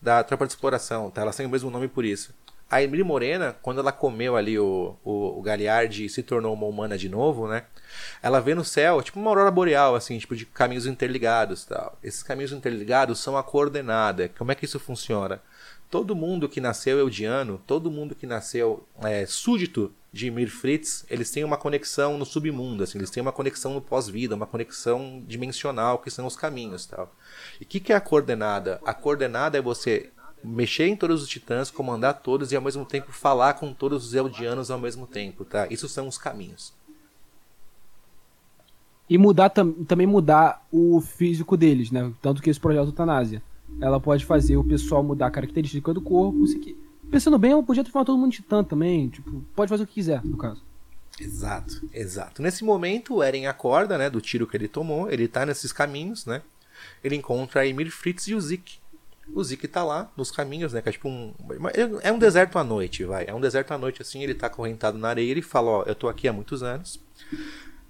[0.00, 1.22] da Tropa de Exploração, tá?
[1.22, 2.34] Ela tem o mesmo nome por isso.
[2.70, 5.44] A Ymir Morena, quando ela comeu ali o, o, o
[5.92, 7.64] e se tornou uma humana de novo, né?
[8.22, 11.98] Ela vê no céu, tipo uma aurora boreal, assim, tipo de caminhos interligados, tal.
[12.02, 14.30] Esses caminhos interligados são a coordenada.
[14.38, 15.42] Como é que isso funciona?
[15.90, 21.30] Todo mundo que nasceu eudiano, todo mundo que nasceu é, súdito de Ymir Fritz, eles
[21.30, 25.98] têm uma conexão no submundo, assim, eles têm uma conexão no pós-vida, uma conexão dimensional,
[25.98, 27.12] que são os caminhos, tal.
[27.60, 28.80] E o que, que é a coordenada?
[28.84, 30.10] A coordenada é você
[30.42, 34.14] mexer em todos os titãs, comandar todos e ao mesmo tempo falar com todos os
[34.14, 35.66] eldianos ao mesmo tempo, tá?
[35.70, 36.72] Isso são os caminhos.
[39.08, 42.12] E mudar tam- também mudar o físico deles, né?
[42.22, 43.42] Tanto que esse projeto Eutanásia.
[43.80, 46.44] Ela pode fazer o pessoal mudar a característica do corpo.
[46.44, 46.76] aqui.
[47.10, 49.08] Pensando bem, ela podia transformar todo mundo em titã também.
[49.08, 50.62] Tipo, pode fazer o que quiser, no caso.
[51.18, 52.40] Exato, exato.
[52.40, 56.24] Nesse momento, o Eren acorda, né, do tiro que ele tomou, ele tá nesses caminhos,
[56.24, 56.40] né?
[57.04, 58.78] Ele encontra a Emir Fritz e o Zik.
[59.34, 61.32] O Zik tá lá nos caminhos, né, que é tipo um
[62.02, 63.26] é um deserto à noite, vai.
[63.26, 65.94] É um deserto à noite assim, ele tá acorrentado na areia, ele fala, ó, eu
[65.94, 66.98] tô aqui há muitos anos.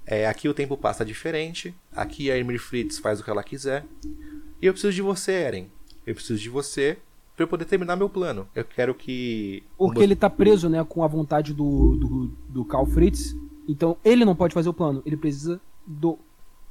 [0.05, 3.84] É, aqui o tempo passa diferente, aqui a Emir Fritz faz o que ela quiser.
[4.60, 5.66] E eu preciso de você, Eren.
[6.06, 6.98] Eu preciso de você
[7.36, 8.47] pra eu poder terminar meu plano.
[8.55, 12.86] Eu quero que Porque ele tá preso, né, com a vontade do, do, do Karl
[12.86, 13.34] Fritz.
[13.68, 15.02] Então ele não pode fazer o plano.
[15.06, 16.18] Ele precisa do.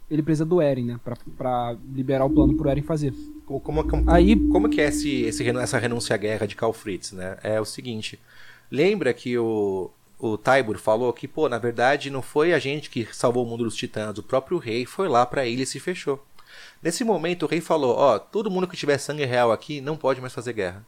[0.10, 1.00] Ele precisa do Eren, né?
[1.04, 3.14] Pra, pra liberar o plano pro Eren fazer.
[3.46, 6.74] Como, como, como- Aí- como que é esse, esse essa renúncia à guerra de Karl
[6.74, 7.38] Fritz, né?
[7.44, 8.20] É o seguinte,
[8.72, 13.08] lembra que o, o Tybur falou que, pô, na verdade não foi a gente que
[13.16, 16.24] salvou o mundo dos titãs, o próprio rei foi lá pra ilha e se fechou.
[16.82, 20.22] Nesse momento o rei falou, ó, todo mundo que tiver sangue real aqui não pode
[20.22, 20.86] mais fazer guerra.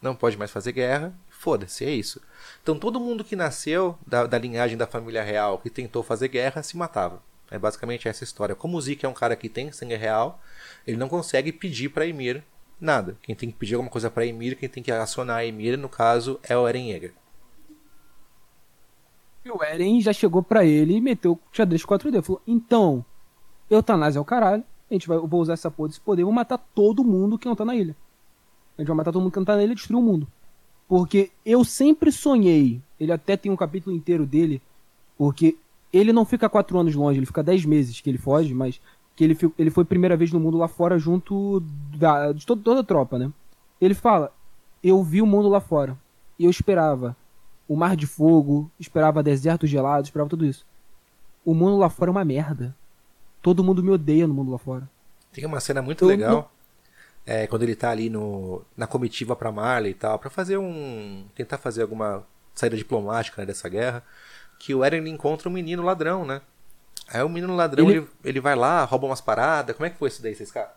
[0.00, 2.20] Não pode mais fazer guerra, foda-se, é isso.
[2.62, 6.62] Então todo mundo que nasceu da, da linhagem da família real que tentou fazer guerra
[6.62, 7.22] se matava.
[7.50, 8.54] É basicamente essa história.
[8.54, 10.40] Como o Zeke é um cara que tem sangue real,
[10.86, 12.42] ele não consegue pedir pra Emir
[12.80, 13.16] nada.
[13.22, 15.88] Quem tem que pedir alguma coisa pra Emir, quem tem que acionar a Emir, no
[15.88, 17.12] caso, é o Eren Yeager.
[19.44, 22.22] E o Eren já chegou pra ele e meteu o xadrez 4D.
[22.22, 23.04] Falou: então,
[23.70, 24.64] eutanásia é o caralho.
[24.92, 26.24] A gente vai, eu vou usar essa porra desse poder.
[26.24, 27.96] Vou matar todo mundo que não tá na ilha.
[28.76, 30.28] A gente vai matar todo mundo que não tá na ilha e destruir o mundo.
[30.88, 32.80] Porque eu sempre sonhei.
[33.00, 34.60] Ele até tem um capítulo inteiro dele.
[35.16, 35.56] Porque
[35.92, 38.80] ele não fica quatro anos longe, ele fica dez meses que ele foge, mas
[39.14, 41.60] que ele, ele foi primeira vez no mundo lá fora junto
[41.96, 43.30] da, de todo- toda a tropa, né?
[43.80, 44.32] Ele fala:
[44.82, 45.96] Eu vi o mundo lá fora.
[46.38, 47.16] E eu esperava
[47.68, 50.66] o mar de fogo, esperava deserto gelado, esperava tudo isso.
[51.44, 52.74] O mundo lá fora é uma merda.
[53.42, 54.88] Todo mundo me odeia no mundo lá fora.
[55.32, 56.52] Tem uma cena muito Eu legal.
[57.26, 61.24] É, quando ele tá ali no, na comitiva pra Marley e tal, pra fazer um.
[61.34, 64.02] tentar fazer alguma saída diplomática né, dessa guerra.
[64.58, 66.40] Que o Eren encontra um menino ladrão, né?
[67.08, 69.74] Aí o menino ladrão Ele- ele, ele vai lá, rouba umas paradas.
[69.76, 70.70] Como é que foi isso daí, vocês caras?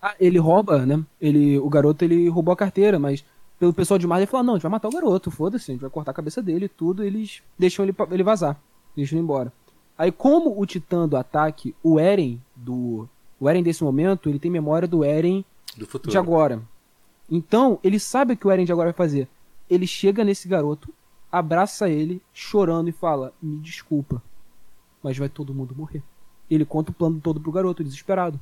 [0.00, 1.02] Ah, ele rouba, né?
[1.20, 3.24] Ele, o garoto ele roubou a carteira, mas
[3.58, 5.74] pelo pessoal de Marley falou: "Ah, não, a gente vai matar o garoto, foda-se, a
[5.74, 7.04] gente vai cortar a cabeça dele e tudo.
[7.04, 8.60] Eles deixam ele, ele vazar,
[8.96, 9.52] deixam ele embora.
[9.96, 13.08] Aí, como o titã do ataque, o Eren do.
[13.38, 15.44] O Eren desse momento, ele tem memória do Eren
[15.76, 16.10] Do futuro.
[16.10, 16.62] de agora.
[17.30, 19.28] Então, ele sabe o que o Eren de agora vai fazer.
[19.68, 20.92] Ele chega nesse garoto,
[21.30, 24.22] abraça ele, chorando e fala: Me desculpa,
[25.02, 26.02] mas vai todo mundo morrer.
[26.50, 28.38] Ele conta o plano todo pro garoto, desesperado.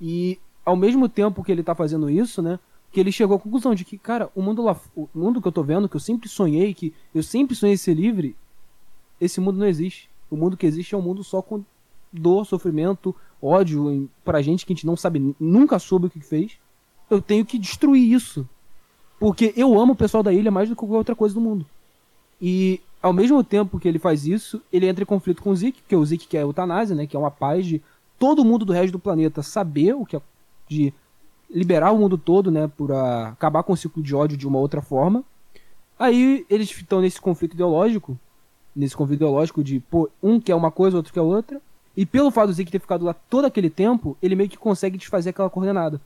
[0.00, 2.58] E ao mesmo tempo que ele tá fazendo isso, né?
[2.92, 5.52] Que ele chegou à conclusão de que, cara, o mundo lá, o mundo que eu
[5.52, 8.36] tô vendo, que eu sempre sonhei, que eu sempre sonhei ser livre,
[9.20, 10.09] esse mundo não existe.
[10.30, 11.64] O mundo que existe é um mundo só com
[12.12, 16.58] dor, sofrimento, ódio pra gente que a gente não sabe, nunca soube o que fez.
[17.08, 18.48] Eu tenho que destruir isso.
[19.18, 21.66] Porque eu amo o pessoal da ilha mais do que qualquer outra coisa do mundo.
[22.40, 25.82] E ao mesmo tempo que ele faz isso, ele entra em conflito com o Zeke,
[25.82, 27.06] porque o Zeke quer a eutanásia, né?
[27.06, 27.82] Que é uma paz de
[28.18, 30.22] todo mundo do resto do planeta saber o que é.
[30.68, 30.92] de
[31.50, 32.70] liberar o mundo todo, né?
[32.76, 35.24] Por acabar com o ciclo de ódio de uma outra forma.
[35.98, 38.18] Aí eles estão nesse conflito ideológico,
[38.80, 41.60] nesse conflito ideológico de, pô, um quer uma coisa, outro quer outra.
[41.96, 44.96] E pelo fato do Zeke ter ficado lá todo aquele tempo, ele meio que consegue
[44.96, 46.00] desfazer aquela coordenada.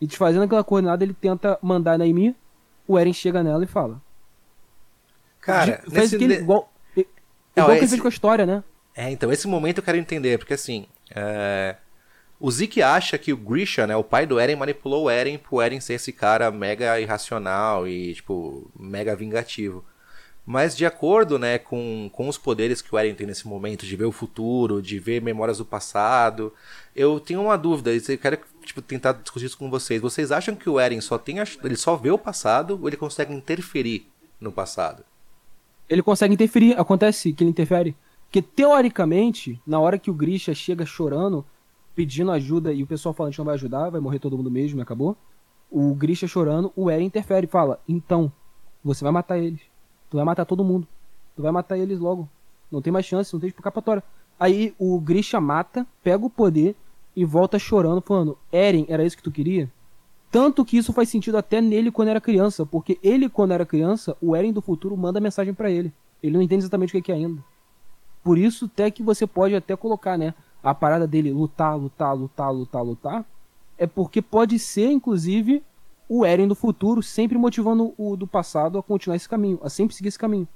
[0.00, 2.34] E desfazendo aquela coordenada, ele tenta mandar na Ymir,
[2.86, 4.00] o Eren chega nela e fala.
[5.40, 7.06] Cara, De- faz aquele, de- igual, i-
[7.56, 8.62] Não, igual que ele esse- fez com a história, né?
[8.94, 11.76] É, então, esse momento eu quero entender, porque assim, é,
[12.40, 15.60] o Zeke acha que o Grisha, né, o pai do Eren, manipulou o Eren pro
[15.62, 19.84] Eren ser esse cara mega irracional e, tipo, mega vingativo.
[20.50, 23.94] Mas de acordo, né, com, com os poderes que o Eren tem nesse momento, de
[23.94, 26.54] ver o futuro, de ver memórias do passado,
[26.96, 30.00] eu tenho uma dúvida, e eu quero tipo, tentar discutir isso com vocês.
[30.00, 33.30] Vocês acham que o Eren só tem ele só vê o passado ou ele consegue
[33.34, 34.06] interferir
[34.40, 35.04] no passado?
[35.86, 37.94] Ele consegue interferir, acontece que ele interfere.
[38.24, 41.44] Porque, teoricamente, na hora que o Grisha chega chorando,
[41.94, 44.50] pedindo ajuda, e o pessoal fala, a gente não vai ajudar, vai morrer todo mundo
[44.50, 45.14] mesmo, acabou.
[45.70, 48.32] O Grisha chorando, o Eren interfere e fala, então,
[48.82, 49.60] você vai matar eles.
[50.10, 50.86] Tu vai matar todo mundo.
[51.36, 52.28] Tu vai matar eles logo.
[52.70, 54.02] Não tem mais chance, não tem escapatória.
[54.38, 56.76] Aí o Grisha mata, pega o poder
[57.16, 59.70] e volta chorando, falando, Eren, era isso que tu queria?
[60.30, 64.16] Tanto que isso faz sentido até nele quando era criança, porque ele, quando era criança,
[64.20, 65.92] o Eren do futuro manda mensagem pra ele.
[66.22, 67.42] Ele não entende exatamente o que que é ainda.
[68.22, 70.34] Por isso, até que você pode até colocar, né?
[70.62, 73.24] A parada dele lutar, lutar, lutar, lutar, lutar.
[73.78, 75.62] É porque pode ser, inclusive,
[76.08, 79.94] o Eren do futuro sempre motivando o do passado a continuar esse caminho, a sempre
[79.94, 80.48] seguir esse caminho.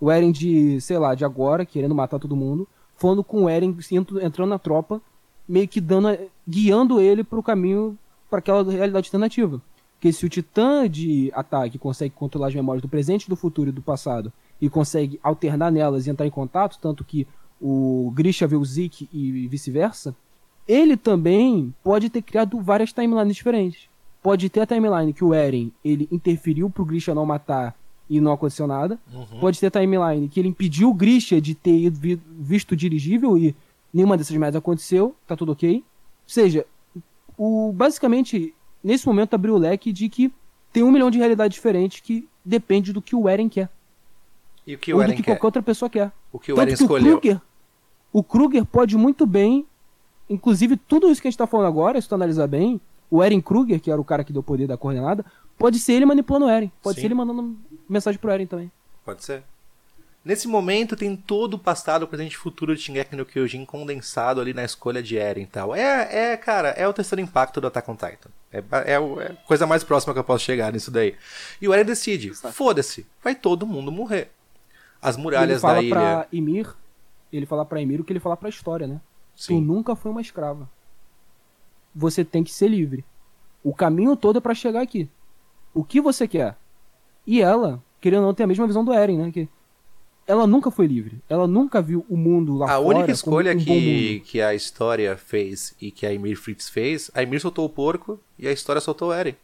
[0.00, 3.76] O Eren de, sei lá, de agora, querendo matar todo mundo, falando com o Eren
[4.22, 5.00] entrando na tropa,
[5.46, 6.16] meio que dando,
[6.48, 7.98] guiando ele pro caminho,
[8.30, 9.60] para aquela realidade alternativa.
[9.94, 13.72] Porque se o Titã de ataque consegue controlar as memórias do presente, do futuro e
[13.72, 17.26] do passado, e consegue alternar nelas e entrar em contato, tanto que
[17.60, 20.16] o Grisha vê o Zeke e vice-versa,
[20.66, 23.89] ele também pode ter criado várias timelines diferentes.
[24.22, 27.74] Pode ter a timeline que o Eren ele interferiu pro Grisha não matar
[28.08, 28.98] e não aconteceu nada.
[29.40, 32.76] Pode ter a timeline que ele impediu o Grisha de ter ido vi- visto o
[32.76, 33.54] dirigível e
[33.92, 35.76] nenhuma dessas merdas aconteceu, tá tudo ok.
[35.76, 35.82] Ou
[36.26, 36.66] seja,
[37.38, 38.52] o, basicamente,
[38.84, 40.30] nesse momento abriu o leque de que
[40.72, 43.68] tem um milhão de realidades diferentes que depende do que o Eren quer.
[44.66, 45.32] E o que ou o do Eren que quer?
[45.36, 46.12] qualquer outra pessoa quer.
[46.32, 47.16] O que o Tanto Eren que escolheu?
[47.16, 47.40] O Kruger,
[48.12, 49.64] o Kruger pode muito bem,
[50.28, 53.40] inclusive tudo isso que a gente tá falando agora, se tu analisar bem, o Eren
[53.40, 55.24] Kruger, que era o cara que deu o poder da coordenada,
[55.58, 56.70] pode ser ele manipulando o Eren.
[56.82, 57.00] Pode Sim.
[57.02, 57.58] ser ele mandando
[57.88, 58.70] mensagem pro Eren também.
[59.04, 59.42] Pode ser.
[60.22, 64.52] Nesse momento tem todo o passado, presente e futuro de Shingeki no Kyojin condensado ali
[64.52, 65.74] na escolha de Eren e tal.
[65.74, 68.28] É, é, cara, é o terceiro impacto do Attack on Titan.
[68.52, 71.14] É, é, é a coisa mais próxima que eu posso chegar nisso daí.
[71.60, 74.30] E o Eren decide, foda-se, vai todo mundo morrer.
[75.00, 75.94] As ele muralhas fala da ilha...
[75.94, 76.68] pra Ymir,
[77.32, 79.00] ele fala pra Ymir o que ele fala pra história, né?
[79.36, 80.68] Tu Sim, nunca foi uma escrava.
[81.94, 83.04] Você tem que ser livre.
[83.62, 85.08] O caminho todo é pra chegar aqui.
[85.74, 86.56] O que você quer?
[87.26, 89.30] E ela, querendo ou não, tem a mesma visão do Eren, né?
[89.30, 89.48] Que
[90.26, 91.20] ela nunca foi livre.
[91.28, 92.80] Ela nunca viu o mundo lá a fora.
[92.80, 97.10] única como escolha um que, que a história fez e que a Ymir Fritz fez,
[97.14, 99.36] a Ymir soltou o porco e a história soltou o Eren.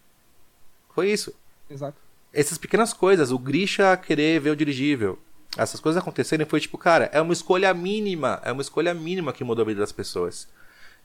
[0.94, 1.34] Foi isso.
[1.68, 2.00] Exato.
[2.32, 5.18] essas pequenas coisas, o Grisha querer ver o dirigível,
[5.56, 9.42] essas coisas acontecerem foi tipo, cara, é uma escolha mínima, é uma escolha mínima que
[9.42, 10.46] mudou a vida das pessoas.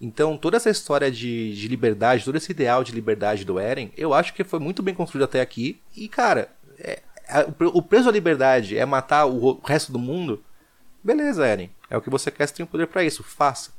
[0.04, 4.14] Então, toda essa história de, de liberdade, todo esse ideal de liberdade do Eren, eu
[4.16, 5.80] acho que foi muito bem construído até aqui.
[5.96, 6.50] E, cara,
[6.80, 10.44] é- a- o pre- o preço da liberdade é matar o, resto do mundo.
[11.04, 11.70] Beleza, Eren.
[11.88, 13.24] É o que você quer, você tem o poder pra isso.
[13.24, 13.72] Faça.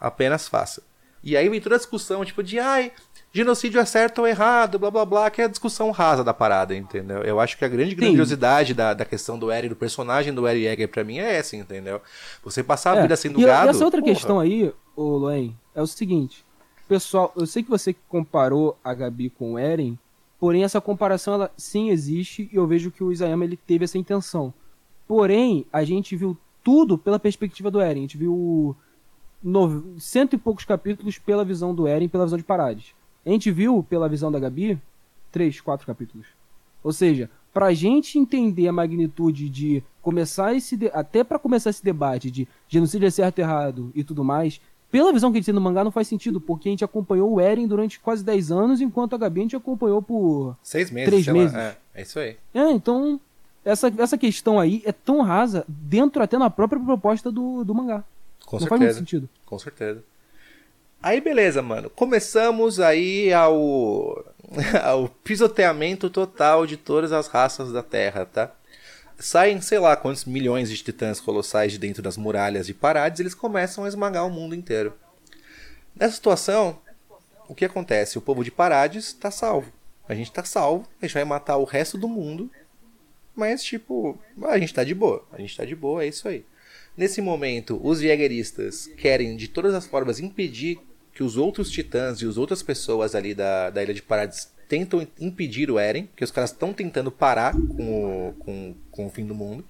[0.00, 0.82] Apenas faça.
[1.22, 2.92] E aí vem toda a discussão, tipo, de ai,
[3.32, 6.74] genocídio é certo ou errado, blá blá blá, que é a discussão rasa da parada,
[6.74, 7.22] entendeu?
[7.22, 10.62] Eu acho que a grande grandiosidade da, da questão do Eren, do personagem do Eren
[10.62, 12.00] Yeager pra mim é essa, entendeu?
[12.44, 13.66] Você passar a É, vida sendo e, gado.
[13.66, 14.14] e essa outra porra.
[14.14, 16.44] questão aí, ô Loen, é o seguinte.
[16.88, 19.98] Pessoal, eu sei que você comparou a Gabi com o Eren,
[20.38, 23.98] porém essa comparação ela sim existe e eu vejo que o Isayama ele teve essa
[23.98, 24.54] intenção.
[25.06, 27.98] Porém, a gente viu tudo pela perspectiva do Eren.
[27.98, 28.74] A gente viu
[29.42, 32.94] no, cento e poucos capítulos pela visão do Eren, pela visão de Parades.
[33.24, 34.80] A gente viu pela visão da Gabi
[35.30, 36.26] três, quatro capítulos.
[36.82, 41.82] Ou seja, pra gente entender a magnitude de começar esse de- até pra começar esse
[41.82, 45.46] debate de genocídio é certo e errado e tudo mais, pela visão que a gente
[45.46, 48.50] tem no mangá não faz sentido, porque a gente acompanhou o Eren durante quase 10
[48.50, 51.56] anos, enquanto a Gabi a gente acompanhou por Seis meses, Três sei lá, meses.
[51.56, 52.36] É, é isso aí.
[52.54, 53.20] é, então,
[53.64, 58.04] essa, essa questão aí é tão rasa dentro até na própria proposta do, do mangá.
[58.46, 58.98] Com não faz muito certeza.
[59.00, 59.28] sentido.
[59.44, 60.04] Com certeza.
[61.02, 61.90] Aí beleza, mano.
[61.90, 64.24] Começamos aí ao,
[64.82, 68.52] ao pisoteamento total de todas as raças da Terra, tá?
[69.18, 73.34] Saem, sei lá, quantos milhões de titãs colossais de dentro das muralhas de Parades, eles
[73.34, 74.94] começam a esmagar o mundo inteiro.
[75.94, 76.78] Nessa situação,
[77.48, 78.18] o que acontece?
[78.18, 79.72] O povo de Parades tá salvo.
[80.08, 82.50] A gente tá salvo, a gente vai matar o resto do mundo
[83.36, 85.22] mas tipo, a gente tá de boa.
[85.30, 86.44] A gente tá de boa, é isso aí.
[86.96, 90.80] Nesse momento, os Jägeristas querem de todas as formas impedir
[91.12, 95.06] que os outros titãs e as outras pessoas ali da, da Ilha de Parades tentam
[95.20, 99.24] impedir o Eren, que os caras estão tentando parar com o, com, com o fim
[99.26, 99.64] do mundo.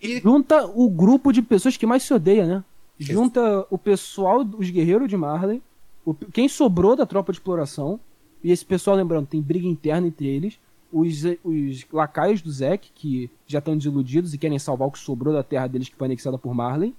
[0.00, 2.64] E Junta o grupo de pessoas que mais se odeia, né?
[2.98, 5.62] Junta o pessoal, os guerreiros de Marley,
[6.04, 7.98] o- quem sobrou da tropa de exploração,
[8.44, 10.58] e esse pessoal, lembrando, tem briga interna entre eles,
[10.92, 15.32] os, os lacaios do Zack, que já estão desiludidos e querem salvar o que sobrou
[15.32, 16.94] da terra deles que foi anexada por Marley,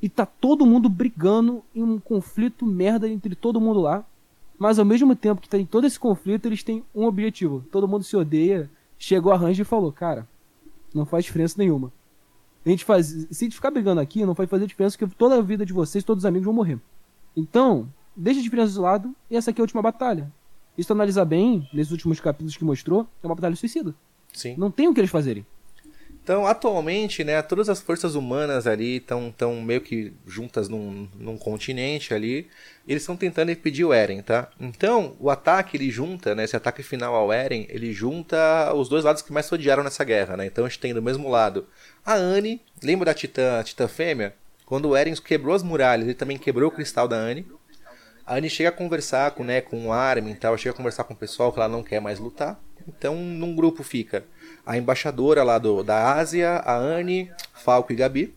[0.00, 4.04] e tá todo mundo brigando em um conflito merda entre todo mundo lá,
[4.58, 7.64] mas ao mesmo tempo que tem todo esse conflito, eles têm um objetivo.
[7.70, 8.70] Todo mundo se odeia.
[8.98, 10.26] Chegou a Range e falou, cara,
[10.94, 11.92] não faz diferença nenhuma.
[12.64, 15.36] A gente faz, se a gente ficar brigando aqui, não vai fazer diferença, porque toda
[15.36, 16.80] a vida de vocês, todos os amigos vão morrer.
[17.36, 20.32] Então, deixa a diferença de lado, e essa aqui é a última batalha.
[20.76, 23.94] Tu analisar bem, nesses últimos capítulos que mostrou, é uma batalha suicida.
[24.32, 24.54] sim.
[24.58, 25.46] Não tem o que eles fazerem.
[26.26, 31.38] Então, atualmente, né, todas as forças humanas ali estão tão meio que juntas num, num
[31.38, 32.48] continente ali.
[32.84, 34.50] Eles estão tentando impedir o Eren, tá?
[34.58, 39.04] Então, o ataque ele junta, né, esse ataque final ao Eren, ele junta os dois
[39.04, 40.46] lados que mais se odiaram nessa guerra, né?
[40.46, 41.68] Então a gente tem do mesmo lado
[42.04, 44.34] a Anne, lembra da Titã, a Titã Fêmea?
[44.64, 47.46] Quando o Eren quebrou as muralhas, ele também quebrou o cristal da Anne.
[48.26, 51.04] A Anne chega a conversar com, né, com o Armin e tal, chega a conversar
[51.04, 52.60] com o pessoal que ela não quer mais lutar.
[52.88, 54.24] Então, num grupo fica
[54.66, 58.34] a embaixadora lá do, da Ásia, a Anne, Falco e Gabi.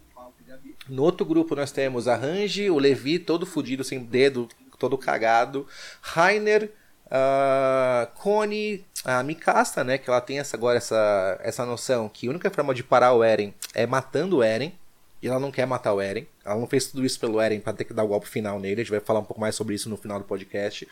[0.88, 5.68] No outro grupo nós temos a Range, o Levi, todo fudido, sem dedo, todo cagado.
[6.02, 6.72] Rainer,
[7.12, 9.98] a Connie, a Mikasa, né?
[9.98, 13.24] Que ela tem essa, agora essa, essa noção que a única forma de parar o
[13.24, 14.74] Eren é matando o Eren.
[15.22, 16.26] E ela não quer matar o Eren.
[16.46, 18.82] Ela não fez tudo isso pelo Eren pra ter que dar o golpe final nele.
[18.82, 20.88] A gente vai falar um pouco mais sobre isso no final do podcast.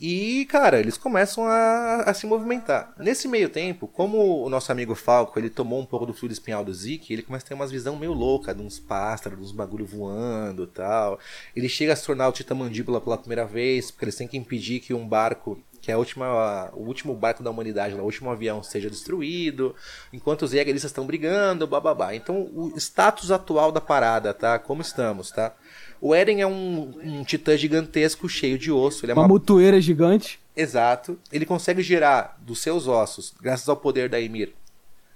[0.00, 2.94] E, cara, eles começam a, a se movimentar.
[2.96, 6.64] Nesse meio tempo, como o nosso amigo Falco, ele tomou um pouco do fluido espinhal
[6.64, 9.52] do Zeke, ele começa a ter umas visão meio louca, de uns pássaros, de uns
[9.52, 11.18] bagulho voando tal.
[11.54, 14.38] Ele chega a se tornar o Titã Mandíbula pela primeira vez, porque eles têm que
[14.38, 18.30] impedir que um barco, que é a última, o último barco da humanidade, o último
[18.30, 19.74] avião, seja destruído,
[20.14, 22.14] enquanto os Jägeristas estão brigando, bababá.
[22.14, 24.58] Então, o status atual da parada, tá?
[24.58, 25.54] Como estamos, tá?
[26.00, 29.04] O Eren é um, um titã gigantesco, cheio de osso.
[29.04, 30.40] Ele é Uma uma mutueira gigante.
[30.56, 31.18] Exato.
[31.30, 34.54] Ele consegue gerar dos seus ossos, graças ao poder da Ymir,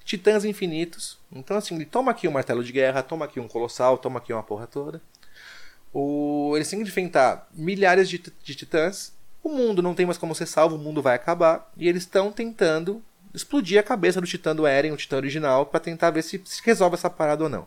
[0.04, 1.18] titãs infinitos.
[1.32, 4.32] Então, assim, ele toma aqui um martelo de guerra, toma aqui um colossal, toma aqui
[4.32, 5.00] uma porra toda.
[5.92, 6.52] O...
[6.54, 9.12] Eles têm que enfrentar milhares de, de titãs.
[9.42, 11.70] O mundo não tem mais como ser salvo, o mundo vai acabar.
[11.76, 15.80] E eles estão tentando explodir a cabeça do titã do Eren, o titã original, pra
[15.80, 17.66] tentar ver se, se resolve essa parada ou não.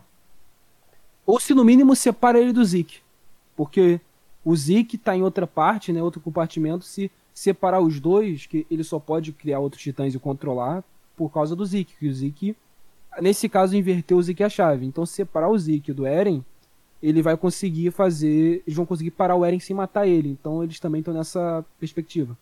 [1.26, 3.00] Ou se no mínimo separa ele do Zeke.
[3.58, 4.00] Porque
[4.44, 6.00] o Zeke tá em outra parte, né?
[6.00, 6.84] Outro compartimento.
[6.84, 10.84] Se separar os dois, que ele só pode criar outros titãs e controlar
[11.16, 11.96] por causa do Zeke.
[11.98, 12.56] Que o Zeke,
[13.20, 14.86] nesse caso, inverteu o Zeke a chave.
[14.86, 16.44] Então, se separar o Zeke do Eren,
[17.02, 18.62] ele vai conseguir fazer.
[18.64, 20.28] Eles vão conseguir parar o Eren sem matar ele.
[20.28, 22.38] Então, eles também estão nessa perspectiva.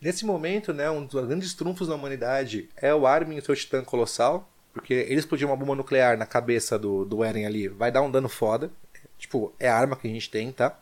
[0.00, 3.54] Nesse momento, né, um dos grandes trunfos da humanidade é o Armin e o seu
[3.54, 7.92] titã colossal, porque ele explodir uma bomba nuclear na cabeça do, do Eren ali vai
[7.92, 8.70] dar um dano foda.
[9.18, 10.78] Tipo, é a arma que a gente tem, tá?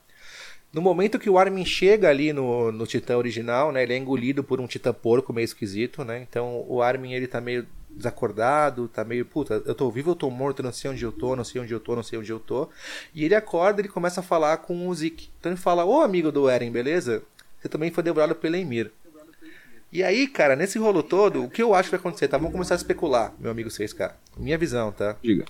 [0.72, 4.42] No momento que o Armin chega ali no, no titã original, né, ele é engolido
[4.42, 6.20] por um titã porco meio esquisito, né?
[6.28, 10.28] Então o Armin ele tá meio desacordado, tá meio, puta, eu tô vivo, eu tô
[10.30, 12.40] morto, não sei onde eu tô, não sei onde eu tô, não sei onde eu
[12.40, 12.68] tô.
[13.14, 15.30] E ele acorda, ele começa a falar com o Zeke.
[15.38, 17.22] Então ele fala: "Ô amigo do Eren, beleza?
[17.60, 18.90] Você também foi devorado pela Emir."
[19.92, 22.36] E aí, cara, nesse rolo todo, o que eu acho que vai acontecer, tá?
[22.36, 24.12] Vamos começar a especular, meu amigo 6K.
[24.36, 25.16] Minha visão, tá?
[25.22, 25.44] Diga.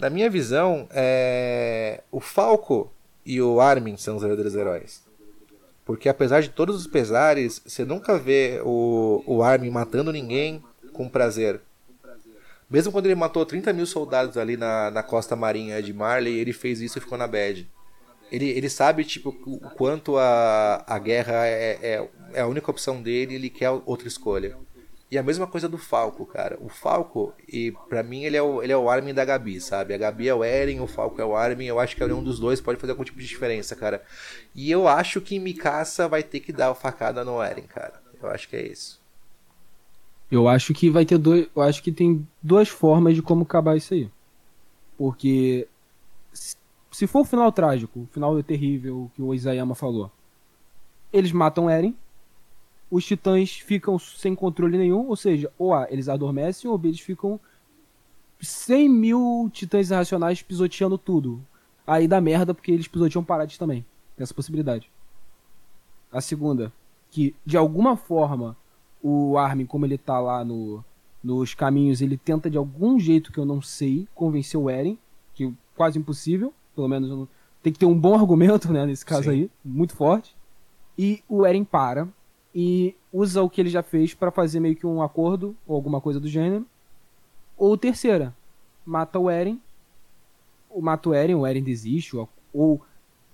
[0.00, 2.02] Na minha visão, é...
[2.10, 2.90] o Falco
[3.24, 5.04] e o Armin são os verdadeiros heróis.
[5.84, 10.64] Porque apesar de todos os pesares, você nunca vê o, o Armin matando ninguém
[10.94, 11.60] com prazer.
[12.70, 16.52] Mesmo quando ele matou 30 mil soldados ali na, na costa marinha de Marley, ele
[16.52, 17.68] fez isso e ficou na bad.
[18.32, 23.02] Ele, ele sabe tipo, o quanto a, a guerra é, é, é a única opção
[23.02, 24.56] dele ele quer outra escolha.
[25.10, 26.56] E a mesma coisa do Falco, cara.
[26.60, 29.92] O Falco, e para mim, ele é, o, ele é o Armin da Gabi, sabe?
[29.92, 31.64] A Gabi é o Eren, o Falco é o Armin.
[31.64, 34.02] Eu acho que nenhum dos dois pode fazer algum tipo de diferença, cara.
[34.54, 38.00] E eu acho que Mikasa vai ter que dar a facada no Eren, cara.
[38.22, 39.00] Eu acho que é isso.
[40.30, 41.48] Eu acho que vai ter dois.
[41.56, 44.08] Eu acho que tem duas formas de como acabar isso aí.
[44.96, 45.66] Porque
[46.32, 50.08] se- for o final trágico, o final terrível que o Isayama falou,
[51.12, 51.96] eles matam Eren,
[52.90, 57.00] os titãs ficam sem controle nenhum, ou seja, ou A, eles adormecem, ou B, eles
[57.00, 57.38] ficam
[58.40, 61.40] 100 mil titãs irracionais pisoteando tudo.
[61.86, 63.84] Aí dá merda porque eles pisoteam paradas também.
[64.16, 64.90] Tem essa possibilidade.
[66.12, 66.72] A segunda,
[67.10, 68.56] que de alguma forma
[69.02, 70.84] o Armin, como ele tá lá no,
[71.22, 74.98] nos caminhos, ele tenta de algum jeito que eu não sei convencer o Eren,
[75.34, 77.28] que é quase impossível, pelo menos não-
[77.62, 79.30] tem que ter um bom argumento, né, nesse caso Sim.
[79.30, 80.34] aí, muito forte.
[80.98, 82.08] E o Eren para
[82.54, 86.00] e usa o que ele já fez pra fazer meio que um acordo ou alguma
[86.00, 86.66] coisa do gênero.
[87.56, 88.34] Ou terceira,
[88.84, 89.60] mata o Eren,
[90.68, 92.80] ou mata o Eren, o Eren desiste, ou, ou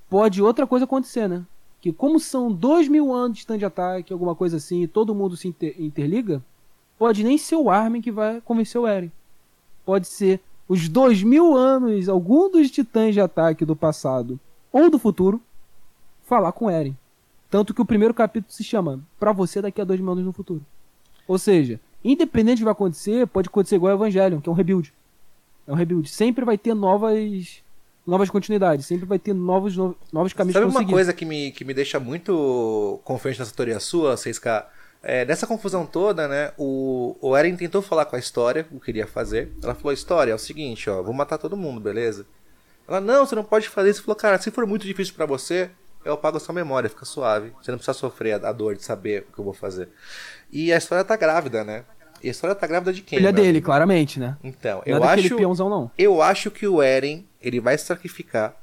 [0.08, 1.44] pode outra coisa acontecer, né?
[1.80, 5.14] Que como são dois mil anos de stand de ataque, alguma coisa assim, e todo
[5.14, 6.42] mundo se inter- interliga,
[6.98, 9.12] pode nem ser o Armin que vai convencer o Eren.
[9.84, 14.40] Pode ser os dois mil anos, algum dos titãs de ataque do passado
[14.72, 15.40] ou do futuro,
[16.24, 16.96] falar com o Eren.
[17.50, 20.32] Tanto que o primeiro capítulo se chama Pra você daqui a dois mil anos no
[20.32, 20.64] futuro.
[21.28, 24.54] Ou seja, independente do que vai acontecer, pode acontecer igual o Evangelion, que é um
[24.54, 24.92] rebuild.
[25.66, 26.08] É um rebuild.
[26.08, 27.62] Sempre vai ter novas
[28.06, 31.64] novas continuidades, sempre vai ter novos, no- novos caminhos Sabe uma coisa que me, que
[31.64, 34.64] me deixa muito confiante nessa teoria sua, 6K?
[35.02, 38.86] É, nessa confusão toda, né, o, o Eren tentou falar com a História, o que
[38.86, 39.52] queria fazer.
[39.60, 42.24] Ela falou, História, é o seguinte, ó, vou matar todo mundo, beleza?
[42.86, 44.02] Ela, não, você não pode fazer isso.
[44.04, 45.68] Falou, cara, se for muito difícil pra você,
[46.06, 47.52] eu apago a sua memória, fica suave.
[47.60, 49.88] Você não precisa sofrer a, dor de saber o que eu vou fazer.
[50.52, 51.84] E a História tá grávida, né?
[52.22, 53.18] E a História tá grávida de quem?
[53.18, 54.36] É meu dele, claramente, né?
[54.42, 55.36] Então, Não eu é acho...
[55.36, 55.90] peãozão, não.
[55.98, 58.54] Eu acho que o Eren, ele vai se sacrificar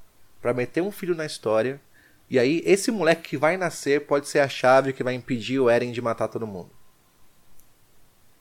[0.42, 1.82] pra meter um filho na história.
[2.30, 5.70] E aí, esse moleque que vai nascer pode ser a chave que vai impedir o
[5.70, 6.70] Eren de matar todo mundo.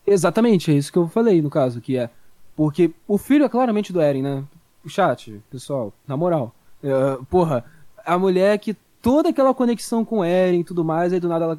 [0.07, 2.09] Exatamente, é isso que eu falei no caso, que é.
[2.55, 4.45] Porque o filho é claramente do Eren, né?
[4.85, 6.55] O chat, pessoal, na moral.
[6.83, 7.65] É, porra,
[8.05, 11.45] a mulher que toda aquela conexão com o Eren e tudo mais, aí do nada
[11.45, 11.59] ela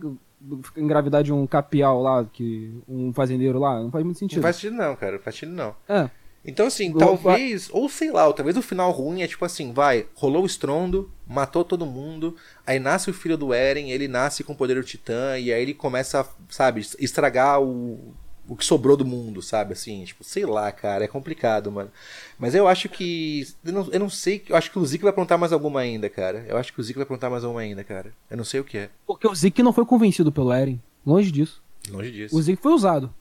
[0.63, 4.37] fica engravidar de um capial lá, que um fazendeiro lá, não faz muito sentido.
[4.37, 5.13] Não faz sentido não, cara.
[5.13, 5.75] Não faz sentido não.
[5.87, 6.09] É,
[6.45, 10.05] Então, assim, talvez, ou sei lá, ou talvez o final ruim é tipo assim, vai,
[10.13, 12.35] rolou o estrondo, matou todo mundo,
[12.67, 15.61] aí nasce o filho do Eren, ele nasce com o poder do Titã, e aí
[15.61, 18.13] ele começa a, sabe, estragar o,
[18.47, 21.89] o que sobrou do mundo, sabe, assim, tipo, sei lá, cara, é complicado, mano.
[22.37, 25.11] Mas eu acho que, eu não, eu não sei, eu acho que o Zeke vai
[25.11, 26.45] aprontar mais alguma ainda, cara.
[26.47, 28.13] Eu acho que o Zeke vai aprontar mais alguma ainda, cara.
[28.29, 30.81] Eu não sei o que é, porque o Zeke não foi convencido pelo Eren.
[31.05, 31.61] Longe disso.
[31.89, 32.35] longe disso.
[32.35, 33.05] O Zeke foi usado.
[33.05, 33.11] Ou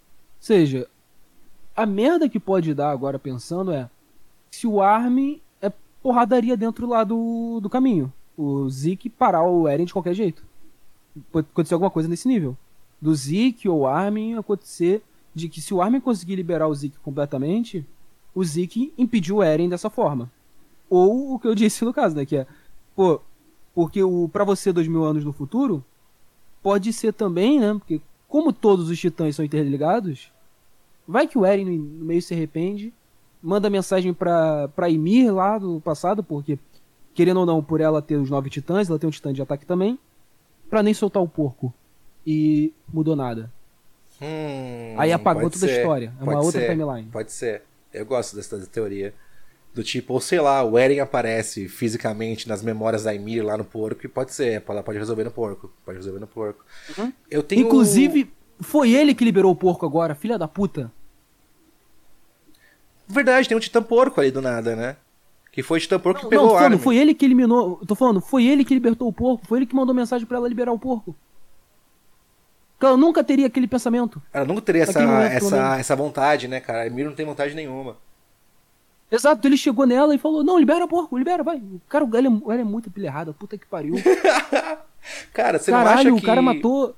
[0.40, 0.88] seja,
[1.74, 3.88] a merda que pode dar agora pensando é
[4.50, 5.70] se o Armin é
[6.02, 8.12] porradaria dentro lá do, do caminho.
[8.36, 10.44] O Zeke parar o Eren de qualquer jeito.
[11.30, 12.56] Pode acontecer alguma coisa nesse nível.
[13.00, 15.02] Do Zeke ou Armin acontecer
[15.34, 17.86] de que se o Armin conseguir liberar o Zeke completamente,
[18.34, 20.30] o Zeke impediu o Eren dessa forma.
[20.88, 22.26] Ou o que eu disse no caso, né?
[22.26, 22.46] Que é,
[22.94, 23.20] pô,
[23.74, 25.84] porque o pra você dois mil anos no futuro,
[26.62, 27.72] pode ser também, né?
[27.74, 30.30] Porque como todos os titãs são interligados,
[31.06, 32.92] vai que o Eren no no meio se arrepende,
[33.42, 36.58] manda mensagem pra, pra Ymir lá do passado, porque,
[37.12, 39.66] querendo ou não, por ela ter os nove titãs, ela tem um titã de ataque
[39.66, 39.98] também,
[40.70, 41.74] pra nem soltar o porco.
[42.24, 43.52] E mudou nada.
[44.22, 46.12] Hum, Aí apagou toda a ser, história.
[46.20, 47.08] É uma pode outra ser, timeline.
[47.10, 47.62] Pode ser.
[47.92, 49.12] Eu gosto dessa teoria.
[49.74, 53.64] Do tipo, ou sei lá, o Eren aparece fisicamente nas memórias da Ymir lá no
[53.64, 55.72] porco e pode ser, ela pode resolver no porco.
[55.84, 56.64] Pode resolver no porco.
[57.30, 57.62] Eu tenho.
[57.62, 57.66] Uhum.
[57.68, 60.92] Inclusive, foi ele que liberou o porco agora, filha da puta.
[63.08, 64.96] Verdade, tem um titã porco ali do nada, né?
[65.50, 66.82] Que foi o titã porco Não, que não, pegou tô o falando, Armin.
[66.84, 67.76] foi ele que eliminou.
[67.86, 70.48] Tô falando, foi ele que libertou o porco, foi ele que mandou mensagem pra ela
[70.48, 71.14] liberar o porco.
[72.82, 74.20] Que ela nunca teria aquele pensamento.
[74.32, 75.78] Ela nunca teria essa, momento, essa, menos.
[75.78, 76.80] essa vontade, né, cara?
[76.80, 77.96] A Ymir não tem vontade nenhuma.
[79.08, 81.58] Exato, ele chegou nela e falou: Não, libera porco, libera, vai.
[81.58, 83.94] O cara, ele é, ele é muito pilha puta que pariu.
[85.32, 86.26] Cara, você não Caralho, acha o que.
[86.26, 86.96] cara matou.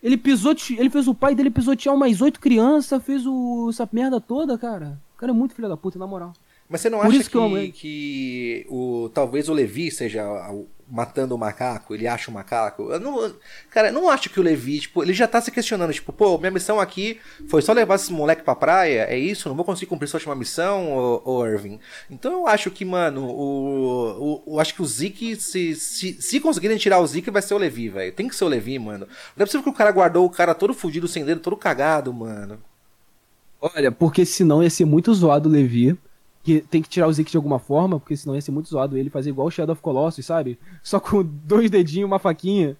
[0.00, 0.76] Ele pisote...
[0.78, 3.68] ele fez o pai dele pisotear umas oito crianças, fez o...
[3.68, 4.96] essa merda toda, cara.
[5.16, 6.32] O cara é muito filho da puta, na moral.
[6.68, 10.24] Mas você não Por acha isso que eu que, que o, talvez o Levi seja
[10.52, 12.90] o- matando o macaco, ele acha o macaco?
[12.90, 13.32] Eu não,
[13.70, 16.36] cara, eu não acho que o Levi, tipo, ele já tá se questionando, tipo, pô,
[16.38, 19.48] minha missão aqui foi só levar esse moleque pra praia, é isso?
[19.48, 21.78] Não vou conseguir cumprir sua última missão, ô, ô Irving?
[22.10, 26.76] Então eu acho que, mano, o, eu acho que o Zeke, se, se, se conseguirem
[26.76, 28.12] tirar o Zeke, vai ser o Levi, velho.
[28.12, 29.06] Tem que ser o Levi, mano.
[29.36, 32.12] Não é possível que o cara guardou o cara todo fudido, sem dedo, todo cagado,
[32.12, 32.58] mano.
[33.60, 35.96] Olha, porque senão ia ser muito zoado o Levi.
[36.42, 38.96] Que tem que tirar o Zeke de alguma forma, porque senão ia ser muito zoado
[38.96, 40.58] ele fazer igual o Shadow of Colossus, sabe?
[40.82, 42.76] Só com dois dedinhos, uma faquinha,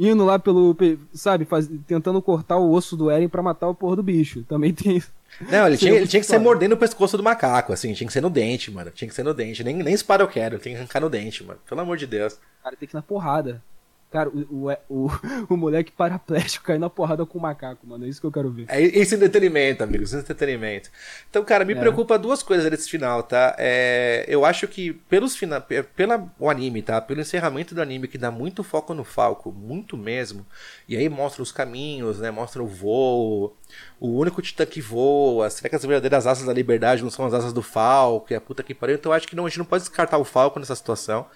[0.00, 3.74] indo lá pelo, pe- sabe, faz- tentando cortar o osso do Eren pra matar o
[3.74, 4.42] porra do bicho.
[4.44, 5.10] Também tem isso.
[5.50, 8.12] Não, ele tinha, ele tinha que ser mordendo o pescoço do macaco, assim, tinha que
[8.12, 8.90] ser no dente, mano.
[8.90, 9.62] Tinha que ser no dente.
[9.62, 11.60] Nem, nem espada eu quero, tem que arrancar no dente, mano.
[11.68, 12.38] Pelo amor de Deus.
[12.62, 13.62] Cara tem que ir na porrada.
[14.10, 15.10] Cara, o, o, o,
[15.54, 18.04] o moleque paraplégico caindo na porrada com o macaco, mano.
[18.06, 18.66] É isso que eu quero ver.
[18.68, 20.90] É esse entretenimento, amigo, esse entretenimento.
[21.28, 21.76] Então, cara, me É.
[21.76, 23.54] preocupa duas coisas desse final, tá?
[23.58, 27.00] É, eu acho que pelos fina, pe- pela o anime, tá?
[27.00, 30.46] Pelo encerramento do anime que dá muito foco no Falco, muito mesmo.
[30.88, 32.30] E aí mostra os caminhos, né?
[32.30, 33.56] Mostra o voo,
[34.00, 35.50] o único titã que voa.
[35.50, 38.32] Será que as verdadeiras asas da liberdade não são as asas do Falco?
[38.32, 38.94] E a puta que pariu.
[38.94, 41.26] Então eu acho que não, a gente não pode descartar o Falco nessa situação.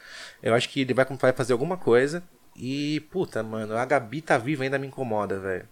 [0.43, 2.23] Eu acho que ele vai, vai fazer alguma coisa.
[2.61, 5.67] E, puta, mano, a Gabi tá viva ainda me incomoda, velho.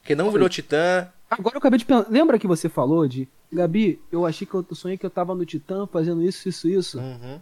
[0.00, 2.10] Porque não virou titã, Agora eu acabei de pensar.
[2.10, 3.28] Lembra que você falou de.
[3.52, 6.98] Gabi, eu achei que eu sonhei que eu tava no Titã fazendo isso, isso, isso.
[6.98, 7.40] Uhum.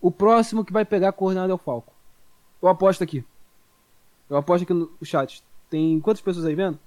[0.00, 1.92] O próximo que vai pegar a coordenada é o Falco.
[2.62, 3.24] Eu aposto aqui.
[4.28, 5.42] Eu aposto aqui no chat.
[5.68, 6.78] Tem quantas pessoas aí vendo?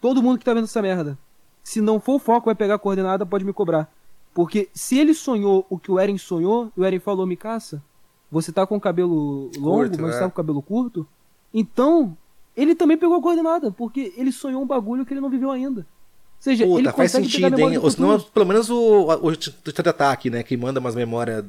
[0.00, 1.18] Todo mundo que tá vendo essa merda.
[1.62, 3.92] Se não for o Falco vai pegar a coordenada, pode me cobrar.
[4.32, 7.82] Porque se ele sonhou o que o Eren sonhou, e o Eren falou, me caça,
[8.30, 10.18] você tá com o cabelo longo, Curto, mas né?
[10.18, 11.06] tá com o cabelo curto,
[11.52, 12.16] então
[12.56, 15.80] ele também pegou a coordenada, porque ele sonhou um bagulho que ele não viveu ainda.
[15.80, 17.78] Ou seja, ele Puta, faz pegar a sentido, hein?
[17.78, 20.42] Ou senão, pelo menos o, o titã de ataque, né?
[20.42, 21.44] Que manda umas memórias.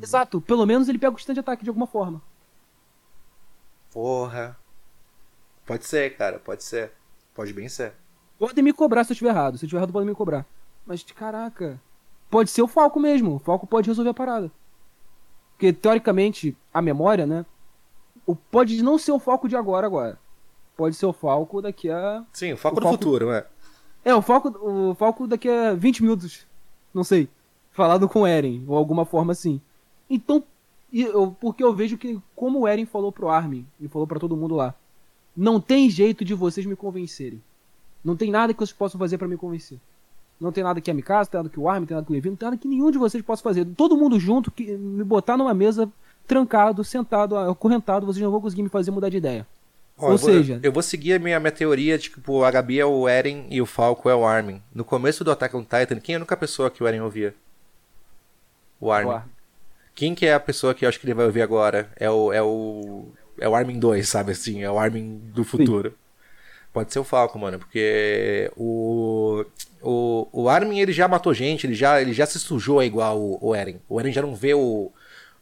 [0.00, 2.22] Exato, pelo menos ele pega o stand de ataque de alguma forma.
[3.92, 4.56] Porra.
[5.66, 6.92] Pode ser, cara, pode ser.
[7.34, 7.92] Pode bem ser.
[8.38, 9.58] Podem me cobrar se eu estiver errado.
[9.58, 10.46] Se eu estiver errado, podem me cobrar.
[10.86, 11.80] Mas, caraca.
[12.30, 13.36] Pode ser o Falco mesmo.
[13.36, 14.50] O Falco pode resolver a parada.
[15.56, 17.46] Porque, teoricamente, a memória, né?
[18.50, 20.18] Pode não ser o Falco de agora, agora.
[20.76, 22.22] Pode ser o Falco daqui a.
[22.32, 23.44] Sim, o foco O do foco- futuro, né?
[24.04, 26.46] É, o Falco, o Falco daqui a 20 minutos.
[26.92, 27.28] Não sei.
[27.72, 29.60] Falado com o Eren, ou alguma forma assim.
[30.10, 30.42] Então,
[30.92, 34.36] eu, porque eu vejo que, como o Eren falou pro Armin, e falou pra todo
[34.36, 34.74] mundo lá,
[35.36, 37.42] não tem jeito de vocês me convencerem.
[38.04, 39.78] Não tem nada que vocês possam fazer pra me convencer.
[40.40, 42.06] Não tem nada que a Mikasa, não tem nada que o Armin, não tem nada
[42.06, 43.64] que o Levi, não tem nada que nenhum de vocês possa fazer.
[43.76, 45.90] Todo mundo junto, que me botar numa mesa,
[46.26, 49.46] trancado, sentado, acorrentado, vocês não vão conseguir me fazer mudar de ideia.
[49.98, 52.44] Ó, Ou eu vou- seja- eu vou seguir a minha, minha teoria de que tipo,
[52.44, 54.60] a Gabi é o Eren e o Falco é o Armin.
[54.74, 57.34] No começo do Attack on Titan, quem é a única pessoa que o Eren ouvia?
[58.80, 59.10] O Armin.
[59.10, 59.30] O Armin.
[59.94, 61.90] Quem que é a pessoa que eu acho que ele vai ouvir agora?
[61.96, 62.30] É o.
[62.30, 63.06] É o.
[63.38, 64.62] É o Armin 2, sabe assim?
[64.62, 65.94] É o Armin do futuro.
[66.76, 69.46] Pode ser o Falco, mano, porque o.
[69.80, 73.38] O, o Armin ele já matou gente, ele já, ele já se sujou igual o,
[73.40, 73.80] o Eren.
[73.88, 74.92] O Eren já não vê o,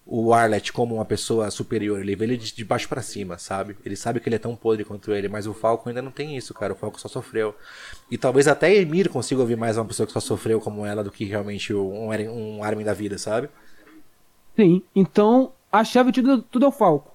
[0.06, 3.76] o Arlet como uma pessoa superior, ele vê ele de, de baixo pra cima, sabe?
[3.84, 6.36] Ele sabe que ele é tão podre quanto ele, mas o Falco ainda não tem
[6.36, 6.72] isso, cara.
[6.72, 7.52] O Falco só sofreu.
[8.08, 11.10] E talvez até Emir consiga ouvir mais uma pessoa que só sofreu como ela do
[11.10, 13.48] que realmente um, Eren, um Armin da vida, sabe?
[14.54, 17.08] Sim, então a chave de tudo, tudo é o Falco.
[17.08, 17.14] Ou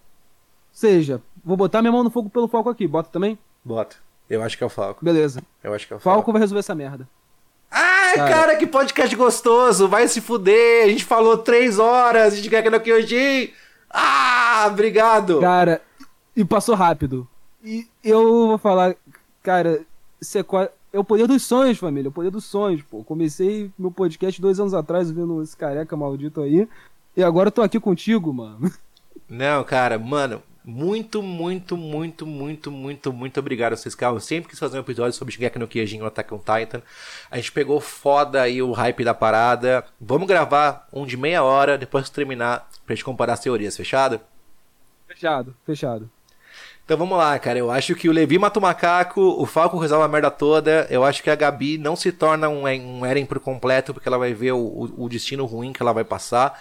[0.74, 2.86] seja, vou botar minha mão no fogo pelo Falco aqui.
[2.86, 3.40] Bota também?
[3.64, 4.09] Bota.
[4.30, 5.04] Eu acho que é o Falco.
[5.04, 5.42] Beleza.
[5.64, 6.18] Eu acho que é o Falco.
[6.18, 7.08] Falco vai resolver essa merda.
[7.72, 8.30] Ai, Cara.
[8.34, 8.56] cara.
[8.58, 9.88] que podcast gostoso!
[9.88, 10.86] Vai se fuder!
[10.86, 13.52] A gente falou três horas, a gente quer que no Kyojin!
[13.90, 15.40] Ah, obrigado!
[15.40, 15.82] Cara,
[16.36, 17.28] e passou rápido.
[17.64, 18.96] E eu vou falar,
[19.44, 19.82] cara,
[20.36, 22.08] é, qua- é o poder dos sonhos, família.
[22.08, 23.04] É o poder dos sonhos, pô.
[23.04, 26.68] Comecei meu podcast dois anos atrás vendo esse careca maldito aí.
[27.18, 28.72] E agora eu tô aqui contigo, mano.
[29.28, 34.14] Não, cara, mano, muito, muito, muito, muito, muito, muito obrigado a vocês, cara.
[34.16, 36.82] Eu sempre quis fazer um episódio sobre Shingeki no Kyojin Attack on Titan.
[37.32, 39.84] A gente pegou foda aí o hype da parada.
[40.00, 44.20] Vamos gravar um de meia hora, depois que terminar, pra gente comparar as teorias, fechado?
[45.08, 46.10] Fechado, fechado.
[46.86, 47.60] Então vamos lá, cara.
[47.60, 50.88] Eu acho que o Levi mata o macaco, o Falco resolve a merda toda.
[50.90, 54.18] Eu acho que a Gabi não se torna um, um Eren por completo, porque ela
[54.18, 56.60] vai ver o, o- o destino ruim que ela vai passar.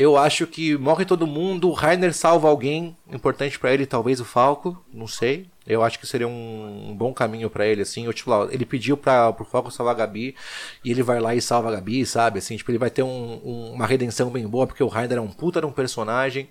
[0.00, 4.24] Eu acho que morre todo mundo, o Rainer salva alguém importante pra ele, talvez o
[4.24, 5.48] Falco, não sei.
[5.66, 8.04] Eu acho que seria um, um bom caminho pra ele, assim.
[8.06, 10.36] Eu, tipo, ele pediu pra, pro Falco salvar a Gabi,
[10.84, 12.38] e ele vai lá e salva a Gabi, sabe?
[12.38, 15.20] Assim, tipo, ele vai ter um- um- uma redenção bem boa, porque o Rainer é
[15.20, 16.48] um puta de um personagem.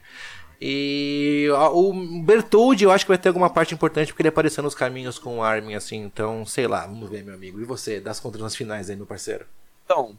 [0.59, 1.93] E o
[2.23, 5.37] Bertoldi eu acho que vai ter alguma parte importante porque ele apareceu nos caminhos com
[5.37, 6.03] o Armin, assim.
[6.03, 7.61] Então, sei lá, vamos ver, meu amigo.
[7.61, 9.45] E você, das contas finais aí, meu parceiro?
[9.85, 10.17] Então,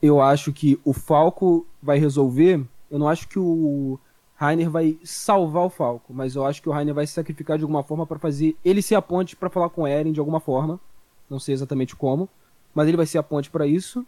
[0.00, 2.64] eu acho que o Falco vai resolver.
[2.90, 3.98] Eu não acho que o
[4.36, 7.64] Rainer vai salvar o Falco, mas eu acho que o Rainer vai se sacrificar de
[7.64, 10.40] alguma forma pra fazer ele ser a ponte pra falar com o Eren de alguma
[10.40, 10.78] forma.
[11.28, 12.28] Não sei exatamente como,
[12.74, 14.06] mas ele vai ser a ponte pra isso.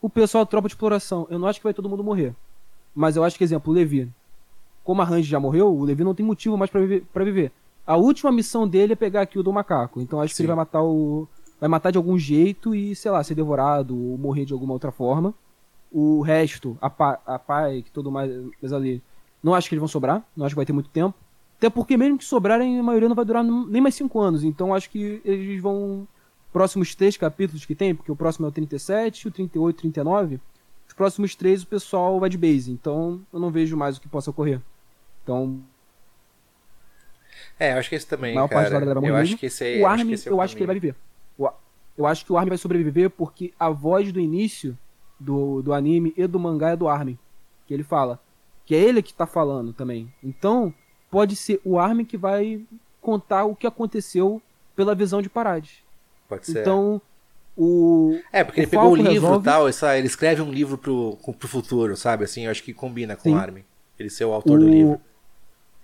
[0.00, 2.34] O pessoal tropa de exploração, eu não acho que vai todo mundo morrer.
[2.94, 4.10] Mas eu acho que, exemplo, o Levi.
[4.84, 7.52] Como a Range já morreu, o Levi não tem motivo mais pra viver, viver.
[7.86, 10.00] A última missão dele é pegar aqui o do macaco.
[10.00, 10.42] Então acho que Sim.
[10.44, 11.26] ele vai matar o.
[11.64, 14.92] Vai matar de algum jeito e, sei lá, ser devorado ou morrer de alguma outra
[14.92, 15.32] forma.
[15.90, 19.02] O resto, a, pa, a pai, que todo mais, mais ali,
[19.42, 20.22] não acho que eles vão sobrar.
[20.36, 21.16] Não acho que vai ter muito tempo.
[21.56, 24.44] Até porque mesmo que sobrarem, a maioria não vai durar nem mais 5 anos.
[24.44, 26.06] Então acho que eles vão.
[26.52, 29.92] Próximos três capítulos que tem, porque o próximo é o 37, o 38 e o
[29.92, 30.40] 39.
[30.86, 32.70] Os próximos três o pessoal vai de base.
[32.72, 34.60] Então eu não vejo mais o que possa ocorrer.
[35.22, 35.62] Então.
[37.58, 38.60] É, eu acho que esse também, A maior cara.
[38.60, 39.38] parte da galera vai eu morrer acho mesmo.
[39.38, 40.94] que esse o acho Armin, que esse é eu acho que ele vai viver.
[41.96, 44.76] Eu acho que o Armin vai sobreviver porque a voz do início
[45.18, 47.18] do, do anime e do mangá é do Armin.
[47.66, 48.20] Que ele fala.
[48.66, 50.12] Que é ele que tá falando também.
[50.22, 50.74] Então,
[51.10, 52.60] pode ser o Armin que vai
[53.00, 54.42] contar o que aconteceu
[54.74, 55.84] pela visão de Parades.
[56.28, 56.62] Pode ser.
[56.62, 57.00] Então,
[57.56, 58.18] o.
[58.32, 60.50] é, porque o ele pegou o Falco livro e resolve- tal, essa, ele escreve um
[60.50, 62.24] livro pro, pro futuro, sabe?
[62.24, 63.34] Assim, eu acho que combina com Sim.
[63.34, 63.64] o Armin.
[63.98, 64.60] Ele ser o autor o...
[64.60, 65.00] do livro.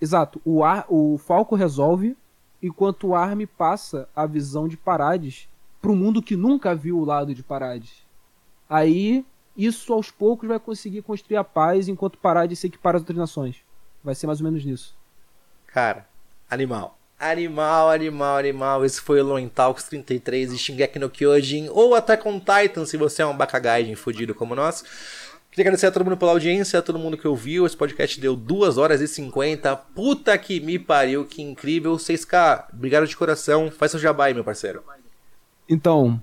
[0.01, 0.41] Exato.
[0.43, 0.85] O, Ar...
[0.89, 2.17] o Falco resolve,
[2.61, 5.49] enquanto o Armin passa a visão de Parades
[5.81, 8.05] pro mundo que nunca viu o lado de Parades.
[8.69, 9.25] Aí,
[9.57, 13.57] isso aos poucos vai conseguir construir a paz enquanto Parades se equipara às outras nações.
[14.03, 14.95] Vai ser mais ou menos nisso.
[15.67, 16.07] Cara,
[16.49, 16.97] animal.
[17.19, 18.85] Animal, animal, animal.
[18.85, 22.97] Esse foi o Lone Talks 33 e Shingeki no Kyojin ou Attack on Titan, se
[22.97, 24.83] você é um Bakagaijin fudido como nós.
[25.51, 27.65] Queria agradecer a todo mundo pela audiência, a todo mundo que ouviu.
[27.65, 29.75] Esse podcast deu 2 horas e 50.
[29.75, 31.95] Puta que me pariu, que incrível.
[31.97, 33.69] 6K, obrigado de coração.
[33.69, 34.81] Faz seu jabá aí, meu parceiro.
[35.67, 36.21] Então,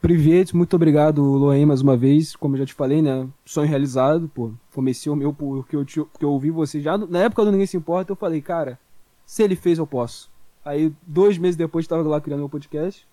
[0.00, 2.36] Privet, muito obrigado, Loen, mais uma vez.
[2.36, 3.26] Como eu já te falei, né?
[3.44, 4.52] Sonho realizado, pô.
[4.72, 6.96] Comecei o meu porque eu, te- porque eu ouvi você já.
[6.96, 8.78] Na época do Ninguém Se Importa, eu falei, cara,
[9.26, 10.30] se ele fez, eu posso.
[10.64, 13.04] Aí, dois meses depois, estava lá criando meu podcast.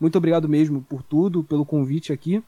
[0.00, 2.42] Muito obrigado mesmo por tudo, pelo convite aqui.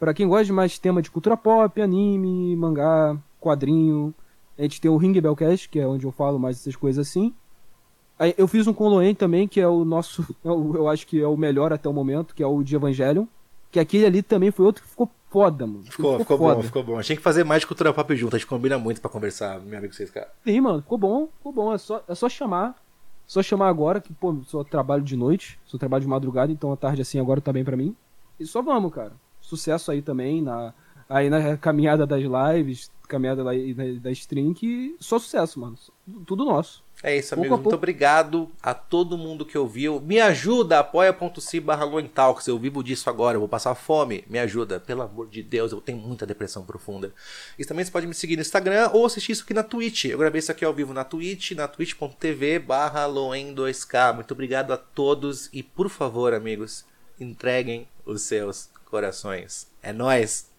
[0.00, 4.14] Pra quem gosta de mais tema de cultura pop, anime, mangá, quadrinho,
[4.58, 7.34] a gente tem o Ring Bellcast, que é onde eu falo mais essas coisas assim.
[8.18, 11.20] Aí, eu fiz um com Loen também, que é o nosso, é eu acho que
[11.20, 13.26] é o melhor até o momento, que é o de Evangelion.
[13.70, 15.84] Que aquele ali também foi outro que ficou foda, mano.
[15.84, 16.94] Ficou, ficou bom, ficou bom.
[16.94, 19.10] A gente tem que fazer mais de cultura pop junto, a gente combina muito pra
[19.10, 20.26] conversar, meu amigo 6K.
[20.44, 21.74] Sim, mano, ficou bom, ficou bom.
[21.74, 22.74] É só, é só chamar.
[23.26, 26.76] Só chamar agora, que, pô, só trabalho de noite, só trabalho de madrugada, então a
[26.76, 27.94] tarde assim agora tá bem pra mim.
[28.40, 29.12] E só vamos, cara.
[29.50, 30.72] Sucesso aí também, na,
[31.08, 35.76] aí na caminhada das lives, caminhada da, da, da stream, que só sucesso, mano.
[36.24, 36.84] Tudo nosso.
[37.02, 37.58] É isso, Pouco amigos.
[37.58, 40.00] a Muito obrigado a todo mundo que ouviu.
[40.00, 42.46] Me ajuda, apoia.se barra Loentalks.
[42.46, 44.22] Eu vivo disso agora, eu vou passar fome.
[44.28, 47.12] Me ajuda, pelo amor de Deus, eu tenho muita depressão profunda.
[47.58, 50.04] E também você pode me seguir no Instagram ou assistir isso aqui na Twitch.
[50.04, 54.14] Eu gravei isso aqui ao vivo na Twitch, na twitch.tv barra Loen2K.
[54.14, 56.84] Muito obrigado a todos e, por favor, amigos,
[57.18, 59.66] entreguem os seus corações.
[59.82, 60.49] É nóis!